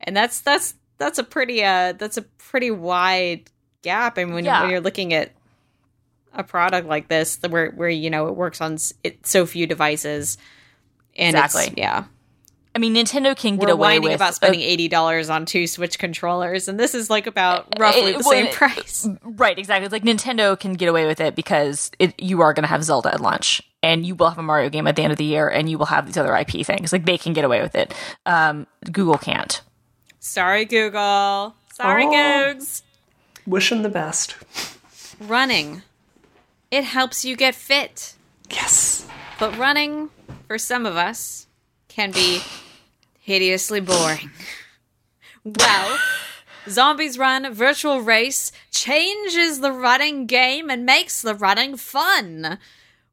and 0.00 0.16
that's 0.16 0.40
that's 0.40 0.72
that's 0.96 1.18
a 1.18 1.22
pretty 1.24 1.62
uh 1.62 1.92
that's 1.92 2.16
a 2.16 2.22
pretty 2.22 2.70
wide 2.70 3.50
gap. 3.82 4.16
And 4.16 4.32
when, 4.32 4.46
Yeah. 4.46 4.62
when 4.62 4.70
you're 4.70 4.80
looking 4.80 5.12
at 5.12 5.32
a 6.32 6.42
product 6.42 6.88
like 6.88 7.08
this, 7.08 7.38
where 7.46 7.70
where 7.72 7.90
you 7.90 8.08
know 8.08 8.28
it 8.28 8.34
works 8.36 8.62
on 8.62 8.78
it, 9.04 9.26
so 9.26 9.44
few 9.44 9.66
devices, 9.66 10.38
and 11.14 11.36
it's- 11.36 11.54
Exactly. 11.54 11.82
yeah, 11.82 12.04
I 12.76 12.78
mean, 12.78 12.94
Nintendo 12.94 13.34
can 13.34 13.56
get 13.56 13.68
we're 13.68 13.72
away 13.72 13.88
whining 13.98 14.02
with 14.02 14.16
about 14.16 14.34
spending 14.34 14.60
eighty 14.60 14.86
dollars 14.86 15.30
on 15.30 15.46
two 15.46 15.66
Switch 15.66 15.98
controllers, 15.98 16.68
and 16.68 16.78
this 16.78 16.94
is 16.94 17.08
like 17.08 17.26
about 17.26 17.66
roughly 17.78 18.10
it 18.10 18.18
the 18.18 18.22
same 18.22 18.44
would- 18.44 18.54
price. 18.54 19.08
right, 19.24 19.58
exactly. 19.58 19.86
It's 19.86 19.92
like 19.94 20.02
Nintendo 20.02 20.60
can 20.60 20.74
get 20.74 20.90
away 20.90 21.06
with 21.06 21.18
it 21.18 21.34
because 21.34 21.90
it, 21.98 22.20
you 22.20 22.42
are 22.42 22.52
going 22.52 22.64
to 22.64 22.68
have 22.68 22.84
Zelda 22.84 23.14
at 23.14 23.22
launch, 23.22 23.62
and 23.82 24.04
you 24.04 24.14
will 24.14 24.28
have 24.28 24.36
a 24.36 24.42
Mario 24.42 24.68
game 24.68 24.86
at 24.86 24.94
the 24.94 25.02
end 25.02 25.10
of 25.10 25.16
the 25.16 25.24
year, 25.24 25.48
and 25.48 25.70
you 25.70 25.78
will 25.78 25.86
have 25.86 26.04
these 26.04 26.18
other 26.18 26.36
IP 26.36 26.66
things. 26.66 26.92
Like 26.92 27.06
they 27.06 27.16
can 27.16 27.32
get 27.32 27.46
away 27.46 27.62
with 27.62 27.74
it. 27.74 27.94
Um, 28.26 28.66
Google 28.92 29.16
can't. 29.16 29.62
Sorry, 30.20 30.66
Google. 30.66 31.54
Sorry, 31.72 32.04
Oh. 32.04 32.12
Googs. 32.12 32.82
Wish 33.46 33.70
them 33.70 33.84
the 33.84 33.88
best. 33.88 34.36
Running, 35.18 35.80
it 36.70 36.84
helps 36.84 37.24
you 37.24 37.36
get 37.36 37.54
fit, 37.54 38.16
Yes. 38.50 39.06
but 39.40 39.56
running 39.56 40.10
for 40.46 40.58
some 40.58 40.84
of 40.84 40.94
us 40.96 41.46
can 41.88 42.10
be 42.10 42.40
hideously 43.26 43.80
boring. 43.80 44.30
Well. 45.44 45.98
Zombies 46.68 47.16
Run 47.16 47.52
Virtual 47.54 48.00
Race 48.00 48.50
changes 48.72 49.60
the 49.60 49.70
running 49.70 50.26
game 50.26 50.68
and 50.68 50.84
makes 50.84 51.22
the 51.22 51.34
running 51.34 51.76
fun. 51.76 52.58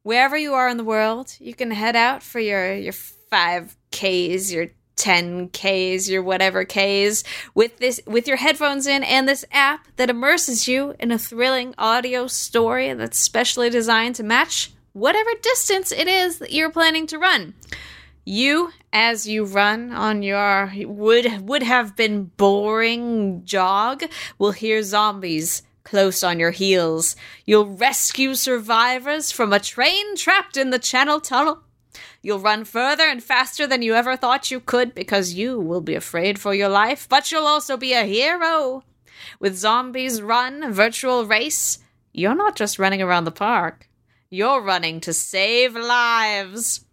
Wherever 0.02 0.36
you 0.36 0.54
are 0.54 0.68
in 0.68 0.76
the 0.76 0.84
world, 0.84 1.36
you 1.38 1.54
can 1.54 1.70
head 1.70 1.94
out 1.94 2.22
for 2.22 2.40
your 2.40 2.74
your 2.74 2.92
5Ks, 2.92 4.52
your 4.52 4.70
10Ks, 4.96 6.08
your 6.08 6.22
whatever 6.22 6.64
Ks 6.64 7.22
with 7.54 7.78
this 7.78 8.00
with 8.06 8.26
your 8.26 8.36
headphones 8.36 8.86
in 8.86 9.04
and 9.04 9.28
this 9.28 9.44
app 9.52 9.86
that 9.96 10.10
immerses 10.10 10.66
you 10.66 10.94
in 10.98 11.12
a 11.12 11.18
thrilling 11.18 11.74
audio 11.78 12.26
story 12.26 12.92
that's 12.94 13.18
specially 13.18 13.70
designed 13.70 14.16
to 14.16 14.24
match 14.24 14.72
whatever 14.92 15.30
distance 15.42 15.92
it 15.92 16.08
is 16.08 16.38
that 16.38 16.52
you're 16.52 16.70
planning 16.70 17.06
to 17.06 17.18
run. 17.18 17.54
You, 18.24 18.72
as 18.92 19.28
you 19.28 19.44
run 19.44 19.92
on 19.92 20.22
your 20.22 20.72
would 20.76 21.46
would 21.46 21.62
have 21.62 21.94
been 21.94 22.24
boring 22.36 23.42
jog, 23.44 24.04
will 24.38 24.52
hear 24.52 24.82
zombies 24.82 25.62
close 25.84 26.24
on 26.24 26.40
your 26.40 26.50
heels. 26.50 27.16
You'll 27.44 27.76
rescue 27.76 28.34
survivors 28.34 29.30
from 29.30 29.52
a 29.52 29.60
train 29.60 30.16
trapped 30.16 30.56
in 30.56 30.70
the 30.70 30.78
Channel 30.78 31.20
Tunnel. 31.20 31.60
You'll 32.22 32.40
run 32.40 32.64
further 32.64 33.04
and 33.04 33.22
faster 33.22 33.66
than 33.66 33.82
you 33.82 33.94
ever 33.94 34.16
thought 34.16 34.50
you 34.50 34.58
could 34.58 34.94
because 34.94 35.34
you 35.34 35.60
will 35.60 35.82
be 35.82 35.94
afraid 35.94 36.38
for 36.38 36.54
your 36.54 36.70
life, 36.70 37.06
but 37.06 37.30
you'll 37.30 37.46
also 37.46 37.76
be 37.76 37.92
a 37.92 38.04
hero. 38.04 38.82
With 39.38 39.56
Zombies 39.56 40.22
Run 40.22 40.72
Virtual 40.72 41.26
Race, 41.26 41.78
you're 42.12 42.34
not 42.34 42.56
just 42.56 42.78
running 42.78 43.02
around 43.02 43.24
the 43.24 43.30
park. 43.30 43.88
You're 44.30 44.62
running 44.62 45.00
to 45.00 45.12
save 45.12 45.76
lives. 45.76 46.83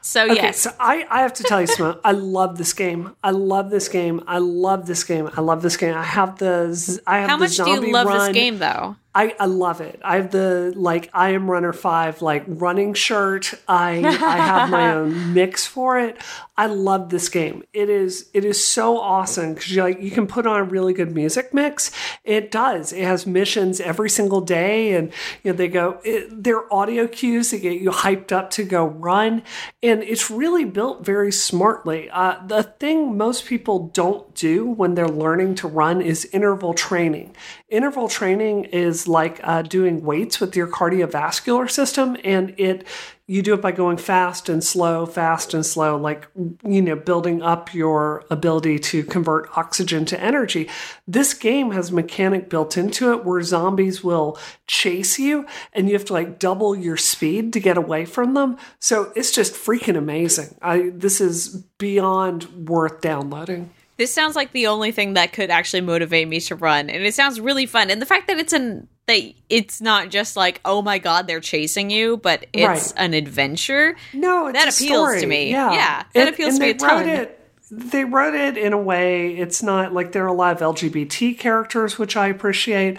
So 0.00 0.24
Okay, 0.24 0.34
yes, 0.34 0.60
so 0.60 0.70
I, 0.78 1.06
I 1.10 1.22
have 1.22 1.34
to 1.34 1.42
tell 1.42 1.60
you, 1.60 1.66
Simone, 1.66 1.98
I 2.04 2.12
love 2.12 2.56
this 2.56 2.72
game. 2.72 3.14
I 3.22 3.30
love 3.30 3.70
this 3.70 3.88
game. 3.88 4.22
I 4.26 4.38
love 4.38 4.86
this 4.86 5.04
game. 5.04 5.28
I 5.36 5.40
love 5.40 5.60
this 5.62 5.76
game. 5.76 5.94
I 5.94 6.02
have 6.04 6.38
the 6.38 7.00
I 7.06 7.18
have 7.18 7.30
how 7.30 7.36
the 7.36 7.40
much 7.44 7.56
do 7.56 7.68
you 7.68 7.92
love 7.92 8.06
run. 8.06 8.18
this 8.18 8.34
game 8.34 8.58
though? 8.58 8.96
I, 9.18 9.34
I 9.40 9.46
love 9.46 9.80
it. 9.80 9.98
I 10.04 10.14
have 10.14 10.30
the 10.30 10.72
like 10.76 11.10
I 11.12 11.30
am 11.30 11.50
runner 11.50 11.72
five 11.72 12.22
like 12.22 12.44
running 12.46 12.94
shirt. 12.94 13.52
I 13.66 13.98
I 14.04 14.36
have 14.36 14.70
my 14.70 14.92
own 14.94 15.34
mix 15.34 15.66
for 15.66 15.98
it. 15.98 16.18
I 16.56 16.66
love 16.66 17.10
this 17.10 17.28
game. 17.28 17.64
It 17.72 17.90
is 17.90 18.30
it 18.32 18.44
is 18.44 18.64
so 18.64 18.98
awesome 18.98 19.54
because 19.54 19.74
you 19.74 19.82
like 19.82 20.00
you 20.00 20.12
can 20.12 20.28
put 20.28 20.46
on 20.46 20.60
a 20.60 20.62
really 20.62 20.92
good 20.92 21.12
music 21.12 21.52
mix. 21.52 21.90
It 22.22 22.52
does. 22.52 22.92
It 22.92 23.02
has 23.02 23.26
missions 23.26 23.80
every 23.80 24.08
single 24.08 24.40
day, 24.40 24.92
and 24.94 25.12
you 25.42 25.50
know 25.50 25.56
they 25.56 25.66
go. 25.66 26.00
It, 26.04 26.44
they're 26.44 26.72
audio 26.72 27.08
cues 27.08 27.50
to 27.50 27.58
get 27.58 27.80
you 27.80 27.90
hyped 27.90 28.30
up 28.30 28.50
to 28.50 28.62
go 28.62 28.86
run, 28.86 29.42
and 29.82 30.04
it's 30.04 30.30
really 30.30 30.64
built 30.64 31.04
very 31.04 31.32
smartly. 31.32 32.08
Uh, 32.10 32.36
the 32.46 32.62
thing 32.62 33.16
most 33.16 33.46
people 33.46 33.88
don't 33.88 34.32
do 34.36 34.64
when 34.64 34.94
they're 34.94 35.08
learning 35.08 35.56
to 35.56 35.66
run 35.66 36.00
is 36.00 36.24
interval 36.26 36.72
training. 36.72 37.34
Interval 37.68 38.08
training 38.08 38.64
is 38.66 39.07
like 39.08 39.40
uh, 39.42 39.62
doing 39.62 40.04
weights 40.04 40.40
with 40.40 40.54
your 40.54 40.68
cardiovascular 40.68 41.70
system, 41.70 42.16
and 42.24 42.54
it 42.58 42.86
you 43.30 43.42
do 43.42 43.52
it 43.52 43.60
by 43.60 43.70
going 43.72 43.98
fast 43.98 44.48
and 44.48 44.64
slow, 44.64 45.04
fast 45.04 45.52
and 45.52 45.64
slow, 45.64 45.98
like, 45.98 46.26
you 46.64 46.80
know, 46.80 46.96
building 46.96 47.42
up 47.42 47.74
your 47.74 48.24
ability 48.30 48.78
to 48.78 49.04
convert 49.04 49.54
oxygen 49.56 50.06
to 50.06 50.18
energy. 50.18 50.66
This 51.06 51.34
game 51.34 51.72
has 51.72 51.92
mechanic 51.92 52.48
built 52.48 52.78
into 52.78 53.12
it 53.12 53.26
where 53.26 53.42
zombies 53.42 54.02
will 54.02 54.38
chase 54.66 55.18
you 55.18 55.46
and 55.74 55.88
you 55.88 55.92
have 55.92 56.06
to 56.06 56.14
like 56.14 56.38
double 56.38 56.74
your 56.74 56.96
speed 56.96 57.52
to 57.52 57.60
get 57.60 57.76
away 57.76 58.06
from 58.06 58.32
them. 58.32 58.56
So 58.78 59.12
it's 59.14 59.30
just 59.30 59.52
freaking 59.52 59.98
amazing. 59.98 60.56
I, 60.62 60.90
this 60.94 61.20
is 61.20 61.48
beyond 61.76 62.66
worth 62.66 63.02
downloading. 63.02 63.68
This 63.98 64.14
sounds 64.14 64.36
like 64.36 64.52
the 64.52 64.68
only 64.68 64.90
thing 64.90 65.14
that 65.14 65.34
could 65.34 65.50
actually 65.50 65.82
motivate 65.82 66.28
me 66.28 66.40
to 66.42 66.54
run, 66.54 66.88
and 66.88 67.04
it 67.04 67.14
sounds 67.14 67.40
really 67.40 67.66
fun. 67.66 67.90
And 67.90 68.00
the 68.00 68.06
fact 68.06 68.28
that 68.28 68.38
it's 68.38 68.52
an 68.52 68.86
that 69.08 69.20
it's 69.48 69.80
not 69.80 70.10
just 70.10 70.36
like 70.36 70.60
oh 70.64 70.80
my 70.82 70.98
god 70.98 71.26
they're 71.26 71.40
chasing 71.40 71.90
you, 71.90 72.16
but 72.18 72.46
it's 72.52 72.92
Right. 72.92 73.04
an 73.04 73.14
adventure. 73.14 73.96
No, 74.14 74.46
it's 74.46 74.56
that 74.58 74.66
a 74.66 74.70
appeals 74.70 75.08
story. 75.08 75.20
to 75.20 75.26
me. 75.26 75.50
Yeah, 75.50 75.72
Yeah, 75.72 76.02
that 76.14 76.20
And- 76.20 76.28
appeals 76.28 76.54
to 76.54 76.60
me 76.60 76.70
a 76.70 76.74
ton. 76.74 77.08
It, 77.08 77.34
they 77.70 78.04
wrote 78.04 78.34
it 78.34 78.56
in 78.56 78.72
a 78.72 78.78
way. 78.78 79.36
It's 79.36 79.62
not 79.62 79.92
like 79.92 80.12
there 80.12 80.24
are 80.24 80.28
a 80.28 80.32
lot 80.32 80.56
of 80.62 80.74
LGBT 80.76 81.38
characters, 81.38 81.98
which 81.98 82.16
I 82.16 82.28
appreciate. 82.28 82.96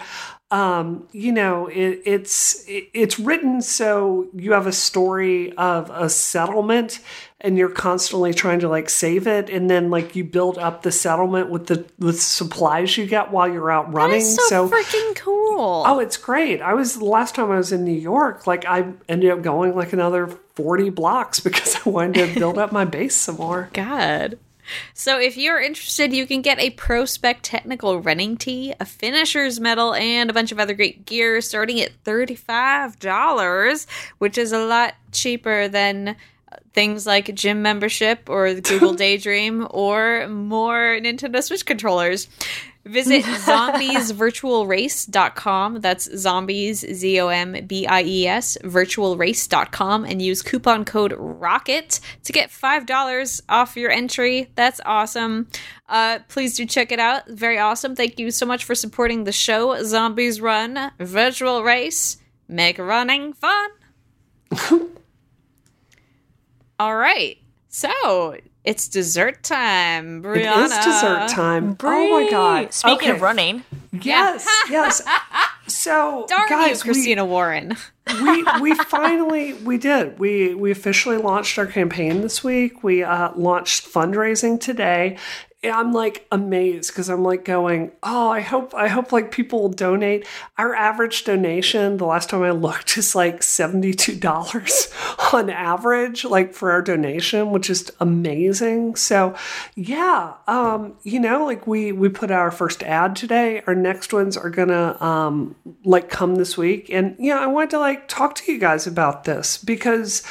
Um, 0.52 1.08
you 1.12 1.32
know, 1.32 1.66
it, 1.68 2.02
it's 2.04 2.64
it, 2.68 2.88
it's 2.92 3.18
written 3.18 3.62
so 3.62 4.26
you 4.34 4.52
have 4.52 4.66
a 4.66 4.72
story 4.72 5.52
of 5.56 5.90
a 5.90 6.08
settlement, 6.08 7.00
and 7.40 7.56
you're 7.56 7.70
constantly 7.70 8.34
trying 8.34 8.60
to 8.60 8.68
like 8.68 8.90
save 8.90 9.26
it, 9.26 9.48
and 9.48 9.70
then 9.70 9.90
like 9.90 10.14
you 10.14 10.24
build 10.24 10.58
up 10.58 10.82
the 10.82 10.92
settlement 10.92 11.50
with 11.50 11.66
the 11.66 11.84
with 11.98 12.20
supplies 12.20 12.96
you 12.96 13.06
get 13.06 13.30
while 13.30 13.48
you're 13.48 13.70
out 13.70 13.92
running. 13.92 14.20
That's 14.20 14.48
so, 14.48 14.68
freaking 14.68 15.16
cool. 15.16 15.84
Oh, 15.86 15.98
it's 15.98 16.16
great. 16.16 16.60
I 16.60 16.74
was 16.74 16.98
the 16.98 17.04
last 17.04 17.34
time 17.34 17.50
I 17.50 17.56
was 17.56 17.72
in 17.72 17.84
New 17.84 17.92
York, 17.92 18.46
like 18.46 18.64
I 18.64 18.92
ended 19.08 19.30
up 19.30 19.42
going 19.42 19.74
like 19.74 19.92
another 19.92 20.26
40 20.54 20.90
blocks 20.90 21.40
because 21.40 21.76
I 21.86 21.88
wanted 21.88 22.34
to 22.34 22.38
build 22.38 22.58
up 22.58 22.72
my 22.72 22.84
base 22.84 23.14
some 23.14 23.36
more. 23.36 23.70
God. 23.72 24.38
So 24.94 25.18
if 25.18 25.36
you're 25.36 25.60
interested, 25.60 26.12
you 26.12 26.26
can 26.26 26.42
get 26.42 26.58
a 26.58 26.70
Pro 26.70 27.04
Spec 27.04 27.40
technical 27.42 28.00
running 28.00 28.36
tee, 28.36 28.74
a 28.78 28.84
finisher's 28.84 29.58
medal, 29.58 29.94
and 29.94 30.30
a 30.30 30.32
bunch 30.32 30.52
of 30.52 30.60
other 30.60 30.74
great 30.74 31.06
gear 31.06 31.40
starting 31.40 31.80
at 31.80 32.04
$35, 32.04 33.86
which 34.18 34.38
is 34.38 34.52
a 34.52 34.64
lot 34.64 34.94
cheaper 35.12 35.68
than 35.68 36.16
things 36.72 37.06
like 37.06 37.34
gym 37.34 37.62
membership 37.62 38.28
or 38.28 38.54
Google 38.54 38.94
Daydream 38.94 39.66
or 39.70 40.28
more 40.28 40.98
Nintendo 41.00 41.42
Switch 41.42 41.66
controllers. 41.66 42.28
Visit 42.84 43.24
zombiesvirtualrace.com. 43.24 45.80
That's 45.80 46.18
zombies, 46.18 46.80
Z 46.80 47.20
O 47.20 47.28
M 47.28 47.66
B 47.66 47.86
I 47.86 48.02
E 48.02 48.26
S, 48.26 48.56
virtualrace.com, 48.62 50.06
and 50.06 50.22
use 50.22 50.40
coupon 50.40 50.86
code 50.86 51.12
ROCKET 51.12 52.00
to 52.24 52.32
get 52.32 52.48
$5 52.50 53.40
off 53.50 53.76
your 53.76 53.90
entry. 53.90 54.50
That's 54.54 54.80
awesome. 54.86 55.48
Uh, 55.88 56.20
please 56.28 56.56
do 56.56 56.64
check 56.64 56.90
it 56.90 56.98
out. 56.98 57.28
Very 57.28 57.58
awesome. 57.58 57.94
Thank 57.94 58.18
you 58.18 58.30
so 58.30 58.46
much 58.46 58.64
for 58.64 58.74
supporting 58.74 59.24
the 59.24 59.32
show. 59.32 59.82
Zombies 59.82 60.40
Run, 60.40 60.90
Virtual 60.98 61.62
Race. 61.62 62.16
Make 62.48 62.78
running 62.78 63.34
fun. 63.34 63.68
All 66.80 66.96
right. 66.96 67.36
So 67.68 68.36
it's 68.64 68.88
dessert 68.88 69.42
time, 69.42 70.22
Brianna. 70.22 70.64
It 70.64 70.70
is 70.72 70.78
dessert 70.78 71.28
time. 71.28 71.76
Oh 71.82 72.20
my 72.24 72.30
god. 72.30 72.72
Speaking 72.72 72.96
Okay. 72.96 73.10
of 73.10 73.20
running, 73.20 73.64
Yes, 73.92 74.46
yes. 74.70 75.02
So 75.66 76.24
Darn 76.28 76.48
guys, 76.48 76.82
you, 76.84 76.90
Christina 76.92 77.24
Warren. 77.26 77.76
we, 78.22 78.42
we 78.42 78.44
we 78.60 78.74
finally 78.86 79.52
we 79.52 79.76
did. 79.76 80.18
We 80.18 80.54
we 80.54 80.70
officially 80.72 81.18
launched 81.18 81.58
our 81.58 81.66
campaign 81.66 82.22
this 82.22 82.42
week. 82.42 82.82
We 82.82 83.04
uh 83.04 83.32
launched 83.36 83.84
fundraising 83.86 84.58
today. 84.58 85.18
I'm 85.62 85.92
like 85.92 86.26
amazed 86.32 86.90
because 86.90 87.10
I'm 87.10 87.22
like 87.22 87.44
going, 87.44 87.92
oh, 88.02 88.30
I 88.30 88.40
hope 88.40 88.74
I 88.74 88.88
hope 88.88 89.12
like 89.12 89.30
people 89.30 89.60
will 89.60 89.68
donate. 89.68 90.26
Our 90.56 90.74
average 90.74 91.24
donation, 91.24 91.98
the 91.98 92.06
last 92.06 92.30
time 92.30 92.42
I 92.42 92.50
looked, 92.50 92.96
is 92.96 93.14
like 93.14 93.42
seventy-two 93.42 94.16
dollars 94.16 94.90
on 95.34 95.50
average, 95.50 96.24
like 96.24 96.54
for 96.54 96.70
our 96.70 96.80
donation, 96.80 97.50
which 97.50 97.68
is 97.68 97.92
amazing. 98.00 98.96
So 98.96 99.34
yeah, 99.74 100.32
um, 100.46 100.94
you 101.02 101.20
know, 101.20 101.44
like 101.44 101.66
we 101.66 101.92
we 101.92 102.08
put 102.08 102.30
our 102.30 102.50
first 102.50 102.82
ad 102.82 103.14
today. 103.14 103.62
Our 103.66 103.74
next 103.74 104.14
ones 104.14 104.38
are 104.38 104.50
gonna 104.50 104.96
um 105.02 105.56
like 105.84 106.08
come 106.08 106.36
this 106.36 106.56
week. 106.56 106.88
And 106.88 107.16
yeah, 107.18 107.38
I 107.38 107.46
wanted 107.46 107.70
to 107.70 107.78
like 107.80 108.08
talk 108.08 108.34
to 108.36 108.50
you 108.50 108.58
guys 108.58 108.86
about 108.86 109.24
this 109.24 109.58
because 109.58 110.22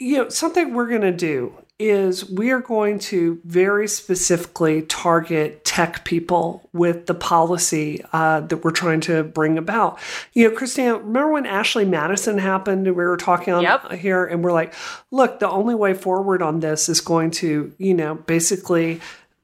you 0.00 0.16
know, 0.16 0.28
something 0.30 0.72
we're 0.72 0.88
going 0.88 1.02
to 1.02 1.12
do 1.12 1.52
is 1.80 2.28
we 2.28 2.50
are 2.50 2.60
going 2.60 2.98
to 2.98 3.40
very 3.44 3.88
specifically 3.88 4.82
target 4.82 5.64
tech 5.64 6.04
people 6.04 6.68
with 6.72 7.06
the 7.06 7.14
policy 7.14 8.04
uh, 8.12 8.40
that 8.40 8.58
we're 8.62 8.70
trying 8.70 9.00
to 9.00 9.24
bring 9.24 9.56
about. 9.56 9.98
You 10.34 10.48
know, 10.50 10.56
Christina, 10.56 10.98
remember 10.98 11.32
when 11.32 11.46
Ashley 11.46 11.84
Madison 11.86 12.38
happened 12.38 12.86
and 12.86 12.94
we 12.94 13.04
were 13.04 13.16
talking 13.16 13.54
on 13.54 13.62
Yep. 13.62 13.92
here 13.92 14.24
and 14.26 14.44
we're 14.44 14.52
like, 14.52 14.74
look, 15.10 15.40
the 15.40 15.48
only 15.48 15.74
way 15.74 15.94
forward 15.94 16.42
on 16.42 16.60
this 16.60 16.88
is 16.88 17.00
going 17.00 17.30
to, 17.32 17.72
you 17.78 17.94
know, 17.94 18.14
basically 18.14 19.00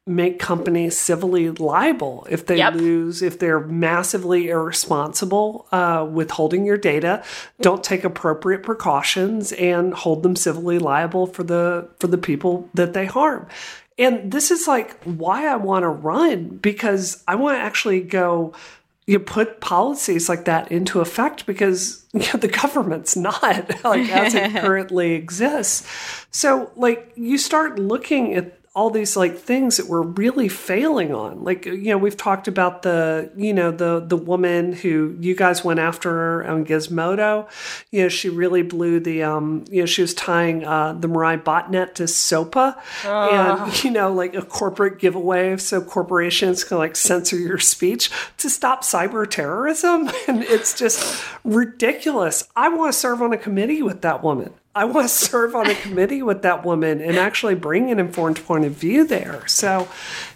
make 0.07 0.39
companies 0.39 0.97
civilly 0.97 1.51
liable 1.51 2.27
if 2.31 2.47
they 2.47 2.59
Yep. 2.59 2.75
lose, 2.75 3.23
if 3.23 3.39
they're 3.41 3.61
massively 3.61 4.49
irresponsible 4.49 5.67
uh, 5.73 6.07
withholding 6.11 6.65
your 6.65 6.77
data, 6.77 7.25
don't 7.61 7.83
take 7.83 8.05
appropriate 8.05 8.63
precautions, 8.63 9.53
and 9.53 9.93
hold 9.95 10.23
them 10.23 10.37
civilly 10.37 10.79
liable 10.79 11.27
for 11.27 11.43
the 11.43 11.89
for 11.99 12.07
the 12.07 12.19
people 12.19 12.69
that 12.75 12.93
they 12.93 13.07
harm. 13.07 13.47
And 13.99 14.31
this 14.31 14.51
is 14.51 14.69
like 14.69 15.03
why 15.05 15.47
I 15.49 15.57
want 15.57 15.83
to 15.83 15.89
run 15.89 16.59
because 16.59 17.25
I 17.27 17.35
want 17.35 17.57
to 17.57 17.63
actually 17.63 18.01
go 18.01 18.53
you 19.07 19.21
put 19.21 19.61
policies 19.61 20.29
like 20.29 20.47
that 20.47 20.71
into 20.73 21.01
effect 21.01 21.47
because 21.47 22.05
you 22.13 22.21
know, 22.21 22.39
the 22.41 22.49
government's 22.49 23.17
not 23.17 23.43
like 23.85 24.09
as 24.11 24.35
it 24.35 24.51
currently 24.61 25.13
exists. 25.13 25.87
So 26.31 26.71
like 26.77 27.13
you 27.15 27.39
start 27.39 27.79
looking 27.79 28.35
at 28.35 28.56
all 28.77 28.91
these 28.91 29.17
like 29.17 29.39
things 29.39 29.79
that 29.79 29.87
we're 29.87 30.03
really 30.03 30.51
failing 30.51 31.13
on. 31.15 31.43
Like 31.43 31.65
you 31.65 31.87
know 31.87 31.97
we've 31.97 32.17
talked 32.17 32.47
about 32.47 32.83
the 32.83 33.33
you 33.35 33.55
know 33.55 33.71
the 33.71 34.01
the 34.01 34.19
woman 34.19 34.75
who 34.75 35.17
you 35.19 35.35
guys 35.35 35.65
went 35.65 35.81
after 35.81 36.11
her 36.11 36.47
on 36.47 36.67
Gizmodo. 36.67 37.49
You 37.91 38.03
know 38.03 38.09
she 38.11 38.29
really 38.29 38.61
blew 38.61 39.01
the 39.01 39.23
um 39.23 39.65
you 39.71 39.81
know 39.81 39.87
she 39.87 40.03
was 40.03 40.13
tying 40.13 40.63
uh, 40.63 40.93
the 40.93 41.09
Mirai 41.09 41.43
botnet 41.43 41.95
to 41.95 42.07
SOPA 42.07 42.77
and 43.05 43.83
you 43.83 43.91
know 43.91 44.13
like 44.13 44.35
a 44.35 44.43
corporate 44.43 44.99
giveaway 44.99 45.57
so 45.57 45.81
corporations 45.81 46.63
can 46.63 46.77
like 46.77 46.97
censor 46.97 47.39
your 47.39 47.59
speech 47.59 48.11
to 48.37 48.51
stop 48.51 48.83
cyber 48.83 49.29
terrorism 49.29 50.11
and 50.29 50.43
it's 50.43 50.79
just 50.79 51.25
ridiculous. 51.45 52.47
I 52.55 52.69
want 52.69 52.93
to 52.93 52.99
serve 52.99 53.23
on 53.23 53.33
a 53.33 53.39
committee 53.39 53.81
with 53.81 54.03
that 54.03 54.23
woman. 54.23 54.53
I 54.77 54.85
want 54.85 55.09
to 55.09 55.15
serve 55.15 55.55
on 55.55 55.71
a 55.71 55.75
committee 55.83 56.23
with 56.23 56.43
that 56.43 56.65
woman 56.65 57.01
and 57.01 57.17
actually 57.17 57.55
bring 57.55 57.91
an 57.91 57.99
informed 57.99 58.45
point 58.45 58.67
of 58.67 58.73
view 58.73 59.07
there. 59.07 59.47
So, 59.47 59.89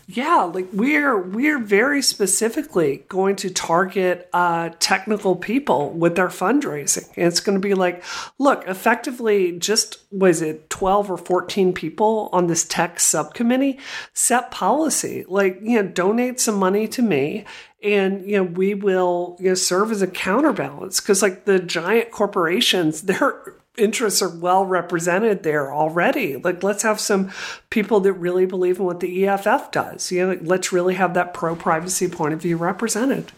yeah, 0.08 0.42
like 0.42 0.66
we're 0.72 1.20
we're 1.20 1.58
very 1.58 2.00
specifically 2.00 3.04
going 3.08 3.36
to 3.36 3.50
target 3.50 4.30
uh, 4.32 4.70
technical 4.80 5.36
people 5.36 5.90
with 5.90 6.18
our 6.18 6.28
fundraising. 6.28 7.06
And 7.16 7.26
it's 7.26 7.40
going 7.40 7.54
to 7.54 7.60
be 7.60 7.74
like, 7.74 8.02
look, 8.38 8.66
effectively, 8.66 9.58
just 9.58 9.98
was 10.10 10.40
it 10.40 10.70
twelve 10.70 11.10
or 11.10 11.18
fourteen 11.18 11.74
people 11.74 12.30
on 12.32 12.46
this 12.46 12.64
tech 12.64 12.98
subcommittee 12.98 13.78
set 14.14 14.50
policy, 14.50 15.26
like 15.28 15.58
you 15.62 15.82
know, 15.82 15.88
donate 15.88 16.40
some 16.40 16.56
money 16.56 16.88
to 16.88 17.02
me 17.02 17.44
and 17.82 18.28
you 18.28 18.36
know 18.36 18.42
we 18.42 18.74
will 18.74 19.36
you 19.40 19.48
know 19.48 19.54
serve 19.54 19.90
as 19.90 20.02
a 20.02 20.06
counterbalance 20.06 21.00
because 21.00 21.22
like 21.22 21.46
the 21.46 21.58
giant 21.58 22.10
corporations 22.10 23.02
their 23.02 23.54
interests 23.78 24.20
are 24.20 24.28
well 24.28 24.64
represented 24.66 25.42
there 25.42 25.72
already 25.72 26.36
like 26.36 26.62
let's 26.62 26.82
have 26.82 26.98
some 26.98 27.30
people 27.70 28.00
that 28.00 28.12
really 28.14 28.44
believe 28.44 28.78
in 28.78 28.84
what 28.84 29.00
the 29.00 29.26
eff 29.26 29.70
does 29.70 30.10
you 30.10 30.20
know 30.20 30.28
like, 30.30 30.40
let's 30.42 30.72
really 30.72 30.94
have 30.94 31.14
that 31.14 31.32
pro 31.32 31.54
privacy 31.54 32.08
point 32.08 32.34
of 32.34 32.42
view 32.42 32.56
represented 32.56 33.30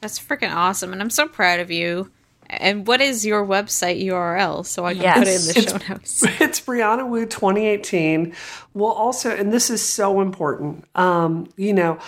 That's 0.00 0.18
freaking 0.18 0.54
awesome, 0.54 0.92
and 0.92 1.00
I'm 1.02 1.10
so 1.10 1.28
proud 1.28 1.60
of 1.60 1.70
you. 1.70 2.10
And 2.50 2.86
what 2.86 3.00
is 3.00 3.24
your 3.24 3.46
website 3.46 4.02
URL 4.04 4.66
so 4.66 4.84
I 4.84 4.94
can 4.94 5.02
Yes. 5.02 5.18
put 5.18 5.26
it 5.28 5.30
in 5.30 5.42
the 5.46 5.58
It's- 5.70 5.82
show 5.86 5.92
notes? 5.94 6.22
it's 6.40 6.60
Brianna 6.60 7.08
Wu 7.08 7.24
2018. 7.24 8.34
Well, 8.74 8.90
also, 8.90 9.30
and 9.30 9.52
this 9.52 9.70
is 9.70 9.80
so 9.86 10.20
important, 10.20 10.84
um, 10.96 11.48
you 11.56 11.72
know, 11.72 11.98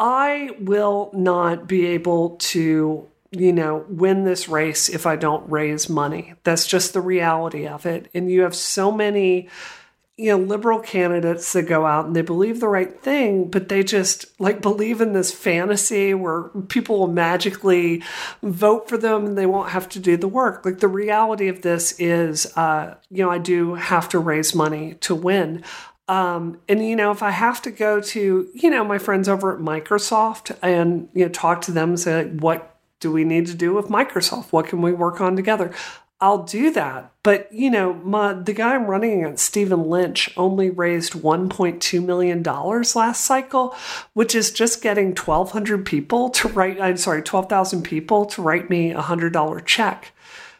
I 0.00 0.50
will 0.60 1.10
not 1.12 1.66
be 1.66 1.86
able 1.86 2.36
to, 2.54 3.06
you 3.34 3.52
know, 3.52 3.84
win 3.88 4.24
this 4.24 4.48
race 4.48 4.88
if 4.88 5.06
I 5.06 5.16
don't 5.16 5.50
raise 5.50 5.88
money. 5.88 6.34
That's 6.44 6.66
just 6.66 6.92
the 6.92 7.00
reality 7.00 7.66
of 7.66 7.86
it. 7.86 8.08
And 8.14 8.30
you 8.30 8.42
have 8.42 8.54
so 8.54 8.92
many, 8.92 9.48
you 10.16 10.30
know, 10.30 10.38
liberal 10.38 10.78
candidates 10.78 11.52
that 11.52 11.62
go 11.62 11.84
out 11.84 12.06
and 12.06 12.14
they 12.14 12.22
believe 12.22 12.60
the 12.60 12.68
right 12.68 13.00
thing, 13.02 13.50
but 13.50 13.68
they 13.68 13.82
just 13.82 14.26
like 14.40 14.62
believe 14.62 15.00
in 15.00 15.12
this 15.12 15.32
fantasy 15.32 16.14
where 16.14 16.44
people 16.68 17.00
will 17.00 17.08
magically 17.08 18.02
vote 18.42 18.88
for 18.88 18.96
them 18.96 19.26
and 19.26 19.38
they 19.38 19.46
won't 19.46 19.70
have 19.70 19.88
to 19.90 19.98
do 19.98 20.16
the 20.16 20.28
work. 20.28 20.64
Like 20.64 20.78
the 20.78 20.88
reality 20.88 21.48
of 21.48 21.62
this 21.62 21.98
is, 21.98 22.46
uh, 22.56 22.94
you 23.10 23.24
know, 23.24 23.30
I 23.30 23.38
do 23.38 23.74
have 23.74 24.08
to 24.10 24.18
raise 24.18 24.54
money 24.54 24.94
to 25.00 25.14
win. 25.14 25.64
Um, 26.06 26.60
and 26.68 26.86
you 26.86 26.96
know, 26.96 27.10
if 27.10 27.22
I 27.22 27.30
have 27.30 27.62
to 27.62 27.70
go 27.70 27.98
to, 27.98 28.48
you 28.52 28.70
know, 28.70 28.84
my 28.84 28.98
friends 28.98 29.28
over 29.28 29.54
at 29.54 29.60
Microsoft 29.60 30.56
and 30.60 31.08
you 31.14 31.24
know 31.24 31.30
talk 31.30 31.62
to 31.62 31.72
them, 31.72 31.96
say, 31.96 32.26
what 32.26 32.73
do 33.04 33.12
we 33.12 33.22
need 33.22 33.46
to 33.46 33.54
do 33.54 33.74
with 33.74 33.88
Microsoft? 33.88 34.46
What 34.50 34.66
can 34.66 34.80
we 34.80 34.90
work 34.94 35.20
on 35.20 35.36
together? 35.36 35.74
I'll 36.22 36.42
do 36.42 36.70
that. 36.70 37.12
But 37.22 37.52
you 37.52 37.70
know, 37.70 37.92
my 37.92 38.32
the 38.32 38.54
guy 38.54 38.74
I'm 38.74 38.86
running 38.86 39.20
against, 39.22 39.44
Stephen 39.44 39.90
Lynch, 39.90 40.32
only 40.38 40.70
raised 40.70 41.12
1.2 41.12 42.02
million 42.02 42.42
dollars 42.42 42.96
last 42.96 43.26
cycle, 43.26 43.76
which 44.14 44.34
is 44.34 44.50
just 44.50 44.80
getting 44.80 45.08
1,200 45.08 45.84
people 45.84 46.30
to 46.30 46.48
write. 46.48 46.80
I'm 46.80 46.96
sorry, 46.96 47.22
12,000 47.22 47.82
people 47.82 48.24
to 48.24 48.40
write 48.40 48.70
me 48.70 48.92
a 48.92 49.02
hundred 49.02 49.34
dollar 49.34 49.60
check. 49.60 50.12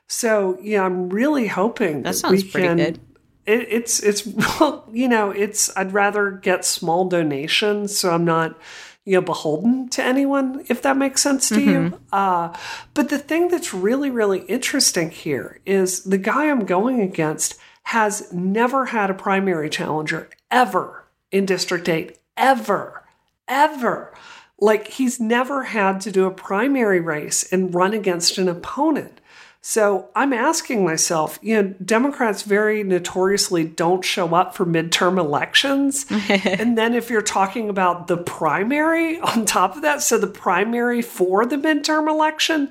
So 0.07 0.59
yeah, 0.61 0.85
I'm 0.85 1.09
really 1.09 1.47
hoping 1.47 2.03
That 2.03 2.17
sounds 2.17 2.45
we 2.45 2.51
pretty 2.51 2.69
can, 2.69 2.77
good. 2.77 3.01
It, 3.47 3.69
it's 3.71 4.01
it's 4.03 4.27
well, 4.61 4.87
you 4.93 5.09
know, 5.09 5.31
it's 5.31 5.75
I'd 5.79 5.95
rather 5.95 6.31
get 6.31 6.67
small 6.67 7.09
donations, 7.09 7.97
so 7.97 8.11
I'm 8.11 8.27
not 8.27 8.59
you 9.05 9.15
know 9.15 9.21
beholden 9.21 9.89
to 9.91 10.03
anyone, 10.03 10.65
if 10.69 10.83
that 10.83 10.97
makes 10.97 11.21
sense 11.21 11.49
to 11.51 11.61
you. 11.61 12.01
Uh, 12.13 12.57
but 12.95 13.09
the 13.09 13.19
thing 13.19 13.49
that's 13.49 13.75
really 13.75 14.11
really 14.11 14.41
interesting 14.41 15.11
here 15.11 15.61
is 15.67 16.05
the 16.05 16.19
guy 16.19 16.51
I'm 16.51 16.65
going 16.65 17.01
against 17.01 17.57
has 17.85 18.33
never 18.33 18.87
had 18.87 19.11
a 19.11 19.15
primary 19.15 19.69
challenger 19.69 20.29
ever 20.51 21.05
in 21.31 21.45
District 21.45 21.89
Eight, 21.89 22.19
ever, 22.37 23.05
ever. 23.49 24.15
Like 24.59 24.89
he's 24.89 25.21
never 25.21 25.65
had 25.65 26.01
to 26.03 26.13
do 26.13 26.27
a 26.27 26.31
primary 26.31 27.01
race 27.01 27.53
and 27.53 27.75
run 27.75 27.93
against 27.93 28.39
an 28.39 28.49
opponent. 28.49 29.21
So 29.67 30.11
I'm 30.15 30.35
asking 30.35 30.85
myself, 30.85 31.39
you 31.41 31.55
know, 31.55 31.75
Democrats 31.83 32.43
very 32.43 32.85
notoriously 32.85 33.65
don't 33.65 34.05
show 34.05 34.35
up 34.35 34.55
for 34.55 34.67
midterm 34.67 35.19
elections. 35.19 36.05
and 36.29 36.77
then 36.77 36.93
if 36.93 37.09
you're 37.09 37.23
talking 37.23 37.71
about 37.71 38.07
the 38.07 38.19
primary 38.19 39.19
on 39.21 39.47
top 39.47 39.75
of 39.75 39.81
that, 39.81 40.03
so 40.03 40.19
the 40.19 40.27
primary 40.27 41.01
for 41.01 41.47
the 41.47 41.57
midterm 41.57 42.11
election, 42.11 42.71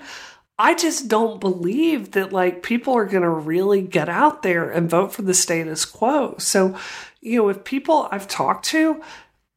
I 0.60 0.76
just 0.76 1.08
don't 1.08 1.39
believe 1.39 2.12
that 2.12 2.32
like 2.32 2.62
people 2.62 2.94
are 2.94 3.08
going 3.08 3.24
to 3.24 3.30
really 3.30 3.82
get 3.82 4.08
out 4.08 4.44
there 4.44 4.70
and 4.70 4.88
vote 4.88 5.14
for 5.14 5.24
the 5.24 5.34
status 5.34 5.86
quo. 5.86 6.36
So, 6.38 6.78
you 7.22 7.38
know, 7.38 7.50
if 7.50 7.64
people 7.64 8.08
I've 8.12 8.28
talked 8.28 8.66
to, 8.66 9.02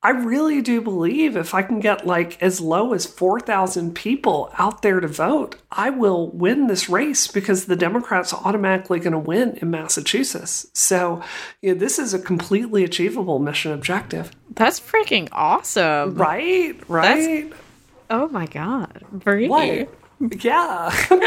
I 0.07 0.11
really 0.11 0.63
do 0.63 0.81
believe 0.81 1.37
if 1.37 1.53
I 1.53 1.63
can 1.63 1.81
get 1.81 2.07
like 2.07 2.41
as 2.41 2.61
low 2.61 2.93
as 2.93 3.07
4,000 3.07 3.93
people 3.93 4.53
out 4.57 4.83
there 4.83 5.01
to 5.01 5.09
vote, 5.09 5.57
I 5.69 5.91
will 5.91 6.31
win 6.31 6.69
this 6.69 6.89
race 6.89 7.27
because 7.27 7.67
the 7.67 7.75
Democrats 7.75 8.33
are 8.33 8.41
automatically 8.45 9.01
going 9.01 9.15
to 9.15 9.19
win 9.19 9.59
in 9.61 9.73
Massachusetts. 9.73 10.69
So, 10.75 11.25
you 11.61 11.73
know, 11.75 11.81
this 11.81 11.99
is 11.99 12.15
a 12.15 12.21
completely 12.21 12.85
achievable 12.85 13.41
mission 13.41 13.73
objective. 13.73 14.31
That's 14.51 14.79
freaking 14.79 15.29
awesome. 15.33 16.15
Right? 16.15 16.81
Right? 16.89 17.51
That's, 17.51 17.61
Oh 18.09 18.29
my 18.29 18.47
god. 18.47 19.03
Very 19.11 19.49
What? 19.49 19.89
Yeah. 20.41 20.95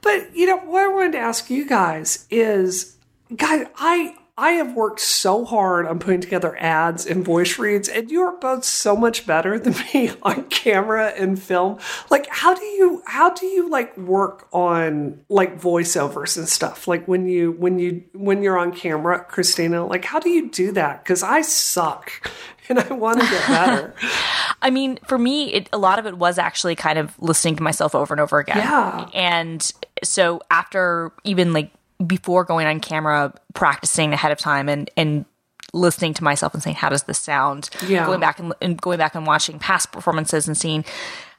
but 0.00 0.34
you 0.34 0.46
know 0.46 0.56
what 0.56 0.84
I 0.84 0.88
wanted 0.88 1.12
to 1.12 1.18
ask 1.18 1.50
you 1.50 1.68
guys 1.68 2.26
is, 2.30 2.96
guys, 3.36 3.66
I 3.76 4.16
I 4.36 4.52
have 4.52 4.74
worked 4.74 4.98
so 4.98 5.44
hard 5.44 5.86
on 5.86 6.00
putting 6.00 6.20
together 6.20 6.56
ads 6.58 7.06
and 7.06 7.24
voice 7.24 7.56
reads, 7.56 7.88
and 7.88 8.10
you 8.10 8.22
are 8.22 8.36
both 8.36 8.64
so 8.64 8.96
much 8.96 9.26
better 9.26 9.60
than 9.60 9.74
me 9.94 10.10
on 10.22 10.44
camera 10.44 11.12
and 11.16 11.40
film. 11.40 11.78
Like, 12.10 12.26
how 12.28 12.52
do 12.52 12.64
you 12.64 13.02
how 13.06 13.30
do 13.30 13.46
you 13.46 13.70
like 13.70 13.96
work 13.96 14.48
on 14.52 15.20
like 15.28 15.60
voiceovers 15.60 16.36
and 16.36 16.48
stuff? 16.48 16.88
Like 16.88 17.06
when 17.06 17.28
you 17.28 17.52
when 17.52 17.78
you 17.78 18.02
when 18.12 18.42
you're 18.42 18.58
on 18.58 18.72
camera, 18.72 19.24
Christina, 19.24 19.86
like 19.86 20.04
how 20.04 20.18
do 20.18 20.30
you 20.30 20.50
do 20.50 20.72
that? 20.72 21.04
Because 21.04 21.22
I 21.22 21.42
suck 21.42 22.10
and 22.68 22.80
I 22.80 22.92
want 22.92 23.20
to 23.20 23.26
get 23.26 23.46
better. 23.46 23.94
I 24.62 24.70
mean, 24.70 24.98
for 25.06 25.18
me, 25.18 25.52
it, 25.52 25.68
a 25.72 25.78
lot 25.78 26.00
of 26.00 26.06
it 26.06 26.18
was 26.18 26.38
actually 26.38 26.74
kind 26.74 26.98
of 26.98 27.16
listening 27.20 27.54
to 27.56 27.62
myself 27.62 27.94
over 27.94 28.12
and 28.12 28.20
over 28.20 28.40
again. 28.40 28.56
Yeah. 28.56 29.08
And 29.14 29.72
so 30.02 30.40
after 30.50 31.12
even 31.22 31.52
like 31.52 31.70
before 32.06 32.44
going 32.44 32.66
on 32.66 32.80
camera, 32.80 33.32
practicing 33.54 34.12
ahead 34.12 34.32
of 34.32 34.38
time 34.38 34.68
and 34.68 34.90
and 34.96 35.24
listening 35.72 36.14
to 36.14 36.24
myself 36.24 36.54
and 36.54 36.62
saying, 36.62 36.76
"How 36.76 36.88
does 36.88 37.04
this 37.04 37.18
sound?" 37.18 37.70
Yeah. 37.86 38.06
Going 38.06 38.20
back 38.20 38.38
and, 38.38 38.52
and 38.60 38.80
going 38.80 38.98
back 38.98 39.14
and 39.14 39.26
watching 39.26 39.58
past 39.58 39.92
performances 39.92 40.46
and 40.48 40.56
seeing. 40.56 40.84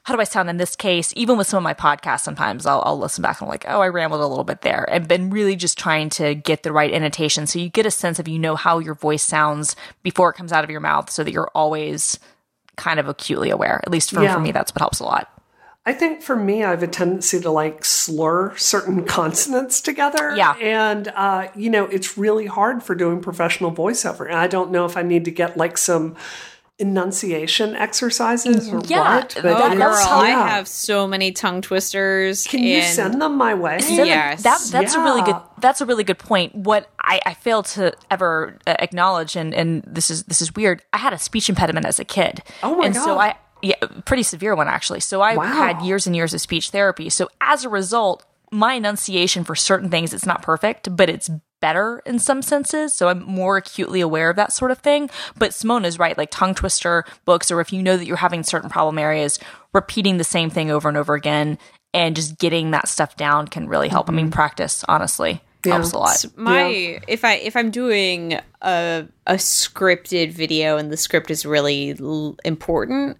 How 0.04 0.14
do 0.14 0.20
I 0.20 0.24
sound 0.24 0.48
in 0.48 0.56
this 0.56 0.76
case? 0.76 1.12
Even 1.16 1.36
with 1.36 1.48
some 1.48 1.56
of 1.56 1.64
my 1.64 1.74
podcasts, 1.74 2.20
sometimes 2.20 2.64
I'll, 2.64 2.80
I'll 2.86 2.96
listen 2.96 3.22
back 3.22 3.40
and 3.40 3.46
I'm 3.48 3.50
like, 3.50 3.64
oh, 3.66 3.80
I 3.80 3.88
rambled 3.88 4.20
a 4.20 4.26
little 4.28 4.44
bit 4.44 4.60
there, 4.60 4.88
and 4.88 5.08
been 5.08 5.30
really 5.30 5.56
just 5.56 5.76
trying 5.76 6.10
to 6.10 6.36
get 6.36 6.62
the 6.62 6.70
right 6.70 6.92
intonation, 6.92 7.48
so 7.48 7.58
you 7.58 7.68
get 7.68 7.86
a 7.86 7.90
sense 7.90 8.20
of 8.20 8.28
you 8.28 8.38
know 8.38 8.54
how 8.54 8.78
your 8.78 8.94
voice 8.94 9.24
sounds 9.24 9.74
before 10.04 10.30
it 10.30 10.34
comes 10.34 10.52
out 10.52 10.62
of 10.62 10.70
your 10.70 10.78
mouth, 10.78 11.10
so 11.10 11.24
that 11.24 11.32
you're 11.32 11.50
always 11.56 12.20
kind 12.76 13.00
of 13.00 13.08
acutely 13.08 13.50
aware. 13.50 13.80
At 13.82 13.90
least 13.90 14.12
for, 14.12 14.22
Yeah. 14.22 14.34
for 14.34 14.38
me, 14.38 14.52
that's 14.52 14.72
what 14.72 14.80
helps 14.80 15.00
a 15.00 15.04
lot. 15.04 15.28
I 15.88 15.92
think 15.92 16.20
for 16.20 16.34
me, 16.34 16.64
I 16.64 16.70
have 16.70 16.82
a 16.82 16.88
tendency 16.88 17.38
to 17.40 17.50
like 17.50 17.84
slur 17.84 18.56
certain 18.56 19.04
consonants 19.16 19.80
together. 19.80 20.34
Yeah. 20.36 20.54
And, 20.56 21.06
uh, 21.08 21.48
you 21.54 21.70
know, 21.70 21.84
it's 21.86 22.18
really 22.18 22.46
hard 22.46 22.82
for 22.82 22.94
doing 22.96 23.20
professional 23.20 23.70
voiceover. 23.72 24.26
And 24.26 24.34
I 24.34 24.48
don't 24.48 24.72
know 24.72 24.84
if 24.84 24.96
I 24.96 25.02
need 25.02 25.24
to 25.26 25.30
get 25.30 25.56
like 25.56 25.78
some 25.78 26.16
enunciation 26.78 27.74
exercises 27.74 28.68
or 28.68 28.80
Yeah. 28.86 29.16
what. 29.16 29.36
Oh, 29.36 29.40
Oh, 29.40 29.42
That- 29.42 29.76
girl, 29.76 29.78
that's- 29.92 30.06
I 30.06 30.26
have 30.28 30.68
so 30.68 31.06
many 31.06 31.32
tongue 31.32 31.62
twisters. 31.62 32.46
Can 32.46 32.62
you 32.62 32.82
send 32.82 33.20
them 33.22 33.36
my 33.36 33.54
way? 33.54 33.78
Yes. 33.80 34.42
that 34.42 34.60
that's 34.70 34.94
a 34.94 35.00
really 35.00 35.22
good 35.22 35.36
that's 35.58 35.80
a 35.80 35.86
really 35.86 36.04
good 36.04 36.18
point. 36.18 36.54
What 36.54 36.90
I, 37.02 37.20
I 37.24 37.32
fail 37.34 37.62
to 37.62 37.94
ever 38.10 38.58
uh, 38.66 38.74
acknowledge, 38.78 39.36
and 39.36 39.54
and 39.54 39.82
this 39.86 40.10
is 40.10 40.24
this 40.24 40.42
is 40.42 40.54
weird. 40.54 40.82
I 40.92 40.98
had 40.98 41.14
a 41.14 41.18
speech 41.18 41.48
impediment 41.48 41.86
as 41.86 41.98
a 41.98 42.04
kid. 42.04 42.42
Oh 42.62 42.76
my 42.76 42.86
and 42.86 42.94
so 42.94 43.18
I 43.18 43.36
yeah, 43.62 43.76
pretty 44.04 44.22
severe 44.22 44.54
one 44.54 44.68
actually. 44.68 45.00
So 45.00 45.20
I 45.20 45.36
Wow. 45.36 45.44
had 45.44 45.82
years 45.82 46.06
and 46.06 46.14
years 46.14 46.34
of 46.34 46.40
speech 46.40 46.70
therapy. 46.70 47.10
So 47.10 47.28
as 47.40 47.64
a 47.64 47.68
result, 47.68 48.24
my 48.50 48.74
enunciation 48.74 49.44
for 49.44 49.54
certain 49.54 49.90
things 49.90 50.14
it's 50.14 50.26
not 50.26 50.42
perfect, 50.42 50.94
but 50.94 51.08
it's 51.08 51.30
better 51.60 52.02
in 52.04 52.18
some 52.18 52.42
senses. 52.42 52.94
So 52.94 53.08
I'm 53.08 53.22
more 53.22 53.56
acutely 53.56 54.00
aware 54.00 54.30
of 54.30 54.36
that 54.36 54.52
sort 54.52 54.70
of 54.70 54.78
thing. 54.78 55.10
But 55.36 55.54
Simone 55.54 55.84
is 55.84 55.98
right, 55.98 56.16
like 56.16 56.30
tongue 56.30 56.54
twister 56.54 57.04
books, 57.24 57.50
or 57.50 57.60
if 57.60 57.72
you 57.72 57.82
know 57.82 57.96
that 57.96 58.06
you're 58.06 58.16
having 58.18 58.42
certain 58.42 58.70
problem 58.70 58.98
areas, 58.98 59.38
repeating 59.72 60.18
the 60.18 60.24
same 60.24 60.50
thing 60.50 60.70
over 60.70 60.88
and 60.88 60.96
over 60.98 61.14
again 61.14 61.58
and 61.94 62.14
just 62.14 62.38
getting 62.38 62.72
that 62.72 62.88
stuff 62.88 63.16
down 63.16 63.48
can 63.48 63.68
really 63.68 63.88
help. 63.88 64.08
I 64.08 64.12
mean, 64.12 64.26
mm-hmm. 64.26 64.32
practice 64.32 64.84
honestly 64.86 65.40
helps 65.64 65.92
a 65.92 65.98
lot. 65.98 66.24
my 66.36 67.00
if 67.08 67.24
i 67.24 67.34
if 67.34 67.56
i'm 67.56 67.72
doing 67.72 68.38
a 68.62 69.04
a 69.26 69.34
scripted 69.34 70.30
video 70.30 70.76
and 70.76 70.92
the 70.92 70.96
script 70.96 71.28
is 71.28 71.44
really 71.44 71.96
l- 72.00 72.36
important 72.44 73.18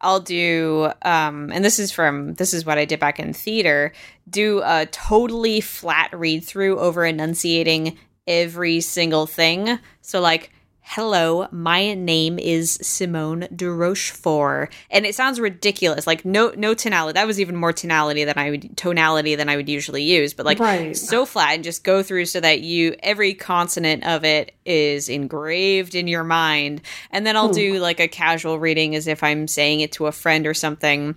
i'll 0.00 0.20
do 0.20 0.90
um 1.02 1.50
and 1.52 1.64
this 1.64 1.78
is 1.78 1.90
from 1.90 2.34
this 2.34 2.52
is 2.52 2.64
what 2.66 2.78
i 2.78 2.84
did 2.84 3.00
back 3.00 3.18
in 3.18 3.32
theater 3.32 3.92
do 4.28 4.62
a 4.64 4.86
totally 4.86 5.60
flat 5.60 6.10
read 6.12 6.44
through 6.44 6.78
over 6.78 7.04
enunciating 7.04 7.96
every 8.26 8.80
single 8.80 9.26
thing. 9.26 9.78
So 10.02 10.20
like 10.20 10.50
hello 10.88 11.48
my 11.50 11.94
name 11.94 12.38
is 12.38 12.78
simone 12.80 13.48
de 13.56 13.68
rochefort 13.68 14.72
and 14.88 15.04
it 15.04 15.16
sounds 15.16 15.40
ridiculous. 15.40 16.06
Like 16.06 16.24
no 16.24 16.52
no 16.56 16.74
tonality. 16.74 17.14
That 17.14 17.26
was 17.26 17.40
even 17.40 17.56
more 17.56 17.72
tonality 17.72 18.22
than 18.22 18.38
i 18.38 18.50
would 18.50 18.76
tonality 18.76 19.34
than 19.34 19.48
i 19.48 19.56
would 19.56 19.68
usually 19.68 20.04
use. 20.04 20.32
But 20.32 20.46
like 20.46 20.60
Right. 20.60 20.96
so 20.96 21.26
flat 21.26 21.54
and 21.54 21.64
just 21.64 21.82
go 21.82 22.04
through 22.04 22.26
so 22.26 22.38
that 22.38 22.60
you 22.60 22.94
every 23.02 23.34
consonant 23.34 24.06
of 24.06 24.24
it 24.24 24.54
is 24.64 25.08
engraved 25.08 25.96
in 25.96 26.06
your 26.06 26.22
mind. 26.22 26.82
And 27.10 27.26
then 27.26 27.36
i'll 27.36 27.48
hmm. 27.48 27.54
do 27.54 27.78
like 27.80 27.98
a 27.98 28.06
casual 28.06 28.60
reading 28.60 28.94
as 28.94 29.08
if 29.08 29.24
i'm 29.24 29.48
saying 29.48 29.80
it 29.80 29.90
to 29.92 30.06
a 30.06 30.12
friend 30.12 30.46
or 30.46 30.54
something. 30.54 31.16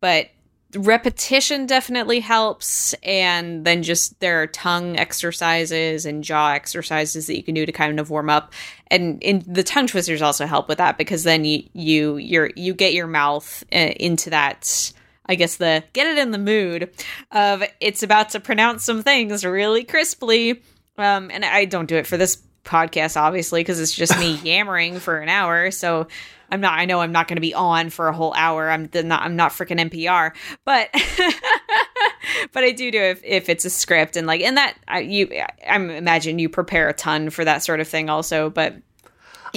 But 0.00 0.28
repetition 0.74 1.66
definitely 1.66 2.20
helps. 2.20 2.94
And 3.02 3.64
then 3.64 3.82
just 3.82 4.20
there 4.20 4.42
are 4.42 4.46
tongue 4.46 4.98
exercises 4.98 6.04
and 6.04 6.22
jaw 6.22 6.52
exercises 6.52 7.26
that 7.26 7.36
you 7.36 7.42
can 7.42 7.54
do 7.54 7.64
to 7.64 7.72
kind 7.72 7.98
of 7.98 8.10
warm 8.10 8.28
up 8.28 8.52
and 8.90 9.22
in 9.22 9.44
the 9.46 9.62
tongue 9.62 9.86
twisters 9.86 10.22
also 10.22 10.46
help 10.46 10.68
with 10.68 10.78
that 10.78 10.98
because 10.98 11.24
then 11.24 11.44
you 11.44 11.64
you 11.72 12.16
you're 12.16 12.50
you 12.56 12.74
get 12.74 12.92
your 12.92 13.06
mouth 13.06 13.64
uh, 13.72 13.76
into 13.76 14.30
that 14.30 14.92
I 15.26 15.34
guess 15.34 15.56
the 15.56 15.84
get 15.92 16.06
it 16.06 16.18
in 16.18 16.30
the 16.30 16.38
mood 16.38 16.90
of 17.30 17.62
it's 17.80 18.02
about 18.02 18.30
to 18.30 18.40
pronounce 18.40 18.84
some 18.84 19.02
things 19.02 19.44
really 19.44 19.84
crisply. 19.84 20.62
Um, 20.96 21.30
and 21.30 21.44
I 21.44 21.66
don't 21.66 21.86
do 21.86 21.96
it 21.96 22.06
for 22.06 22.16
this 22.16 22.42
podcast, 22.64 23.16
obviously, 23.16 23.60
because 23.60 23.78
it's 23.78 23.94
just 23.94 24.18
me 24.18 24.34
yammering 24.42 25.00
for 25.00 25.18
an 25.18 25.28
hour. 25.28 25.70
So 25.70 26.08
I'm 26.50 26.60
not. 26.60 26.78
I 26.78 26.86
know 26.86 27.00
I'm 27.00 27.12
not 27.12 27.28
going 27.28 27.36
to 27.36 27.42
be 27.42 27.54
on 27.54 27.90
for 27.90 28.08
a 28.08 28.12
whole 28.12 28.32
hour. 28.34 28.70
I'm 28.70 28.88
not. 28.94 29.22
I'm 29.22 29.36
not 29.36 29.52
freaking 29.52 29.90
NPR. 29.90 30.32
But 30.64 30.88
but 32.52 32.64
I 32.64 32.72
do 32.72 32.90
do 32.90 33.00
if 33.00 33.22
if 33.24 33.48
it's 33.48 33.64
a 33.64 33.70
script 33.70 34.16
and 34.16 34.26
like 34.26 34.40
and 34.40 34.56
that 34.56 34.76
I, 34.86 35.00
you. 35.00 35.28
I 35.68 35.76
imagine 35.76 36.38
you 36.38 36.48
prepare 36.48 36.88
a 36.88 36.92
ton 36.92 37.30
for 37.30 37.44
that 37.44 37.62
sort 37.62 37.80
of 37.80 37.88
thing 37.88 38.08
also. 38.08 38.50
But 38.50 38.76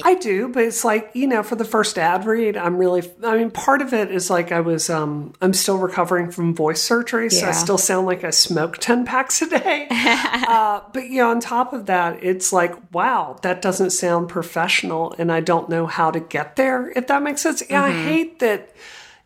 I 0.03 0.15
do, 0.15 0.47
but 0.47 0.63
it's 0.63 0.83
like, 0.85 1.11
you 1.13 1.27
know, 1.27 1.43
for 1.43 1.55
the 1.55 1.65
first 1.65 1.97
ad 1.97 2.25
read, 2.25 2.55
I'm 2.57 2.77
really, 2.77 3.03
I 3.23 3.37
mean, 3.37 3.51
part 3.51 3.81
of 3.81 3.93
it 3.93 4.11
is 4.11 4.29
like 4.29 4.51
I 4.51 4.61
was, 4.61 4.89
um, 4.89 5.33
I'm 5.41 5.53
still 5.53 5.77
recovering 5.77 6.31
from 6.31 6.55
voice 6.55 6.81
surgery, 6.81 7.29
so 7.29 7.45
Yeah. 7.45 7.49
I 7.49 7.51
still 7.51 7.77
sound 7.77 8.07
like 8.07 8.23
I 8.23 8.29
smoke 8.29 8.77
10 8.79 9.05
packs 9.05 9.41
a 9.41 9.49
day. 9.49 9.87
uh, 9.91 10.81
but, 10.93 11.09
you 11.09 11.17
know, 11.17 11.29
on 11.29 11.39
top 11.39 11.73
of 11.73 11.87
that, 11.87 12.23
it's 12.23 12.53
like, 12.53 12.73
wow, 12.93 13.37
that 13.41 13.61
doesn't 13.61 13.91
sound 13.91 14.29
professional, 14.29 15.13
and 15.17 15.31
I 15.31 15.41
don't 15.41 15.69
know 15.69 15.87
how 15.87 16.11
to 16.11 16.19
get 16.19 16.55
there, 16.55 16.91
if 16.95 17.07
that 17.07 17.21
makes 17.21 17.41
sense. 17.41 17.61
Yeah, 17.69 17.83
I 17.83 17.91
hate 17.91 18.39
that 18.39 18.71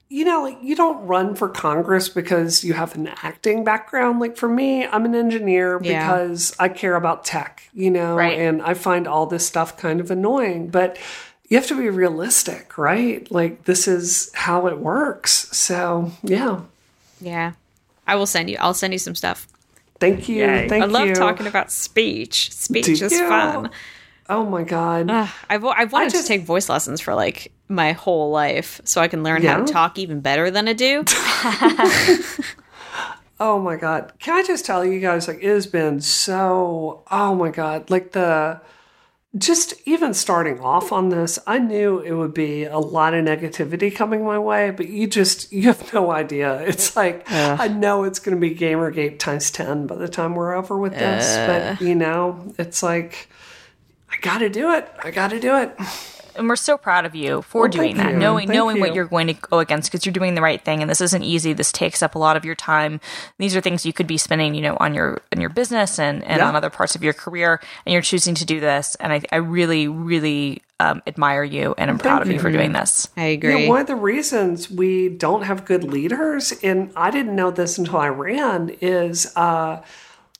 you 0.09 0.23
know, 0.23 0.43
like 0.43 0.57
you 0.61 0.75
don't 0.75 1.05
run 1.07 1.35
for 1.35 1.49
Congress 1.49 2.09
because 2.09 2.63
you 2.63 2.73
have 2.73 2.95
an 2.95 3.07
acting 3.23 3.63
background. 3.63 4.19
Like 4.19 4.37
for 4.37 4.47
me, 4.47 4.85
I'm 4.85 5.05
an 5.05 5.15
engineer 5.15 5.79
Yeah. 5.81 6.07
because 6.11 6.55
I 6.59 6.69
care 6.69 6.95
about 6.95 7.25
tech, 7.25 7.63
you 7.73 7.89
know, 7.89 8.15
Right. 8.15 8.37
and 8.39 8.61
I 8.61 8.75
find 8.75 9.07
all 9.07 9.25
this 9.25 9.45
stuff 9.47 9.77
kind 9.77 9.99
of 9.99 10.11
annoying. 10.11 10.67
But 10.67 10.97
you 11.47 11.57
have 11.57 11.67
to 11.67 11.77
be 11.77 11.89
realistic, 11.89 12.77
right? 12.77 13.29
Like 13.31 13.65
this 13.65 13.87
is 13.87 14.31
how 14.35 14.67
it 14.67 14.77
works. 14.79 15.49
So 15.57 16.11
yeah. 16.23 16.61
yeah, 17.19 17.53
I 18.07 18.15
will 18.15 18.27
send 18.27 18.49
you. 18.49 18.57
I'll 18.59 18.73
send 18.75 18.93
you 18.93 18.99
some 18.99 19.15
stuff. 19.15 19.47
Thank 19.99 20.27
you. 20.29 20.37
Yay. 20.45 20.67
Thank 20.69 20.83
I 20.83 20.87
love 20.87 21.07
you. 21.07 21.15
talking 21.15 21.47
about 21.47 21.71
speech. 21.71 22.51
Speech 22.51 22.85
Do 22.85 22.91
is 23.05 23.11
you? 23.11 23.27
fun. 23.27 23.69
Oh 24.27 24.45
my 24.45 24.63
God. 24.63 25.09
Ugh, 25.09 25.29
I've 25.49 25.65
I've 25.65 25.91
wanted 25.93 26.11
just- 26.11 26.23
to 26.25 26.27
take 26.27 26.41
voice 26.43 26.69
lessons 26.69 27.01
for 27.01 27.13
like 27.13 27.51
my 27.67 27.91
whole 27.93 28.31
life, 28.31 28.81
so 28.83 29.01
I 29.01 29.07
can 29.07 29.23
learn 29.23 29.43
how 29.43 29.57
to 29.57 29.71
talk 29.71 29.97
even 29.97 30.19
better 30.21 30.49
than 30.51 30.67
I 30.67 30.73
do. 30.73 31.03
Oh 33.37 33.59
my 33.59 33.75
god. 33.75 34.13
Can 34.19 34.33
I 34.37 34.43
just 34.43 34.65
tell 34.65 34.85
you 34.85 34.99
guys 35.01 35.27
like 35.27 35.39
it 35.43 35.49
has 35.49 35.67
been 35.67 35.99
so 35.99 37.03
oh 37.11 37.35
my 37.35 37.49
god, 37.49 37.89
like 37.89 38.13
the 38.13 38.61
just 39.37 39.73
even 39.83 40.13
starting 40.13 40.61
off 40.61 40.93
on 40.93 41.09
this, 41.09 41.37
I 41.45 41.59
knew 41.59 41.99
it 41.99 42.13
would 42.13 42.33
be 42.33 42.63
a 42.63 42.77
lot 42.79 43.13
of 43.13 43.25
negativity 43.25 43.93
coming 43.93 44.23
my 44.23 44.39
way, 44.39 44.71
but 44.71 44.87
you 44.87 45.07
just 45.07 45.51
you 45.51 45.63
have 45.63 45.93
no 45.93 46.11
idea. 46.11 46.61
It's 46.61 46.95
like 46.95 47.29
I 47.29 47.67
know 47.67 48.05
it's 48.05 48.19
going 48.19 48.37
to 48.37 48.39
be 48.39 48.55
Gamergate 48.55 49.19
times 49.19 49.51
10 49.51 49.87
by 49.87 49.95
the 49.95 50.07
time 50.07 50.35
we're 50.35 50.53
over 50.53 50.77
with 50.77 50.93
this, 50.93 51.35
but 51.35 51.85
you 51.85 51.95
know, 51.95 52.53
it's 52.57 52.81
like 52.81 53.27
I 54.15 54.21
got 54.21 54.37
to 54.39 54.49
do 54.49 54.71
it. 54.71 54.87
I 55.03 55.11
got 55.11 55.29
to 55.31 55.39
do 55.39 55.55
it. 55.57 55.75
and 56.35 56.49
we're 56.49 56.55
so 56.55 56.77
proud 56.77 57.05
of 57.05 57.15
you 57.15 57.41
for 57.43 57.61
Well, 57.61 57.69
doing 57.71 57.95
thank 57.95 57.97
that 58.07 58.11
you. 58.13 58.17
knowing 58.19 58.47
Thank 58.47 58.57
knowing 58.57 58.79
what 58.79 58.89
you. 58.89 58.95
you're 58.95 59.05
going 59.05 59.27
to 59.27 59.33
go 59.33 59.59
against 59.59 59.89
because 59.91 60.05
you're 60.05 60.11
doing 60.13 60.35
the 60.35 60.41
right 60.41 60.61
thing 60.61 60.81
and 60.81 60.89
this 60.89 60.99
isn't 60.99 61.23
easy 61.23 61.53
this 61.53 61.71
takes 61.71 62.03
up 62.03 62.15
a 62.15 62.19
lot 62.19 62.35
of 62.35 62.43
your 62.43 62.55
time 62.55 62.99
these 63.37 63.55
are 63.55 63.61
things 63.61 63.85
you 63.85 63.93
could 63.93 64.05
be 64.07 64.17
spending 64.17 64.53
you 64.53 64.61
know 64.61 64.75
on 64.81 64.93
your 64.93 65.21
on 65.33 65.39
your 65.39 65.49
business 65.49 65.97
and 65.97 66.23
and 66.25 66.39
Yeah. 66.39 66.47
on 66.49 66.55
other 66.55 66.69
parts 66.69 66.93
of 66.93 67.03
your 67.03 67.13
career 67.13 67.61
and 67.85 67.93
you're 67.93 68.01
choosing 68.01 68.35
to 68.35 68.43
do 68.45 68.59
this 68.59 68.95
and 68.95 69.13
i, 69.13 69.21
I 69.31 69.37
really 69.37 69.87
really 69.87 70.61
um, 70.81 71.01
admire 71.07 71.43
you 71.45 71.73
and 71.77 71.89
i'm 71.89 71.97
proud 71.97 72.21
of 72.21 72.29
you 72.29 72.37
for 72.37 72.51
doing 72.51 72.73
this 72.73 73.07
I 73.15 73.27
You 73.29 73.33
agree. 73.35 73.63
know, 73.63 73.69
one 73.69 73.79
of 73.79 73.87
the 73.87 73.95
reasons 73.95 74.69
we 74.69 75.07
don't 75.07 75.43
have 75.43 75.63
good 75.63 75.85
leaders, 75.85 76.51
and 76.61 76.91
I 76.97 77.11
didn't 77.11 77.33
know 77.37 77.49
this 77.49 77.77
until 77.77 77.95
I 77.99 78.09
ran, 78.09 78.75
is 78.81 79.31
uh, 79.37 79.81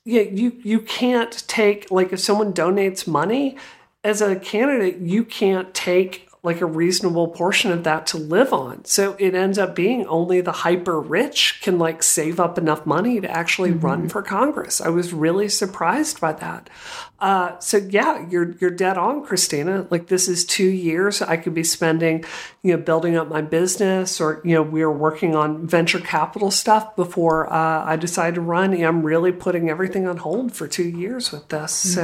yeah, 0.06 0.22
you 0.22 0.52
you 0.62 0.80
can't 0.80 1.46
take 1.48 1.90
like 1.90 2.12
if 2.12 2.20
someone 2.20 2.52
donates 2.52 3.08
money 3.08 3.56
as 4.04 4.22
a 4.22 4.36
candidate, 4.36 4.98
you 4.98 5.24
can't 5.24 5.74
take 5.74 6.28
like 6.44 6.60
a 6.60 6.66
reasonable 6.66 7.26
portion 7.26 7.72
of 7.72 7.82
that 7.82 8.06
to 8.06 8.16
live 8.16 8.52
on. 8.52 8.84
So 8.84 9.16
it 9.18 9.34
ends 9.34 9.58
up 9.58 9.74
being 9.74 10.06
only 10.06 10.40
the 10.40 10.52
hyper 10.52 11.00
rich 11.00 11.58
can 11.60 11.76
like 11.76 12.04
save 12.04 12.38
up 12.38 12.56
enough 12.56 12.86
money 12.86 13.20
to 13.20 13.28
actually 13.28 13.72
run 13.72 14.02
mm-hmm. 14.02 14.08
for 14.08 14.22
Congress. 14.22 14.80
I 14.80 14.90
was 14.90 15.12
really 15.12 15.48
surprised 15.48 16.20
by 16.20 16.34
that. 16.34 16.70
Uh, 17.18 17.58
so 17.60 17.78
yeah, 17.78 18.28
you're 18.28 18.52
you're 18.60 18.70
dead 18.70 18.98
on, 18.98 19.24
Christina. 19.24 19.86
Like 19.90 20.08
this 20.08 20.28
is 20.28 20.44
two 20.44 20.68
years 20.68 21.22
I 21.22 21.36
could 21.38 21.54
be 21.54 21.64
spending, 21.64 22.24
you 22.62 22.76
know, 22.76 22.82
building 22.82 23.16
up 23.16 23.28
my 23.28 23.40
business, 23.40 24.20
or 24.20 24.42
you 24.44 24.54
know, 24.54 24.62
we 24.62 24.82
are 24.82 24.92
working 24.92 25.34
on 25.34 25.66
venture 25.66 26.00
capital 26.00 26.50
stuff 26.50 26.94
before 26.94 27.50
uh, 27.50 27.84
I 27.84 27.96
decide 27.96 28.34
to 28.34 28.40
run. 28.40 28.74
I'm 28.84 29.02
really 29.02 29.32
putting 29.32 29.70
everything 29.70 30.06
on 30.06 30.18
hold 30.18 30.52
for 30.52 30.68
two 30.68 30.88
years 30.88 31.32
with 31.32 31.48
this. 31.48 31.72
So 31.72 32.02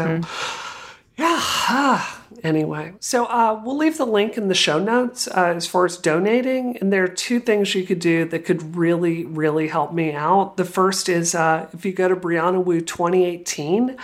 yeah. 1.17 2.05
anyway, 2.43 2.95
so 3.01 3.27
uh, 3.27 3.61
we'll 3.63 3.77
leave 3.77 3.99
the 3.99 4.07
link 4.07 4.37
in 4.37 4.49
the 4.49 4.55
show 4.55 4.79
notes 4.79 5.29
uh, 5.29 5.53
as 5.55 5.67
far 5.67 5.85
as 5.85 5.97
donating. 5.99 6.79
And 6.79 6.93
there 6.93 7.05
are 7.05 7.09
two 7.09 7.39
things 7.39 7.75
you 7.75 7.85
could 7.85 7.99
do 7.99 8.25
that 8.27 8.45
could 8.45 8.77
really, 8.77 9.25
really 9.25 9.69
help 9.69 9.93
me 9.93 10.13
out. 10.13 10.57
The 10.57 10.65
first 10.65 11.09
is 11.09 11.35
uh, 11.35 11.69
if 11.73 11.85
you 11.85 11.93
go 11.93 12.09
to 12.09 12.17
Brianna 12.17 12.65
Wu 12.65 12.81
2018, 12.81 13.97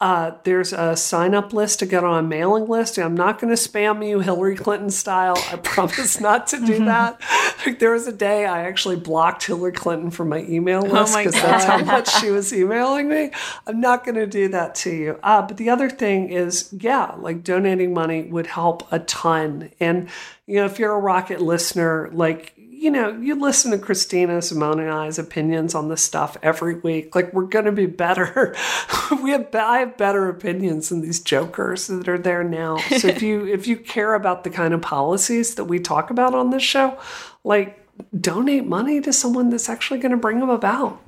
uh, 0.00 0.32
there's 0.42 0.72
a 0.72 0.96
sign 0.96 1.34
up 1.34 1.52
list 1.52 1.78
to 1.78 1.86
get 1.86 2.02
on 2.02 2.24
a 2.24 2.26
mailing 2.26 2.66
list. 2.66 2.98
I'm 2.98 3.14
not 3.14 3.40
going 3.40 3.54
to 3.54 3.60
spam 3.60 4.06
you 4.06 4.18
Hillary 4.18 4.56
Clinton 4.56 4.90
style. 4.90 5.36
I 5.50 5.56
promise 5.62 6.20
not 6.20 6.48
to 6.48 6.64
do 6.64 6.84
that. 6.84 7.20
Like, 7.64 7.78
there 7.78 7.92
was 7.92 8.06
a 8.08 8.12
day 8.12 8.44
I 8.44 8.66
actually 8.66 8.96
blocked 8.96 9.44
Hillary 9.46 9.72
Clinton 9.72 10.10
from 10.10 10.28
my 10.30 10.40
email 10.40 10.82
list 10.82 11.14
my 11.14 11.24
because 11.24 11.40
that's 11.40 11.64
how 11.64 11.82
much 11.84 12.12
she 12.20 12.30
was 12.30 12.52
emailing 12.52 13.08
me. 13.08 13.30
I'm 13.66 13.80
not 13.80 14.04
going 14.04 14.16
to 14.16 14.26
do 14.26 14.48
that 14.48 14.74
to 14.76 14.90
you. 14.90 15.18
Uh, 15.22 15.42
but 15.42 15.56
the 15.56 15.70
other 15.70 15.88
thing 15.88 16.28
is, 16.28 16.74
yeah, 16.78 17.14
like 17.16 17.44
donating 17.44 17.94
money 17.94 18.24
would 18.24 18.48
help 18.48 18.92
a 18.92 18.98
ton. 18.98 19.70
And, 19.78 20.10
you 20.46 20.56
know, 20.56 20.66
if 20.66 20.78
you're 20.80 20.92
a 20.92 20.98
Rocket 20.98 21.40
listener, 21.40 22.10
like, 22.12 22.52
you 22.84 22.90
know, 22.90 23.12
you 23.12 23.34
listen 23.34 23.70
to 23.70 23.78
Christina, 23.78 24.42
Simone, 24.42 24.78
and 24.78 24.90
I's 24.90 25.18
opinions 25.18 25.74
on 25.74 25.88
this 25.88 26.04
stuff 26.04 26.36
every 26.42 26.74
week. 26.74 27.14
Like, 27.14 27.32
we're 27.32 27.46
going 27.46 27.64
to 27.64 27.72
be 27.72 27.86
better. 27.86 28.54
we 29.22 29.30
have, 29.30 29.54
I 29.54 29.78
have 29.78 29.96
better 29.96 30.28
opinions 30.28 30.90
than 30.90 31.00
these 31.00 31.18
jokers 31.18 31.86
that 31.86 32.06
are 32.08 32.18
there 32.18 32.44
now. 32.44 32.76
So 32.76 33.08
if 33.08 33.22
you 33.22 33.46
if 33.46 33.66
you 33.66 33.78
care 33.78 34.12
about 34.12 34.44
the 34.44 34.50
kind 34.50 34.74
of 34.74 34.82
policies 34.82 35.54
that 35.54 35.64
we 35.64 35.80
talk 35.80 36.10
about 36.10 36.34
on 36.34 36.50
this 36.50 36.62
show, 36.62 36.98
like, 37.42 37.82
donate 38.20 38.66
money 38.66 39.00
to 39.00 39.14
someone 39.14 39.48
that's 39.48 39.70
actually 39.70 40.00
going 40.00 40.12
to 40.12 40.18
bring 40.18 40.40
them 40.40 40.50
about. 40.50 41.00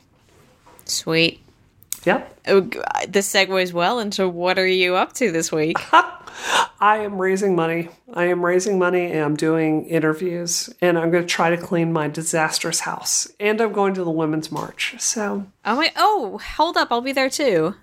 Sweet. 0.87 1.43
Yep. 2.07 2.39
Oh, 2.47 2.71
This 3.07 3.31
segues 3.31 3.75
well 3.75 3.99
into 3.99 4.27
what 4.27 4.59
are 4.59 4.67
you 4.67 4.95
up 4.95 5.13
to 5.15 5.31
this 5.31 5.53
week? 5.53 5.77
I 6.79 6.99
am 6.99 7.19
raising 7.21 7.57
money. 7.57 7.89
I 8.13 8.25
am 8.27 8.45
raising 8.45 8.79
money 8.79 9.11
and 9.11 9.21
I'm 9.21 9.35
doing 9.37 9.87
interviews 9.87 10.69
and 10.81 10.99
I'm 10.99 11.11
going 11.11 11.23
to 11.23 11.29
try 11.29 11.51
to 11.51 11.57
clean 11.57 11.93
my 11.93 12.09
disastrous 12.09 12.81
house. 12.81 13.31
And 13.41 13.61
I'm 13.61 13.73
going 13.73 13.95
to 13.95 14.05
the 14.05 14.11
Women's 14.11 14.53
March. 14.53 14.95
So, 14.99 15.47
Oh 15.65 15.77
my! 15.77 15.93
Oh, 15.97 16.39
hold 16.57 16.77
up! 16.77 16.89
I'll 16.91 17.01
be 17.01 17.13
there 17.13 17.31
too. 17.31 17.75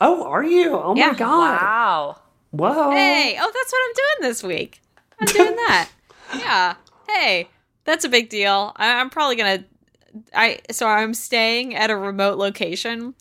oh, 0.00 0.24
are 0.24 0.44
you? 0.44 0.74
Oh 0.78 0.94
Yeah. 0.94 1.12
my 1.12 1.14
God. 1.18 1.60
wow 1.62 2.16
Whoa. 2.50 2.90
Hey! 2.92 3.36
Oh, 3.40 3.50
that's 3.52 3.72
what 3.72 3.82
I'm 3.88 3.94
doing 3.94 4.28
this 4.30 4.42
week. 4.42 4.80
I'm 5.20 5.26
doing 5.26 5.56
that. 5.56 5.88
yeah. 6.36 6.74
Hey, 7.08 7.48
that's 7.84 8.04
a 8.04 8.08
big 8.08 8.28
deal. 8.28 8.72
I- 8.76 9.00
I'm 9.00 9.10
probably 9.10 9.36
gonna. 9.36 9.64
I 10.34 10.60
so 10.70 10.86
I'm 10.86 11.14
staying 11.14 11.74
at 11.74 11.90
a 11.90 11.96
remote 11.96 12.38
location. 12.38 13.14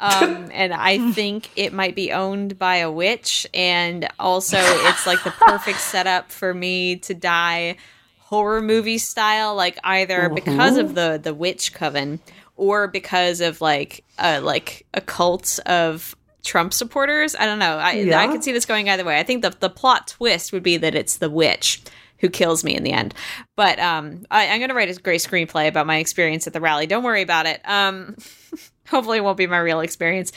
Um, 0.00 0.48
and 0.52 0.72
I 0.72 1.12
think 1.12 1.50
it 1.56 1.72
might 1.72 1.96
be 1.96 2.12
owned 2.12 2.58
by 2.58 2.76
a 2.76 2.90
witch, 2.90 3.46
and 3.52 4.08
also 4.18 4.58
it's 4.58 5.06
like 5.06 5.24
the 5.24 5.32
perfect 5.32 5.80
setup 5.80 6.30
for 6.30 6.54
me 6.54 6.96
to 6.96 7.14
die 7.14 7.76
horror 8.18 8.62
movie 8.62 8.98
style, 8.98 9.54
like 9.54 9.78
either 9.82 10.28
because 10.28 10.76
of 10.76 10.94
the 10.94 11.18
the 11.20 11.34
witch 11.34 11.72
coven 11.72 12.20
or 12.56 12.86
because 12.86 13.40
of 13.40 13.60
like 13.60 14.04
uh 14.18 14.40
like 14.42 14.86
a 14.94 15.00
cult 15.00 15.58
of 15.66 16.14
Trump 16.44 16.72
supporters. 16.72 17.34
I 17.34 17.46
don't 17.46 17.58
know. 17.58 17.78
I 17.78 17.92
Yeah. 17.92 18.20
I 18.20 18.28
could 18.28 18.44
see 18.44 18.52
this 18.52 18.66
going 18.66 18.88
either 18.88 19.04
way. 19.04 19.18
I 19.18 19.22
think 19.22 19.42
the 19.42 19.54
the 19.58 19.70
plot 19.70 20.08
twist 20.08 20.52
would 20.52 20.62
be 20.62 20.76
that 20.76 20.94
it's 20.94 21.16
the 21.16 21.30
witch 21.30 21.82
who 22.18 22.28
kills 22.28 22.64
me 22.64 22.76
in 22.76 22.82
the 22.82 22.92
end. 22.92 23.14
But 23.56 23.78
um, 23.78 24.26
I, 24.30 24.48
I'm 24.48 24.58
going 24.58 24.70
to 24.70 24.74
write 24.74 24.90
a 24.90 25.00
great 25.00 25.20
screenplay 25.20 25.68
about 25.68 25.86
my 25.86 25.98
experience 25.98 26.46
at 26.46 26.52
the 26.52 26.60
rally. 26.60 26.86
Don't 26.86 27.04
worry 27.04 27.22
about 27.22 27.46
it. 27.46 27.60
Um, 27.64 28.16
hopefully, 28.90 29.18
it 29.18 29.24
won't 29.24 29.36
be 29.38 29.46
my 29.46 29.58
real 29.58 29.80
experience. 29.80 30.32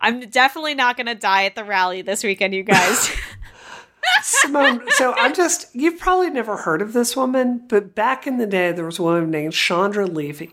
I'm 0.00 0.20
definitely 0.28 0.74
not 0.74 0.96
going 0.96 1.06
to 1.06 1.14
die 1.14 1.44
at 1.44 1.54
the 1.54 1.64
rally 1.64 2.02
this 2.02 2.22
weekend, 2.24 2.54
you 2.54 2.62
guys. 2.62 3.10
Simone, 4.22 4.82
so 4.90 5.14
I'm 5.16 5.34
just, 5.34 5.74
you've 5.74 5.98
probably 5.98 6.28
never 6.30 6.58
heard 6.58 6.82
of 6.82 6.92
this 6.92 7.16
woman, 7.16 7.62
but 7.68 7.94
back 7.94 8.26
in 8.26 8.36
the 8.36 8.46
day, 8.46 8.70
there 8.70 8.84
was 8.84 8.98
a 8.98 9.02
woman 9.02 9.30
named 9.30 9.54
Chandra 9.54 10.06
Levy 10.06 10.52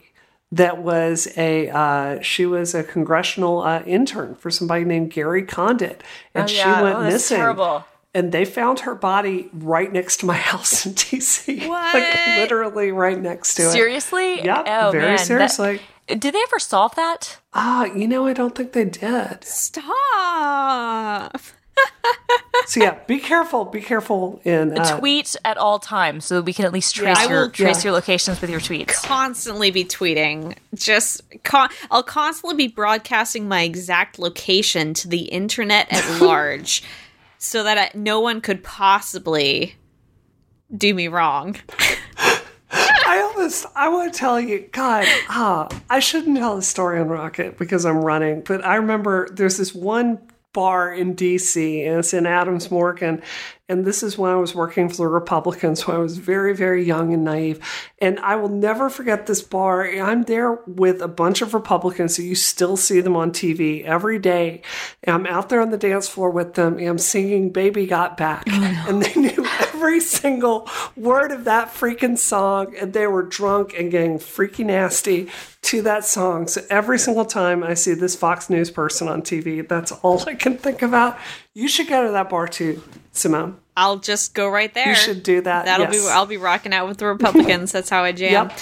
that 0.53 0.78
was 0.78 1.28
a, 1.38 1.69
uh, 1.69 2.22
she 2.22 2.45
was 2.45 2.73
a 2.73 2.84
congressional 2.84 3.61
uh, 3.61 3.84
intern 3.86 4.36
for 4.36 4.52
somebody 4.52 4.86
named 4.86 5.11
Gary 5.11 5.44
Condit. 5.44 6.02
And 6.34 6.45
Oh, 6.45 6.48
she 6.48 6.65
went 6.65 6.95
oh, 6.95 7.02
that's 7.03 7.14
missing. 7.14 7.38
terrible 7.38 7.86
and 8.14 8.32
they 8.32 8.44
found 8.45 8.82
her 8.82 8.95
body 8.95 9.49
right 9.53 9.91
next 9.91 10.18
to 10.18 10.26
my 10.26 10.36
house 10.36 10.86
in 10.86 10.94
DC. 10.94 11.68
What? 11.68 11.94
like 11.94 12.28
literally 12.40 12.91
right 12.91 13.19
next 13.19 13.56
to 13.56 13.64
it. 13.64 13.72
Seriously? 13.72 14.44
Yep, 14.44 14.65
Oh, 14.68 14.91
very 14.91 15.03
man. 15.06 15.15
That- 15.18 15.26
seriously. 15.26 15.82
Did 16.07 16.22
they 16.22 16.41
ever 16.44 16.60
solve 16.60 16.95
that? 16.95 17.40
Ah, 17.53 17.86
you 17.86 18.07
know, 18.07 18.26
I 18.28 18.34
don't 18.34 18.56
think 18.56 18.73
they 18.73 18.86
did. 18.86 19.44
Stop. 19.44 19.91
So 22.68 22.80
yeah, 22.80 22.99
be 23.07 23.18
careful. 23.19 23.65
Be 23.65 23.82
careful 23.82 24.40
in 24.44 24.78
uh, 24.78 24.99
Tweet 24.99 25.36
at 25.44 25.57
all 25.57 25.80
times 25.80 26.26
so 26.26 26.41
we 26.41 26.53
can 26.53 26.64
at 26.65 26.72
least 26.72 26.94
trace 26.95 27.18
I 27.18 27.28
your 27.28 27.41
will- 27.41 27.49
trace 27.49 27.80
yeah. 27.84 27.90
your 27.90 27.94
locations 27.94 28.40
with 28.40 28.52
your 28.52 28.60
tweets. 28.60 29.02
Constantly 29.03 29.72
be 29.72 29.84
tweeting. 29.84 30.56
Just 30.76 31.22
con- 31.44 31.69
I'll 31.90 32.03
constantly 32.03 32.56
be 32.56 32.72
broadcasting 32.72 33.48
my 33.48 33.64
exact 33.64 34.19
location 34.19 34.94
to 34.95 35.07
the 35.07 35.22
internet 35.23 35.91
at 35.91 36.22
large, 36.22 36.84
so 37.40 37.64
that 37.64 37.78
I, 37.78 37.98
no 37.98 38.19
one 38.19 38.41
could 38.41 38.64
possibly 38.64 39.76
do 40.76 40.94
me 40.94 41.07
wrong. 41.07 41.56
I 43.06 43.22
almost, 43.22 43.65
I 43.76 43.90
want 43.90 44.14
to 44.14 44.19
tell 44.19 44.40
you, 44.40 44.68
God, 44.72 45.06
ah, 45.30 45.68
I 45.90 45.99
shouldn't 45.99 46.38
tell 46.38 46.56
the 46.56 46.61
story 46.61 46.99
on 46.99 47.10
Rocket 47.10 47.57
because 47.57 47.86
I'm 47.86 48.03
running, 48.03 48.41
but 48.41 48.64
I 48.65 48.76
remember 48.76 49.28
there's 49.30 49.57
this 49.57 49.73
one 49.73 50.19
bar 50.53 50.94
in 50.94 51.15
DC 51.15 51.88
and 51.88 51.99
it's 51.99 52.14
in 52.14 52.26
Adams 52.26 52.69
Morgan. 52.69 53.22
And 53.69 53.86
this 53.86 54.03
is 54.03 54.18
when 54.18 54.32
I 54.32 54.36
was 54.36 54.53
working 54.53 54.90
for 54.90 54.98
the 54.98 55.07
Republicans, 55.07 55.88
when 55.88 55.95
I 55.95 55.99
was 55.99 56.18
very, 56.18 56.53
very 56.53 56.84
young 56.84 57.14
and 57.14 57.23
naive. 57.23 57.65
And 57.99 58.19
I 58.19 58.36
will 58.36 58.49
never 58.49 58.90
forget 58.90 59.28
this 59.28 59.41
bar. 59.41 59.90
I'm 59.90 60.23
there 60.23 60.56
with 60.68 61.02
a 61.02 61.07
bunch 61.07 61.41
of 61.41 61.53
Republicans, 61.53 62.18
so 62.18 62.22
you 62.22 62.36
still 62.36 62.76
see 62.76 62.99
them 62.99 63.15
on 63.15 63.32
TV 63.32 63.86
every 63.86 64.19
day. 64.19 64.61
And 65.03 65.15
I'm 65.15 65.26
out 65.26 65.48
there 65.48 65.61
on 65.61 65.69
the 65.69 65.78
dance 65.78 66.10
floor 66.10 66.32
with 66.32 66.56
them, 66.56 66.80
and 66.80 66.88
I'm 66.88 66.98
singing 66.98 67.52
Baby 67.52 67.86
Got 67.86 68.18
Back. 68.18 68.44
And 68.48 69.02
they 69.02 69.15
knew 69.15 69.48
every 69.82 69.99
single 69.99 70.70
word 70.95 71.32
of 71.32 71.44
that 71.45 71.68
freaking 71.70 72.16
song, 72.16 72.76
and 72.80 72.94
they 72.94 73.08
were 73.08 73.24
drunk 73.24 73.74
and 73.76 73.90
getting 73.90 74.20
freaky 74.20 74.64
nasty 74.64 75.28
to 75.64 75.82
that 75.82 76.06
song. 76.06 76.48
So 76.48 76.62
every 76.70 76.99
single 76.99 77.26
time 77.26 77.64
I 77.64 77.74
see 77.74 77.95
this 77.95 78.16
Fox 78.16 78.48
News 78.48 78.70
person 78.70 79.08
on 79.08 79.24
TV, 79.24 79.68
that's 79.68 79.91
all 79.91 80.22
I 80.30 80.36
can 80.36 80.56
think 80.58 80.84
about. 80.84 81.18
You 81.56 81.68
should 81.68 81.88
go 81.88 82.06
to 82.06 82.12
that 82.12 82.30
bar 82.30 82.48
too, 82.48 82.84
Simone. 83.12 83.58
I'll 83.76 83.98
just 83.98 84.36
go 84.36 84.48
right 84.49 84.72
there. 84.72 84.90
You 84.90 84.95
should 84.95 85.24
do 85.24 85.41
that. 85.41 85.66
That'll 85.66 85.91
yes. 85.91 86.03
be. 86.03 86.10
I'll 86.12 86.28
be 86.28 86.38
rocking 86.38 86.74
out 86.74 86.88
with 86.88 86.99
the 86.99 87.08
Republicans. 87.08 87.72
That's 87.72 87.90
how 87.90 88.03
I 88.03 88.12
jam. 88.12 88.49
Yep. 88.49 88.60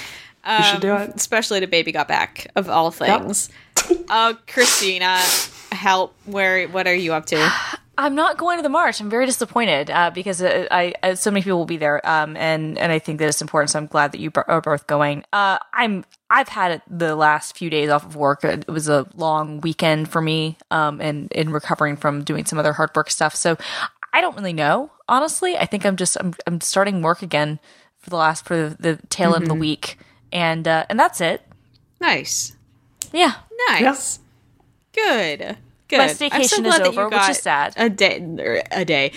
You 0.58 0.64
should 0.64 0.82
do 0.82 0.94
Um, 0.96 1.02
it. 1.02 1.16
especially 1.18 1.60
to 1.60 1.68
Baby 1.68 1.92
Got 1.92 2.08
Back 2.08 2.48
of 2.56 2.70
all 2.70 2.92
things. 2.92 3.50
uh, 4.08 4.36
Christina, 4.48 5.18
help. 5.74 6.16
Where? 6.26 6.66
What 6.70 6.88
are 6.88 6.96
you 6.96 7.12
up 7.14 7.26
to? 7.28 7.52
I'm 8.00 8.16
not 8.16 8.38
going 8.38 8.58
to 8.58 8.64
the 8.64 8.70
march. 8.70 9.02
I'm 9.02 9.10
very 9.10 9.26
disappointed 9.26 9.92
uh, 9.92 10.10
because 10.10 10.42
uh, 10.42 10.68
I, 10.72 10.94
I 11.04 11.14
so 11.16 11.32
many 11.32 11.44
people 11.44 11.60
will 11.60 11.66
be 11.66 11.76
there, 11.76 12.00
um, 12.10 12.38
and 12.38 12.78
and 12.78 12.94
I 12.94 13.00
think 13.00 13.20
that 13.20 13.28
it's 13.28 13.42
important. 13.42 13.72
So 13.72 13.80
I'm 13.80 13.88
glad 13.88 14.14
that 14.14 14.22
you 14.22 14.32
are 14.48 14.62
both 14.62 14.88
going. 14.88 15.26
Uh, 15.34 15.60
I'm 15.74 16.06
I've 16.30 16.48
had 16.48 16.82
the 16.90 17.18
last 17.18 17.58
few 17.58 17.70
days 17.70 17.90
off 17.90 18.06
of 18.06 18.16
work. 18.16 18.46
It 18.46 18.70
was 18.70 18.88
a 18.88 19.06
long 19.16 19.60
weekend 19.60 20.08
for 20.08 20.22
me, 20.22 20.58
um, 20.72 21.02
and 21.02 21.30
in 21.34 21.52
recovering 21.52 21.98
from 21.98 22.24
doing 22.24 22.46
some 22.46 22.58
other 22.58 22.72
hard 22.72 22.92
work 22.96 23.10
stuff. 23.12 23.36
So 23.36 23.58
I 24.14 24.22
don't 24.22 24.36
really 24.38 24.54
know, 24.54 24.92
honestly. 25.10 25.58
I 25.58 25.66
think 25.66 25.86
I'm 25.86 25.98
just 25.98 26.16
I'm 26.22 26.34
I'm 26.48 26.62
starting 26.62 27.02
work 27.02 27.22
again 27.22 27.60
for 27.98 28.12
the 28.12 28.16
last 28.16 28.46
for 28.46 28.56
the, 28.56 28.78
the 28.80 29.08
tail 29.10 29.36
end 29.36 29.44
of 29.44 29.50
the 29.50 29.56
week, 29.56 29.98
and 30.32 30.66
uh, 30.66 30.86
and 30.90 30.98
that's 30.98 31.20
it. 31.20 31.42
Nice. 32.00 32.56
Yeah, 33.12 33.34
Nice. 33.68 34.20
Good. 34.94 35.58
Good. 35.90 35.98
My 35.98 36.04
I'm 36.04 36.10
so 36.10 36.30
staycation 36.30 36.42
is 36.42 36.60
glad 36.60 36.80
you 36.86 37.02
over, 37.02 37.10
which 37.10 37.30
is 37.30 37.40
sad. 37.40 37.74
A 37.76 37.90
day, 37.90 38.66
a 38.72 38.86
day, 38.86 39.12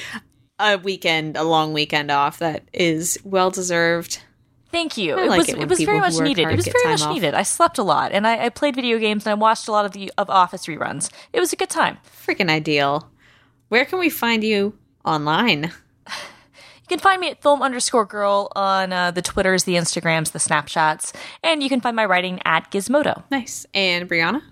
a 0.59 0.79
weekend, 0.79 1.37
a 1.37 1.43
long 1.43 1.73
weekend 1.73 2.11
off 2.11 2.39
that 2.39 2.65
is 2.73 3.19
well 3.25 3.51
deserved. 3.51 4.23
Thank 4.71 4.97
you. 4.97 5.19
It 5.19 5.29
like 5.29 5.39
was 5.39 5.49
it 5.51 5.59
when 5.59 5.69
was 5.69 5.83
very 5.83 6.01
much 6.01 6.19
needed. 6.19 6.49
It 6.49 6.57
was 6.57 6.67
very 6.67 6.93
much 6.93 7.03
off. 7.03 7.13
needed. 7.13 7.35
I 7.35 7.43
slept 7.43 7.77
a 7.77 7.83
lot 7.83 8.13
and 8.13 8.27
I, 8.27 8.47
I 8.47 8.49
played 8.49 8.75
video 8.75 8.99
games 8.99 9.27
and 9.27 9.33
I 9.33 9.35
watched 9.35 9.69
a 9.69 9.73
lot 9.73 9.85
of 9.85 9.93
the 9.93 10.11
of 10.17 10.31
Office 10.31 10.65
reruns. 10.65 11.11
It 11.35 11.41
was 11.41 11.53
a 11.53 11.57
good 11.57 11.69
time. 11.69 11.99
Freaking 12.07 12.51
ideal. 12.51 13.11
Where 13.69 13.85
can 13.85 13.99
we 13.99 14.09
find 14.09 14.43
you 14.43 14.79
online? 15.05 15.73
You 16.05 16.89
can 16.89 16.99
find 16.99 17.21
me 17.21 17.31
at 17.31 17.43
film 17.43 17.63
underscore 17.63 18.05
girl 18.05 18.51
on 18.57 18.93
uh, 18.93 19.11
the 19.13 19.23
Twitters, 19.23 19.65
the 19.65 19.75
Instagrams, 19.75 20.33
the 20.33 20.39
Snapchats, 20.39 21.15
and 21.43 21.63
you 21.63 21.69
can 21.69 21.81
find 21.81 21.95
my 21.95 22.05
writing 22.05 22.41
at 22.45 22.71
Gizmodo. 22.71 23.23
Nice. 23.31 23.67
And 23.73 24.09
Brianna? 24.09 24.43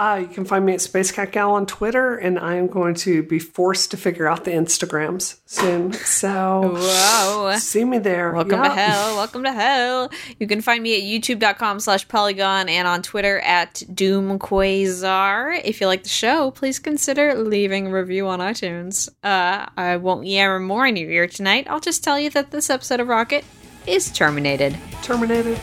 Uh, 0.00 0.16
you 0.16 0.28
can 0.28 0.46
find 0.46 0.64
me 0.64 0.72
at 0.72 0.78
Spacekatgal 0.78 1.50
on 1.50 1.66
Twitter, 1.66 2.16
and 2.16 2.38
I 2.38 2.54
am 2.54 2.68
going 2.68 2.94
to 2.94 3.22
be 3.22 3.38
forced 3.38 3.90
to 3.90 3.98
figure 3.98 4.26
out 4.26 4.46
the 4.46 4.50
Instagrams 4.50 5.38
soon. 5.44 5.92
So 5.92 6.72
Whoa. 6.74 7.56
see 7.58 7.84
me 7.84 7.98
there. 7.98 8.32
Welcome 8.32 8.62
to 8.62 8.70
hell. 8.70 9.16
Welcome 9.16 9.44
to 9.44 9.52
hell. 9.52 10.10
You 10.38 10.46
can 10.46 10.62
find 10.62 10.82
me 10.82 10.96
at 10.96 11.02
youtube.com 11.02 11.80
slash 11.80 12.08
polygon 12.08 12.70
and 12.70 12.88
on 12.88 13.02
Twitter 13.02 13.40
at 13.40 13.74
doomquasar. 13.92 15.60
If 15.62 15.82
you 15.82 15.86
like 15.86 16.04
the 16.04 16.08
show, 16.08 16.50
please 16.50 16.78
consider 16.78 17.34
leaving 17.34 17.88
a 17.88 17.92
review 17.92 18.26
on 18.26 18.38
iTunes. 18.38 19.10
Uh, 19.22 19.66
I 19.76 19.98
won't 19.98 20.26
yammer 20.26 20.60
more 20.60 20.86
in 20.86 20.96
your 20.96 21.10
ear 21.10 21.26
tonight. 21.26 21.66
I'll 21.68 21.78
just 21.78 22.02
tell 22.02 22.18
you 22.18 22.30
that 22.30 22.52
this 22.52 22.70
episode 22.70 23.00
of 23.00 23.08
Rocket 23.08 23.44
is 23.86 24.10
terminated. 24.10 24.78
Terminated. 25.02 25.60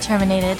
Terminated. 0.00 0.58